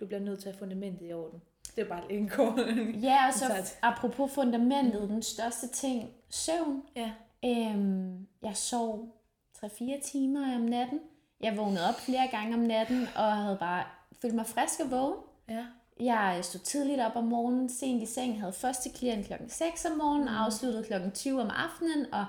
Du 0.00 0.06
bliver 0.06 0.20
nødt 0.20 0.40
til 0.40 0.48
at 0.48 0.54
have 0.54 0.58
fundamentet 0.58 1.08
i 1.08 1.12
orden. 1.12 1.40
Det 1.76 1.84
er 1.84 1.88
bare 1.88 2.12
en 2.12 2.28
kort... 2.28 2.58
ja, 3.02 3.26
og 3.28 3.34
så 3.34 3.74
apropos 3.82 4.32
fundamentet, 4.32 5.08
den 5.08 5.22
største 5.22 5.68
ting, 5.68 6.10
søvn. 6.28 6.82
Ja. 6.96 7.12
Øhm, 7.44 8.26
jeg 8.42 8.56
sov 8.56 9.16
3-4 9.64 10.00
timer 10.02 10.54
om 10.56 10.60
natten. 10.60 11.00
Jeg 11.40 11.56
vågnede 11.56 11.88
op 11.88 12.00
flere 12.00 12.28
gange 12.30 12.54
om 12.54 12.60
natten, 12.60 13.08
og 13.16 13.32
havde 13.36 13.56
bare 13.60 13.84
følt 14.22 14.34
mig 14.34 14.46
frisk 14.46 14.80
og 14.80 14.90
vågen. 14.90 15.14
Ja. 15.48 15.64
Jeg 16.00 16.38
stod 16.44 16.60
tidligt 16.60 17.00
op 17.00 17.16
om 17.16 17.24
morgenen, 17.24 17.68
sent 17.68 18.02
i 18.02 18.06
seng, 18.06 18.40
havde 18.40 18.52
første 18.52 18.90
klient 18.90 19.26
klokken 19.26 19.48
6 19.50 19.84
om 19.84 19.96
morgenen, 19.96 20.28
Mm. 20.28 20.34
afsluttede 20.34 20.84
klokken 20.84 21.12
20 21.12 21.40
om 21.42 21.50
aftenen, 21.50 22.14
og 22.14 22.24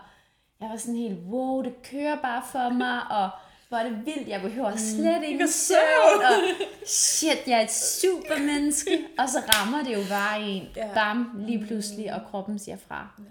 jeg 0.62 0.70
var 0.70 0.78
sådan 0.78 0.96
helt, 0.96 1.20
wow, 1.20 1.62
det 1.64 1.74
kører 1.84 2.22
bare 2.22 2.44
for 2.52 2.70
mig, 2.70 3.02
og 3.10 3.30
hvor 3.70 3.78
er 3.78 3.84
det 3.90 4.06
vildt, 4.06 4.28
jeg 4.28 4.42
behøver 4.42 4.76
slet 4.76 5.24
ikke 5.24 5.28
Ikke 5.34 5.48
søvn, 5.52 6.22
og 6.26 6.34
shit, 6.88 7.48
jeg 7.48 7.58
er 7.60 7.64
et 7.64 7.72
supermenneske, 7.74 9.06
og 9.20 9.30
så 9.30 9.40
rammer 9.40 9.84
det 9.84 9.94
jo 9.94 10.02
bare 10.10 10.42
en, 10.42 10.64
Ja. 10.76 10.94
bam, 10.94 11.32
lige 11.38 11.66
pludselig, 11.66 12.14
og 12.14 12.22
kroppen 12.32 12.60
siger 12.60 12.78
fra. 12.78 13.22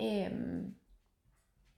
Ja. 0.00 0.26
Øhm, 0.26 0.74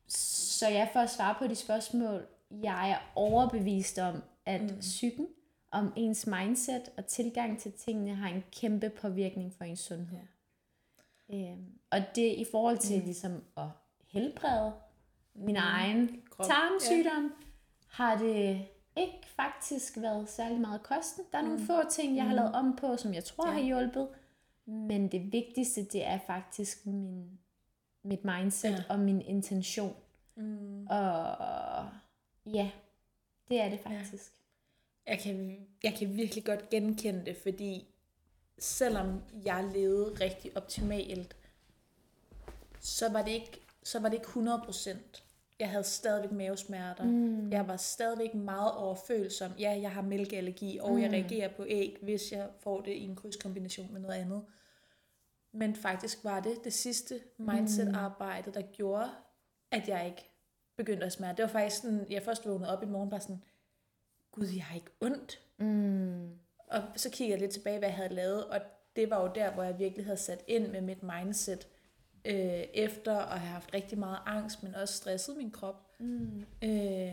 så 0.09 0.69
jeg 0.69 0.89
for 0.93 1.01
at 1.01 1.11
svare 1.11 1.35
på 1.39 1.47
de 1.47 1.55
spørgsmål, 1.55 2.27
jeg 2.63 2.91
er 2.91 2.99
overbevist 3.15 3.99
om, 3.99 4.23
at 4.47 4.63
mm. 4.63 4.79
psyken, 4.81 5.27
om 5.71 5.93
ens 5.97 6.27
mindset 6.27 6.83
og 6.97 7.07
tilgang 7.07 7.59
til 7.59 7.73
tingene 7.73 8.15
har 8.15 8.29
en 8.29 8.45
kæmpe 8.53 8.91
påvirkning 8.91 9.55
for 9.55 9.65
ens 9.65 9.81
sundhed. 9.81 10.19
Ja. 11.29 11.51
Øhm, 11.53 11.67
og 11.91 11.99
det 12.15 12.35
i 12.35 12.47
forhold 12.51 12.79
til 12.79 12.99
mm. 12.99 13.05
ligesom 13.05 13.43
at 13.57 13.69
helbrede 14.09 14.73
min 15.35 15.55
mm. 15.55 15.61
egen 15.63 16.23
Krop. 16.31 16.47
tarmsygdom, 16.47 17.25
ja. 17.25 17.31
har 17.89 18.19
det 18.19 18.67
ikke 18.97 19.27
faktisk 19.37 19.97
været 20.01 20.29
særlig 20.29 20.61
meget 20.61 20.83
kosten. 20.83 21.25
Der 21.33 21.39
er 21.39 21.43
nogle 21.43 21.59
Mm. 21.59 21.67
få 21.67 21.91
ting, 21.91 22.17
jeg 22.17 22.25
har 22.25 22.35
lavet 22.35 22.53
om 22.53 22.77
på, 22.77 22.97
som 22.97 23.15
jeg 23.15 23.25
tror 23.25 23.47
Ja. 23.47 23.53
har 23.53 23.61
hjulpet. 23.61 24.09
Men 24.67 25.13
det 25.13 25.33
vigtigste, 25.33 25.85
det 25.85 26.07
er 26.07 26.19
faktisk 26.27 26.87
min, 26.87 27.39
mit 28.03 28.25
mindset 28.25 28.71
ja. 28.71 28.83
og 28.89 28.99
min 28.99 29.21
intention. 29.21 29.97
Mm. 30.37 30.87
Og 30.87 31.89
ja, 32.47 32.71
det 33.49 33.61
er 33.61 33.69
det 33.69 33.81
faktisk. 33.81 34.33
Jeg 35.07 35.19
kan, 35.19 35.67
jeg 35.83 35.95
kan 35.95 36.17
virkelig 36.17 36.45
godt 36.45 36.71
genkende 36.71 37.27
det, 37.27 37.37
fordi 37.37 37.89
selvom 38.59 39.23
jeg 39.45 39.71
levede 39.75 40.15
rigtig 40.21 40.57
optimalt, 40.57 41.37
så 42.81 43.09
var 43.09 43.23
det 43.23 43.31
ikke, 43.31 43.61
så 43.83 44.01
var 44.01 44.09
det 44.09 44.17
ikke 44.17 44.27
100%. 44.27 44.97
Jeg 45.59 45.71
havde 45.71 45.85
stadigvæk 45.85 46.33
mavesmerter. 46.33 47.05
Mm. 47.05 47.53
Jeg 47.53 47.69
var 47.69 47.77
stadigvæk 47.77 48.35
meget 48.35 48.73
overfølsom. 48.73 49.53
Ja, 49.59 49.79
jeg 49.83 49.91
har 49.91 50.03
mælkeallergi, 50.03 50.79
og 50.79 50.93
mm. 50.93 51.03
jeg 51.03 51.13
reagerer 51.13 51.49
på 51.49 51.65
æg, 51.69 51.99
hvis 52.03 52.33
jeg 52.33 52.49
får 52.61 52.81
det 52.81 52.93
i 52.93 53.03
en 53.03 53.17
krydskombination 53.17 53.93
med 53.93 54.01
noget 54.01 54.15
andet. 54.15 54.45
Men 55.53 55.77
faktisk 55.77 56.25
var 56.25 56.41
det 56.41 56.65
det 56.65 56.73
sidste 56.73 57.21
mindset-arbejde, 57.39 58.53
der 58.53 58.63
gjorde, 58.63 59.11
at 59.71 59.89
jeg 59.89 60.07
ikke 60.07 60.36
begyndte 60.77 61.07
at 61.07 61.13
smerte. 61.13 61.37
Det 61.37 61.43
var 61.43 61.49
faktisk 61.61 61.83
sådan, 61.83 62.07
jeg 62.11 62.23
først 62.23 62.47
vågnede 62.47 62.73
op 62.77 62.83
i 62.83 62.87
morgen, 62.87 63.11
bare 63.11 63.21
sådan, 63.21 63.43
gud, 64.33 64.47
jeg 64.47 64.65
har 64.65 64.75
ikke 64.75 64.91
ondt. 65.01 65.41
Mm. 65.59 66.31
Og 66.69 66.83
så 66.97 67.11
kiggede 67.11 67.31
jeg 67.31 67.41
lidt 67.41 67.51
tilbage, 67.53 67.79
hvad 67.79 67.89
jeg 67.89 67.97
havde 67.97 68.15
lavet, 68.15 68.45
og 68.47 68.61
det 68.97 69.11
var 69.11 69.23
jo 69.23 69.31
der, 69.35 69.51
hvor 69.51 69.63
jeg 69.63 69.79
virkelig 69.79 70.05
havde 70.07 70.19
sat 70.19 70.45
ind 70.47 70.69
med 70.69 70.81
mit 70.81 71.03
mindset, 71.03 71.69
øh, 72.25 72.35
efter 72.75 73.17
at 73.19 73.41
have 73.41 73.51
haft 73.53 73.75
rigtig 73.75 73.99
meget 73.99 74.19
angst, 74.27 74.63
men 74.63 74.75
også 74.75 74.95
stresset 74.95 75.37
min 75.37 75.51
krop. 75.51 75.91
Mm. 76.01 76.47
Øh, 76.65 77.13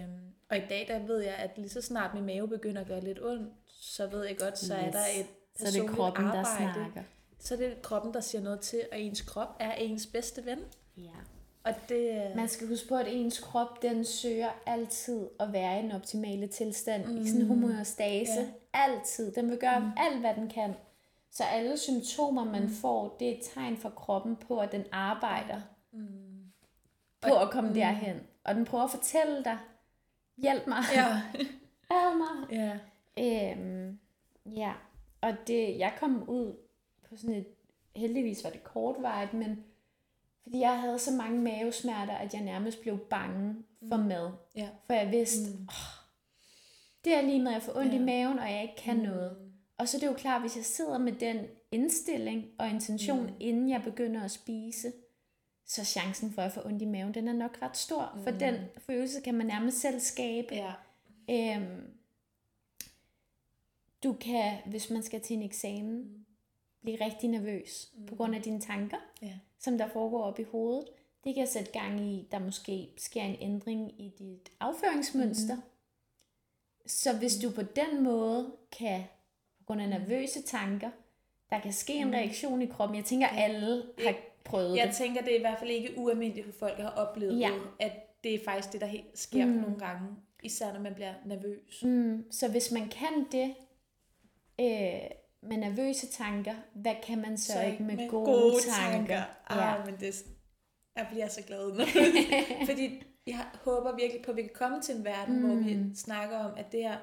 og 0.49 0.57
i 0.57 0.61
dag, 0.69 0.85
der 0.87 0.99
ved 1.07 1.19
jeg, 1.19 1.35
at 1.35 1.51
lige 1.57 1.69
så 1.69 1.81
snart 1.81 2.13
min 2.13 2.25
mave 2.25 2.47
begynder 2.47 2.81
at 2.81 2.87
gøre 2.87 2.99
lidt 3.01 3.19
ondt, 3.23 3.53
så 3.67 4.07
ved 4.07 4.25
jeg 4.25 4.37
godt, 4.37 4.57
så 4.57 4.75
er 4.75 4.85
Yes. 4.87 4.93
der 4.93 4.99
et 5.19 5.25
Så 5.55 5.63
er 5.67 5.71
det 5.71 5.73
personligt 5.73 5.95
kroppen, 5.95 6.25
der 6.25 6.31
arbejde. 6.31 6.73
snakker. 6.73 7.03
Så 7.39 7.53
er 7.53 7.57
det 7.57 7.81
kroppen, 7.81 8.13
der 8.13 8.19
siger 8.19 8.41
noget 8.41 8.59
til, 8.59 8.81
og 8.91 8.99
ens 8.99 9.21
krop 9.21 9.47
er 9.59 9.71
ens 9.73 10.07
bedste 10.07 10.45
ven. 10.45 10.59
Ja. 10.97 11.09
Og 11.63 11.73
det, 11.89 12.31
Man 12.35 12.47
skal 12.47 12.67
huske 12.67 12.87
på, 12.87 12.95
at 12.95 13.07
ens 13.09 13.39
krop, 13.39 13.81
den 13.81 14.05
søger 14.05 14.49
altid 14.65 15.27
at 15.39 15.53
være 15.53 15.79
i 15.79 15.83
den 15.83 15.91
optimale 15.91 16.47
tilstand, 16.47 17.05
mm. 17.05 17.17
i 17.17 17.27
sådan 17.27 17.41
en 17.41 17.47
homeostase. 17.47 18.41
Ja. 18.41 18.47
Altid. 18.73 19.31
Den 19.31 19.49
vil 19.49 19.57
gøre 19.57 19.79
mm. 19.79 19.91
alt, 19.97 20.19
hvad 20.19 20.35
den 20.35 20.49
kan. 20.49 20.73
Så 21.31 21.43
alle 21.43 21.77
symptomer, 21.77 22.43
man 22.43 22.61
mm. 22.61 22.69
får, 22.69 23.15
det 23.19 23.27
er 23.27 23.31
et 23.31 23.43
tegn 23.53 23.77
fra 23.77 23.89
kroppen 23.89 24.35
på, 24.35 24.59
at 24.59 24.71
den 24.71 24.85
arbejder 24.91 25.61
mm. 25.91 26.51
på 27.21 27.35
at 27.35 27.51
komme 27.51 27.75
derhen. 27.75 28.19
Og 28.43 28.55
den 28.55 28.65
prøver 28.65 28.83
at 28.83 28.91
fortælle 28.91 29.43
dig, 29.43 29.57
hjælp 30.37 30.67
mig, 30.67 30.83
ja, 30.95 31.21
hjælp 31.33 32.17
mig. 32.17 32.51
ja, 32.51 32.79
Øhm, 33.19 33.99
ja, 34.45 34.73
og 35.21 35.33
det, 35.47 35.79
jeg 35.79 35.93
kom 35.99 36.29
ud 36.29 36.57
på 37.09 37.15
sådan 37.17 37.35
et, 37.35 37.47
heldigvis 37.95 38.43
var 38.43 38.49
det 38.49 38.63
kortvarigt, 38.63 39.33
men 39.33 39.63
fordi 40.43 40.59
jeg 40.59 40.81
havde 40.81 40.99
så 40.99 41.11
mange 41.11 41.39
mavesmerter, 41.41 42.13
at 42.13 42.33
jeg 42.33 42.41
nærmest 42.41 42.81
blev 42.81 42.97
bange 42.97 43.55
for 43.89 43.97
mad. 43.97 44.31
ja. 44.55 44.69
For 44.87 44.93
jeg 44.93 45.11
vidste, 45.11 45.49
mm. 45.51 45.67
oh, 45.67 46.03
det 47.05 47.13
er 47.13 47.21
lige 47.21 47.43
når 47.43 47.51
jeg 47.51 47.61
får 47.63 47.77
ondt 47.77 47.93
Ja. 47.93 47.99
i 47.99 48.03
maven, 48.03 48.39
og 48.39 48.51
jeg 48.51 48.61
ikke 48.61 48.75
kan 48.77 48.97
mm. 48.97 49.03
noget. 49.03 49.37
Og 49.77 49.87
så 49.89 49.97
er 49.97 49.99
det 49.99 50.07
jo 50.07 50.13
klart, 50.13 50.41
hvis 50.41 50.55
jeg 50.55 50.65
sidder 50.65 50.97
med 50.97 51.13
den 51.13 51.45
indstilling 51.71 52.45
og 52.59 52.69
intention, 52.69 53.23
mm. 53.27 53.33
inden 53.39 53.69
jeg 53.69 53.81
begynder 53.83 54.23
at 54.23 54.31
spise, 54.31 54.93
så 55.65 55.85
chancen 55.85 56.31
for 56.31 56.41
at 56.41 56.51
få 56.51 56.61
ondt 56.65 56.81
i 56.81 56.85
maven, 56.85 57.13
den 57.13 57.27
er 57.27 57.33
nok 57.33 57.57
ret 57.61 57.77
stor. 57.77 58.11
Mm. 58.15 58.23
For 58.23 58.31
den 58.31 58.55
følelse 58.77 59.21
kan 59.21 59.33
man 59.35 59.47
nærmest 59.47 59.79
selv 59.79 59.99
skabe. 59.99 60.55
ja. 60.55 60.73
Øhm, 61.29 61.87
du 64.03 64.13
kan, 64.13 64.57
hvis 64.65 64.89
man 64.89 65.03
skal 65.03 65.21
til 65.21 65.35
en 65.35 65.43
eksamen, 65.43 65.95
mm. 65.99 66.25
blive 66.81 67.05
rigtig 67.05 67.29
nervøs 67.29 67.91
mm. 67.97 68.05
på 68.05 68.15
grund 68.15 68.35
af 68.35 68.41
dine 68.41 68.59
tanker, 68.61 68.97
Ja. 69.21 69.33
Som 69.63 69.77
der 69.77 69.87
foregår 69.87 70.23
op 70.23 70.39
i 70.39 70.43
hovedet. 70.43 70.85
Det 71.23 71.35
kan 71.35 71.47
sætte 71.47 71.71
gang 71.71 71.99
i, 72.01 72.27
der 72.31 72.39
måske 72.39 72.89
sker 72.97 73.21
en 73.21 73.35
ændring 73.41 74.01
i 74.01 74.09
dit 74.19 74.51
afføringsmønster. 74.59 75.55
Mm. 75.55 75.61
Så 76.85 77.17
hvis 77.17 77.37
du 77.37 77.51
på 77.51 77.61
den 77.61 78.03
måde 78.03 78.51
kan, 78.77 79.03
på 79.57 79.63
grund 79.65 79.81
af 79.81 79.89
nervøse 79.89 80.41
tanker, 80.41 80.89
der 81.49 81.59
kan 81.59 81.73
ske 81.73 81.93
en 81.93 82.13
reaktion 82.13 82.61
i 82.61 82.65
kroppen. 82.65 82.97
Jeg 82.97 83.05
tænker, 83.05 83.27
alle 83.27 83.83
har 83.99 84.15
prøvet 84.43 84.77
Jeg 84.77 84.87
det. 84.87 84.95
tænker, 84.95 85.21
det 85.21 85.31
er 85.33 85.37
i 85.37 85.41
hvert 85.41 85.59
fald 85.59 85.69
ikke 85.69 85.93
ualmindeligt 85.97 86.45
for 86.45 86.53
folk, 86.59 86.73
at 86.79 86.83
have 86.85 86.93
oplevet, 86.93 87.39
Ja. 87.39 87.51
at 87.79 88.23
det 88.23 88.33
er 88.35 88.39
faktisk 88.45 88.73
det, 88.73 88.81
der 88.81 88.87
helt 88.87 89.19
sker 89.19 89.45
mm. 89.45 89.51
nogle 89.51 89.79
gange. 89.79 90.09
Især 90.43 90.73
når 90.73 90.79
man 90.79 90.93
bliver 90.93 91.13
nervøs. 91.25 91.83
Mm, 91.83 92.31
så 92.31 92.51
hvis 92.51 92.71
man 92.71 92.89
kan 92.89 93.25
det 93.31 93.55
øh, 94.61 95.09
med 95.47 95.57
nervøse 95.57 96.07
tanker, 96.07 96.55
hvad 96.73 96.95
kan 97.03 97.21
man 97.21 97.37
så, 97.37 97.53
så 97.53 97.61
ikke 97.61 97.83
med, 97.83 97.95
med 97.95 98.09
gode, 98.09 98.25
gode 98.25 98.61
tanker? 98.61 98.91
tanker. 98.91 99.23
Ah, 99.47 99.79
ja. 99.79 99.85
men 99.85 99.99
det, 99.99 100.25
jeg 100.95 101.07
bliver 101.11 101.27
så 101.27 101.41
glad 101.41 101.73
nu. 101.73 101.85
Fordi 102.69 103.03
jeg 103.27 103.45
håber 103.63 103.95
virkelig 103.95 104.21
på, 104.25 104.31
at 104.31 104.37
vi 104.37 104.41
kan 104.41 104.51
komme 104.53 104.81
til 104.81 104.95
en 104.95 105.05
verden, 105.05 105.39
mm. 105.39 105.45
hvor 105.45 105.55
vi 105.55 105.95
snakker 105.95 106.37
om, 106.37 106.57
at 106.57 106.71
det 106.71 106.83
her, 106.83 106.97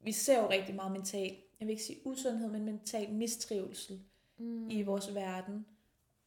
vi 0.00 0.12
ser 0.12 0.42
jo 0.42 0.50
rigtig 0.50 0.74
meget 0.74 0.92
mental, 0.92 1.36
jeg 1.60 1.66
vil 1.66 1.70
ikke 1.70 1.82
sige 1.82 2.06
usundhed, 2.06 2.50
men 2.50 2.64
mental 2.64 3.12
mistrivsel 3.12 4.00
mm. 4.38 4.70
i 4.70 4.82
vores 4.82 5.14
verden. 5.14 5.66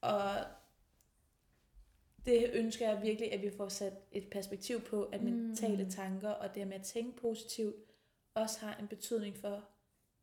Og 0.01 0.31
det 2.25 2.49
ønsker 2.53 2.89
jeg 2.89 3.01
virkelig, 3.03 3.33
at 3.33 3.41
vi 3.41 3.51
får 3.57 3.69
sat 3.69 3.93
et 4.11 4.27
perspektiv 4.31 4.81
på, 4.81 5.03
at 5.03 5.23
mentale 5.23 5.91
tanker 5.91 6.29
og 6.29 6.55
det 6.55 6.67
med 6.67 6.75
at 6.75 6.83
tænke 6.83 7.21
positivt, 7.21 7.75
også 8.33 8.59
har 8.59 8.75
en 8.79 8.87
betydning 8.87 9.37
for 9.37 9.63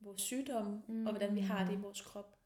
vores 0.05 0.23
sygdomme, 0.23 0.83
mm. 0.89 1.07
og 1.07 1.13
hvordan 1.13 1.35
vi 1.37 1.41
har 1.41 1.65
det 1.65 1.73
i 1.73 1.77
vores 1.77 2.01
krop. 2.01 2.37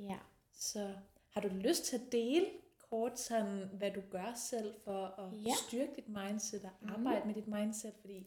Ja. 0.00 0.16
Så 0.52 0.94
har 1.30 1.40
du 1.40 1.48
lyst 1.48 1.84
til 1.84 1.96
at 1.96 2.12
dele 2.12 2.46
kort 2.90 3.20
sådan, 3.20 3.68
hvad 3.72 3.90
du 3.90 4.00
gør 4.10 4.32
selv 4.50 4.74
for 4.84 5.06
at 5.06 5.46
Ja. 5.46 5.50
styrke 5.68 5.92
dit 5.96 6.08
mindset 6.08 6.64
og 6.64 6.90
arbejde 6.92 7.20
mm. 7.20 7.26
med 7.26 7.34
dit 7.34 7.48
mindset? 7.48 7.92
Fordi, 8.00 8.26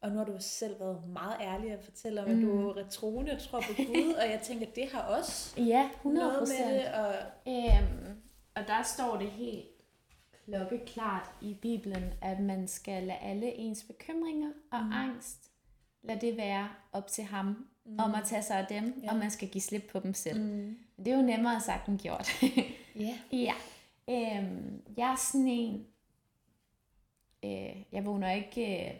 og 0.00 0.10
nu 0.10 0.18
har 0.18 0.24
du 0.24 0.36
selv 0.40 0.80
været 0.80 1.08
meget 1.08 1.36
ærlig 1.40 1.70
at 1.72 1.84
fortælle 1.84 2.22
om, 2.24 2.30
at 2.30 2.36
du 2.42 2.68
er 2.68 2.76
retroende 2.76 3.32
og 3.32 3.38
tror 3.40 3.60
på 3.60 3.72
Gud, 3.76 4.14
og 4.14 4.30
jeg 4.30 4.40
tænker, 4.44 4.66
at 4.66 4.76
det 4.76 4.88
har 4.92 5.02
også 5.02 5.60
Ja, 5.60 5.90
100 5.94 6.26
noget 6.32 6.48
med 6.48 6.74
det. 6.78 6.94
Og, 6.94 7.14
Øhm, 7.48 8.20
og 8.54 8.62
der 8.66 8.82
står 8.82 9.16
det 9.18 9.30
helt 9.30 9.66
klokkeklart 10.44 11.28
i 11.40 11.54
Bibelen, 11.62 12.12
at 12.22 12.40
man 12.40 12.68
skal 12.68 13.02
lade 13.02 13.18
alle 13.18 13.54
ens 13.54 13.84
bekymringer 13.84 14.50
og 14.72 14.84
mm. 14.84 14.92
angst, 14.92 15.50
lade 16.02 16.20
det 16.20 16.36
være 16.36 16.68
op 16.92 17.06
til 17.06 17.24
ham, 17.24 17.68
mm. 17.86 17.98
om 17.98 18.14
at 18.14 18.22
tage 18.24 18.42
sig 18.42 18.58
af 18.58 18.66
dem, 18.66 19.00
ja. 19.02 19.10
og 19.10 19.16
man 19.16 19.30
skal 19.30 19.48
give 19.48 19.62
slip 19.62 19.88
på 19.92 19.98
dem 19.98 20.14
selv. 20.14 20.40
Mm. 20.42 20.78
Det 20.98 21.08
er 21.08 21.16
jo 21.16 21.22
nemmere 21.22 21.60
sagt 21.60 21.88
end 21.88 21.98
gjort. 21.98 22.42
ja. 22.96 23.18
ja. 23.46 23.54
Øhm, 24.10 24.82
jeg 24.96 25.10
er 25.10 25.16
sådan 25.16 25.48
en, 25.48 25.86
øh, 27.44 27.82
jeg 27.92 28.04
vågner 28.06 28.30
ikke 28.32 28.86
øh, 28.86 28.94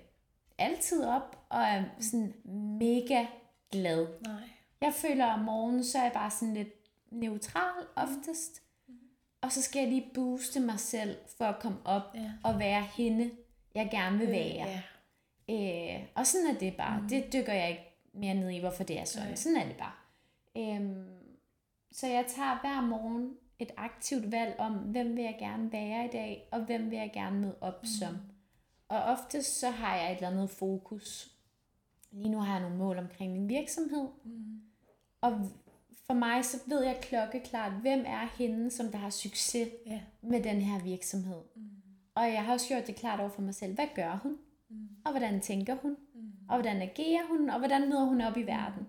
altid 0.59 1.05
op, 1.05 1.47
og 1.49 1.63
er 1.63 1.85
sådan 2.01 2.35
mega 2.81 3.27
glad. 3.73 4.07
Nej. 4.27 4.41
Jeg 4.81 4.95
føler 4.95 5.27
om 5.27 5.41
morgenen, 5.41 5.85
så 5.85 5.99
er 5.99 6.03
jeg 6.03 6.13
bare 6.13 6.31
sådan 6.31 6.55
lidt 6.55 6.69
neutral 7.11 7.87
oftest. 7.97 8.63
Og 9.41 9.53
så 9.53 9.63
skal 9.63 9.81
jeg 9.81 9.89
lige 9.89 10.11
booste 10.15 10.61
mig 10.61 10.81
selv 10.81 11.17
for 11.39 11.45
at 11.45 11.59
komme 11.61 11.79
op 11.85 12.03
Ja. 12.15 12.31
og 12.45 12.59
være 12.59 12.83
hende, 12.83 13.31
jeg 13.75 13.89
gerne 13.91 14.19
vil 14.19 14.29
være. 14.29 14.81
Ja. 15.49 15.97
Øh, 15.99 16.03
og 16.15 16.27
sådan 16.27 16.47
er 16.47 16.59
det 16.59 16.77
bare. 16.77 17.01
Mm. 17.01 17.09
Det 17.09 17.33
dykker 17.33 17.53
jeg 17.53 17.71
ikke 17.71 17.96
mere 18.17 18.35
ned 18.35 18.51
i, 18.51 18.59
hvorfor 18.61 18.85
det 18.85 19.01
er 19.01 19.05
sådan. 19.05 19.29
Nej. 19.29 19.37
Sådan 19.37 19.57
er 19.59 19.67
det 19.67 19.77
bare. 19.77 19.93
Øhm, 20.57 21.05
så 21.93 22.07
jeg 22.07 22.25
tager 22.29 22.61
hver 22.61 22.81
morgen 22.81 23.37
et 23.59 23.71
aktivt 23.77 24.33
valg 24.33 24.55
om, 24.59 24.73
hvem 24.73 25.17
vil 25.17 25.25
jeg 25.25 25.37
gerne 25.39 25.73
være 25.73 26.05
i 26.05 26.09
dag, 26.09 26.49
og 26.53 26.65
hvem 26.65 26.91
vil 26.91 26.99
jeg 26.99 27.11
gerne 27.15 27.41
møde 27.41 27.57
op 27.61 27.83
mm. 27.83 27.87
som. 27.87 28.17
Og 28.89 29.03
oftest 29.03 29.61
så 29.61 29.71
har 29.71 29.97
jeg 29.97 30.13
et 30.13 30.17
eller 30.17 30.31
andet 30.31 30.51
fokus. 30.51 31.33
Lige 32.11 32.29
nu 32.29 32.39
har 32.39 32.53
jeg 32.53 32.63
nogle 32.63 32.77
mål 32.77 32.99
omkring 32.99 33.33
min 33.33 33.49
virksomhed. 33.49 34.09
Mm. 34.25 34.61
Og 35.21 35.51
for 36.07 36.15
mig 36.15 36.45
så 36.45 36.57
ved 36.67 36.85
jeg 36.85 36.99
klokkeklart, 37.03 37.73
hvem 37.73 38.05
er 38.07 38.27
hende, 38.39 38.71
som 38.71 38.91
der 38.91 38.99
har 38.99 39.11
succes 39.11 39.69
Ja. 39.87 40.01
med 40.23 40.43
den 40.43 40.61
her 40.61 40.83
virksomhed. 40.83 41.41
Mm. 41.57 41.71
Og 42.15 42.23
jeg 42.23 42.45
har 42.45 42.53
også 42.53 42.69
gjort 42.69 42.87
det 42.87 42.97
klart 42.97 43.21
over 43.21 43.29
for 43.29 43.43
mig 43.43 43.55
selv, 43.55 43.75
hvad 43.75 43.87
gør 43.95 44.17
hun? 44.23 44.39
Mm. 44.69 44.89
Og 45.05 45.11
hvordan 45.11 45.41
tænker 45.41 45.75
hun? 45.75 45.97
Mm. 46.15 46.33
Og 46.49 46.57
hvordan 46.61 46.83
agerer 46.83 47.27
hun? 47.29 47.51
Og 47.51 47.59
hvordan 47.59 47.89
møder 47.89 48.05
hun 48.05 48.21
op 48.21 48.37
i 48.37 48.43
verden? 48.43 48.89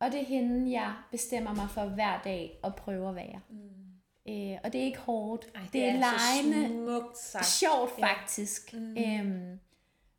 Og 0.00 0.12
det 0.12 0.20
er 0.20 0.24
hende, 0.24 0.72
jeg 0.72 0.94
bestemmer 1.10 1.54
mig 1.54 1.70
for 1.70 1.84
hver 1.84 2.22
dag 2.22 2.60
at 2.64 2.76
prøve 2.76 3.08
at 3.08 3.14
være. 3.14 3.40
Mm. 3.50 3.80
Øh, 4.28 4.58
og 4.64 4.72
det 4.72 4.80
er 4.80 4.84
ikke 4.84 4.98
hårdt. 4.98 5.46
Ej, 5.54 5.62
det, 5.72 5.84
er 5.84 5.92
lejende, 5.92 6.68
så 6.68 6.74
smukt 6.74 7.18
sagt. 7.18 7.46
sjovt 7.46 7.90
faktisk. 8.00 8.74
Mm. 8.74 8.96
Øhm, 8.96 9.58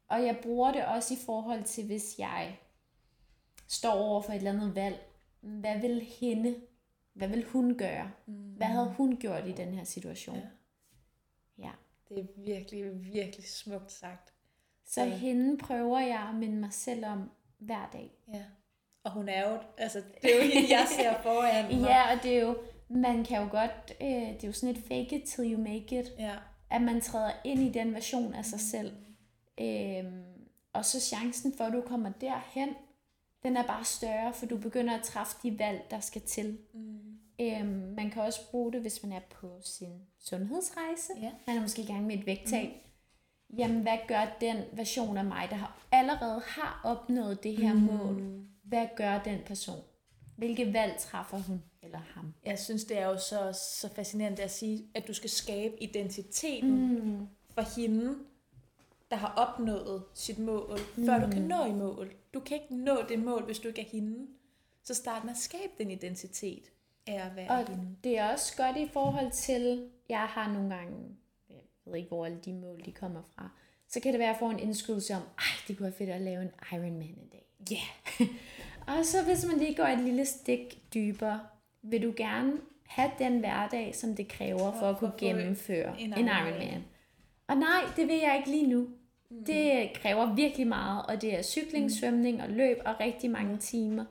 og 0.08 0.26
jeg 0.26 0.40
bruger 0.44 0.72
det 0.72 0.86
også 0.86 1.14
i 1.14 1.18
forhold 1.26 1.64
til, 1.64 1.86
hvis 1.86 2.20
jeg 2.20 2.60
står 3.68 3.92
over 3.92 4.22
for 4.22 4.32
et 4.32 4.38
eller 4.38 4.52
andet 4.52 4.76
valg. 4.76 5.08
Hvad 5.42 5.80
vil 5.80 6.02
hende, 6.02 6.56
hvad 7.14 7.28
vil 7.28 7.44
hun 7.44 7.78
gøre? 7.78 8.12
Mm. 8.26 8.34
Hvad 8.34 8.68
havde 8.68 8.94
hun 8.98 9.18
gjort 9.18 9.48
i 9.48 9.52
den 9.52 9.74
her 9.74 9.84
situation? 9.84 10.36
Ja. 10.38 10.48
Ja. 11.58 11.72
Det 12.10 12.20
er 12.20 12.28
virkelig, 12.38 13.14
virkelig 13.14 13.48
smukt 13.48 13.92
sagt. 13.92 14.34
Så 14.92 15.06
hende 15.06 15.58
prøver 15.58 16.00
jeg 16.00 16.28
at 16.30 16.36
minde 16.36 16.56
mig 16.56 16.74
selv 16.74 17.06
om 17.06 17.32
hver 17.60 17.90
dag. 17.94 18.12
Ja. 18.34 18.44
Og 19.04 19.12
hun 19.12 19.30
er 19.30 19.50
jo, 19.50 19.58
altså 19.78 20.02
det 20.22 20.34
er 20.34 20.36
jo 20.36 20.42
hende, 20.54 20.70
jeg 20.70 20.88
ser 20.98 21.22
foran 21.24 21.66
mig. 21.66 21.88
Ja, 21.90 22.16
og 22.16 22.24
det 22.24 22.38
er 22.38 22.42
jo, 22.42 22.58
man 22.90 23.24
kan 23.24 23.42
jo 23.42 23.48
godt, 23.52 23.94
øh, 24.02 24.08
det 24.08 24.44
er 24.44 24.48
jo 24.48 24.54
sådan 24.54 24.76
et 24.76 24.84
fake 24.84 25.16
it 25.16 25.24
till 25.24 25.54
you 25.54 25.62
make 25.62 26.00
it. 26.00 26.12
Ja. 26.20 26.36
At 26.70 26.82
man 26.82 27.02
træder 27.02 27.32
ind 27.44 27.60
i 27.60 27.70
den 27.70 27.94
version 27.94 28.34
af 28.34 28.46
sig 28.46 28.60
selv. 28.60 28.94
Øhm, 29.62 30.24
og 30.74 30.86
så 30.86 31.00
chancen 31.00 31.54
for, 31.58 31.64
at 31.64 31.74
du 31.74 31.82
kommer 31.82 32.12
derhen, 32.22 32.70
den 33.44 33.58
er 33.58 33.64
bare 33.64 33.84
større, 33.84 34.34
for 34.34 34.46
du 34.46 34.58
begynder 34.58 34.98
at 34.98 35.04
træffe 35.04 35.36
de 35.44 35.60
valg, 35.60 35.88
der 35.92 36.00
skal 36.00 36.22
til. 36.22 36.58
Mm. 36.74 37.00
Øhm, 37.42 37.94
man 37.98 38.10
kan 38.10 38.22
også 38.22 38.52
bruge 38.52 38.72
det, 38.72 38.82
hvis 38.82 39.04
man 39.04 39.12
er 39.12 39.20
på 39.30 39.60
sin 39.62 40.02
sundhedsrejse. 40.20 41.14
Ja. 41.22 41.32
Man 41.48 41.58
er 41.58 41.62
måske 41.62 41.82
i 41.82 41.86
gang 41.86 42.06
med 42.06 42.18
et 42.18 42.26
vægttab. 42.26 42.70
Mm. 42.70 42.91
Jamen, 43.58 43.82
hvad 43.82 43.98
gør 44.08 44.38
den 44.42 44.58
version 44.74 45.18
af 45.18 45.26
mig, 45.26 45.48
der 45.50 45.56
har 45.56 45.78
allerede 45.92 46.42
har 46.48 46.82
opnået 46.84 47.44
det 47.44 47.58
her 47.58 47.74
mm. 47.74 47.80
mål? 47.80 48.44
Hvad 48.64 48.88
gør 48.96 49.20
den 49.24 49.40
person? 49.46 49.84
Hvilke 50.38 50.74
valg 50.74 50.98
træffer 51.00 51.38
hun 51.38 51.64
eller 51.84 52.00
ham? 52.00 52.34
Jeg 52.46 52.60
synes, 52.60 52.86
det 52.86 52.98
er 52.98 53.06
jo 53.06 53.18
så, 53.18 53.60
så 53.80 53.90
fascinerende 53.96 54.44
at 54.44 54.52
sige, 54.52 54.86
at 54.96 55.08
du 55.08 55.14
skal 55.14 55.30
skabe 55.30 55.84
identiteten 55.84 56.96
mm. 56.96 57.28
for 57.54 57.80
hende, 57.80 58.16
der 59.12 59.18
har 59.18 59.34
opnået 59.38 60.04
sit 60.14 60.40
mål, 60.40 60.80
før 61.06 61.20
du 61.26 61.32
kan 61.32 61.42
nå 61.42 61.66
i 61.66 61.72
mål. 61.72 62.12
Du 62.34 62.40
kan 62.40 62.62
ikke 62.62 62.76
nå 62.76 62.98
det 63.10 63.20
mål, 63.20 63.46
hvis 63.46 63.60
du 63.60 63.68
ikke 63.68 63.82
er 63.82 63.90
hende. 63.92 64.28
Så 64.84 64.94
start 64.94 65.24
med 65.24 65.32
at 65.32 65.38
skabe 65.38 65.72
den 65.78 65.92
identitet 65.92 66.64
af 67.08 67.26
at 67.26 67.36
være 67.36 67.50
Og 67.50 67.68
hende. 67.68 67.88
det 68.04 68.18
er 68.18 68.32
også 68.32 68.58
godt 68.58 68.78
i 68.78 68.88
forhold 68.88 69.32
til, 69.32 69.90
jeg 70.10 70.20
har 70.20 70.54
nogle 70.54 70.76
gange, 70.76 70.98
ved 71.92 71.98
ikke, 71.98 72.08
hvor 72.08 72.26
alle 72.26 72.40
de 72.46 72.54
mål 72.54 72.82
de 72.86 72.92
kommer 72.92 73.22
fra, 73.36 73.50
så 73.88 74.00
kan 74.00 74.12
det 74.12 74.20
være 74.20 74.30
at 74.30 74.40
få 74.40 74.50
en 74.50 74.60
indskydelse 74.60 75.14
om, 75.14 75.22
ej, 75.22 75.46
det 75.68 75.78
kunne 75.78 75.84
være 75.84 75.98
fedt 75.98 76.10
at 76.10 76.22
lave 76.22 76.42
en 76.42 76.52
Ironman 76.72 77.02
en 77.02 77.30
dag. 77.32 77.46
Ja. 77.72 78.26
Og 78.98 79.06
så 79.06 79.24
hvis 79.24 79.46
man 79.46 79.58
lige 79.58 79.76
går 79.76 79.84
et 79.84 80.00
lille 80.00 80.26
stik 80.26 80.94
dybere, 80.94 81.40
vil 81.82 82.04
du 82.04 82.14
gerne 82.18 82.54
have 82.88 83.12
den 83.20 83.40
hverdag, 83.40 83.96
som 83.96 84.16
det 84.16 84.28
kræver 84.28 84.72
for 84.80 84.90
at 84.90 84.98
kunne 84.98 85.12
få 85.12 85.18
gennemføre 85.18 86.02
en 86.02 86.14
en 86.14 86.26
Ironman. 86.28 86.84
Og 87.48 87.58
nej, 87.58 87.82
det 87.96 88.08
vil 88.08 88.16
jeg 88.16 88.36
ikke 88.38 88.52
lige 88.52 88.68
nu. 88.68 88.88
Det 89.46 89.92
kræver 89.96 90.36
virkelig 90.36 90.68
meget, 90.68 91.06
og 91.06 91.22
det 91.22 91.38
er 91.38 91.42
cykling, 91.42 91.92
svømning 91.92 92.42
og 92.42 92.50
løb 92.50 92.78
og 92.86 93.00
rigtig 93.00 93.32
mange 93.32 93.58
timer. 93.58 94.06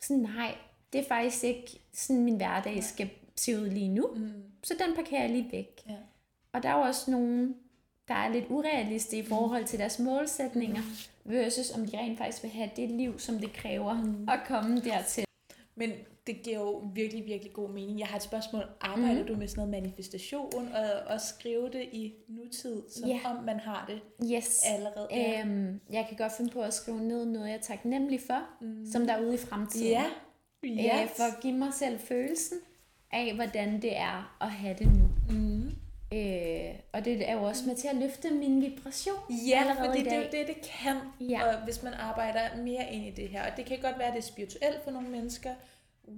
Så 0.00 0.16
nej, 0.16 0.54
det 0.92 1.00
er 1.00 1.04
faktisk 1.08 1.44
ikke 1.44 1.80
sådan, 1.92 2.24
min 2.24 2.36
hverdag 2.36 2.84
skal 2.84 3.10
se 3.36 3.60
ud 3.60 3.68
lige 3.68 3.88
nu. 3.88 4.16
Så 4.62 4.74
den 4.86 4.96
parkerer 4.96 5.20
jeg 5.20 5.30
lige 5.30 5.52
væk. 5.52 5.80
Ja. 5.88 5.96
Og 6.54 6.62
der 6.62 6.68
er 6.68 6.76
jo 6.78 6.80
også 6.82 7.10
nogen, 7.10 7.54
der 8.08 8.14
er 8.14 8.32
lidt 8.32 8.44
urealistiske 8.48 9.18
i 9.18 9.28
forhold 9.28 9.64
til 9.64 9.78
deres 9.78 9.98
målsætninger, 9.98 10.80
versus 11.24 11.70
om 11.70 11.86
de 11.86 11.98
rent 11.98 12.18
faktisk 12.18 12.42
vil 12.42 12.50
have 12.52 12.70
det 12.76 12.90
liv, 12.90 13.18
som 13.18 13.38
det 13.38 13.52
kræver 13.52 13.90
at 14.32 14.40
komme 14.48 14.80
dertil. 14.80 15.24
Men 15.74 15.90
det 16.26 16.42
giver 16.42 16.58
jo 16.58 16.90
virkelig, 16.94 17.26
virkelig 17.26 17.52
god 17.52 17.70
mening. 17.70 17.98
Jeg 17.98 18.06
har 18.06 18.16
et 18.16 18.22
spørgsmål. 18.22 18.62
Arbejder 18.80 19.20
mm. 19.20 19.26
du 19.26 19.36
med 19.36 19.48
sådan 19.48 19.68
noget 19.68 19.82
manifestation, 19.82 20.52
og 20.74 20.84
også 21.14 21.26
skrive 21.26 21.64
det 21.70 21.82
i 21.92 22.12
nutid, 22.28 22.82
som 22.90 23.08
Ja. 23.08 23.18
om 23.24 23.44
man 23.44 23.60
har 23.60 23.84
det 23.88 24.00
Yes. 24.34 24.62
allerede? 24.66 25.08
Ja. 25.10 25.40
Øhm, 25.40 25.80
jeg 25.90 26.06
kan 26.08 26.16
godt 26.16 26.32
finde 26.36 26.50
på 26.50 26.60
at 26.60 26.74
skrive 26.74 27.00
ned 27.00 27.24
noget, 27.26 27.48
jeg 27.48 27.54
er 27.56 27.60
taknemmelig 27.60 28.20
for, 28.26 28.40
mm. 28.60 28.86
som 28.92 29.06
der 29.06 29.14
er 29.14 29.20
ude 29.20 29.34
i 29.34 29.38
fremtiden. 29.38 29.86
ja. 29.88 30.04
Øh, 30.64 30.70
Yes. 30.70 31.10
for 31.16 31.36
at 31.36 31.42
give 31.42 31.52
mig 31.58 31.74
selv 31.74 31.98
følelsen 31.98 32.58
af, 33.12 33.34
hvordan 33.34 33.82
det 33.82 33.96
er 33.96 34.36
at 34.40 34.50
have 34.50 34.76
det 34.78 34.86
nu. 34.86 35.08
Mm. 35.36 35.70
Øh, 36.14 36.74
og 36.92 37.04
det 37.04 37.28
er 37.30 37.34
jo 37.34 37.42
også 37.42 37.62
med 37.66 37.76
til 37.76 37.88
at 37.88 37.96
løfte 37.96 38.30
min 38.30 38.60
vibration 38.62 39.16
Ja, 39.48 39.62
fordi 39.86 39.98
det 40.04 40.12
er 40.12 40.16
jo 40.16 40.22
det, 40.32 40.46
det 40.46 40.56
kan, 40.82 40.96
Ja. 41.20 41.48
og 41.48 41.64
hvis 41.64 41.82
man 41.82 41.94
arbejder 41.94 42.40
mere 42.64 42.92
ind 42.92 43.04
i 43.06 43.10
det 43.10 43.28
her. 43.28 43.50
Og 43.50 43.56
det 43.56 43.64
kan 43.66 43.78
godt 43.82 43.98
være, 43.98 44.06
at 44.08 44.12
det 44.14 44.18
er 44.20 44.22
spirituelt 44.26 44.84
for 44.84 44.90
nogle 44.90 45.08
mennesker, 45.08 45.50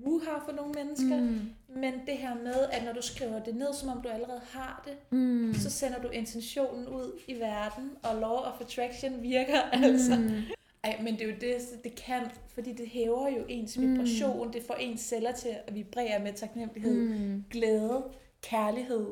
wuha 0.07 0.31
for 0.45 0.53
nogle 0.57 0.73
mennesker, 0.73 1.21
mm. 1.21 1.41
men 1.81 1.93
det 2.07 2.17
her 2.17 2.35
med, 2.35 2.67
at 2.73 2.85
når 2.85 2.93
du 2.93 3.03
skriver 3.03 3.41
det 3.41 3.55
ned, 3.57 3.75
som 3.75 3.89
om 3.89 4.03
du 4.03 4.09
allerede 4.09 4.41
har 4.51 4.83
det, 4.87 4.95
Mm. 5.19 5.55
så 5.55 5.71
sender 5.71 5.99
du 6.03 6.09
intentionen 6.09 6.89
ud 6.89 7.21
i 7.29 7.35
verden, 7.41 7.91
og 8.03 8.21
law 8.21 8.37
of 8.37 8.61
attraction 8.61 9.23
virker 9.23 9.61
altså. 9.85 10.17
Mm. 10.17 10.31
Ej, 10.85 10.99
men 11.03 11.15
det 11.15 11.23
er 11.23 11.27
jo 11.27 11.35
det, 11.41 11.57
det 11.85 11.95
kan, 11.95 12.23
fordi 12.55 12.73
det 12.73 12.89
hæver 12.89 13.29
jo 13.29 13.45
ens 13.49 13.81
vibration, 13.81 14.53
det 14.53 14.63
får 14.67 14.75
ens 14.75 15.01
celler 15.01 15.33
til 15.33 15.49
at 15.67 15.75
vibrere 15.75 16.19
med 16.19 16.33
taknemmelighed, 16.33 16.95
Mm. 17.09 17.45
glæde, 17.51 18.03
kærlighed, 18.43 19.07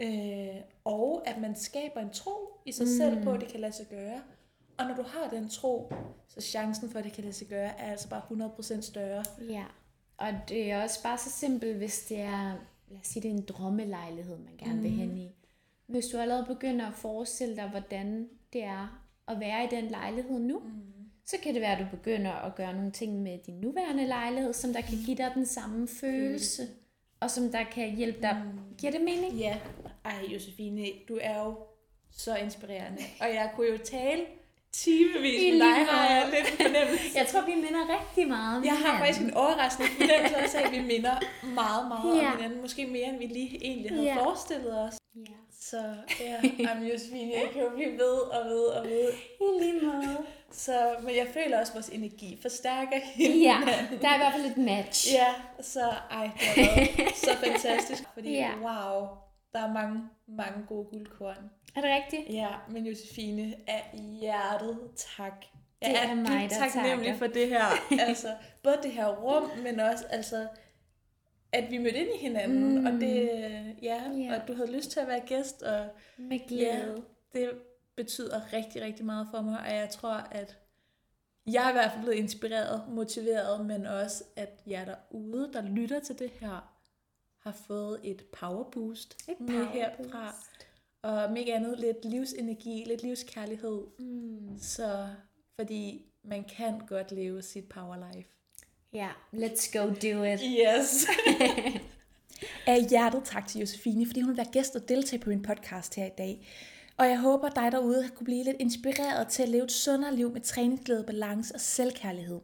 øh, 0.00 0.60
og 0.84 1.22
at 1.26 1.40
man 1.40 1.56
skaber 1.56 2.00
en 2.00 2.10
tro 2.10 2.60
i 2.64 2.72
sig 2.72 2.86
mm. 2.86 2.92
selv 2.96 3.22
på, 3.22 3.32
at 3.32 3.40
det 3.40 3.48
kan 3.48 3.60
lade 3.60 3.72
sig 3.72 3.86
gøre. 3.86 4.20
Og 4.78 4.86
når 4.86 4.94
du 4.94 5.02
har 5.02 5.30
den 5.30 5.48
tro, 5.48 5.92
så 6.28 6.40
chancen 6.40 6.90
for, 6.90 6.98
at 6.98 7.04
det 7.04 7.12
kan 7.12 7.24
lade 7.24 7.34
sig 7.34 7.46
gøre, 7.46 7.80
er 7.80 7.90
altså 7.90 8.08
bare 8.08 8.22
100% 8.58 8.80
større. 8.80 9.24
Ja, 9.50 9.64
og 10.16 10.28
det 10.48 10.70
er 10.70 10.82
også 10.82 11.02
bare 11.02 11.18
så 11.18 11.30
simpelt, 11.30 11.76
hvis 11.76 12.04
det 12.08 12.20
er, 12.20 12.52
lad 12.88 13.00
os 13.00 13.06
sige, 13.06 13.22
det 13.22 13.30
er 13.30 13.34
en 13.34 13.44
drømmelejlighed, 13.48 14.38
man 14.38 14.56
gerne 14.58 14.76
mm. 14.76 14.82
vil 14.82 14.90
hen 14.90 15.16
i. 15.16 15.30
Hvis 15.86 16.06
du 16.06 16.18
allerede 16.18 16.44
begynder 16.46 16.86
at 16.86 16.94
forestille 16.94 17.56
dig, 17.56 17.68
hvordan 17.68 18.28
det 18.52 18.64
er 18.64 19.04
at 19.28 19.40
være 19.40 19.64
i 19.64 19.68
den 19.70 19.84
lejlighed 19.90 20.38
nu, 20.38 20.58
mm. 20.58 20.70
så 21.26 21.36
kan 21.42 21.54
det 21.54 21.62
være, 21.62 21.72
at 21.72 21.78
du 21.78 21.96
begynder 21.96 22.32
at 22.32 22.54
gøre 22.54 22.74
nogle 22.74 22.90
ting 22.90 23.22
med 23.22 23.38
din 23.46 23.60
nuværende 23.60 24.06
lejlighed, 24.06 24.52
som 24.52 24.72
der 24.72 24.80
kan 24.80 24.98
give 25.06 25.16
dig 25.16 25.30
den 25.34 25.46
samme 25.46 25.88
følelse, 25.88 26.62
og 27.20 27.30
som 27.30 27.50
der 27.50 27.64
kan 27.64 27.96
hjælpe 27.96 28.22
dig. 28.22 28.42
Mm. 28.44 28.76
Giver 28.78 28.92
det 28.92 29.00
mening? 29.00 29.34
Ja, 29.34 29.58
ej 30.04 30.14
Josefine, 30.34 30.86
du 31.08 31.18
er 31.22 31.38
jo 31.44 31.54
så 32.16 32.36
inspirerende. 32.36 33.02
Og 33.20 33.26
jeg 33.28 33.50
kunne 33.56 33.66
jo 33.66 33.78
tale 33.78 34.22
timevis 34.72 35.52
med 35.52 35.60
dig, 35.60 35.86
har 35.86 36.14
jeg 36.14 36.28
lidt 36.34 36.46
fornemmelse. 36.48 37.04
Jeg 37.18 37.26
tror, 37.26 37.40
vi 37.40 37.54
minder 37.54 37.98
rigtig 38.00 38.28
meget 38.28 38.64
Jeg 38.64 38.72
har 38.72 38.78
hinanden. 38.78 38.98
faktisk 39.00 39.20
en 39.20 39.34
overraskende 39.34 39.88
fornemmelse 39.90 40.58
af, 40.58 40.66
at 40.66 40.72
vi 40.72 40.80
minder 40.80 41.16
meget, 41.42 41.88
meget 41.88 42.22
Ja. 42.22 42.26
om 42.32 42.36
hinanden. 42.36 42.60
Måske 42.60 42.86
mere, 42.86 43.04
end 43.08 43.18
vi 43.18 43.26
lige 43.26 43.64
egentlig 43.64 43.90
havde 43.90 44.04
Ja. 44.04 44.16
forestillet 44.24 44.78
os. 44.82 44.98
Ja. 45.16 45.32
Så 45.60 45.94
ja, 46.20 46.36
jamen 46.58 46.86
Josefine, 46.86 47.32
jeg 47.32 47.48
kan 47.52 47.62
jo 47.62 47.68
blive 47.74 47.92
ved 47.92 48.18
og 48.36 48.44
ved 48.44 48.64
og 48.64 48.84
ved. 48.84 49.12
I 49.40 49.62
lige 49.64 49.80
måde. 49.86 50.16
Så, 50.52 50.94
men 51.02 51.16
jeg 51.16 51.26
føler 51.34 51.60
også, 51.60 51.70
at 51.70 51.74
vores 51.74 51.88
energi 51.88 52.38
forstærker 52.42 53.00
hinanden. 53.14 53.42
Ja, 53.42 53.58
der 54.02 54.08
er 54.08 54.14
i 54.14 54.18
hvert 54.18 54.32
fald 54.32 54.44
et 54.46 54.56
match. 54.56 55.12
Ja, 55.12 55.26
så 55.60 55.80
ej, 56.10 56.30
det 56.56 56.64
har 56.64 56.74
været 56.76 57.16
så 57.16 57.30
fantastisk, 57.44 58.02
fordi 58.14 58.32
Ja. 58.32 58.50
wow, 58.62 59.06
der 59.52 59.58
er 59.68 59.72
mange, 59.72 60.02
mange 60.26 60.66
gode 60.68 60.84
guldkorn. 60.84 61.50
Er 61.76 61.80
det 61.80 61.90
rigtigt? 61.90 62.34
Ja, 62.34 62.48
men 62.70 62.86
Josefine, 62.86 63.54
af 63.66 63.98
hjertet 64.20 64.78
tak. 64.96 65.44
Jeg 65.82 65.90
Det 65.90 66.10
er 66.10 66.14
mig, 66.14 66.24
dybt 66.42 66.50
der 66.60 66.68
taknemmelig 66.68 67.16
for 67.18 67.26
det 67.26 67.48
her. 67.48 67.64
Altså, 68.08 68.28
både 68.62 68.76
det 68.82 68.92
her 68.92 69.06
rum, 69.08 69.50
men 69.62 69.80
også 69.80 70.04
altså, 70.10 70.48
at 71.52 71.70
vi 71.70 71.78
mødte 71.78 71.96
ind 71.98 72.08
i 72.14 72.18
hinanden, 72.18 72.78
Mm. 72.80 72.86
og 72.86 72.92
det, 72.92 73.30
ja, 73.82 74.02
Ja. 74.16 74.36
og 74.42 74.48
du 74.48 74.54
havde 74.54 74.72
lyst 74.76 74.90
til 74.90 75.00
at 75.00 75.08
være 75.08 75.20
gæst, 75.20 75.62
og 75.62 75.86
Med 76.18 76.38
ja, 76.38 76.46
glæde. 76.48 77.02
det 77.32 77.50
betyder 77.96 78.52
rigtig, 78.52 78.82
rigtig 78.82 79.06
meget 79.06 79.28
for 79.30 79.40
mig, 79.42 79.60
og 79.60 79.74
jeg 79.74 79.88
tror, 79.90 80.14
at 80.30 80.58
jeg 81.46 81.64
er 81.64 81.70
i 81.70 81.72
hvert 81.72 81.90
fald 81.92 82.02
blevet 82.04 82.18
inspireret, 82.18 82.82
motiveret, 82.88 83.66
men 83.66 83.86
også, 83.86 84.24
at 84.36 84.60
jer 84.66 84.84
derude, 84.84 85.50
der 85.52 85.62
lytter 85.62 86.00
til 86.00 86.18
det 86.18 86.30
her, 86.40 86.74
har 87.38 87.52
fået 87.66 88.00
et 88.04 88.24
power 88.40 88.64
boost 88.70 89.16
Et 89.28 89.40
med 89.40 89.48
power 89.48 89.64
herfra. 89.72 90.24
boost. 90.30 90.66
Og 91.02 91.12
om 91.12 91.36
ikke 91.36 91.54
andet, 91.54 91.80
lidt 91.80 92.04
livsenergi, 92.04 92.84
lidt 92.86 93.02
livskærlighed. 93.02 93.82
Mm. 93.98 94.58
Så 94.58 95.08
fordi 95.60 96.04
man 96.24 96.44
kan 96.44 96.78
godt 96.86 97.12
leve 97.12 97.42
sit 97.42 97.68
power 97.68 98.12
life. 98.12 98.28
Ja, 98.92 99.08
let's 99.34 99.78
go 99.78 99.86
do 99.86 100.22
it. 100.22 100.40
Yes. 100.42 101.06
Af 102.66 102.86
hjertet 102.90 103.22
tak 103.24 103.46
til 103.48 103.60
Josefine, 103.60 104.06
fordi 104.06 104.20
hun 104.20 104.28
vil 104.28 104.36
være 104.36 104.52
gæst 104.52 104.76
og 104.76 104.88
deltage 104.88 105.22
på 105.22 105.28
min 105.30 105.42
podcast 105.42 105.94
her 105.94 106.06
i 106.06 106.12
dag. 106.18 106.48
Og 106.96 107.08
jeg 107.08 107.20
håber, 107.20 107.48
dig 107.48 107.72
derude 107.72 108.10
kunne 108.14 108.24
blive 108.24 108.44
lidt 108.44 108.56
inspireret 108.60 109.28
til 109.28 109.42
at 109.42 109.48
leve 109.48 109.64
et 109.64 109.72
sundere 109.72 110.14
liv 110.16 110.32
med 110.32 110.40
træningsglæde, 110.40 111.04
balance 111.04 111.54
og 111.54 111.60
selvkærlighed. 111.60 112.40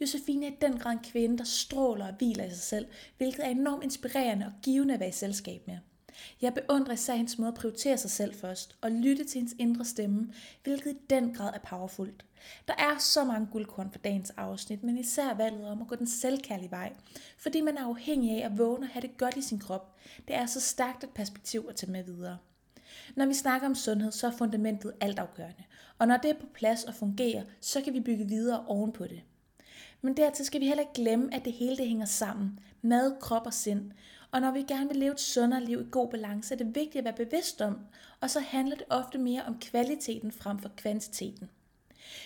Josefine 0.00 0.46
er 0.46 0.50
i 0.50 0.56
den 0.60 0.78
grad 0.78 0.92
en 0.92 0.98
kvinde, 0.98 1.38
der 1.38 1.44
stråler 1.44 2.08
og 2.08 2.14
hviler 2.14 2.44
i 2.44 2.50
sig 2.50 2.58
selv, 2.58 2.86
hvilket 3.16 3.44
er 3.44 3.50
enormt 3.50 3.84
inspirerende 3.84 4.46
og 4.46 4.52
givende 4.62 4.94
at 4.94 5.00
være 5.00 5.08
i 5.08 5.12
selskab 5.12 5.66
med. 5.66 5.78
Jeg 6.42 6.54
beundrer 6.54 6.92
især 6.92 7.14
hendes 7.14 7.38
måde 7.38 7.48
at 7.48 7.54
prioritere 7.54 7.98
sig 7.98 8.10
selv 8.10 8.34
først 8.34 8.76
og 8.80 8.90
lytte 8.90 9.24
til 9.24 9.38
hendes 9.38 9.54
indre 9.58 9.84
stemme, 9.84 10.32
hvilket 10.62 10.90
i 10.90 10.96
den 11.10 11.34
grad 11.34 11.54
er 11.54 11.58
powerfult. 11.58 12.24
Der 12.68 12.74
er 12.78 12.98
så 12.98 13.24
mange 13.24 13.48
guldkorn 13.52 13.90
for 13.92 13.98
dagens 13.98 14.30
afsnit, 14.30 14.82
men 14.82 14.98
især 14.98 15.34
valget 15.34 15.68
om 15.68 15.82
at 15.82 15.88
gå 15.88 15.94
den 15.94 16.06
selvkærlige 16.06 16.70
vej, 16.70 16.92
fordi 17.38 17.60
man 17.60 17.76
er 17.76 17.84
afhængig 17.84 18.42
af 18.42 18.46
at 18.46 18.58
vågne 18.58 18.86
og 18.86 18.88
have 18.88 19.02
det 19.02 19.16
godt 19.16 19.36
i 19.36 19.42
sin 19.42 19.58
krop. 19.58 19.96
Det 20.28 20.36
er 20.36 20.46
så 20.46 20.60
stærkt 20.60 21.04
et 21.04 21.10
perspektiv 21.10 21.66
at 21.68 21.76
tage 21.76 21.92
med 21.92 22.04
videre. 22.04 22.38
Når 23.16 23.26
vi 23.26 23.34
snakker 23.34 23.68
om 23.68 23.74
sundhed, 23.74 24.12
så 24.12 24.26
er 24.26 24.30
fundamentet 24.30 24.92
altafgørende, 25.00 25.64
og 25.98 26.08
når 26.08 26.16
det 26.16 26.30
er 26.30 26.40
på 26.40 26.46
plads 26.54 26.84
og 26.84 26.94
fungerer, 26.94 27.44
så 27.60 27.80
kan 27.80 27.94
vi 27.94 28.00
bygge 28.00 28.28
videre 28.28 28.64
ovenpå 28.66 29.06
det. 29.06 29.22
Men 30.02 30.16
dertil 30.16 30.44
skal 30.44 30.60
vi 30.60 30.66
heller 30.66 30.82
ikke 30.82 30.94
glemme, 30.94 31.34
at 31.34 31.44
det 31.44 31.52
hele 31.52 31.76
det 31.76 31.88
hænger 31.88 32.06
sammen. 32.06 32.58
Mad, 32.82 33.20
krop 33.20 33.46
og 33.46 33.54
sind. 33.54 33.90
Og 34.30 34.40
når 34.40 34.50
vi 34.50 34.62
gerne 34.62 34.88
vil 34.88 34.96
leve 34.96 35.12
et 35.12 35.20
sundere 35.20 35.64
liv 35.64 35.80
i 35.80 35.90
god 35.90 36.08
balance, 36.10 36.54
er 36.54 36.58
det 36.58 36.74
vigtigt 36.74 36.96
at 36.96 37.04
være 37.04 37.26
bevidst 37.26 37.60
om, 37.60 37.78
og 38.20 38.30
så 38.30 38.40
handler 38.40 38.76
det 38.76 38.86
ofte 38.90 39.18
mere 39.18 39.42
om 39.42 39.58
kvaliteten 39.60 40.32
frem 40.32 40.58
for 40.58 40.70
kvantiteten. 40.76 41.50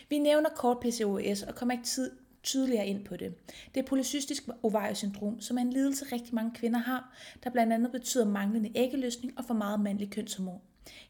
Vi 0.09 0.19
nævner 0.19 0.49
kort 0.57 0.81
PCOS 0.81 1.43
og 1.43 1.55
kommer 1.55 1.73
ikke 1.73 1.85
tid, 1.85 2.11
tydeligere 2.43 2.87
ind 2.87 3.05
på 3.05 3.17
det. 3.17 3.35
Det 3.75 3.81
er 3.81 3.87
polycystisk 3.87 4.49
ovariesyndrom, 4.63 5.41
som 5.41 5.59
er 5.59 5.63
en 5.63 5.73
lidelse 5.73 6.05
rigtig 6.13 6.35
mange 6.35 6.51
kvinder 6.55 6.81
har, 6.81 7.15
der 7.45 7.51
blandt 7.51 7.73
andet 7.73 7.93
betyder 7.93 8.25
manglende 8.25 8.71
æggeløsning 8.75 9.39
og 9.39 9.45
for 9.45 9.55
meget 9.55 9.81
mandlig 9.81 10.11
kønshormon. 10.11 10.61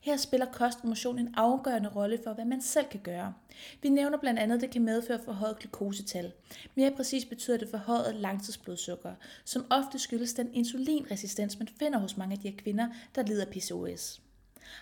Her 0.00 0.16
spiller 0.16 0.46
kost 0.46 0.78
og 0.82 0.88
motion 0.88 1.18
en 1.18 1.34
afgørende 1.34 1.88
rolle 1.88 2.18
for, 2.24 2.32
hvad 2.32 2.44
man 2.44 2.62
selv 2.62 2.86
kan 2.90 3.00
gøre. 3.00 3.34
Vi 3.82 3.88
nævner 3.88 4.18
blandt 4.18 4.40
andet, 4.40 4.56
at 4.56 4.62
det 4.62 4.70
kan 4.70 4.82
medføre 4.84 5.20
forhøjet 5.24 5.58
glukosetal. 5.58 6.32
Mere 6.74 6.90
præcis 6.90 7.24
betyder 7.24 7.56
det 7.56 7.68
forhøjet 7.68 8.14
langtidsblodsukker, 8.14 9.14
som 9.44 9.66
ofte 9.70 9.98
skyldes 9.98 10.34
den 10.34 10.54
insulinresistens, 10.54 11.58
man 11.58 11.68
finder 11.78 11.98
hos 11.98 12.16
mange 12.16 12.32
af 12.32 12.38
de 12.38 12.50
her 12.50 12.56
kvinder, 12.56 12.88
der 13.14 13.22
lider 13.22 13.44
af 13.44 13.52
PCOS. 13.52 14.20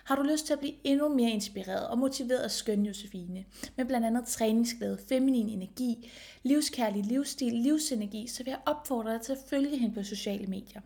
Har 0.03 0.15
du 0.15 0.21
lyst 0.21 0.45
til 0.45 0.53
at 0.53 0.59
blive 0.59 0.73
endnu 0.83 1.09
mere 1.09 1.29
inspireret 1.29 1.87
og 1.87 1.97
motiveret 1.97 2.39
af 2.39 2.51
skøn 2.51 2.85
Josefine, 2.85 3.45
med 3.75 3.85
blandt 3.85 4.07
andet 4.07 4.25
træningsglæde, 4.25 4.97
feminin 5.09 5.49
energi, 5.49 6.11
livskærlig 6.43 7.03
livsstil, 7.03 7.53
livsenergi, 7.53 8.27
så 8.27 8.43
vil 8.43 8.51
jeg 8.51 8.59
opfordre 8.65 9.13
dig 9.13 9.21
til 9.21 9.31
at 9.31 9.39
følge 9.49 9.77
hende 9.77 9.95
på 9.95 10.03
sociale 10.03 10.47
medier. 10.47 10.81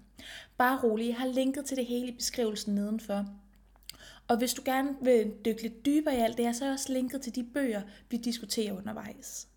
Bare 0.57 0.80
rolig, 0.84 1.07
jeg 1.07 1.15
har 1.15 1.27
linket 1.27 1.65
til 1.65 1.77
det 1.77 1.86
hele 1.86 2.07
i 2.07 2.15
beskrivelsen 2.15 2.76
nedenfor. 2.76 3.26
Og 4.27 4.38
hvis 4.38 4.53
du 4.53 4.61
gerne 4.65 4.89
vil 5.02 5.34
dykke 5.45 5.61
lidt 5.61 5.85
dybere 5.85 6.15
i 6.15 6.19
alt 6.19 6.38
det 6.38 6.45
her, 6.45 6.53
så 6.53 6.64
er 6.64 6.68
jeg 6.69 6.73
også 6.73 6.93
linket 6.93 7.22
til 7.22 7.35
de 7.35 7.43
bøger, 7.43 7.81
vi 8.10 8.18
diskuterer 8.18 8.77
undervejs. 8.77 9.47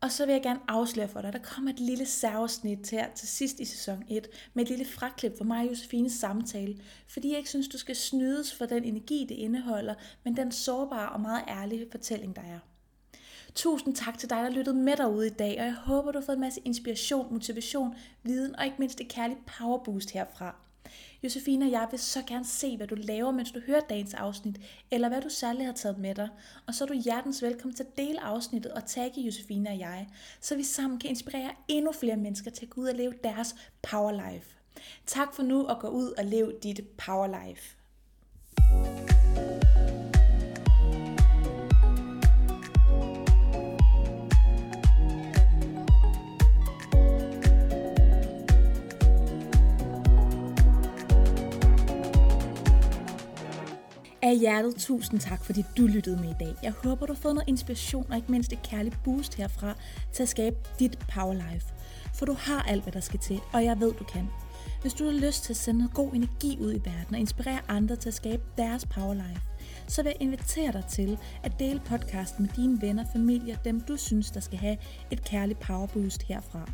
Og 0.00 0.12
så 0.12 0.26
vil 0.26 0.32
jeg 0.32 0.42
gerne 0.42 0.60
afsløre 0.68 1.08
for 1.08 1.20
dig, 1.20 1.32
der 1.32 1.38
kommer 1.38 1.70
et 1.70 1.80
lille 1.80 2.06
særsnit 2.06 2.90
her 2.90 3.14
til 3.14 3.28
sidst 3.28 3.60
i 3.60 3.64
sæson 3.64 4.04
1, 4.08 4.28
med 4.54 4.62
et 4.64 4.70
lille 4.70 4.84
fraklip 4.84 5.38
for 5.38 5.44
mig 5.44 5.64
og 5.64 5.70
Josefines 5.70 6.12
samtale, 6.12 6.78
fordi 7.08 7.28
jeg 7.28 7.38
ikke 7.38 7.50
synes, 7.50 7.68
du 7.68 7.78
skal 7.78 7.96
snydes 7.96 8.54
for 8.54 8.66
den 8.66 8.84
energi, 8.84 9.26
det 9.28 9.34
indeholder, 9.34 9.94
men 10.24 10.36
den 10.36 10.52
sårbare 10.52 11.08
og 11.08 11.20
meget 11.20 11.44
ærlige 11.48 11.86
fortælling, 11.90 12.36
der 12.36 12.42
er. 12.42 12.58
Tusind 13.54 13.94
tak 13.94 14.18
til 14.18 14.30
dig, 14.30 14.36
der 14.36 14.50
lyttede 14.50 14.76
med 14.76 14.96
derude 14.96 15.26
i 15.26 15.30
dag, 15.30 15.60
og 15.60 15.64
jeg 15.64 15.74
håber, 15.74 16.12
du 16.12 16.18
har 16.18 16.26
fået 16.26 16.36
en 16.36 16.40
masse 16.40 16.60
inspiration, 16.64 17.32
motivation, 17.32 17.94
viden 18.22 18.56
og 18.56 18.64
ikke 18.64 18.76
mindst 18.78 19.00
et 19.00 19.08
kærligt 19.08 19.46
powerboost 19.46 20.10
herfra. 20.10 20.56
Josefine 21.24 21.64
og 21.64 21.70
jeg 21.70 21.88
vil 21.90 22.00
så 22.00 22.22
gerne 22.26 22.44
se, 22.44 22.76
hvad 22.76 22.86
du 22.86 22.94
laver, 22.94 23.30
mens 23.30 23.52
du 23.52 23.60
hører 23.66 23.80
dagens 23.80 24.14
afsnit, 24.14 24.60
eller 24.90 25.08
hvad 25.08 25.20
du 25.20 25.28
særligt 25.28 25.66
har 25.66 25.72
taget 25.72 25.98
med 25.98 26.14
dig. 26.14 26.28
Og 26.66 26.74
så 26.74 26.84
er 26.84 26.88
du 26.88 26.94
hjertens 26.94 27.42
velkommen 27.42 27.76
til 27.76 27.82
at 27.82 27.96
dele 27.96 28.20
afsnittet 28.20 28.72
og 28.72 28.86
tagge 28.86 29.20
Josefine 29.20 29.70
og 29.70 29.78
jeg, 29.78 30.08
så 30.40 30.56
vi 30.56 30.62
sammen 30.62 31.00
kan 31.00 31.10
inspirere 31.10 31.50
endnu 31.68 31.92
flere 31.92 32.16
mennesker 32.16 32.50
til 32.50 32.66
at 32.66 32.70
gå 32.70 32.80
ud 32.80 32.86
og 32.86 32.94
leve 32.94 33.14
deres 33.24 33.54
power 33.82 34.32
life. 34.32 34.46
Tak 35.06 35.34
for 35.34 35.42
nu 35.42 35.66
og 35.66 35.80
gå 35.80 35.88
ud 35.88 36.10
og 36.18 36.24
leve 36.24 36.52
dit 36.62 36.80
power 36.98 37.46
life. 37.46 37.76
Af 54.32 54.38
hjertet 54.38 54.76
tusind 54.76 55.20
tak, 55.20 55.44
fordi 55.44 55.64
du 55.76 55.86
lyttede 55.86 56.16
med 56.16 56.30
i 56.30 56.34
dag. 56.40 56.54
Jeg 56.62 56.72
håber, 56.72 57.06
du 57.06 57.12
har 57.12 57.20
fået 57.20 57.34
noget 57.34 57.48
inspiration 57.48 58.06
og 58.10 58.16
ikke 58.16 58.32
mindst 58.32 58.52
et 58.52 58.62
kærligt 58.62 59.02
boost 59.04 59.34
herfra 59.34 59.74
til 60.12 60.22
at 60.22 60.28
skabe 60.28 60.56
dit 60.78 60.98
power 61.14 61.34
life. 61.34 61.66
For 62.14 62.26
du 62.26 62.32
har 62.32 62.62
alt, 62.62 62.82
hvad 62.82 62.92
der 62.92 63.00
skal 63.00 63.20
til, 63.20 63.40
og 63.52 63.64
jeg 63.64 63.80
ved, 63.80 63.92
du 63.92 64.04
kan. 64.04 64.28
Hvis 64.82 64.94
du 64.94 65.04
har 65.04 65.12
lyst 65.12 65.44
til 65.44 65.52
at 65.52 65.56
sende 65.56 65.78
noget 65.78 65.94
god 65.94 66.14
energi 66.14 66.58
ud 66.60 66.72
i 66.72 66.80
verden 66.84 67.14
og 67.14 67.18
inspirere 67.18 67.60
andre 67.68 67.96
til 67.96 68.08
at 68.08 68.14
skabe 68.14 68.42
deres 68.58 68.86
power 68.86 69.14
life, 69.14 69.42
så 69.88 70.02
vil 70.02 70.10
jeg 70.10 70.22
invitere 70.22 70.72
dig 70.72 70.84
til 70.90 71.18
at 71.42 71.58
dele 71.58 71.80
podcasten 71.84 72.42
med 72.42 72.50
dine 72.56 72.82
venner, 72.82 73.04
familie 73.12 73.54
og 73.54 73.64
dem, 73.64 73.80
du 73.80 73.96
synes, 73.96 74.30
der 74.30 74.40
skal 74.40 74.58
have 74.58 74.76
et 75.10 75.24
kærligt 75.24 75.60
power 75.60 75.86
boost 75.86 76.22
herfra. 76.22 76.70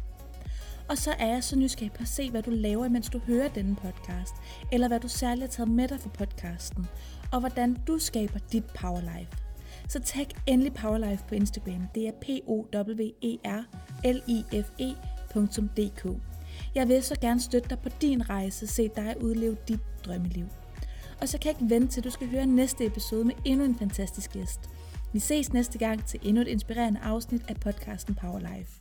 Og 0.89 0.98
så 0.98 1.14
er 1.18 1.26
jeg 1.26 1.44
så 1.44 1.56
nysgerrig 1.56 1.93
på 1.93 2.02
at 2.02 2.09
se, 2.09 2.30
hvad 2.30 2.43
du 2.43 2.51
laver, 2.51 2.89
mens 2.89 3.09
du 3.09 3.18
hører 3.18 3.48
denne 3.48 3.76
podcast, 3.76 4.35
eller 4.72 4.89
hvad 4.89 5.01
du 5.01 5.09
særligt 5.09 5.43
har 5.44 5.48
taget 5.48 5.70
med 5.70 5.89
dig 5.89 6.01
fra 6.01 6.09
podcasten, 6.09 6.86
og 7.33 7.41
hvordan 7.41 7.77
du 7.87 7.99
skaber 7.99 8.39
dit 8.53 8.65
powerlife. 8.65 9.33
Så 9.89 10.01
tag 10.01 10.29
endelig 10.47 10.75
Powerlife 10.75 11.25
på 11.29 11.35
Instagram. 11.35 11.89
Det 11.95 12.09
er 12.09 12.13
p 12.13 12.27
o 12.47 12.67
w 12.75 13.03
e 13.23 13.39
r 13.45 13.63
l 14.05 14.23
i 14.27 14.45
f 14.53 14.71
e.dk. 14.79 16.07
Jeg 16.75 16.89
vil 16.89 17.03
så 17.03 17.15
gerne 17.21 17.41
støtte 17.41 17.69
dig 17.69 17.79
på 17.79 17.89
din 18.01 18.31
rejse, 18.31 18.67
se 18.67 18.91
dig 18.97 19.15
udleve 19.21 19.57
dit 19.69 19.81
drømmeliv. 20.07 20.47
Og 21.21 21.29
så 21.29 21.39
kan 21.39 21.53
jeg 21.53 21.61
ikke 21.61 21.75
vente 21.75 21.93
til, 21.93 22.01
at 22.01 22.05
du 22.05 22.11
skal 22.11 22.29
høre 22.29 22.47
næste 22.47 22.87
episode 22.87 23.25
med 23.25 23.35
endnu 23.45 23.65
en 23.65 23.79
fantastisk 23.79 24.33
gæst. 24.33 24.61
Vi 25.13 25.19
ses 25.19 25.53
næste 25.53 25.79
gang 25.79 26.07
til 26.07 26.21
endnu 26.23 26.43
et 26.43 26.49
inspirerende 26.49 27.01
afsnit 27.01 27.43
af 27.49 27.57
podcasten 27.57 28.15
Powerlife. 28.15 28.81